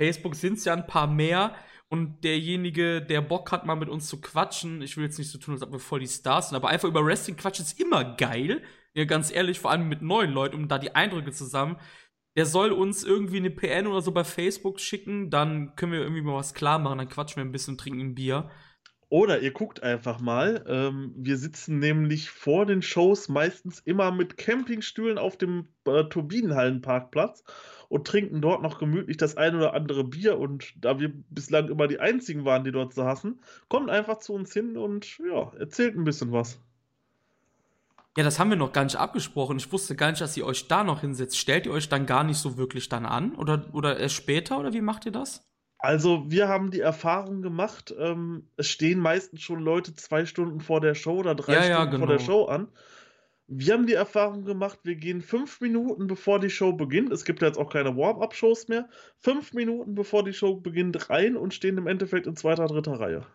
Facebook 0.00 0.36
sind 0.36 0.58
es 0.58 0.64
ja 0.64 0.74
ein 0.74 0.86
paar 0.86 1.08
mehr 1.08 1.56
und 1.88 2.22
derjenige, 2.22 3.02
der 3.02 3.20
Bock 3.20 3.50
hat, 3.50 3.66
mal 3.66 3.74
mit 3.74 3.88
uns 3.88 4.06
zu 4.06 4.20
quatschen, 4.20 4.80
ich 4.80 4.96
will 4.96 5.06
jetzt 5.06 5.18
nicht 5.18 5.28
so 5.28 5.38
tun, 5.38 5.54
als 5.54 5.62
ob 5.64 5.72
wir 5.72 5.80
voll 5.80 5.98
die 5.98 6.06
Stars 6.06 6.50
sind, 6.50 6.56
aber 6.56 6.68
einfach 6.68 6.88
über 6.88 7.04
Wrestling 7.04 7.36
quatschen 7.36 7.64
ist 7.64 7.80
immer 7.80 8.14
geil. 8.14 8.62
Ja, 8.94 9.04
ganz 9.06 9.32
ehrlich, 9.32 9.58
vor 9.58 9.72
allem 9.72 9.88
mit 9.88 10.02
neuen 10.02 10.30
Leuten, 10.30 10.54
um 10.54 10.68
da 10.68 10.78
die 10.78 10.94
Eindrücke 10.94 11.32
zusammen. 11.32 11.78
Der 12.36 12.46
soll 12.46 12.70
uns 12.70 13.02
irgendwie 13.02 13.38
eine 13.38 13.50
PN 13.50 13.88
oder 13.88 14.02
so 14.02 14.12
bei 14.12 14.22
Facebook 14.22 14.78
schicken, 14.78 15.30
dann 15.30 15.74
können 15.74 15.90
wir 15.90 16.00
irgendwie 16.00 16.22
mal 16.22 16.36
was 16.36 16.54
klar 16.54 16.78
machen, 16.78 16.98
dann 16.98 17.08
quatschen 17.08 17.42
wir 17.42 17.44
ein 17.44 17.52
bisschen, 17.52 17.76
trinken 17.76 18.00
ein 18.00 18.14
Bier. 18.14 18.48
Oder 19.12 19.40
ihr 19.40 19.50
guckt 19.50 19.82
einfach 19.82 20.20
mal. 20.20 20.64
Ähm, 20.66 21.12
wir 21.14 21.36
sitzen 21.36 21.78
nämlich 21.78 22.30
vor 22.30 22.64
den 22.64 22.80
Shows 22.80 23.28
meistens 23.28 23.78
immer 23.80 24.10
mit 24.10 24.38
Campingstühlen 24.38 25.18
auf 25.18 25.36
dem 25.36 25.68
äh, 25.84 26.04
Turbinenhallenparkplatz 26.04 27.44
und 27.90 28.06
trinken 28.06 28.40
dort 28.40 28.62
noch 28.62 28.78
gemütlich 28.78 29.18
das 29.18 29.36
ein 29.36 29.54
oder 29.54 29.74
andere 29.74 30.04
Bier. 30.04 30.38
Und 30.38 30.72
da 30.82 30.98
wir 30.98 31.12
bislang 31.28 31.68
immer 31.68 31.88
die 31.88 32.00
einzigen 32.00 32.46
waren, 32.46 32.64
die 32.64 32.72
dort 32.72 32.94
saßen, 32.94 33.38
kommt 33.68 33.90
einfach 33.90 34.16
zu 34.16 34.32
uns 34.32 34.54
hin 34.54 34.78
und 34.78 35.18
ja, 35.18 35.52
erzählt 35.58 35.94
ein 35.94 36.04
bisschen 36.04 36.32
was. 36.32 36.58
Ja, 38.16 38.24
das 38.24 38.38
haben 38.38 38.48
wir 38.48 38.56
noch 38.56 38.72
gar 38.72 38.84
nicht 38.84 38.96
abgesprochen. 38.96 39.58
Ich 39.58 39.70
wusste 39.70 39.94
gar 39.94 40.08
nicht, 40.08 40.22
dass 40.22 40.38
ihr 40.38 40.46
euch 40.46 40.68
da 40.68 40.84
noch 40.84 41.02
hinsetzt. 41.02 41.36
Stellt 41.36 41.66
ihr 41.66 41.72
euch 41.72 41.90
dann 41.90 42.06
gar 42.06 42.24
nicht 42.24 42.38
so 42.38 42.56
wirklich 42.56 42.88
dann 42.88 43.04
an? 43.04 43.34
Oder, 43.34 43.66
oder 43.74 44.00
erst 44.00 44.14
später? 44.14 44.58
Oder 44.58 44.72
wie 44.72 44.80
macht 44.80 45.04
ihr 45.04 45.12
das? 45.12 45.51
Also, 45.84 46.30
wir 46.30 46.46
haben 46.46 46.70
die 46.70 46.78
Erfahrung 46.78 47.42
gemacht, 47.42 47.92
ähm, 47.98 48.46
es 48.56 48.68
stehen 48.68 49.00
meistens 49.00 49.42
schon 49.42 49.58
Leute 49.58 49.92
zwei 49.96 50.26
Stunden 50.26 50.60
vor 50.60 50.80
der 50.80 50.94
Show 50.94 51.18
oder 51.18 51.34
drei 51.34 51.54
ja, 51.54 51.62
Stunden 51.62 51.72
ja, 51.72 51.84
genau. 51.86 51.98
vor 51.98 52.06
der 52.06 52.16
genau. 52.18 52.26
Show 52.26 52.44
an. 52.44 52.68
Wir 53.48 53.74
haben 53.74 53.88
die 53.88 53.94
Erfahrung 53.94 54.44
gemacht, 54.44 54.78
wir 54.84 54.94
gehen 54.94 55.20
fünf 55.20 55.60
Minuten 55.60 56.06
bevor 56.06 56.38
die 56.38 56.50
Show 56.50 56.72
beginnt. 56.72 57.10
Es 57.12 57.24
gibt 57.24 57.42
ja 57.42 57.48
jetzt 57.48 57.58
auch 57.58 57.68
keine 57.68 57.96
Warm-Up-Shows 57.96 58.68
mehr. 58.68 58.88
Fünf 59.18 59.54
Minuten 59.54 59.96
bevor 59.96 60.22
die 60.22 60.32
Show 60.32 60.54
beginnt 60.54 61.10
rein 61.10 61.36
und 61.36 61.52
stehen 61.52 61.76
im 61.76 61.88
Endeffekt 61.88 62.28
in 62.28 62.36
zweiter, 62.36 62.66
dritter 62.66 63.00
Reihe. 63.00 63.26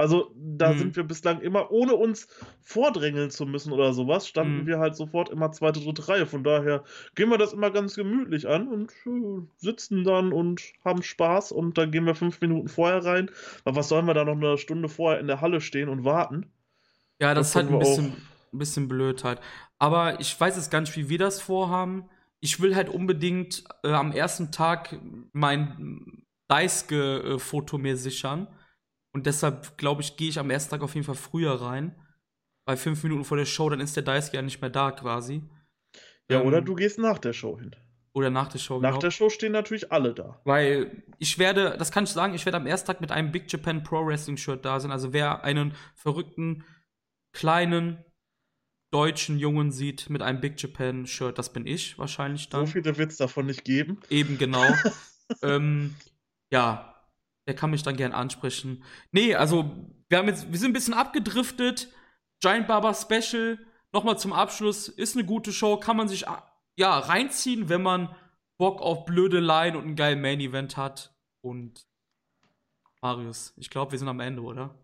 Also 0.00 0.30
da 0.34 0.72
mhm. 0.72 0.78
sind 0.78 0.96
wir 0.96 1.04
bislang 1.04 1.42
immer, 1.42 1.70
ohne 1.70 1.94
uns 1.94 2.26
vordrängeln 2.62 3.28
zu 3.28 3.44
müssen 3.44 3.70
oder 3.70 3.92
sowas, 3.92 4.26
standen 4.26 4.62
mhm. 4.62 4.66
wir 4.66 4.78
halt 4.78 4.96
sofort 4.96 5.28
immer 5.28 5.52
zweite, 5.52 5.78
dritte 5.78 6.08
Reihe. 6.08 6.24
Von 6.24 6.42
daher 6.42 6.84
gehen 7.14 7.28
wir 7.28 7.36
das 7.36 7.52
immer 7.52 7.70
ganz 7.70 7.96
gemütlich 7.96 8.48
an 8.48 8.66
und 8.66 8.92
äh, 9.04 9.42
sitzen 9.58 10.02
dann 10.04 10.32
und 10.32 10.62
haben 10.86 11.02
Spaß 11.02 11.52
und 11.52 11.76
dann 11.76 11.90
gehen 11.90 12.06
wir 12.06 12.14
fünf 12.14 12.40
Minuten 12.40 12.68
vorher 12.68 13.04
rein. 13.04 13.30
Aber 13.66 13.76
was 13.76 13.90
sollen 13.90 14.06
wir 14.06 14.14
da 14.14 14.24
noch 14.24 14.36
eine 14.36 14.56
Stunde 14.56 14.88
vorher 14.88 15.20
in 15.20 15.26
der 15.26 15.42
Halle 15.42 15.60
stehen 15.60 15.90
und 15.90 16.02
warten? 16.02 16.46
Ja, 17.20 17.34
das, 17.34 17.48
das 17.48 17.48
ist 17.48 17.56
halt 17.56 17.70
ein 17.70 17.78
bisschen, 17.78 18.12
ein 18.54 18.58
bisschen 18.58 18.88
blöd 18.88 19.22
halt. 19.22 19.38
Aber 19.78 20.18
ich 20.18 20.40
weiß 20.40 20.56
jetzt 20.56 20.70
gar 20.70 20.80
nicht, 20.80 20.96
wie 20.96 21.10
wir 21.10 21.18
das 21.18 21.42
vorhaben. 21.42 22.08
Ich 22.40 22.58
will 22.58 22.74
halt 22.74 22.88
unbedingt 22.88 23.64
äh, 23.84 23.92
am 23.92 24.12
ersten 24.12 24.50
Tag 24.50 24.98
mein 25.32 26.24
Deiske-Foto 26.48 27.76
mir 27.76 27.98
sichern 27.98 28.48
und 29.12 29.26
deshalb, 29.26 29.76
glaube 29.76 30.02
ich, 30.02 30.16
gehe 30.16 30.28
ich 30.28 30.38
am 30.38 30.50
ersten 30.50 30.70
Tag 30.70 30.82
auf 30.82 30.94
jeden 30.94 31.06
Fall 31.06 31.14
früher 31.14 31.60
rein. 31.60 31.94
Bei 32.64 32.76
fünf 32.76 33.02
Minuten 33.02 33.24
vor 33.24 33.36
der 33.36 33.46
Show, 33.46 33.68
dann 33.68 33.80
ist 33.80 33.96
der 33.96 34.02
Daisuke 34.02 34.36
ja 34.36 34.42
nicht 34.42 34.60
mehr 34.60 34.70
da 34.70 34.92
quasi. 34.92 35.42
Ja, 36.30 36.40
ähm, 36.40 36.46
oder 36.46 36.60
du 36.60 36.74
gehst 36.74 36.98
nach 36.98 37.18
der 37.18 37.32
Show 37.32 37.58
hin. 37.58 37.74
Oder 38.12 38.30
nach 38.30 38.48
der 38.48 38.58
Show. 38.58 38.80
Nach 38.80 38.90
genau. 38.90 39.00
der 39.00 39.10
Show 39.10 39.30
stehen 39.30 39.52
natürlich 39.52 39.92
alle 39.92 40.14
da. 40.14 40.40
Weil 40.44 41.04
ich 41.18 41.38
werde, 41.38 41.76
das 41.78 41.92
kann 41.92 42.04
ich 42.04 42.10
sagen, 42.10 42.34
ich 42.34 42.44
werde 42.44 42.58
am 42.58 42.66
ersten 42.66 42.88
Tag 42.88 43.00
mit 43.00 43.12
einem 43.12 43.30
Big 43.32 43.50
Japan 43.50 43.82
Pro 43.82 44.04
Wrestling 44.04 44.36
Shirt 44.36 44.64
da 44.64 44.80
sein. 44.80 44.90
Also 44.90 45.12
wer 45.12 45.44
einen 45.44 45.74
verrückten, 45.94 46.64
kleinen, 47.32 48.04
deutschen 48.90 49.38
Jungen 49.38 49.70
sieht 49.70 50.10
mit 50.10 50.22
einem 50.22 50.40
Big 50.40 50.60
Japan 50.60 51.06
Shirt, 51.06 51.38
das 51.38 51.52
bin 51.52 51.66
ich 51.66 51.98
wahrscheinlich 51.98 52.48
dann. 52.48 52.66
So 52.66 52.72
viele 52.72 52.98
wird 52.98 53.12
es 53.12 53.18
davon 53.18 53.46
nicht 53.46 53.64
geben. 53.64 54.00
Eben 54.10 54.38
genau. 54.38 54.66
ähm, 55.42 55.94
ja, 56.50 56.89
der 57.50 57.56
kann 57.56 57.70
mich 57.70 57.82
dann 57.82 57.96
gern 57.96 58.12
ansprechen. 58.12 58.84
Nee, 59.10 59.34
also, 59.34 59.68
wir 60.08 60.18
haben 60.18 60.28
jetzt, 60.28 60.52
wir 60.52 60.56
sind 60.56 60.70
ein 60.70 60.72
bisschen 60.72 60.94
abgedriftet. 60.94 61.88
Giant 62.38 62.68
Barber 62.68 62.94
Special, 62.94 63.58
nochmal 63.92 64.20
zum 64.20 64.32
Abschluss, 64.32 64.86
ist 64.86 65.16
eine 65.16 65.26
gute 65.26 65.52
Show, 65.52 65.78
kann 65.78 65.96
man 65.96 66.08
sich 66.08 66.26
ja 66.76 66.96
reinziehen, 66.96 67.68
wenn 67.68 67.82
man 67.82 68.14
Bock 68.56 68.80
auf 68.80 69.04
blöde 69.04 69.40
Line 69.40 69.76
und 69.76 69.84
einen 69.84 69.96
geilen 69.96 70.20
Main 70.20 70.38
Event 70.38 70.76
hat. 70.76 71.12
Und 71.40 71.88
Marius, 73.02 73.52
ich 73.56 73.68
glaube, 73.68 73.90
wir 73.90 73.98
sind 73.98 74.06
am 74.06 74.20
Ende, 74.20 74.42
oder? 74.42 74.78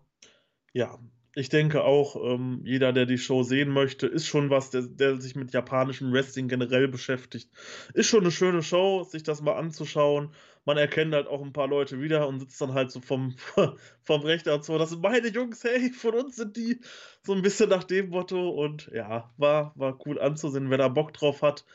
Ja, 0.72 0.98
ich 1.38 1.50
denke 1.50 1.84
auch, 1.84 2.16
ähm, 2.16 2.62
jeder, 2.64 2.94
der 2.94 3.04
die 3.04 3.18
Show 3.18 3.42
sehen 3.42 3.68
möchte, 3.68 4.06
ist 4.06 4.26
schon 4.26 4.48
was, 4.48 4.70
der, 4.70 4.80
der, 4.80 5.20
sich 5.20 5.36
mit 5.36 5.52
japanischem 5.52 6.10
Wrestling 6.10 6.48
generell 6.48 6.88
beschäftigt. 6.88 7.50
Ist 7.92 8.08
schon 8.08 8.22
eine 8.22 8.30
schöne 8.30 8.62
Show, 8.62 9.04
sich 9.04 9.22
das 9.22 9.42
mal 9.42 9.52
anzuschauen. 9.52 10.30
Man 10.64 10.78
erkennt 10.78 11.12
halt 11.12 11.26
auch 11.26 11.42
ein 11.42 11.52
paar 11.52 11.68
Leute 11.68 12.00
wieder 12.00 12.26
und 12.26 12.40
sitzt 12.40 12.58
dann 12.62 12.72
halt 12.72 12.90
so 12.90 13.02
vom, 13.02 13.36
vom 14.02 14.22
Rechter 14.22 14.54
und 14.54 14.64
so. 14.64 14.78
Das 14.78 14.88
sind 14.88 15.02
meine 15.02 15.28
Jungs, 15.28 15.62
hey, 15.62 15.90
von 15.90 16.14
uns 16.14 16.36
sind 16.36 16.56
die. 16.56 16.80
So 17.22 17.34
ein 17.34 17.42
bisschen 17.42 17.68
nach 17.68 17.84
dem 17.84 18.08
Motto. 18.08 18.48
Und 18.48 18.90
ja, 18.94 19.30
war, 19.36 19.74
war 19.76 19.98
cool 20.06 20.18
anzusehen, 20.18 20.70
wer 20.70 20.78
da 20.78 20.88
Bock 20.88 21.12
drauf 21.12 21.42
hat. 21.42 21.66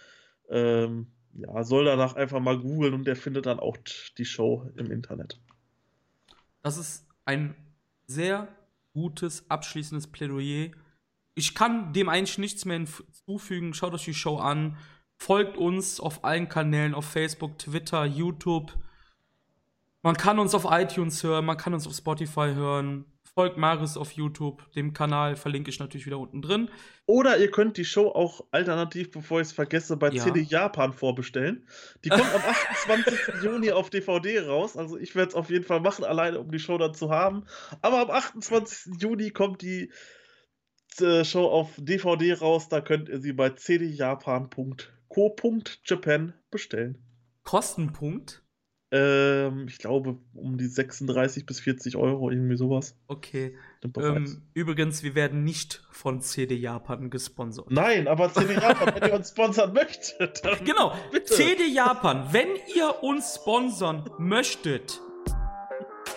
Ähm, 0.49 1.11
ja, 1.33 1.63
soll 1.63 1.85
danach 1.85 2.15
einfach 2.15 2.39
mal 2.39 2.57
googeln 2.57 2.95
und 2.95 3.05
der 3.05 3.15
findet 3.15 3.45
dann 3.45 3.59
auch 3.59 3.77
die 4.17 4.25
Show 4.25 4.67
im 4.75 4.89
Internet. 4.89 5.39
Das 6.63 6.77
ist 6.77 7.05
ein 7.25 7.53
sehr 8.07 8.47
gutes, 8.93 9.49
abschließendes 9.49 10.07
Plädoyer. 10.07 10.71
Ich 11.33 11.55
kann 11.55 11.93
dem 11.93 12.09
eigentlich 12.09 12.37
nichts 12.37 12.65
mehr 12.65 12.77
hinzufügen. 12.77 13.73
Schaut 13.73 13.93
euch 13.93 14.05
die 14.05 14.13
Show 14.13 14.37
an. 14.37 14.77
Folgt 15.17 15.57
uns 15.57 15.99
auf 15.99 16.23
allen 16.23 16.49
Kanälen, 16.49 16.95
auf 16.95 17.05
Facebook, 17.05 17.57
Twitter, 17.57 18.05
YouTube. 18.05 18.73
Man 20.01 20.15
kann 20.17 20.39
uns 20.39 20.55
auf 20.55 20.65
iTunes 20.67 21.23
hören, 21.23 21.45
man 21.45 21.57
kann 21.57 21.73
uns 21.73 21.85
auf 21.85 21.93
Spotify 21.93 22.53
hören. 22.55 23.05
Folgt 23.33 23.57
Maris 23.57 23.95
auf 23.95 24.11
YouTube, 24.11 24.69
dem 24.73 24.91
Kanal 24.91 25.37
verlinke 25.37 25.69
ich 25.69 25.79
natürlich 25.79 26.05
wieder 26.05 26.19
unten 26.19 26.41
drin. 26.41 26.69
Oder 27.05 27.37
ihr 27.37 27.49
könnt 27.49 27.77
die 27.77 27.85
Show 27.85 28.09
auch 28.09 28.45
alternativ, 28.51 29.09
bevor 29.11 29.39
ich 29.39 29.47
es 29.47 29.53
vergesse, 29.53 29.95
bei 29.95 30.09
ja. 30.09 30.21
CD 30.21 30.41
Japan 30.41 30.91
vorbestellen. 30.91 31.65
Die 32.03 32.09
kommt 32.09 32.29
am 32.33 32.41
28. 32.41 33.35
Juni 33.43 33.71
auf 33.71 33.89
DVD 33.89 34.41
raus. 34.41 34.75
Also 34.75 34.97
ich 34.97 35.15
werde 35.15 35.29
es 35.29 35.35
auf 35.35 35.49
jeden 35.49 35.63
Fall 35.63 35.79
machen, 35.79 36.03
alleine 36.03 36.41
um 36.41 36.51
die 36.51 36.59
Show 36.59 36.77
dann 36.77 36.93
zu 36.93 37.09
haben. 37.09 37.45
Aber 37.81 38.01
am 38.01 38.11
28. 38.11 38.99
Juni 38.99 39.29
kommt 39.29 39.61
die 39.61 39.93
äh, 40.99 41.23
Show 41.23 41.47
auf 41.47 41.69
DVD 41.77 42.33
raus. 42.33 42.67
Da 42.67 42.81
könnt 42.81 43.07
ihr 43.07 43.21
sie 43.21 43.31
bei 43.31 43.51
cdjapan.co.japan 43.51 46.33
bestellen. 46.49 47.01
Kostenpunkt? 47.43 48.40
Ähm, 48.93 49.67
ich 49.69 49.77
glaube, 49.77 50.17
um 50.33 50.57
die 50.57 50.67
36 50.67 51.45
bis 51.45 51.61
40 51.61 51.95
Euro, 51.95 52.29
irgendwie 52.29 52.57
sowas. 52.57 52.97
Okay. 53.07 53.55
Ähm, 53.97 54.41
übrigens, 54.53 55.01
wir 55.01 55.15
werden 55.15 55.45
nicht 55.45 55.81
von 55.91 56.19
CD 56.19 56.55
Japan 56.55 57.09
gesponsert. 57.09 57.71
Nein, 57.71 58.09
aber 58.09 58.33
CD 58.33 58.55
Japan, 58.55 58.93
wenn 58.93 59.09
ihr 59.09 59.15
uns 59.15 59.29
sponsern 59.29 59.73
möchtet. 59.73 60.41
Genau, 60.65 60.93
bitte. 61.11 61.33
CD 61.33 61.67
Japan, 61.67 62.27
wenn 62.31 62.49
ihr 62.75 63.01
uns 63.01 63.35
sponsern 63.35 64.09
möchtet, 64.19 64.99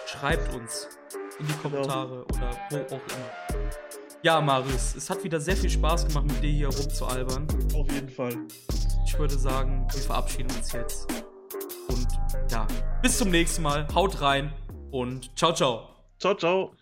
schreibt 0.07 0.53
uns 0.55 0.89
in 1.39 1.47
die 1.47 1.53
Kommentare 1.55 2.27
genau. 2.29 2.47
oder 2.47 2.59
wo 2.71 2.77
auch 2.77 2.91
immer. 2.91 3.65
Ja, 4.23 4.41
Marius, 4.41 4.97
es 4.97 5.09
hat 5.09 5.23
wieder 5.23 5.39
sehr 5.39 5.57
viel 5.57 5.71
Spaß 5.71 6.09
gemacht, 6.09 6.27
mit 6.27 6.43
dir 6.43 6.51
hier 6.51 6.69
rumzualbern. 6.69 7.47
Auf 7.75 7.91
jeden 7.93 8.09
Fall. 8.09 8.37
Ich 9.07 9.19
würde 9.19 9.39
sagen, 9.39 9.87
wir 9.93 10.01
verabschieden 10.01 10.51
uns 10.57 10.73
jetzt. 10.73 11.24
Ja, 12.51 12.67
bis 13.03 13.19
zum 13.19 13.31
nächsten 13.31 13.63
Mal. 13.63 13.87
Haut 13.95 14.21
rein 14.21 14.53
und 14.91 15.37
ciao, 15.37 15.53
ciao. 15.53 15.89
Ciao, 16.19 16.35
ciao. 16.35 16.75